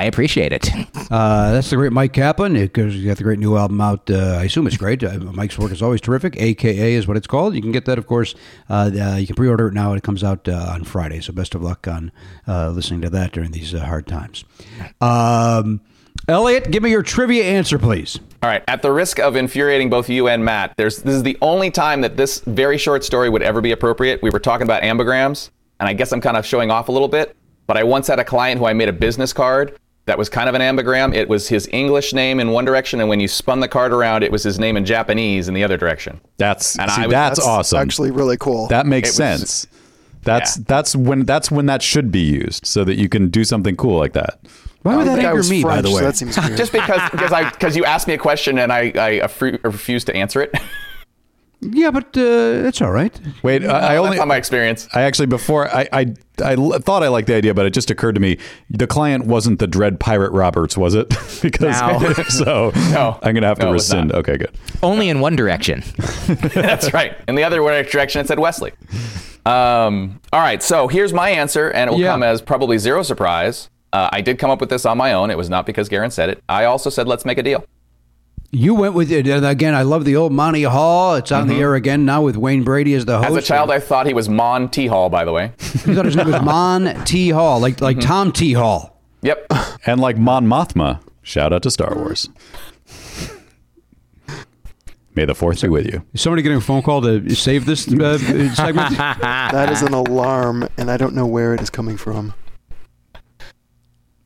I 0.00 0.04
appreciate 0.04 0.52
it. 0.52 0.70
Uh, 1.10 1.50
that's 1.50 1.70
the 1.70 1.74
great 1.74 1.90
Myq 1.90 2.12
Kaplan. 2.12 2.52
Because 2.54 2.94
you 2.94 3.08
got 3.08 3.16
the 3.16 3.24
great 3.24 3.40
new 3.40 3.56
album 3.56 3.80
out. 3.80 4.08
Uh, 4.08 4.38
I 4.40 4.44
assume 4.44 4.68
it's 4.68 4.76
great. 4.76 5.02
Uh, 5.02 5.18
Mike's 5.18 5.58
work 5.58 5.72
is 5.72 5.82
always 5.82 6.00
terrific. 6.00 6.36
AKA 6.36 6.94
is 6.94 7.08
what 7.08 7.16
it's 7.16 7.26
called. 7.26 7.56
You 7.56 7.60
can 7.60 7.72
get 7.72 7.84
that, 7.86 7.98
of 7.98 8.06
course. 8.06 8.36
Uh, 8.68 8.92
uh, 8.94 9.16
you 9.16 9.26
can 9.26 9.34
pre-order 9.34 9.66
it 9.66 9.74
now. 9.74 9.92
It 9.94 10.04
comes 10.04 10.22
out 10.22 10.46
uh, 10.46 10.70
on 10.72 10.84
Friday. 10.84 11.20
So 11.20 11.32
best 11.32 11.56
of 11.56 11.62
luck 11.62 11.88
on 11.88 12.12
uh, 12.46 12.70
listening 12.70 13.00
to 13.00 13.10
that 13.10 13.32
during 13.32 13.50
these 13.50 13.74
uh, 13.74 13.84
hard 13.84 14.06
times. 14.06 14.44
Um, 15.00 15.80
Elliot, 16.28 16.70
give 16.70 16.84
me 16.84 16.90
your 16.90 17.02
trivia 17.02 17.42
answer, 17.42 17.76
please. 17.76 18.20
All 18.40 18.48
right. 18.48 18.62
At 18.68 18.82
the 18.82 18.92
risk 18.92 19.18
of 19.18 19.34
infuriating 19.34 19.90
both 19.90 20.08
you 20.08 20.28
and 20.28 20.44
Matt, 20.44 20.74
there's 20.76 20.98
this 21.02 21.16
is 21.16 21.24
the 21.24 21.38
only 21.42 21.72
time 21.72 22.02
that 22.02 22.16
this 22.16 22.38
very 22.46 22.78
short 22.78 23.02
story 23.02 23.28
would 23.28 23.42
ever 23.42 23.60
be 23.60 23.72
appropriate. 23.72 24.22
We 24.22 24.30
were 24.30 24.38
talking 24.38 24.64
about 24.64 24.84
ambigrams, 24.84 25.50
and 25.80 25.88
I 25.88 25.92
guess 25.92 26.12
I'm 26.12 26.20
kind 26.20 26.36
of 26.36 26.46
showing 26.46 26.70
off 26.70 26.88
a 26.88 26.92
little 26.92 27.08
bit. 27.08 27.36
But 27.66 27.76
I 27.76 27.82
once 27.82 28.06
had 28.06 28.20
a 28.20 28.24
client 28.24 28.60
who 28.60 28.66
I 28.66 28.74
made 28.74 28.88
a 28.88 28.92
business 28.92 29.32
card 29.32 29.76
that 30.10 30.18
was 30.18 30.28
kind 30.28 30.48
of 30.48 30.56
an 30.56 30.60
ambigram. 30.60 31.14
It 31.14 31.28
was 31.28 31.48
his 31.48 31.68
English 31.72 32.12
name 32.12 32.40
in 32.40 32.50
one 32.50 32.64
direction, 32.64 32.98
and 32.98 33.08
when 33.08 33.20
you 33.20 33.28
spun 33.28 33.60
the 33.60 33.68
card 33.68 33.92
around, 33.92 34.24
it 34.24 34.32
was 34.32 34.42
his 34.42 34.58
name 34.58 34.76
in 34.76 34.84
Japanese 34.84 35.46
in 35.46 35.54
the 35.54 35.62
other 35.62 35.76
direction. 35.76 36.20
That's 36.36 36.76
And 36.78 36.90
see, 36.90 37.02
I 37.02 37.06
was- 37.06 37.12
that's, 37.12 37.38
That's 37.38 37.48
awesome. 37.48 37.78
Actually, 37.80 38.10
really 38.10 38.36
cool. 38.36 38.66
That 38.66 38.86
makes 38.86 39.08
It 39.08 39.12
was- 39.12 39.16
sense. 39.16 39.66
That's 40.22 40.56
that's 40.56 40.94
when 40.94 41.24
that's 41.24 41.50
when 41.50 41.64
that 41.66 41.80
should 41.80 42.10
be 42.12 42.20
used 42.20 42.66
so 42.66 42.84
that 42.84 42.96
you 42.96 43.08
can 43.08 43.28
do 43.28 43.42
something 43.44 43.74
cool 43.76 43.98
like 43.98 44.12
that. 44.12 44.38
Why 44.82 44.96
would 44.96 45.06
that 45.06 45.14
think 45.14 45.24
I 45.26 45.28
anger 45.30 45.38
was 45.38 45.50
me, 45.50 45.62
by 45.62 45.74
French, 45.80 45.82
the 45.84 45.90
so 45.90 45.96
way? 45.96 46.02
that 46.02 46.16
seems 46.16 46.36
weird. 46.38 46.56
Just 46.64 46.72
because 46.72 47.10
because 47.10 47.32
I 47.32 47.48
because 47.50 47.74
you 47.76 47.84
asked 47.86 48.06
me 48.08 48.12
a 48.14 48.18
question 48.18 48.58
and 48.58 48.70
I 48.72 48.80
I 48.96 49.20
affre- 49.24 49.62
refused 49.64 50.06
to 50.08 50.14
answer 50.16 50.42
it. 50.42 50.52
Yeah, 51.60 51.90
but 51.90 52.16
uh, 52.16 52.66
it's 52.68 52.80
all 52.80 52.90
right. 52.92 53.18
Wait, 53.42 53.64
I, 53.64 53.94
I 53.94 53.96
only 53.96 54.10
That's 54.10 54.18
not 54.20 54.28
my 54.28 54.36
experience. 54.36 54.88
I 54.94 55.02
actually 55.02 55.26
before 55.26 55.68
I, 55.68 55.88
I 55.92 56.14
I 56.42 56.56
thought 56.78 57.02
I 57.02 57.08
liked 57.08 57.26
the 57.28 57.34
idea, 57.34 57.52
but 57.52 57.66
it 57.66 57.74
just 57.74 57.90
occurred 57.90 58.14
to 58.14 58.20
me 58.20 58.38
the 58.70 58.86
client 58.86 59.26
wasn't 59.26 59.58
the 59.58 59.66
Dread 59.66 60.00
Pirate 60.00 60.32
Roberts, 60.32 60.76
was 60.76 60.94
it? 60.94 61.08
because 61.42 61.80
No. 61.80 61.98
if 62.02 62.30
so 62.30 62.72
No. 62.92 63.18
I'm 63.22 63.34
gonna 63.34 63.46
have 63.46 63.58
to 63.58 63.66
No, 63.66 63.72
rescind. 63.72 64.12
Okay, 64.12 64.38
good. 64.38 64.50
Only 64.82 65.08
in 65.10 65.20
one 65.20 65.36
direction. 65.36 65.82
That's 66.54 66.92
right. 66.94 67.16
In 67.28 67.34
the 67.34 67.44
other 67.44 67.58
direction, 67.58 68.20
it 68.22 68.26
said 68.26 68.38
Wesley. 68.38 68.72
Um, 69.46 70.20
all 70.32 70.40
right, 70.40 70.62
so 70.62 70.86
here's 70.88 71.12
my 71.12 71.30
answer, 71.30 71.70
and 71.70 71.88
it 71.88 71.92
will 71.92 72.00
Yeah. 72.00 72.12
come 72.12 72.22
as 72.22 72.42
probably 72.42 72.78
zero 72.78 73.02
surprise. 73.02 73.70
Uh, 73.92 74.08
I 74.12 74.20
did 74.20 74.38
come 74.38 74.50
up 74.50 74.60
with 74.60 74.70
this 74.70 74.84
on 74.86 74.96
my 74.98 75.12
own. 75.12 75.30
It 75.30 75.36
was 75.36 75.50
not 75.50 75.66
because 75.66 75.88
Garen 75.88 76.10
said 76.10 76.28
it. 76.28 76.42
I 76.48 76.64
also 76.64 76.90
said, 76.90 77.08
let's 77.08 77.24
make 77.24 77.38
a 77.38 77.42
deal. 77.42 77.64
You 78.52 78.74
went 78.74 78.94
with 78.94 79.12
it 79.12 79.28
and 79.28 79.46
again. 79.46 79.74
I 79.74 79.82
love 79.82 80.04
the 80.04 80.16
old 80.16 80.32
Monty 80.32 80.64
Hall. 80.64 81.14
It's 81.14 81.30
on 81.30 81.46
the 81.46 81.54
air 81.54 81.76
again 81.76 82.04
now 82.04 82.22
with 82.22 82.36
Wayne 82.36 82.64
Brady 82.64 82.94
as 82.94 83.04
the 83.04 83.18
host. 83.18 83.28
Mm-hmm. 83.28 83.36
As 83.38 83.44
a 83.44 83.46
child, 83.46 83.70
I 83.70 83.78
thought 83.78 84.06
he 84.06 84.14
was 84.14 84.28
Mon 84.28 84.68
T. 84.68 84.88
Hall, 84.88 85.08
by 85.08 85.24
the 85.24 85.32
way. 85.32 85.52
you 85.60 85.94
thought 85.94 86.04
his 86.04 86.16
name 86.16 86.30
was 86.30 86.42
Mon 86.42 87.04
T 87.04 87.30
Hall, 87.30 87.60
like 87.60 87.80
like 87.80 88.00
Tom 88.00 88.32
T 88.32 88.52
Hall. 88.52 89.00
Yep. 89.22 89.46
And 89.86 89.98
like 89.98 90.18
Mon 90.18 90.46
Mothma, 90.46 91.00
shout 91.22 91.54
out 91.54 91.62
to 91.62 91.70
Star 91.70 91.94
Wars. 91.94 92.28
May 95.14 95.24
the 95.24 95.34
fourth 95.34 95.62
be 95.62 95.68
with 95.68 95.86
you. 95.86 96.04
Is 96.12 96.20
somebody 96.20 96.42
getting 96.42 96.58
a 96.58 96.60
phone 96.60 96.82
call 96.82 97.00
to 97.00 97.34
save 97.34 97.64
this 97.64 97.88
uh, 97.88 98.18
segment? 98.54 98.96
that 98.98 99.72
is 99.72 99.80
an 99.80 99.94
alarm, 99.94 100.68
and 100.76 100.90
I 100.90 100.98
don't 100.98 101.14
know 101.14 101.26
where 101.26 101.54
it 101.54 101.62
is 101.62 101.70
coming 101.70 101.96
from. 101.96 102.34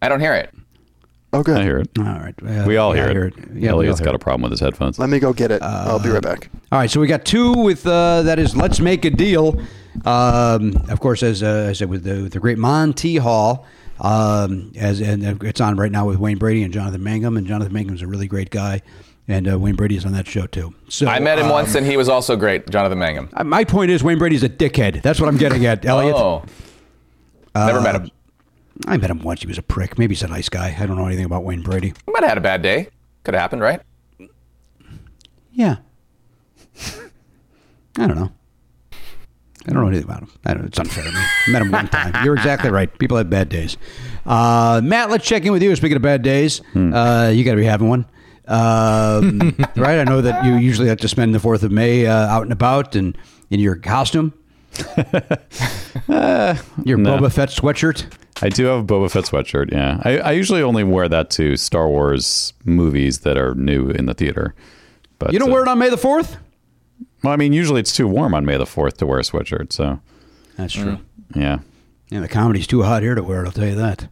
I 0.02 0.08
don't 0.08 0.20
hear 0.20 0.34
it. 0.34 0.52
Oh, 1.34 1.42
good. 1.42 1.58
I 1.58 1.62
hear 1.64 1.78
it. 1.78 1.90
All 1.98 2.04
right, 2.04 2.34
uh, 2.46 2.64
We 2.64 2.76
all 2.76 2.94
yeah, 2.94 3.06
I 3.06 3.10
hear 3.10 3.24
it. 3.24 3.34
Yeah, 3.36 3.44
we 3.54 3.68
all 3.68 3.74
Elliot's 3.80 3.98
hear 3.98 4.04
got 4.06 4.14
a 4.14 4.20
problem 4.20 4.42
with 4.42 4.52
his 4.52 4.60
headphones. 4.60 5.00
Let 5.00 5.08
me 5.10 5.18
go 5.18 5.32
get 5.32 5.50
it. 5.50 5.62
I'll 5.62 5.98
be 5.98 6.08
right 6.08 6.22
back. 6.22 6.48
All 6.70 6.78
right, 6.78 6.88
so 6.88 7.00
we 7.00 7.08
got 7.08 7.24
two 7.24 7.52
with 7.54 7.84
uh, 7.86 8.22
that 8.22 8.38
is 8.38 8.56
let's 8.56 8.78
make 8.78 9.04
a 9.04 9.10
deal. 9.10 9.60
Um, 10.04 10.76
of 10.88 11.00
course, 11.00 11.24
as 11.24 11.42
uh, 11.42 11.66
I 11.70 11.72
said 11.72 11.88
with 11.90 12.04
the, 12.04 12.22
with 12.22 12.32
the 12.34 12.38
great 12.38 12.56
Monty 12.58 13.16
Hall, 13.16 13.66
um, 14.00 14.72
as 14.76 15.00
and 15.00 15.42
it's 15.42 15.60
on 15.60 15.76
right 15.76 15.90
now 15.90 16.06
with 16.06 16.18
Wayne 16.18 16.38
Brady 16.38 16.62
and 16.62 16.72
Jonathan 16.72 17.02
Mangum, 17.02 17.36
and 17.36 17.46
Jonathan 17.48 17.72
Mangum's 17.72 18.02
a 18.02 18.06
really 18.06 18.28
great 18.28 18.50
guy, 18.50 18.80
and 19.26 19.50
uh, 19.50 19.58
Wayne 19.58 19.74
Brady 19.74 19.96
is 19.96 20.04
on 20.04 20.12
that 20.12 20.28
show 20.28 20.46
too. 20.46 20.72
So 20.88 21.08
I 21.08 21.18
met 21.18 21.38
him 21.40 21.46
um, 21.46 21.52
once, 21.52 21.74
and 21.74 21.84
he 21.84 21.96
was 21.96 22.08
also 22.08 22.36
great, 22.36 22.70
Jonathan 22.70 22.98
Mangum. 23.00 23.28
uh, 23.32 23.42
My 23.42 23.64
point 23.64 23.90
is 23.90 24.04
Wayne 24.04 24.18
Brady's 24.18 24.44
a 24.44 24.48
dickhead. 24.48 25.02
That's 25.02 25.18
what 25.20 25.28
I'm 25.28 25.36
getting 25.36 25.66
at, 25.66 25.84
Elliot. 25.84 26.14
Oh. 26.16 26.44
Never 27.56 27.80
met 27.80 27.94
him. 27.96 28.10
I 28.86 28.96
met 28.96 29.10
him 29.10 29.22
once. 29.22 29.40
He 29.42 29.46
was 29.46 29.58
a 29.58 29.62
prick. 29.62 29.98
Maybe 29.98 30.14
he's 30.14 30.22
a 30.22 30.28
nice 30.28 30.48
guy. 30.48 30.76
I 30.78 30.86
don't 30.86 30.96
know 30.96 31.06
anything 31.06 31.24
about 31.24 31.44
Wayne 31.44 31.62
Brady. 31.62 31.94
Might 32.06 32.22
have 32.22 32.30
had 32.30 32.38
a 32.38 32.42
bad 32.42 32.62
day. 32.62 32.88
Could 33.22 33.34
have 33.34 33.40
happened, 33.40 33.62
right? 33.62 33.80
Yeah, 35.52 35.76
I 37.96 38.06
don't 38.06 38.16
know. 38.16 38.32
I 39.66 39.72
don't 39.72 39.80
know 39.80 39.88
anything 39.88 40.04
about 40.04 40.22
him. 40.22 40.30
I 40.44 40.52
don't 40.52 40.62
know. 40.62 40.66
It's 40.66 40.78
unfair 40.78 41.04
to 41.04 41.10
me. 41.12 41.20
Met 41.48 41.62
him 41.62 41.70
one 41.70 41.88
time. 41.88 42.12
You're 42.24 42.34
exactly 42.34 42.70
right. 42.70 42.96
People 42.98 43.16
have 43.16 43.30
bad 43.30 43.48
days. 43.48 43.78
Uh, 44.26 44.80
Matt, 44.84 45.10
let's 45.10 45.26
check 45.26 45.44
in 45.46 45.52
with 45.52 45.62
you. 45.62 45.74
Speaking 45.76 45.96
of 45.96 46.02
bad 46.02 46.22
days, 46.22 46.60
uh, 46.74 47.32
you 47.34 47.44
got 47.44 47.52
to 47.52 47.56
be 47.56 47.64
having 47.64 47.88
one. 47.88 48.04
Um, 48.46 49.56
right? 49.76 50.00
I 50.00 50.04
know 50.04 50.20
that 50.20 50.44
you 50.44 50.56
usually 50.56 50.88
like 50.88 50.98
to 50.98 51.08
spend 51.08 51.34
the 51.34 51.38
4th 51.38 51.62
of 51.62 51.72
May 51.72 52.06
uh, 52.06 52.14
out 52.14 52.42
and 52.42 52.52
about 52.52 52.94
and 52.94 53.16
in 53.50 53.58
your 53.58 53.76
costume. 53.76 54.34
your 54.96 56.98
no. 56.98 57.16
Boba 57.16 57.32
Fett 57.32 57.48
sweatshirt. 57.48 58.04
I 58.42 58.48
do 58.48 58.64
have 58.66 58.80
a 58.80 58.84
Boba 58.84 59.10
Fett 59.10 59.24
sweatshirt. 59.24 59.72
Yeah, 59.72 60.00
I, 60.02 60.18
I 60.18 60.32
usually 60.32 60.62
only 60.62 60.84
wear 60.84 61.08
that 61.08 61.30
to 61.30 61.56
Star 61.56 61.88
Wars 61.88 62.52
movies 62.64 63.20
that 63.20 63.38
are 63.38 63.54
new 63.54 63.90
in 63.90 64.06
the 64.06 64.14
theater. 64.14 64.54
But 65.18 65.32
You 65.32 65.38
don't 65.38 65.50
uh, 65.50 65.52
wear 65.52 65.62
it 65.62 65.68
on 65.68 65.78
May 65.78 65.88
the 65.90 65.96
4th? 65.96 66.36
Well, 67.22 67.32
I 67.32 67.36
mean, 67.36 67.52
usually 67.52 67.80
it's 67.80 67.94
too 67.94 68.06
warm 68.06 68.34
on 68.34 68.44
May 68.44 68.56
the 68.58 68.66
fourth 68.66 68.98
to 68.98 69.06
wear 69.06 69.18
a 69.18 69.22
sweatshirt. 69.22 69.72
So 69.72 70.00
That's 70.56 70.74
true. 70.74 70.98
yeah, 71.34 71.60
Yeah, 72.10 72.20
the 72.20 72.28
comedy's 72.28 72.66
too 72.66 72.82
hot 72.82 73.02
here 73.02 73.14
to 73.14 73.22
wear 73.22 73.42
it, 73.42 73.46
I'll 73.46 73.52
tell 73.52 73.66
you 73.66 73.76
that. 73.76 74.08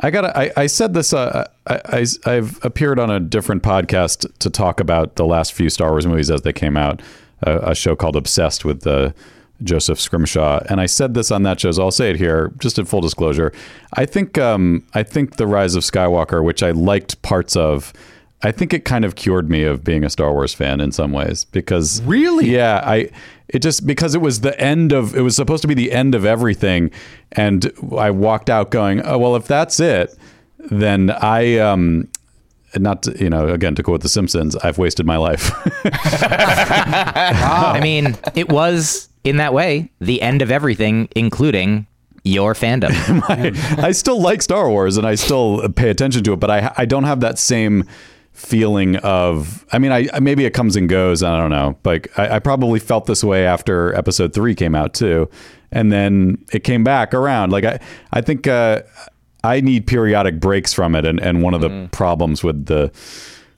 I 0.00 0.10
got. 0.10 0.36
I, 0.36 0.52
I 0.56 0.66
said 0.66 0.92
this. 0.92 1.14
Uh, 1.14 1.48
I, 1.66 1.80
I 1.86 2.06
I've 2.26 2.62
appeared 2.62 2.98
on 2.98 3.10
a 3.10 3.18
different 3.18 3.62
podcast 3.62 4.30
to 4.40 4.50
talk 4.50 4.78
about 4.78 5.16
the 5.16 5.24
last 5.24 5.54
few 5.54 5.70
Star 5.70 5.90
Wars 5.90 6.06
movies 6.06 6.30
as 6.30 6.42
they 6.42 6.52
came 6.52 6.76
out. 6.76 7.00
A, 7.42 7.70
a 7.70 7.74
show 7.74 7.96
called 7.96 8.14
Obsessed 8.16 8.64
with 8.66 8.86
uh, 8.86 9.12
Joseph 9.62 10.00
Scrimshaw, 10.00 10.60
and 10.68 10.80
I 10.80 10.86
said 10.86 11.14
this 11.14 11.30
on 11.30 11.42
that 11.44 11.58
show. 11.60 11.70
So 11.72 11.82
I'll 11.82 11.90
say 11.90 12.10
it 12.10 12.16
here, 12.16 12.52
just 12.58 12.78
in 12.78 12.84
full 12.84 13.00
disclosure. 13.00 13.52
I 13.94 14.04
think. 14.06 14.38
Um, 14.38 14.84
I 14.94 15.02
think 15.02 15.36
the 15.36 15.46
Rise 15.46 15.74
of 15.74 15.82
Skywalker, 15.82 16.44
which 16.44 16.62
I 16.62 16.70
liked 16.72 17.20
parts 17.22 17.56
of. 17.56 17.92
I 18.42 18.52
think 18.52 18.74
it 18.74 18.84
kind 18.84 19.04
of 19.06 19.14
cured 19.16 19.48
me 19.48 19.62
of 19.64 19.82
being 19.82 20.04
a 20.04 20.10
Star 20.10 20.30
Wars 20.30 20.52
fan 20.52 20.78
in 20.80 20.92
some 20.92 21.10
ways 21.10 21.46
because 21.46 22.02
Really? 22.02 22.50
yeah, 22.50 22.82
I 22.84 23.10
it 23.48 23.60
just 23.60 23.86
because 23.86 24.14
it 24.14 24.20
was 24.20 24.42
the 24.42 24.58
end 24.60 24.92
of 24.92 25.16
it 25.16 25.22
was 25.22 25.34
supposed 25.34 25.62
to 25.62 25.68
be 25.68 25.74
the 25.74 25.90
end 25.90 26.14
of 26.14 26.26
everything, 26.26 26.90
and 27.32 27.72
I 27.96 28.10
walked 28.10 28.50
out 28.50 28.70
going, 28.70 29.00
oh 29.06 29.16
well, 29.16 29.36
if 29.36 29.46
that's 29.46 29.80
it, 29.80 30.14
then 30.58 31.10
I 31.10 31.56
um 31.58 32.08
not 32.76 33.04
to, 33.04 33.18
you 33.18 33.30
know 33.30 33.48
again 33.48 33.74
to 33.76 33.82
quote 33.82 34.02
The 34.02 34.08
Simpsons, 34.10 34.54
I've 34.56 34.76
wasted 34.76 35.06
my 35.06 35.16
life. 35.16 35.50
I 35.86 37.80
mean, 37.82 38.16
it 38.34 38.50
was 38.50 39.08
in 39.26 39.38
that 39.38 39.52
way 39.52 39.90
the 40.00 40.22
end 40.22 40.40
of 40.42 40.50
everything, 40.50 41.08
including 41.16 41.86
your 42.24 42.54
fandom. 42.54 42.92
I 43.82 43.92
still 43.92 44.20
like 44.20 44.42
Star 44.42 44.68
Wars 44.68 44.96
and 44.96 45.06
I 45.06 45.14
still 45.14 45.68
pay 45.70 45.90
attention 45.90 46.24
to 46.24 46.32
it, 46.32 46.40
but 46.40 46.50
I 46.50 46.72
I 46.76 46.84
don't 46.84 47.04
have 47.04 47.20
that 47.20 47.38
same 47.38 47.84
feeling 48.32 48.96
of 48.96 49.64
I 49.72 49.78
mean 49.78 49.92
I 49.92 50.20
maybe 50.20 50.44
it 50.44 50.52
comes 50.52 50.76
and 50.76 50.90
goes 50.90 51.22
I 51.22 51.40
don't 51.40 51.50
know 51.50 51.78
like 51.84 52.16
I, 52.18 52.36
I 52.36 52.38
probably 52.38 52.78
felt 52.78 53.06
this 53.06 53.24
way 53.24 53.46
after 53.46 53.94
episode 53.94 54.34
three 54.34 54.54
came 54.54 54.74
out 54.74 54.92
too 54.92 55.30
and 55.72 55.90
then 55.90 56.44
it 56.52 56.62
came 56.62 56.84
back 56.84 57.14
around 57.14 57.50
like 57.50 57.64
I 57.64 57.80
I 58.12 58.20
think 58.20 58.46
uh, 58.46 58.82
I 59.42 59.62
need 59.62 59.86
periodic 59.86 60.38
breaks 60.38 60.74
from 60.74 60.94
it 60.94 61.06
and 61.06 61.18
and 61.18 61.42
one 61.42 61.54
of 61.54 61.62
the 61.62 61.88
problems 61.92 62.44
with 62.44 62.66
the 62.66 62.92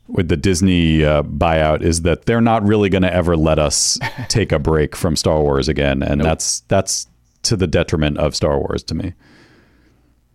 with 0.09 0.29
the 0.29 0.37
Disney 0.37 1.05
uh, 1.05 1.23
buyout 1.23 1.83
is 1.83 2.03
that 2.03 2.25
they're 2.27 2.41
not 2.41 2.67
really 2.67 2.89
going 2.89 3.03
to 3.03 3.13
ever 3.13 3.37
let 3.37 3.59
us 3.59 3.99
take 4.29 4.51
a 4.53 4.59
break 4.59 4.97
from 4.97 5.15
Star 5.17 5.41
Wars 5.43 5.69
again 5.69 6.03
and 6.03 6.21
that's 6.23 6.61
that's 6.69 7.07
to 7.43 7.57
the 7.57 7.67
detriment 7.67 8.19
of 8.19 8.35
Star 8.35 8.59
Wars 8.59 8.83
to 8.85 8.95
me 8.95 9.13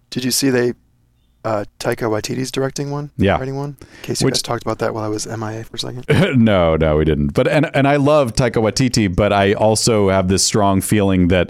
Did 0.09 0.23
you 0.23 0.31
see 0.31 0.49
they 0.49 0.73
uh, 1.45 1.65
Taika 1.79 2.07
Waititi's 2.09 2.51
directing 2.51 2.89
one? 2.91 3.11
Yeah. 3.17 3.37
writing 3.37 3.57
one. 3.57 3.75
In 3.81 3.87
case 4.03 4.21
you 4.21 4.25
Which- 4.25 4.35
guys 4.35 4.41
talked 4.43 4.63
about 4.63 4.79
that 4.79 4.93
while 4.93 5.03
I 5.03 5.09
was 5.09 5.27
MIA 5.27 5.65
for 5.65 5.75
a 5.75 5.79
second. 5.79 6.05
no, 6.41 6.77
no, 6.77 6.95
we 6.97 7.03
didn't. 7.03 7.33
But 7.33 7.49
and 7.49 7.69
and 7.75 7.85
I 7.85 7.97
love 7.97 8.33
Taika 8.33 8.61
Waititi, 8.61 9.13
but 9.13 9.33
I 9.33 9.51
also 9.53 10.07
have 10.09 10.29
this 10.29 10.41
strong 10.45 10.79
feeling 10.79 11.27
that 11.27 11.49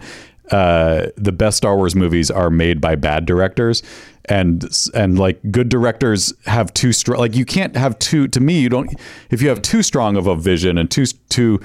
uh, 0.51 1.07
the 1.15 1.31
best 1.31 1.57
Star 1.57 1.75
Wars 1.77 1.93
movies 1.95 2.31
are 2.31 2.49
made 2.49 2.81
by 2.81 2.95
bad 2.95 3.25
directors, 3.27 3.83
and 4.25 4.65
and 4.93 5.19
like 5.19 5.39
good 5.51 5.69
directors 5.69 6.33
have 6.45 6.73
too 6.73 6.93
strong. 6.93 7.19
Like 7.19 7.35
you 7.35 7.45
can't 7.45 7.75
have 7.75 7.97
too. 7.99 8.27
To 8.29 8.39
me, 8.39 8.59
you 8.59 8.69
don't. 8.69 8.93
If 9.29 9.41
you 9.41 9.49
have 9.49 9.61
too 9.61 9.83
strong 9.83 10.15
of 10.15 10.27
a 10.27 10.35
vision 10.35 10.77
and 10.77 10.89
too 10.89 11.05
too. 11.29 11.59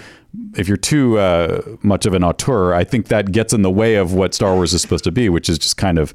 If 0.57 0.69
you're 0.69 0.77
too 0.77 1.19
uh, 1.19 1.63
much 1.83 2.05
of 2.05 2.13
an 2.13 2.23
auteur, 2.23 2.75
I 2.75 2.85
think 2.85 3.09
that 3.09 3.33
gets 3.33 3.55
in 3.55 3.63
the 3.63 3.71
way 3.71 3.95
of 3.95 4.13
what 4.13 4.35
Star 4.35 4.55
Wars 4.55 4.75
is 4.75 4.83
supposed 4.83 5.05
to 5.05 5.11
be, 5.11 5.31
which 5.31 5.49
is 5.49 5.59
just 5.59 5.79
kind 5.79 5.99
of 5.99 6.13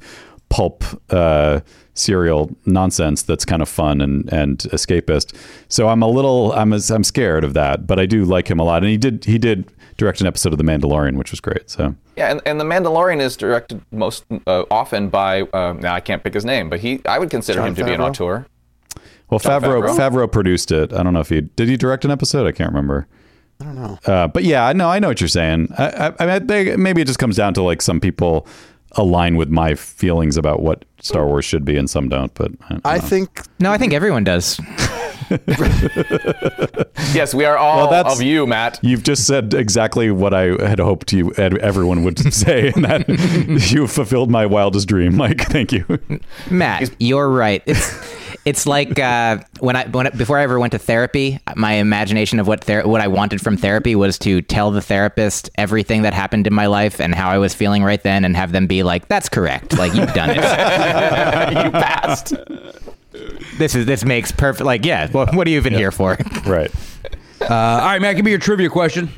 pulp 0.54 0.84
uh, 1.10 1.58
serial 1.94 2.48
nonsense 2.64 3.22
that's 3.22 3.44
kind 3.44 3.60
of 3.60 3.68
fun 3.68 4.00
and 4.00 4.32
and 4.32 4.58
escapist. 4.70 5.34
So 5.68 5.88
I'm 5.88 6.00
a 6.00 6.06
little 6.06 6.52
I'm 6.52 6.72
I'm 6.72 7.02
scared 7.02 7.42
of 7.42 7.54
that, 7.54 7.88
but 7.88 7.98
I 7.98 8.06
do 8.06 8.24
like 8.24 8.46
him 8.48 8.60
a 8.60 8.62
lot, 8.62 8.84
and 8.84 8.90
he 8.90 8.96
did 8.96 9.24
he 9.24 9.36
did 9.36 9.72
direct 9.96 10.20
an 10.20 10.28
episode 10.28 10.52
of 10.52 10.58
The 10.58 10.64
Mandalorian, 10.64 11.16
which 11.16 11.32
was 11.32 11.40
great. 11.40 11.68
So 11.68 11.96
Yeah, 12.16 12.30
and, 12.30 12.40
and 12.46 12.60
the 12.60 12.64
Mandalorian 12.64 13.20
is 13.20 13.36
directed 13.36 13.82
most 13.90 14.24
uh, 14.46 14.62
often 14.70 15.08
by 15.08 15.42
uh, 15.42 15.72
now 15.72 15.92
I 15.92 16.00
can't 16.00 16.22
pick 16.22 16.34
his 16.34 16.44
name, 16.44 16.70
but 16.70 16.78
he 16.78 17.00
I 17.04 17.18
would 17.18 17.30
consider 17.30 17.58
Jon 17.58 17.68
him 17.68 17.74
to 17.74 17.84
be 17.84 17.92
an 17.92 18.00
auteur. 18.00 18.46
well, 19.30 19.40
Favreau, 19.40 19.82
Favreau? 19.82 19.98
Favreau 19.98 20.30
produced 20.30 20.70
it. 20.70 20.92
I 20.92 21.02
don't 21.02 21.14
know 21.14 21.20
if 21.20 21.30
he 21.30 21.40
did 21.40 21.68
he 21.68 21.76
direct 21.76 22.04
an 22.04 22.12
episode. 22.12 22.46
I 22.46 22.52
can't 22.52 22.70
remember. 22.70 23.08
I 23.60 23.64
don't 23.64 23.74
know. 23.74 23.98
Uh, 24.06 24.28
but 24.28 24.44
yeah, 24.44 24.66
I 24.66 24.72
know 24.72 24.88
I 24.88 25.00
know 25.00 25.08
what 25.08 25.20
you're 25.20 25.26
saying. 25.26 25.72
I, 25.76 25.88
I, 25.88 26.12
I 26.20 26.26
mean, 26.26 26.46
they, 26.46 26.76
maybe 26.76 27.02
it 27.02 27.06
just 27.06 27.18
comes 27.18 27.34
down 27.36 27.54
to 27.54 27.62
like 27.62 27.82
some 27.82 27.98
people 27.98 28.46
align 28.94 29.36
with 29.36 29.48
my 29.50 29.74
feelings 29.74 30.36
about 30.36 30.60
what 30.62 30.84
Star 31.00 31.26
Wars 31.26 31.44
should 31.44 31.64
be, 31.64 31.76
and 31.76 31.88
some 31.90 32.08
don't. 32.08 32.32
But 32.34 32.52
I, 32.84 32.94
I 32.94 32.98
think 32.98 33.42
no, 33.58 33.70
I 33.72 33.78
think 33.78 33.92
everyone 33.92 34.24
does. 34.24 34.60
Yes, 37.12 37.32
we 37.34 37.44
are 37.44 37.56
all 37.56 37.76
Well, 37.78 37.90
that's- 37.90 38.16
of 38.16 38.22
you, 38.22 38.46
Matt. 38.46 38.78
You've 38.82 39.02
just 39.02 39.26
said 39.26 39.54
exactly 39.54 40.10
what 40.10 40.34
I 40.34 40.48
had 40.68 40.78
hoped 40.80 41.12
you 41.12 41.32
ed- 41.36 41.58
everyone 41.58 42.02
would 42.04 42.18
say, 42.34 42.72
and 42.74 42.84
that 42.84 43.08
you 43.72 43.86
fulfilled 43.86 44.30
my 44.30 44.46
wildest 44.46 44.88
dream. 44.88 45.16
Mike, 45.16 45.40
thank 45.42 45.72
you. 45.72 45.84
Matt, 46.50 46.90
you're 47.00 47.28
right. 47.30 47.62
It's 47.66 48.23
it's 48.44 48.66
like 48.66 48.98
uh, 48.98 49.38
when 49.60 49.76
I 49.76 49.86
when 49.86 50.06
I, 50.06 50.10
before 50.10 50.38
I 50.38 50.42
ever 50.42 50.58
went 50.58 50.72
to 50.72 50.78
therapy, 50.78 51.38
my 51.56 51.74
imagination 51.74 52.38
of 52.38 52.46
what 52.46 52.62
ther- 52.62 52.86
what 52.86 53.00
I 53.00 53.08
wanted 53.08 53.40
from 53.40 53.56
therapy 53.56 53.94
was 53.94 54.18
to 54.20 54.42
tell 54.42 54.70
the 54.70 54.82
therapist 54.82 55.48
everything 55.56 56.02
that 56.02 56.12
happened 56.12 56.46
in 56.46 56.52
my 56.52 56.66
life 56.66 57.00
and 57.00 57.14
how 57.14 57.30
I 57.30 57.38
was 57.38 57.54
feeling 57.54 57.82
right 57.82 58.02
then, 58.02 58.24
and 58.24 58.36
have 58.36 58.52
them 58.52 58.66
be 58.66 58.82
like, 58.82 59.08
"That's 59.08 59.28
correct. 59.28 59.78
Like 59.78 59.94
you've 59.94 60.12
done 60.12 60.30
it. 60.30 60.36
you 61.64 61.70
passed. 61.70 62.34
this 63.58 63.74
is 63.74 63.86
this 63.86 64.04
makes 64.04 64.30
perfect. 64.30 64.66
Like, 64.66 64.84
yeah. 64.84 65.10
Well, 65.10 65.26
what 65.32 65.46
are 65.46 65.50
you 65.50 65.56
even 65.56 65.72
here 65.72 65.90
for?" 65.90 66.18
Right. 66.46 66.70
Uh, 67.40 67.46
all 67.46 67.78
right, 67.86 68.00
Matt, 68.00 68.16
give 68.16 68.24
me 68.24 68.30
your 68.30 68.40
trivia 68.40 68.68
question. 68.68 69.10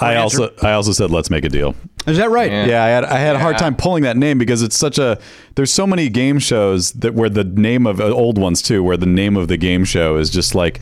I 0.00 0.16
also 0.16 0.52
I 0.62 0.72
also 0.72 0.92
said 0.92 1.10
let's 1.10 1.30
make 1.30 1.44
a 1.44 1.48
deal. 1.48 1.74
Is 2.06 2.18
that 2.18 2.30
right? 2.30 2.50
Yeah, 2.50 2.84
I 2.84 2.88
had 2.88 3.04
I 3.04 3.18
had 3.18 3.36
a 3.36 3.38
hard 3.38 3.58
time 3.58 3.74
pulling 3.74 4.02
that 4.04 4.16
name 4.16 4.38
because 4.38 4.62
it's 4.62 4.76
such 4.76 4.98
a 4.98 5.18
there's 5.54 5.72
so 5.72 5.86
many 5.86 6.08
game 6.08 6.38
shows 6.38 6.92
that 6.92 7.14
where 7.14 7.28
the 7.28 7.44
name 7.44 7.86
of 7.86 8.00
uh, 8.00 8.04
old 8.04 8.38
ones 8.38 8.62
too 8.62 8.82
where 8.82 8.96
the 8.96 9.06
name 9.06 9.36
of 9.36 9.48
the 9.48 9.56
game 9.56 9.84
show 9.84 10.16
is 10.16 10.30
just 10.30 10.54
like 10.54 10.80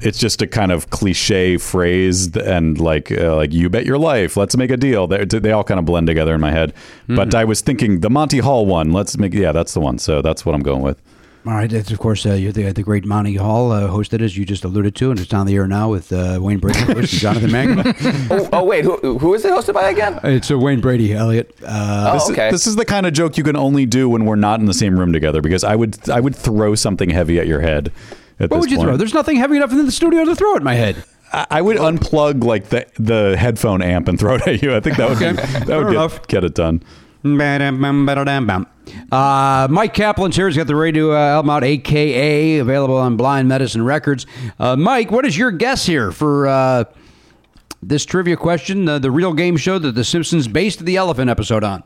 it's 0.00 0.18
just 0.18 0.42
a 0.42 0.46
kind 0.46 0.72
of 0.72 0.90
cliche 0.90 1.56
phrase 1.56 2.36
and 2.36 2.78
like 2.78 3.10
uh, 3.12 3.34
like 3.36 3.52
you 3.52 3.68
bet 3.70 3.86
your 3.86 3.98
life 3.98 4.36
let's 4.36 4.56
make 4.56 4.70
a 4.70 4.76
deal. 4.76 5.06
They, 5.06 5.24
they 5.24 5.52
all 5.52 5.64
kind 5.64 5.78
of 5.78 5.86
blend 5.86 6.06
together 6.06 6.34
in 6.34 6.40
my 6.40 6.50
head. 6.50 6.74
But 7.08 7.34
I 7.34 7.44
was 7.44 7.60
thinking 7.60 8.00
the 8.00 8.10
Monty 8.10 8.38
Hall 8.38 8.66
one 8.66 8.92
let's 8.92 9.16
make 9.18 9.34
yeah 9.34 9.52
that's 9.52 9.74
the 9.74 9.80
one. 9.80 9.98
So 9.98 10.22
that's 10.22 10.46
what 10.46 10.54
I'm 10.54 10.62
going 10.62 10.82
with 10.82 11.00
All 11.46 11.52
right, 11.52 11.70
it's 11.70 11.90
of 11.90 11.98
course 11.98 12.24
uh, 12.24 12.32
you're 12.32 12.52
the, 12.52 12.72
the 12.72 12.82
great 12.82 13.04
Monty 13.04 13.34
Hall 13.34 13.70
uh, 13.70 13.86
hosted, 13.88 14.22
as 14.22 14.34
you 14.34 14.46
just 14.46 14.64
alluded 14.64 14.94
to, 14.96 15.10
and 15.10 15.20
it's 15.20 15.34
on 15.34 15.46
the 15.46 15.54
air 15.56 15.66
now 15.66 15.90
with 15.90 16.10
uh, 16.10 16.38
Wayne 16.40 16.58
Brady 16.58 16.78
and 16.88 17.06
Jonathan 17.06 17.52
Mangum. 17.52 17.82
oh, 18.30 18.48
oh 18.50 18.64
wait, 18.64 18.82
who, 18.82 19.18
who 19.18 19.34
is 19.34 19.44
it 19.44 19.52
hosted 19.52 19.74
by 19.74 19.90
again? 19.90 20.18
It's 20.24 20.50
uh, 20.50 20.58
Wayne 20.58 20.80
Brady, 20.80 21.12
Elliot. 21.12 21.54
Uh, 21.62 22.12
Oh, 22.12 22.12
this, 22.14 22.30
okay. 22.30 22.46
is, 22.48 22.52
this 22.52 22.66
is 22.66 22.76
the 22.76 22.86
kind 22.86 23.04
of 23.04 23.12
joke 23.12 23.36
you 23.36 23.44
can 23.44 23.56
only 23.56 23.84
do 23.84 24.08
when 24.08 24.24
we're 24.24 24.36
not 24.36 24.60
in 24.60 24.64
the 24.66 24.72
same 24.72 24.98
room 24.98 25.12
together 25.12 25.42
because 25.42 25.64
I 25.64 25.76
would 25.76 26.08
I 26.08 26.18
would 26.20 26.34
throw 26.34 26.74
something 26.74 27.10
heavy 27.10 27.38
at 27.38 27.46
your 27.46 27.60
head 27.60 27.92
at 28.40 28.50
what 28.50 28.56
this 28.56 28.60
would 28.62 28.70
you 28.70 28.76
point. 28.78 28.88
throw? 28.88 28.96
There's 28.96 29.12
nothing 29.14 29.36
heavy 29.36 29.56
enough 29.56 29.70
in 29.72 29.84
the 29.84 29.92
studio 29.92 30.24
to 30.24 30.34
throw 30.34 30.56
at 30.56 30.62
my 30.62 30.74
head. 30.74 31.04
I 31.30 31.46
I 31.50 31.60
would 31.60 31.76
unplug 31.76 32.42
like 32.42 32.70
the 32.70 32.86
the 32.98 33.36
headphone 33.36 33.82
amp 33.82 34.08
and 34.08 34.18
throw 34.18 34.36
it 34.36 34.46
at 34.48 34.62
you. 34.62 34.74
I 34.74 34.80
think 34.80 34.96
that 34.96 35.10
would 35.10 35.18
Okay, 35.22 35.32
be, 35.32 35.36
that 35.36 35.66
fair 35.66 35.84
would 35.84 35.92
get, 35.92 36.26
get 36.28 36.44
it 36.44 36.54
done. 36.54 36.82
Uh, 39.10 39.68
Myq 39.68 39.92
Kaplan's 39.94 40.36
here. 40.36 40.46
He's 40.48 40.56
got 40.56 40.66
the 40.66 40.76
radio 40.76 41.12
uh, 41.12 41.16
album 41.16 41.50
out, 41.50 41.64
AKA, 41.64 42.58
available 42.58 42.96
on 42.96 43.16
Blind 43.16 43.48
Medicine 43.48 43.84
Records. 43.84 44.26
Uh, 44.58 44.76
Mike, 44.76 45.10
what 45.10 45.24
is 45.24 45.36
your 45.36 45.50
guess 45.50 45.86
here 45.86 46.12
for 46.12 46.46
uh, 46.46 46.84
this 47.82 48.04
trivia 48.04 48.36
question? 48.36 48.84
The 48.84 49.10
real 49.10 49.32
game 49.32 49.56
show 49.56 49.78
that 49.78 49.92
The 49.92 50.04
Simpsons 50.04 50.48
based 50.48 50.84
the 50.84 50.96
elephant 50.96 51.30
episode 51.30 51.64
on. 51.64 51.82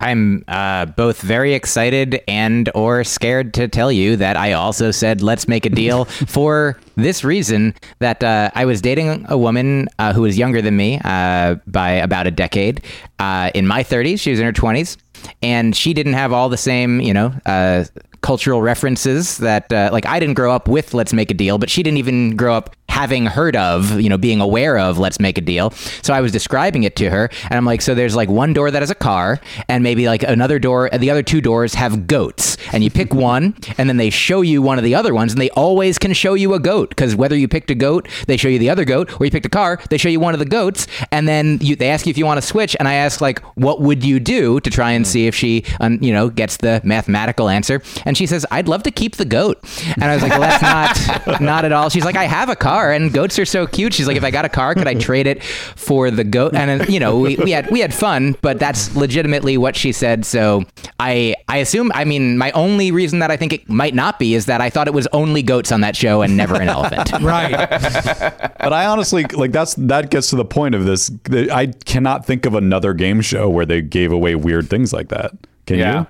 I'm 0.00 0.44
uh, 0.48 0.86
both 0.86 1.20
very 1.20 1.54
excited 1.54 2.20
and 2.28 2.70
or 2.74 3.04
scared 3.04 3.54
to 3.54 3.68
tell 3.68 3.90
you 3.90 4.16
that 4.16 4.36
I 4.36 4.52
also 4.52 4.90
said 4.90 5.22
let's 5.22 5.48
make 5.48 5.66
a 5.66 5.70
deal 5.70 6.04
for 6.26 6.78
this 6.96 7.24
reason 7.24 7.74
that 7.98 8.22
uh, 8.22 8.50
I 8.54 8.64
was 8.64 8.80
dating 8.80 9.26
a 9.28 9.36
woman 9.36 9.88
uh, 9.98 10.12
who 10.12 10.22
was 10.22 10.38
younger 10.38 10.62
than 10.62 10.76
me 10.76 11.00
uh, 11.04 11.56
by 11.66 11.90
about 11.90 12.26
a 12.26 12.30
decade. 12.30 12.82
Uh, 13.18 13.50
in 13.54 13.66
my 13.66 13.82
30s, 13.82 14.20
she 14.20 14.30
was 14.30 14.38
in 14.38 14.46
her 14.46 14.52
20s, 14.52 14.96
and 15.42 15.74
she 15.74 15.92
didn't 15.94 16.14
have 16.14 16.32
all 16.32 16.48
the 16.48 16.56
same, 16.56 17.00
you 17.00 17.14
know. 17.14 17.32
Uh, 17.46 17.84
cultural 18.20 18.60
references 18.62 19.38
that 19.38 19.72
uh, 19.72 19.90
like 19.92 20.04
I 20.04 20.18
didn't 20.18 20.34
grow 20.34 20.52
up 20.52 20.66
with 20.66 20.92
let's 20.92 21.12
make 21.12 21.30
a 21.30 21.34
deal 21.34 21.56
but 21.56 21.70
she 21.70 21.84
didn't 21.84 21.98
even 21.98 22.34
grow 22.34 22.54
up 22.54 22.74
having 22.88 23.26
heard 23.26 23.54
of, 23.56 24.00
you 24.00 24.08
know, 24.08 24.18
being 24.18 24.40
aware 24.40 24.78
of 24.78 24.98
Let's 24.98 25.20
Make 25.20 25.38
a 25.38 25.40
Deal. 25.40 25.70
So 26.02 26.12
I 26.14 26.20
was 26.20 26.32
describing 26.32 26.82
it 26.84 26.96
to 26.96 27.10
her, 27.10 27.30
and 27.44 27.54
I'm 27.54 27.64
like, 27.64 27.80
so 27.80 27.94
there's 27.94 28.16
like 28.16 28.28
one 28.28 28.52
door 28.52 28.70
that 28.70 28.82
has 28.82 28.90
a 28.90 28.94
car, 28.94 29.40
and 29.68 29.82
maybe 29.82 30.06
like 30.06 30.22
another 30.22 30.58
door, 30.58 30.90
the 30.90 31.10
other 31.10 31.22
two 31.22 31.40
doors 31.40 31.74
have 31.74 32.06
goats, 32.06 32.56
and 32.72 32.82
you 32.82 32.90
pick 32.90 33.14
one, 33.14 33.54
and 33.76 33.88
then 33.88 33.98
they 33.98 34.10
show 34.10 34.40
you 34.40 34.62
one 34.62 34.78
of 34.78 34.84
the 34.84 34.94
other 34.94 35.14
ones, 35.14 35.32
and 35.32 35.40
they 35.40 35.50
always 35.50 35.98
can 35.98 36.12
show 36.12 36.34
you 36.34 36.54
a 36.54 36.58
goat 36.60 36.88
because 36.90 37.14
whether 37.14 37.36
you 37.36 37.46
picked 37.48 37.70
a 37.70 37.74
goat, 37.74 38.08
they 38.26 38.36
show 38.36 38.48
you 38.48 38.58
the 38.58 38.70
other 38.70 38.84
goat, 38.84 39.20
or 39.20 39.24
you 39.24 39.30
picked 39.30 39.46
a 39.46 39.50
car, 39.50 39.80
they 39.90 39.98
show 39.98 40.08
you 40.08 40.20
one 40.20 40.34
of 40.34 40.40
the 40.40 40.46
goats, 40.46 40.86
and 41.12 41.28
then 41.28 41.58
you, 41.60 41.76
they 41.76 41.90
ask 41.90 42.06
you 42.06 42.10
if 42.10 42.18
you 42.18 42.26
want 42.26 42.40
to 42.40 42.46
switch, 42.46 42.74
and 42.78 42.88
I 42.88 42.94
ask 42.94 43.20
like, 43.20 43.40
what 43.56 43.80
would 43.80 44.02
you 44.04 44.18
do 44.18 44.60
to 44.60 44.70
try 44.70 44.90
and 44.92 45.06
see 45.06 45.26
if 45.26 45.34
she, 45.34 45.64
um, 45.80 45.98
you 46.00 46.12
know, 46.12 46.30
gets 46.30 46.56
the 46.56 46.80
mathematical 46.84 47.48
answer, 47.48 47.82
and 48.04 48.16
she 48.16 48.26
says, 48.26 48.44
I'd 48.50 48.68
love 48.68 48.82
to 48.84 48.90
keep 48.90 49.16
the 49.16 49.24
goat, 49.24 49.58
and 49.94 50.04
I 50.04 50.14
was 50.14 50.22
like, 50.22 50.32
well, 50.32 50.40
that's 50.40 50.62
not 50.62 51.40
not 51.40 51.64
at 51.64 51.72
all. 51.72 51.90
She's 51.90 52.04
like, 52.04 52.16
I 52.16 52.24
have 52.24 52.48
a 52.48 52.56
car, 52.56 52.77
and 52.92 53.12
goats 53.12 53.38
are 53.38 53.44
so 53.44 53.66
cute. 53.66 53.92
She's 53.92 54.06
like, 54.06 54.16
if 54.16 54.24
I 54.24 54.30
got 54.30 54.44
a 54.44 54.48
car, 54.48 54.74
could 54.74 54.86
I 54.88 54.94
trade 55.08 55.26
it 55.26 55.42
for 55.42 56.10
the 56.10 56.24
goat? 56.24 56.54
And 56.54 56.82
uh, 56.82 56.84
you 56.88 57.00
know, 57.00 57.18
we, 57.18 57.36
we 57.36 57.50
had 57.50 57.70
we 57.70 57.80
had 57.80 57.92
fun, 57.92 58.36
but 58.42 58.58
that's 58.58 58.94
legitimately 58.96 59.58
what 59.58 59.76
she 59.76 59.92
said. 59.92 60.24
So 60.24 60.64
I 61.00 61.34
I 61.48 61.58
assume. 61.58 61.90
I 61.94 62.04
mean, 62.04 62.38
my 62.38 62.50
only 62.52 62.90
reason 62.90 63.18
that 63.18 63.30
I 63.30 63.36
think 63.36 63.52
it 63.52 63.68
might 63.68 63.94
not 63.94 64.18
be 64.18 64.34
is 64.34 64.46
that 64.46 64.60
I 64.60 64.70
thought 64.70 64.86
it 64.88 64.94
was 64.94 65.06
only 65.12 65.42
goats 65.42 65.72
on 65.72 65.80
that 65.82 65.96
show 65.96 66.22
and 66.22 66.36
never 66.36 66.54
an 66.60 66.68
elephant. 66.68 67.10
Right. 67.28 67.50
but 68.58 68.72
I 68.72 68.86
honestly 68.86 69.24
like 69.24 69.52
that's 69.52 69.74
that 69.74 70.10
gets 70.10 70.30
to 70.30 70.36
the 70.36 70.44
point 70.44 70.74
of 70.74 70.84
this. 70.84 71.10
I 71.30 71.66
cannot 71.84 72.24
think 72.24 72.46
of 72.46 72.54
another 72.54 72.94
game 72.94 73.20
show 73.20 73.48
where 73.50 73.66
they 73.66 73.82
gave 73.82 74.12
away 74.12 74.34
weird 74.34 74.68
things 74.70 74.92
like 74.92 75.08
that. 75.08 75.32
Can 75.66 75.78
Yeah. 75.78 76.00
you? 76.00 76.06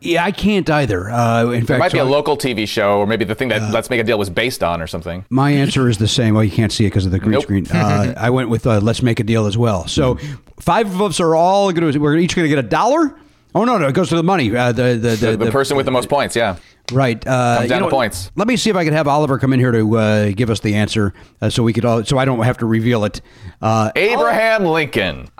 Yeah, 0.00 0.24
I 0.24 0.32
can't 0.32 0.68
either. 0.70 1.10
Uh, 1.10 1.44
in 1.44 1.50
There 1.50 1.60
fact, 1.62 1.78
might 1.78 1.92
be 1.92 1.98
so 1.98 2.04
a 2.04 2.08
local 2.08 2.36
TV 2.36 2.66
show, 2.66 2.98
or 2.98 3.06
maybe 3.06 3.24
the 3.24 3.34
thing 3.34 3.48
that 3.48 3.70
Let's 3.72 3.90
Make 3.90 4.00
a 4.00 4.04
Deal 4.04 4.18
was 4.18 4.30
based 4.30 4.62
on, 4.62 4.80
or 4.80 4.86
something. 4.86 5.24
my 5.30 5.50
answer 5.50 5.88
is 5.88 5.98
the 5.98 6.08
same. 6.08 6.34
Well, 6.34 6.44
you 6.44 6.50
can't 6.50 6.72
see 6.72 6.84
it 6.86 6.88
because 6.90 7.04
of 7.06 7.12
the 7.12 7.18
green 7.18 7.32
Nope. 7.32 7.42
screen. 7.42 7.66
Uh, 7.74 8.14
I 8.16 8.30
went 8.30 8.48
with 8.48 8.66
uh, 8.66 8.80
let's 8.80 9.02
make 9.02 9.20
a 9.20 9.24
deal 9.24 9.46
as 9.46 9.56
well. 9.58 9.86
So 9.86 10.16
five 10.58 10.86
of 10.86 11.00
us 11.02 11.20
are 11.20 11.34
all 11.34 11.70
going 11.72 11.92
to. 11.92 11.98
We're 11.98 12.16
each 12.16 12.34
going 12.34 12.44
to 12.44 12.48
get 12.48 12.58
a 12.58 12.68
dollar. 12.68 13.14
Oh 13.54 13.64
no, 13.64 13.78
no, 13.78 13.88
it 13.88 13.94
goes 13.94 14.08
to 14.10 14.16
the 14.16 14.22
money. 14.22 14.54
Uh, 14.54 14.72
the, 14.72 14.96
the, 14.96 15.16
the, 15.16 15.36
The, 15.36 15.50
person 15.50 15.76
with 15.76 15.84
the 15.86 15.92
most 15.92 16.08
points, 16.08 16.36
yeah. 16.36 16.56
Right. 16.92 17.24
Uh, 17.26 17.58
Comes 17.58 17.68
down 17.68 17.76
you 17.76 17.80
know 17.80 17.86
what? 17.86 17.90
points. 17.92 18.30
Let 18.36 18.48
me 18.48 18.56
see 18.56 18.70
if 18.70 18.76
I 18.76 18.84
can 18.84 18.92
have 18.94 19.06
Oliver 19.06 19.38
come 19.38 19.52
in 19.52 19.60
here 19.60 19.72
to 19.72 19.96
uh, 19.98 20.30
give 20.32 20.50
us 20.50 20.60
the 20.60 20.74
answer, 20.74 21.12
uh, 21.40 21.48
so 21.50 21.62
we 21.62 21.72
could 21.72 21.84
all, 21.84 22.04
so 22.04 22.18
I 22.18 22.24
don't 22.24 22.42
have 22.42 22.58
to 22.58 22.66
reveal 22.66 23.04
it. 23.04 23.20
Uh, 23.62 23.90
Abraham 23.96 24.64
Lincoln. 24.64 25.28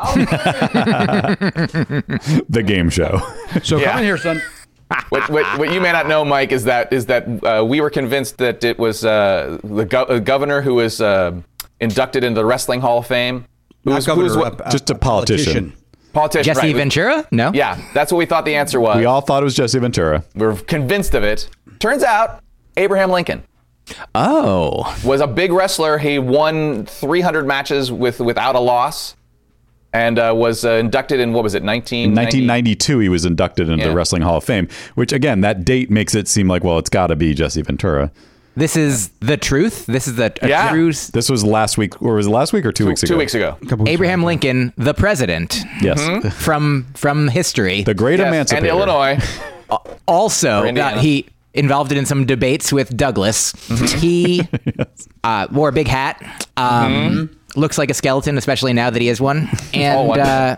The 2.49 2.63
game 2.65 2.91
show. 2.91 3.21
so 3.63 3.79
Yeah. 3.79 3.91
come 3.93 3.99
in 4.01 4.05
here, 4.05 4.19
son. 4.19 4.41
what, 5.11 5.29
what, 5.31 5.59
what 5.59 5.73
you 5.73 5.81
may 5.81 5.93
not 5.93 6.09
know, 6.09 6.25
Mike, 6.25 6.53
is 6.53 6.65
that 6.65 6.93
is 6.93 7.07
that 7.07 7.25
uh, 7.45 7.65
we 7.65 7.81
were 7.81 7.91
convinced 7.91 8.39
that 8.39 8.65
it 8.65 8.79
was 8.79 9.05
uh, 9.05 9.59
the 9.63 9.85
go- 9.85 10.03
uh, 10.05 10.19
governor 10.19 10.61
who 10.63 10.75
was 10.75 11.01
uh, 11.01 11.33
inducted 11.81 12.25
into 12.25 12.41
the 12.41 12.45
Wrestling 12.45 12.81
Hall 12.81 12.99
of 12.99 13.07
Fame. 13.07 13.45
Who 13.85 13.91
Not 13.91 13.97
was, 13.97 14.07
governor, 14.07 14.29
who 14.29 14.39
was 14.39 14.51
what, 14.53 14.61
uh, 14.67 14.71
Just 14.71 14.91
a 14.91 14.95
politician. 14.95 15.53
politician? 15.71 15.80
Jesse 16.15 16.53
right. 16.53 16.77
Ventura? 16.77 17.27
No. 17.31 17.53
Yeah, 17.55 17.81
that's 17.95 18.11
what 18.13 18.19
we 18.19 18.27
thought 18.27 18.45
the 18.45 18.55
answer 18.55 18.81
was. 18.81 18.97
We 18.97 19.05
all 19.05 19.21
thought 19.21 19.43
it 19.43 19.45
was 19.45 19.55
Jesse 19.55 19.79
Ventura. 19.79 20.25
We 20.35 20.47
were 20.47 20.57
convinced 20.57 21.15
of 21.15 21.23
it. 21.23 21.49
Turns 21.79 22.03
out, 22.03 22.43
Abraham 22.77 23.11
Lincoln 23.11 23.43
Oh. 24.15 24.97
was 25.05 25.21
a 25.21 25.27
big 25.27 25.53
wrestler. 25.53 25.99
He 25.99 26.19
won 26.19 26.87
300 26.87 27.47
matches 27.47 27.91
with 27.91 28.21
without 28.21 28.55
a 28.55 28.61
loss, 28.61 29.17
and 29.93 30.19
uh, 30.19 30.33
was 30.37 30.65
uh, 30.65 30.73
inducted 30.73 31.21
in 31.21 31.33
what 31.33 31.43
was 31.43 31.55
it, 31.55 31.63
19? 31.63 32.15
1992, 32.15 32.99
he 33.01 33.09
was 33.09 33.25
inducted 33.25 33.69
into 33.69 33.89
the 33.89 33.95
Wrestling 33.95 34.23
Hall 34.23 34.37
of 34.37 34.45
Fame, 34.45 34.69
which 34.95 35.13
again, 35.13 35.41
that 35.41 35.65
date 35.65 35.91
makes 35.91 36.15
it 36.15 36.29
seem 36.29 36.49
like, 36.49 36.63
well, 36.63 36.79
it's 36.79 36.91
got 36.91 37.09
to 37.09 37.17
be 37.17 37.35
Jesse 37.35 37.63
Ventura. 37.63 38.13
This 38.61 38.77
is 38.77 39.09
the 39.21 39.37
truth. 39.39 39.87
This 39.87 40.07
is 40.07 40.17
the 40.17 40.33
a 40.43 40.49
Yeah. 40.49 40.69
true 40.71 40.91
s- 40.91 41.09
This 41.09 41.31
was 41.31 41.43
last 41.43 41.79
week, 41.79 42.01
or 42.03 42.15
was 42.15 42.27
it 42.27 42.31
last 42.31 42.53
week 42.53 42.67
or 42.67 42.73
two, 42.73 42.87
weeks 42.87 43.03
ago? 43.03 43.15
Two 43.15 43.19
weeks 43.19 43.35
ago. 43.35 43.57
Abraham 43.87 44.23
Lincoln, 44.23 44.73
the 44.77 44.93
president 44.95 45.61
Yes. 45.81 46.01
from 46.35 46.87
from 46.95 47.29
history. 47.29 47.83
The 47.85 47.95
great 47.95 48.19
Yes, 48.19 48.29
emancipator. 48.29 48.67
and 48.67 48.77
Illinois. 48.77 49.19
also 50.07 50.61
Or 50.63 50.67
Indiana. 50.67 51.01
he 51.01 51.27
involved 51.55 51.91
in 51.93 52.05
some 52.07 52.27
debates 52.27 52.73
with 52.73 52.95
Douglas. 52.97 53.53
He 53.99 54.47
uh, 55.25 55.47
wore 55.51 55.71
a 55.71 55.73
big 55.73 55.89
hat. 55.89 56.47
Um, 56.57 57.31
Looks 57.57 57.79
like 57.79 57.91
a 57.91 57.95
skeleton, 57.95 58.39
especially 58.39 58.73
now 58.75 58.91
that 58.91 59.03
he 59.03 59.09
has 59.09 59.21
one. 59.21 59.49
And 59.75 60.07
one. 60.09 60.21
uh, 60.21 60.57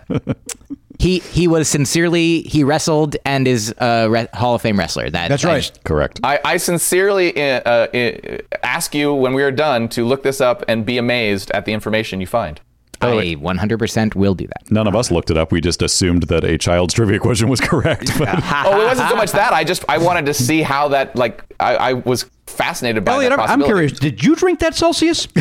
he 1.03 1.19
he 1.19 1.49
was 1.49 1.69
sincerely 1.69 2.43
he 2.43 2.63
wrestled 2.63 3.17
and 3.25 3.49
is 3.49 3.75
a 3.79 4.09
re- 4.09 4.29
Hall 4.33 4.55
of 4.55 4.63
Fame 4.63 4.79
wrestler. 4.79 5.11
That 5.11 5.29
That's 5.29 5.45
right. 5.45 5.57
just- 5.57 5.83
Correct. 5.83 6.21
I, 6.23 6.39
I 6.45 6.57
sincerely 6.59 7.37
uh, 7.37 7.61
uh, 7.61 8.39
ask 8.63 8.95
you 8.95 9.13
when 9.13 9.35
we 9.35 9.43
are 9.43 9.51
done 9.51 9.89
to 9.91 10.05
look 10.05 10.23
this 10.23 10.41
up 10.41 10.65
and 10.69 10.87
be 10.87 10.99
amazed 10.99 11.51
at 11.51 11.65
the 11.65 11.73
information 11.73 12.21
you 12.21 12.27
find. 12.29 12.61
I 13.01 13.35
100% 13.35 14.15
will 14.15 14.37
do 14.37 14.47
that. 14.47 14.71
None 14.71 14.87
of 14.87 14.95
us 14.95 15.11
looked 15.11 15.29
it 15.29 15.37
up. 15.37 15.51
We 15.51 15.61
just 15.61 15.83
assumed 15.83 16.25
that 16.25 16.45
a 16.45 16.57
child's 16.57 16.95
trivia 16.95 17.19
question 17.19 17.49
was 17.49 17.61
correct. 17.61 18.17
But 18.17 18.29
oh, 18.65 18.81
it 18.81 18.85
wasn't 18.85 19.11
so 19.11 19.17
much 19.17 19.33
that. 19.33 19.53
I 19.53 19.65
just 19.65 19.85
I 19.89 19.99
wanted 19.99 20.27
to 20.27 20.35
see 20.35 20.63
how 20.63 20.87
that 20.89 21.17
like 21.17 21.43
I, 21.59 21.75
I 21.75 21.93
was 21.95 22.31
fascinated 22.47 23.05
by 23.05 23.15
Elliot, 23.15 23.33
I'm, 23.33 23.41
I'm 23.41 23.63
curious. 23.65 23.91
Did 23.99 24.23
you 24.23 24.37
drink 24.37 24.61
that 24.61 24.77
Celsius? 24.77 25.27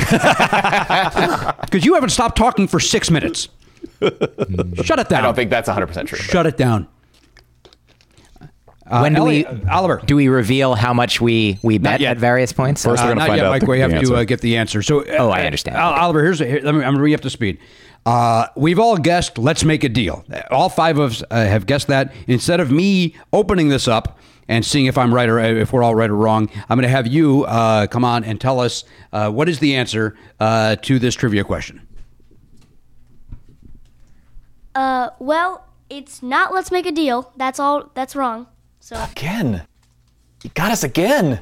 Because 1.62 1.86
you 1.86 1.94
haven't 1.94 2.10
stopped 2.10 2.36
talking 2.38 2.68
for 2.68 2.80
six 2.80 3.12
minutes. 3.12 3.48
Shut 4.84 5.00
it 5.00 5.10
down. 5.10 5.20
I 5.20 5.22
don't 5.22 5.36
think 5.36 5.50
that's 5.50 5.68
100 5.68 5.88
percent 5.88 6.08
true. 6.10 6.18
but- 6.18 6.26
Shut 6.26 6.46
it 6.46 6.58
down. 6.58 6.88
Uh, 8.88 9.00
when 9.02 9.14
do 9.14 9.24
we 9.24 9.46
uh, 9.46 9.56
Oliver? 9.72 10.02
do 10.06 10.16
we 10.18 10.28
reveal 10.28 10.76
how 10.76 10.94
much 10.94 11.22
we 11.22 11.58
we 11.64 11.78
bet 11.78 12.02
at 12.02 12.18
various 12.18 12.52
points? 12.52 12.84
First, 12.84 13.02
Uh, 13.02 13.06
we're 13.06 13.16
going 13.16 13.18
to 13.18 13.20
not 13.22 13.28
find 13.28 13.38
yet, 13.38 13.46
out 13.46 13.52
Mike. 13.52 13.62
the, 13.62 13.68
we 13.68 13.80
have 13.80 14.02
to 14.04 14.16
uh, 14.16 14.24
get 14.26 14.42
the 14.42 14.58
answer. 14.58 14.82
So, 14.82 15.02
uh, 15.02 15.16
Oh, 15.20 15.30
I 15.30 15.46
understand. 15.46 15.78
Ol- 15.78 15.94
Oliver, 15.94 16.24
here's 16.24 16.40
here, 16.40 16.60
let 16.62 16.76
me. 16.76 16.84
I'm 16.84 16.94
going 16.94 16.98
re 17.02 17.14
up 17.14 17.22
to 17.22 17.30
speed. 17.30 17.60
Uh, 18.06 18.48
we've 18.58 18.80
all 18.80 18.98
guessed. 18.98 19.38
Let's 19.38 19.64
make 19.64 19.84
a 19.86 19.90
deal. 19.90 20.26
All 20.50 20.68
five 20.68 20.98
of 20.98 21.12
us 21.12 21.24
uh, 21.32 21.36
have 21.46 21.68
guessed 21.68 21.88
that. 21.88 22.12
Instead 22.28 22.60
of 22.60 22.70
me 22.72 23.16
opening 23.32 23.70
this 23.70 23.88
up 23.88 24.18
and 24.50 24.66
seeing 24.66 24.88
if 24.88 24.98
I'm 24.98 25.14
right 25.14 25.30
or 25.30 25.40
if 25.40 25.72
we're 25.72 25.84
all 25.84 25.96
right 25.96 26.10
or 26.10 26.16
wrong, 26.18 26.50
I'm 26.68 26.78
going 26.78 26.82
to 26.82 26.90
have 26.90 27.08
you 27.08 27.46
uh, 27.46 27.88
come 27.88 28.04
on 28.04 28.24
and 28.26 28.42
tell 28.42 28.60
us 28.60 28.84
uh, 29.14 29.30
what 29.32 29.48
is 29.48 29.60
the 29.60 29.76
answer 29.76 30.18
uh, 30.42 30.76
to 30.78 31.00
this 31.00 31.16
trivia 31.16 31.44
question. 31.46 31.88
Uh, 34.76 35.10
well, 35.20 35.66
it's 35.90 36.24
not 36.24 36.54
let's 36.54 36.72
make 36.72 36.86
a 36.86 36.92
deal. 36.92 37.32
That's 37.36 37.60
all. 37.60 37.90
That's 37.94 38.16
wrong. 38.16 38.48
So 38.80 39.02
Again, 39.12 39.64
you 40.44 40.50
got 40.54 40.72
us 40.72 40.84
again. 40.84 41.42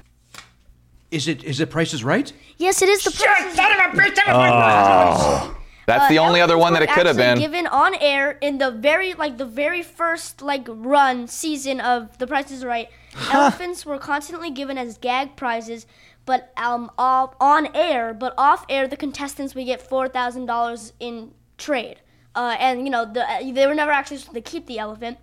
Is 1.12 1.28
it 1.28 1.44
is 1.44 1.60
it 1.60 1.70
Price 1.70 1.94
is 1.94 2.04
Right? 2.04 2.32
yes, 2.58 2.82
it 2.82 2.90
is 2.90 3.04
the. 3.04 3.12
Shit, 3.12 3.56
son 3.56 3.72
of 3.72 3.94
a 3.94 3.98
bitch! 3.98 5.56
That's 5.86 6.08
the 6.08 6.20
only 6.20 6.40
other 6.40 6.56
one 6.56 6.74
that 6.74 6.84
it 6.84 6.90
could 6.92 7.08
have 7.08 7.18
been. 7.18 7.40
given 7.40 7.66
on 7.66 7.96
air 7.96 8.38
in 8.42 8.60
the 8.60 8.70
very 8.70 9.16
like 9.16 9.38
the 9.40 9.46
very 9.46 9.82
first 9.82 10.42
like 10.44 10.68
run 10.68 11.28
season 11.28 11.82
of 11.82 12.16
The 12.20 12.28
Price 12.28 12.52
is 12.52 12.64
Right. 12.64 12.90
Elephants 13.32 13.88
were 13.88 13.98
constantly 13.98 14.52
given 14.52 14.78
as 14.78 15.00
gag 15.00 15.36
prizes, 15.36 15.88
but 16.28 16.54
um 16.58 16.92
off, 17.00 17.34
on 17.40 17.76
air, 17.76 18.14
but 18.14 18.36
off 18.38 18.66
air 18.70 18.88
the 18.88 18.98
contestants 18.98 19.56
would 19.56 19.66
get 19.66 19.82
four 19.82 20.08
thousand 20.08 20.46
dollars 20.46 20.94
in 21.00 21.32
trade. 21.58 22.02
Uh, 22.40 22.56
and 22.58 22.86
you 22.86 22.90
know 22.90 23.04
the, 23.04 23.26
they 23.54 23.68
were 23.68 23.76
never 23.76 23.92
actually 23.92 24.16
supposed 24.16 24.46
to 24.46 24.50
keep 24.50 24.66
the 24.66 24.80
elephant. 24.80 25.18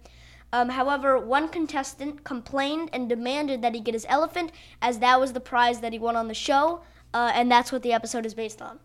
Um, 0.52 0.68
however, 0.68 1.18
one 1.18 1.48
contestant 1.48 2.24
complained 2.24 2.90
and 2.92 3.08
demanded 3.08 3.62
that 3.62 3.74
he 3.74 3.80
get 3.80 3.94
his 3.94 4.04
elephant, 4.06 4.52
as 4.82 4.98
that 4.98 5.18
was 5.18 5.32
the 5.32 5.40
prize 5.40 5.80
that 5.80 5.94
he 5.94 5.98
won 5.98 6.14
on 6.14 6.28
the 6.28 6.34
show, 6.34 6.82
uh, 7.14 7.32
and 7.34 7.50
that's 7.50 7.72
what 7.72 7.82
the 7.82 7.94
episode 7.94 8.26
is 8.26 8.34
based 8.34 8.60
on. 8.60 8.78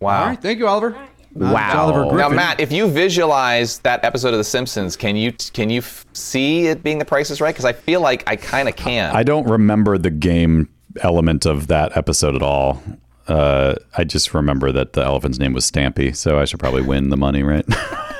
Wow. 0.00 0.20
All 0.20 0.26
right. 0.26 0.42
Thank 0.42 0.58
you, 0.58 0.66
Oliver. 0.66 0.98
Wow. 1.32 1.92
Oliver 1.92 2.16
Now, 2.16 2.28
Matt, 2.28 2.58
if 2.58 2.72
you 2.72 2.88
visualize 2.88 3.78
that 3.80 4.04
episode 4.04 4.34
of 4.34 4.38
The 4.38 4.44
Simpsons, 4.44 4.96
can 4.96 5.14
you 5.14 5.32
can 5.52 5.70
you 5.70 5.78
f- 5.78 6.06
see 6.12 6.66
it 6.66 6.82
being 6.82 6.98
The 6.98 7.04
Price 7.04 7.30
is 7.30 7.40
Right? 7.40 7.54
Because 7.54 7.64
I 7.64 7.72
feel 7.72 8.00
like 8.00 8.24
I 8.26 8.34
kind 8.34 8.68
of 8.68 8.74
can. 8.74 9.14
I 9.14 9.22
don't 9.22 9.48
remember 9.48 9.96
the 9.96 10.10
game 10.10 10.68
element 11.02 11.46
of 11.46 11.68
that 11.68 11.96
episode 11.96 12.34
at 12.34 12.42
all. 12.42 12.82
Uh, 13.26 13.74
I 13.96 14.04
just 14.04 14.34
remember 14.34 14.70
that 14.72 14.92
the 14.92 15.02
elephant's 15.02 15.38
name 15.38 15.52
was 15.54 15.70
Stampy, 15.70 16.14
so 16.14 16.38
I 16.38 16.44
should 16.44 16.60
probably 16.60 16.82
win 16.82 17.08
the 17.08 17.16
money, 17.16 17.42
right? 17.42 17.64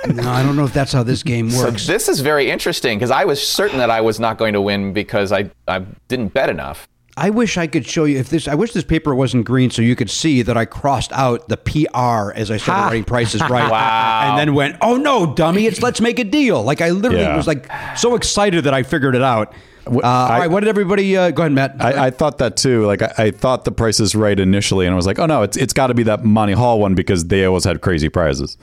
No, 0.07 0.31
I 0.31 0.43
don't 0.43 0.55
know 0.55 0.67
if 0.67 0.75
that's 0.75 0.93
how 0.93 1.03
this 1.03 1.23
game 1.23 1.49
so 1.49 1.65
works. 1.65 1.87
this 1.87 2.11
is 2.11 2.21
very 2.21 2.51
interesting 2.51 2.99
because 2.99 3.11
I 3.11 3.25
was 3.25 3.41
certain 3.45 3.79
that 3.79 3.89
I 3.89 4.03
was 4.03 4.21
not 4.21 4.37
going 4.37 4.53
to 4.53 4.61
win 4.61 4.93
because 4.93 5.33
I 5.33 5.51
I 5.67 5.79
didn't 6.09 6.35
bet 6.35 6.51
enough. 6.51 6.87
I 7.17 7.31
wish 7.31 7.57
I 7.57 7.67
could 7.67 7.87
show 7.87 8.05
you 8.05 8.19
if 8.19 8.29
this. 8.29 8.47
I 8.47 8.55
wish 8.55 8.73
this 8.75 8.85
paper 8.85 9.15
wasn't 9.15 9.47
green 9.47 9.71
so 9.71 9.81
you 9.81 9.97
could 9.97 10.11
see 10.11 10.43
that 10.43 10.59
I 10.59 10.67
crossed 10.67 11.11
out 11.13 11.49
the 11.49 11.57
PR 11.57 12.33
as 12.39 12.51
I 12.51 12.59
started 12.59 12.83
writing 12.85 13.05
prices 13.05 13.41
right. 13.49 13.71
Wow. 13.71 14.27
And 14.29 14.39
then 14.39 14.55
went, 14.55 14.77
oh 14.83 14.99
no, 14.99 15.33
dummy! 15.33 15.65
It's 15.65 15.81
let's 15.81 16.03
make 16.03 16.19
a 16.19 16.25
deal. 16.25 16.63
Like 16.63 16.83
I 16.83 16.91
literally 16.91 17.25
Yeah. 17.25 17.35
was 17.39 17.47
like 17.47 17.71
so 17.97 18.15
excited 18.15 18.65
that 18.65 18.75
I 18.75 18.83
figured 18.83 19.15
it 19.17 19.23
out. 19.23 19.55
Uh, 19.87 20.01
all 20.03 20.29
right, 20.39 20.51
what 20.51 20.61
did 20.61 20.69
everybody? 20.69 21.17
Uh, 21.17 21.31
go 21.31 21.43
ahead, 21.43 21.53
Matt. 21.53 21.77
I, 21.79 22.07
I 22.07 22.11
thought 22.11 22.39
that 22.39 22.57
too. 22.57 22.87
Like 22.87 23.03
I, 23.03 23.13
I 23.19 23.31
thought 23.31 23.65
the 23.65 23.73
price 23.73 24.01
is 24.01 24.15
right 24.15 24.39
initially, 24.39 24.87
and 24.87 24.93
I 24.93 24.97
was 24.97 25.07
like, 25.07 25.19
oh 25.19 25.27
no, 25.27 25.43
it's 25.43 25.57
it's 25.57 25.73
got 25.73 25.89
to 25.89 25.95
be 25.95 26.05
that 26.05 26.25
Monty 26.25 26.55
Hall 26.55 26.81
one 26.81 26.95
because 26.95 27.27
they 27.27 27.45
always 27.45 27.65
had 27.65 27.81
crazy 27.81 28.09
prizes. 28.09 28.57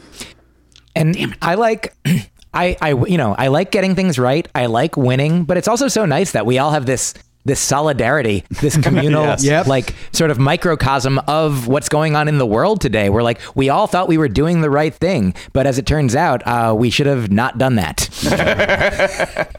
And 0.96 1.36
I 1.42 1.56
like, 1.56 1.96
I, 2.54 2.76
I, 2.82 2.90
you 2.94 3.18
know, 3.18 3.34
I 3.38 3.48
like 3.48 3.72
getting 3.72 3.96
things 3.96 4.20
right. 4.20 4.46
I 4.54 4.66
like 4.66 4.98
winning, 4.98 5.46
but 5.46 5.56
it's 5.58 5.68
also 5.70 5.88
so 5.88 6.06
nice 6.06 6.32
that 6.32 6.46
we 6.46 6.58
all 6.58 6.72
have 6.72 6.86
this 6.86 7.14
this 7.44 7.60
solidarity, 7.60 8.44
this 8.62 8.78
communal, 8.84 9.24
Yes. 9.24 9.44
Yep. 9.44 9.68
like 9.68 9.96
sort 10.12 10.30
of 10.32 10.38
microcosm 10.38 11.18
of 11.28 11.68
what's 11.68 11.90
going 11.90 12.16
on 12.16 12.28
in 12.28 12.38
the 12.38 12.46
world 12.46 12.82
today. 12.82 13.10
We're 13.10 13.24
like, 13.24 13.40
we 13.56 13.70
all 13.70 13.88
thought 13.88 14.08
we 14.08 14.18
were 14.20 14.28
doing 14.28 14.62
the 14.62 14.70
right 14.70 14.94
thing, 14.94 15.34
but 15.54 15.66
as 15.66 15.80
it 15.80 15.86
turns 15.88 16.16
out, 16.16 16.46
uh, 16.46 16.76
we 16.78 16.90
should 16.92 17.08
have 17.08 17.32
not 17.32 17.58
done 17.58 17.76
that. 17.76 18.10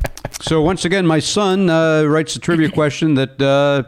So 0.42 0.60
once 0.60 0.84
again, 0.84 1.06
my 1.06 1.20
son 1.20 1.70
uh, 1.70 2.02
writes 2.02 2.34
a 2.36 2.40
trivia 2.40 2.68
question 2.80 3.14
that 3.14 3.40
uh, 3.40 3.84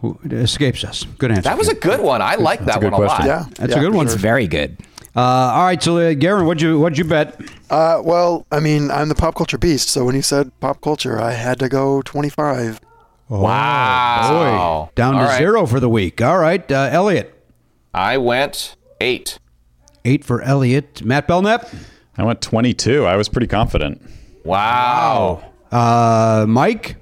who- 0.00 0.18
escapes 0.30 0.82
us. 0.84 1.04
Good 1.18 1.30
answer. 1.30 1.42
That 1.42 1.58
was 1.58 1.68
a 1.68 1.74
good 1.74 2.00
one. 2.00 2.22
I 2.22 2.36
like 2.36 2.64
that 2.64 2.82
one 2.82 2.92
a 2.92 2.98
lot. 2.98 3.24
Yeah, 3.24 3.44
That's 3.56 3.72
yeah, 3.72 3.78
a 3.78 3.80
good 3.82 3.94
one. 3.94 4.06
It's 4.06 4.14
very 4.14 4.46
good. 4.46 4.78
Uh, 5.16 5.20
all 5.20 5.64
right, 5.64 5.82
so 5.82 5.96
uh, 5.98 6.14
Garen, 6.14 6.46
what'd 6.46 6.62
you 6.62 6.78
what'd 6.78 6.96
you 6.96 7.04
bet? 7.04 7.40
Uh, 7.70 8.00
well, 8.04 8.46
I 8.52 8.60
mean, 8.60 8.90
I'm 8.90 9.08
the 9.08 9.14
pop 9.14 9.34
culture 9.34 9.58
beast, 9.58 9.88
so 9.88 10.04
when 10.04 10.14
you 10.14 10.22
said 10.22 10.52
pop 10.60 10.80
culture, 10.80 11.20
I 11.20 11.32
had 11.32 11.58
to 11.58 11.68
go 11.68 12.02
25. 12.02 12.80
Wow. 13.28 14.86
Boy, 14.86 14.92
down 14.94 15.14
to 15.14 15.20
All 15.20 15.24
right. 15.26 15.38
zero 15.38 15.66
for 15.66 15.80
the 15.80 15.88
week. 15.88 16.22
All 16.22 16.38
right, 16.38 16.70
uh, 16.70 16.88
Elliot, 16.92 17.34
I 17.92 18.16
went 18.16 18.76
eight. 19.00 19.38
eight 20.04 20.24
for 20.24 20.40
Elliot. 20.40 21.02
Matt 21.04 21.26
Belknap, 21.26 21.68
I 22.16 22.22
went 22.24 22.40
22. 22.40 23.04
I 23.04 23.16
was 23.16 23.28
pretty 23.28 23.48
confident. 23.48 24.00
Wow. 24.48 25.42
uh, 25.70 26.46
Mike, 26.48 26.96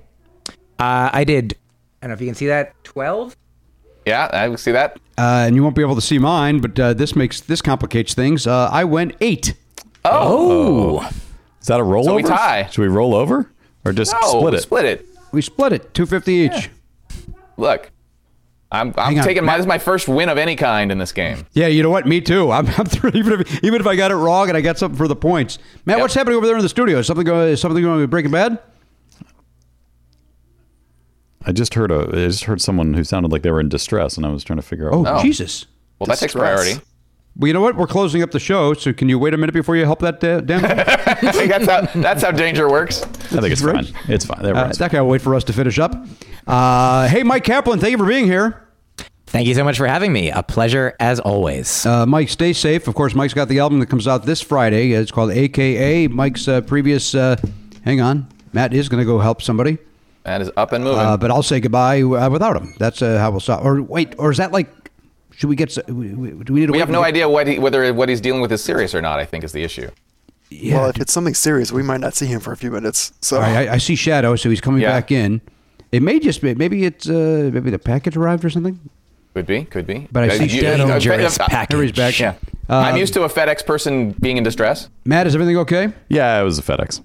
Uh, 0.78 1.10
I 1.12 1.23
did, 1.24 1.56
I 2.02 2.06
don't 2.06 2.10
know 2.10 2.14
if 2.14 2.20
you 2.20 2.27
can 2.27 2.35
see 2.35 2.48
that, 2.48 2.74
12? 2.85 3.36
Yeah, 4.05 4.28
I 4.32 4.48
can 4.48 4.56
see 4.56 4.73
that. 4.73 4.98
uh, 5.16 5.44
and 5.47 5.55
you 5.56 5.62
won't 5.62 5.77
be 5.77 5.82
able 5.82 5.94
to 5.94 6.01
see 6.01 6.18
mine, 6.18 6.59
but 6.60 6.78
uh, 6.78 6.93
this 6.94 7.14
makes 7.16 7.40
this 7.40 7.62
complicates 7.62 8.14
things. 8.14 8.47
Uh, 8.47 8.68
I 8.70 8.85
went 8.85 9.14
eight. 9.20 9.55
Oh. 10.05 11.09
Is 11.60 11.66
that 11.68 11.81
a 11.81 11.85
rollover? 11.85 12.05
So 12.05 12.14
we 12.16 12.23
tie. 12.23 12.66
Should 12.70 12.82
we 12.82 12.89
roll 12.89 13.14
over 13.14 13.51
or 13.85 13.93
just 13.93 14.12
No, 14.20 14.28
split 14.40 14.55
it? 14.55 14.62
Split 14.62 14.85
it. 14.85 15.06
We 15.32 15.40
split 15.43 15.73
it, 15.73 15.94
two 15.94 16.06
fifty 16.06 16.32
each. 16.35 16.70
Look, 17.56 17.90
I'm, 18.73 18.89
I'm 18.97 19.11
Hang 19.15 19.19
on, 19.21 19.25
taking 19.25 19.45
my. 19.45 19.57
This 19.57 19.63
is 19.65 19.67
my 19.69 19.79
first 19.79 20.09
win 20.09 20.29
of 20.29 20.39
any 20.39 20.57
kind 20.57 20.91
in 20.91 20.99
this 20.99 21.13
game. 21.13 21.47
Yeah, 21.53 21.69
you 21.69 21.83
know 21.85 21.91
what? 21.91 22.07
Me 22.07 22.21
too. 22.21 22.51
I'm, 22.51 22.67
I'm 22.79 22.85
thrilled, 22.87 23.15
even 23.17 23.41
if 23.41 23.65
even 23.65 23.81
if 23.81 23.87
I 23.87 23.95
got 23.97 24.11
it 24.11 24.17
wrong 24.17 24.49
and 24.49 24.57
I 24.57 24.61
got 24.61 24.77
something 24.79 24.99
for 24.99 25.07
the 25.09 25.15
points. 25.17 25.59
Matt, 25.85 25.99
Yep. 25.99 26.03
what's 26.03 26.15
happening 26.15 26.37
over 26.37 26.47
there 26.47 26.57
in 26.57 26.63
the 26.63 26.69
studio? 26.69 26.99
Is 26.99 27.07
something 27.07 27.25
going? 27.25 27.49
Is 27.49 27.61
something 27.61 27.83
going 27.83 28.01
with 28.01 28.11
Breaking 28.11 28.33
Bad? 28.33 28.59
I 31.45 31.53
just 31.53 31.75
heard 31.75 31.93
a. 31.93 32.09
I 32.09 32.27
just 32.27 32.45
heard 32.45 32.61
someone 32.61 32.95
who 32.95 33.05
sounded 33.05 33.31
like 33.31 33.43
they 33.43 33.51
were 33.53 33.61
in 33.61 33.69
distress, 33.69 34.17
and 34.17 34.27
I 34.27 34.31
was 34.31 34.43
trying 34.43 34.59
to 34.59 34.63
figure 34.63 34.89
out. 34.89 34.95
Oh, 34.95 35.05
Oh. 35.07 35.23
Jesus. 35.23 35.67
Well, 35.99 36.07
that 36.09 36.19
takes 36.19 36.35
priority. 36.35 36.81
Well, 37.37 37.49
you 37.49 37.55
know 37.55 37.61
what? 37.61 37.77
We're 37.77 37.87
closing 37.87 38.23
up 38.23 38.31
the 38.31 38.41
show, 38.41 38.73
so 38.75 38.93
can 38.93 39.09
you 39.09 39.19
wait 39.19 39.33
a 39.35 39.37
minute 39.37 39.53
before 39.53 39.77
you 39.77 39.85
help 39.85 40.01
that 40.01 40.25
uh, 40.25 40.41
damn? 40.41 40.63
that's 40.63 41.67
how 41.67 41.83
that's 42.01 42.23
how 42.23 42.31
danger 42.33 42.69
works. 42.69 43.03
I 43.03 43.07
think 43.41 43.53
it's 43.53 43.63
fine. 43.63 43.87
It's 44.09 44.25
fine. 44.25 44.45
Uh, 44.45 44.49
Everyone's 44.49 44.79
that 44.79 44.91
guy 44.91 45.01
will 45.03 45.11
wait 45.11 45.21
for 45.23 45.35
us 45.35 45.45
to 45.45 45.53
finish 45.53 45.79
up. 45.79 45.95
Uh, 46.47 47.09
hey, 47.09 47.23
Myq 47.23 47.43
Kaplan, 47.44 47.78
thank 47.81 47.90
you 47.93 47.98
for 47.98 48.06
being 48.06 48.27
here. 48.27 48.62
Thank 49.27 49.48
you 49.48 49.55
so 49.55 49.64
much 49.64 49.77
for 49.77 49.86
having 49.86 50.12
me. 50.12 50.31
A 50.31 50.43
pleasure 50.43 50.94
as 51.01 51.18
always. 51.18 51.85
Uh, 51.85 52.06
Mike, 52.06 52.28
stay 52.28 52.52
safe. 52.52 52.86
Of 52.86 52.94
course, 52.94 53.14
Mike's 53.14 53.35
got 53.35 53.48
the 53.48 53.59
album 53.59 53.81
that 53.81 53.86
comes 53.86 54.06
out 54.06 54.24
this 54.24 54.40
Friday. 54.40 54.93
It's 54.93 55.10
called 55.10 55.32
AKA. 55.32 56.06
Mike's 56.09 56.47
uh, 56.47 56.60
previous. 56.60 57.14
Uh, 57.14 57.36
hang 57.85 58.01
on, 58.01 58.28
Matt 58.52 58.73
is 58.73 58.89
going 58.89 59.01
to 59.01 59.05
go 59.05 59.18
help 59.18 59.43
somebody, 59.43 59.78
Matt 60.24 60.43
is 60.43 60.51
up 60.56 60.70
and 60.73 60.85
moving. 60.85 61.01
uh, 61.01 61.16
but 61.16 61.31
I'll 61.32 61.43
say 61.43 61.59
goodbye 61.59 62.02
uh, 62.02 62.31
without 62.31 62.56
him. 62.56 62.74
That's 62.78 63.02
uh, 63.02 63.18
how 63.18 63.32
we'll 63.32 63.40
stop. 63.40 63.64
Or 63.64 63.82
wait, 63.82 64.14
or 64.18 64.31
is 64.31 64.39
that 64.39 64.52
like? 64.52 64.68
Should 65.32 65.51
we 65.51 65.56
get? 65.56 65.77
we- 65.89 66.14
we- 66.14 66.31
Do 66.44 66.52
we 66.55 66.60
need 66.60 66.66
to? 66.66 66.73
we 66.73 66.78
have 66.78 66.89
no 66.89 67.01
for- 67.02 67.06
idea 67.09 67.28
what 67.28 67.47
he, 67.48 67.59
whether 67.59 67.93
what 67.93 68.09
he's 68.09 68.20
dealing 68.20 68.40
with 68.40 68.52
is 68.52 68.62
serious 68.62 68.94
or 68.94 69.02
not. 69.02 69.18
I 69.18 69.24
think 69.24 69.43
is 69.44 69.52
the 69.52 69.64
issue. 69.64 69.90
Yeah. 70.48 70.77
well, 70.77 70.89
if 70.90 71.01
it's 71.01 71.12
something 71.12 71.35
serious, 71.35 71.73
we 71.73 71.82
might 71.82 72.01
not 72.01 72.14
see 72.14 72.27
him 72.27 72.39
for 72.39 72.52
a 72.52 72.56
few 72.56 72.70
minutes. 72.70 73.12
So 73.20 73.36
All 73.36 73.43
right, 73.43 73.68
I, 73.68 73.74
I 73.74 73.78
see 73.78 73.97
Shadow, 73.97 74.36
so 74.36 74.48
he's 74.48 74.60
coming 74.60 74.81
Yeah. 74.81 74.93
back 74.93 75.10
in. 75.10 75.40
It 75.97 76.02
may 76.02 76.18
just 76.20 76.43
be 76.43 76.55
maybe 76.55 76.85
it's 76.85 77.09
uh, 77.09 77.51
maybe 77.52 77.70
the 77.70 77.78
package 77.78 78.16
arrived 78.16 78.44
or 78.44 78.51
something. 78.51 78.78
Could 79.35 79.47
be, 79.47 79.64
could 79.64 79.86
be. 79.86 80.09
But 80.12 80.24
I 80.24 80.28
see 80.39 80.44
you- 80.44 80.60
Shadow. 80.62 80.85
uh, 80.85 80.98
Dangerous 80.98 81.39
package. 81.39 81.94
Back. 81.97 82.18
Yeah. 82.18 82.35
Uh, 82.68 82.77
I'm 82.77 82.97
used 82.97 83.14
to 83.14 83.23
a 83.23 83.28
FedEx 83.28 83.64
person 83.64 84.12
being 84.12 84.36
in 84.39 84.44
distress. 84.44 84.89
Matt, 85.05 85.27
is 85.27 85.35
everything 85.35 85.56
okay? 85.59 85.93
yeah, 86.09 86.40
it 86.40 86.44
was 86.44 86.59
a 86.59 86.62
FedEx. 86.62 87.02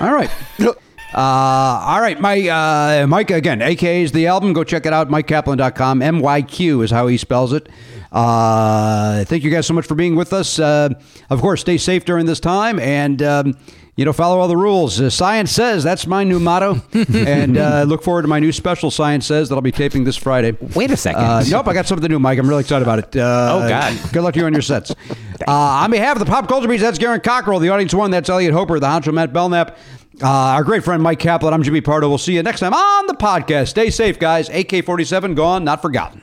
All 0.00 0.12
right. 0.12 0.30
Uh, 1.14 1.78
all 1.86 2.00
right, 2.00 2.20
my 2.20 2.48
uh, 2.48 3.06
Mike 3.06 3.30
again. 3.30 3.62
AKA 3.62 4.02
is 4.02 4.10
the 4.10 4.26
album. 4.26 4.52
Go 4.52 4.64
check 4.64 4.84
it 4.84 4.92
out. 4.92 5.08
myqkaplan.com. 5.10 6.02
M 6.02 6.18
Y 6.18 6.42
Q 6.42 6.82
is 6.82 6.90
how 6.90 7.06
he 7.06 7.16
spells 7.18 7.52
it. 7.52 7.68
Uh, 8.10 9.24
thank 9.24 9.44
you 9.44 9.50
guys 9.50 9.64
so 9.64 9.74
much 9.74 9.86
for 9.86 9.94
being 9.94 10.16
with 10.16 10.32
us. 10.32 10.58
Uh, 10.58 10.88
of 11.30 11.40
course, 11.40 11.60
stay 11.60 11.76
safe 11.78 12.04
during 12.04 12.26
this 12.26 12.40
time, 12.40 12.80
and 12.80 13.22
um, 13.22 13.56
you 13.96 14.04
know 14.04 14.12
follow 14.12 14.38
all 14.38 14.48
the 14.48 14.56
rules. 14.56 15.00
Uh, 15.00 15.08
science 15.10 15.50
says 15.52 15.84
that's 15.84 16.06
my 16.06 16.24
new 16.24 16.40
motto, 16.40 16.80
and 17.14 17.56
uh, 17.56 17.84
look 17.86 18.02
forward 18.02 18.22
to 18.22 18.28
my 18.28 18.38
new 18.40 18.52
special. 18.52 18.90
Science 18.90 19.26
says 19.26 19.48
that 19.48 19.54
I'll 19.54 19.60
be 19.60 19.72
taping 19.72 20.04
this 20.04 20.16
Friday. 20.16 20.56
Wait 20.74 20.90
a 20.90 20.96
second. 20.96 21.22
Uh, 21.22 21.44
nope, 21.48 21.68
I 21.68 21.74
got 21.74 21.86
something 21.86 22.10
new, 22.10 22.18
Mike. 22.18 22.38
I'm 22.38 22.48
really 22.48 22.60
excited 22.62 22.82
about 22.82 22.98
it. 22.98 23.16
Uh, 23.16 23.60
Oh, 23.64 23.68
God. 23.68 23.98
Good 24.12 24.22
luck 24.22 24.34
to 24.34 24.40
you 24.40 24.46
on 24.46 24.52
your 24.52 24.62
sets. 24.62 24.94
Uh, 25.46 25.50
on 25.50 25.90
behalf 25.90 26.14
of 26.16 26.20
the 26.20 26.30
Pop 26.30 26.48
Culture 26.48 26.68
Beast, 26.68 26.80
that's 26.80 26.96
Garen 26.96 27.20
Cockrell. 27.20 27.58
The 27.60 27.68
audience 27.68 27.92
one, 27.92 28.10
that's 28.12 28.30
Elliot 28.30 28.54
Hochberg. 28.54 28.80
The 28.80 28.86
honcho, 28.86 29.12
Matt 29.12 29.32
Belknap. 29.32 29.76
Uh, 30.22 30.26
our 30.28 30.62
great 30.64 30.84
friend 30.84 31.02
Myq 31.02 31.18
Kaplan. 31.18 31.52
I'm 31.52 31.62
Jimmy 31.64 31.80
Pardo. 31.80 32.08
We'll 32.08 32.18
see 32.18 32.34
you 32.34 32.42
next 32.42 32.60
time 32.60 32.72
on 32.72 33.06
the 33.08 33.14
podcast. 33.14 33.68
Stay 33.68 33.90
safe, 33.90 34.18
guys. 34.18 34.48
AK 34.48 34.84
47 34.86 35.34
gone, 35.34 35.64
not 35.64 35.82
forgotten. 35.82 36.22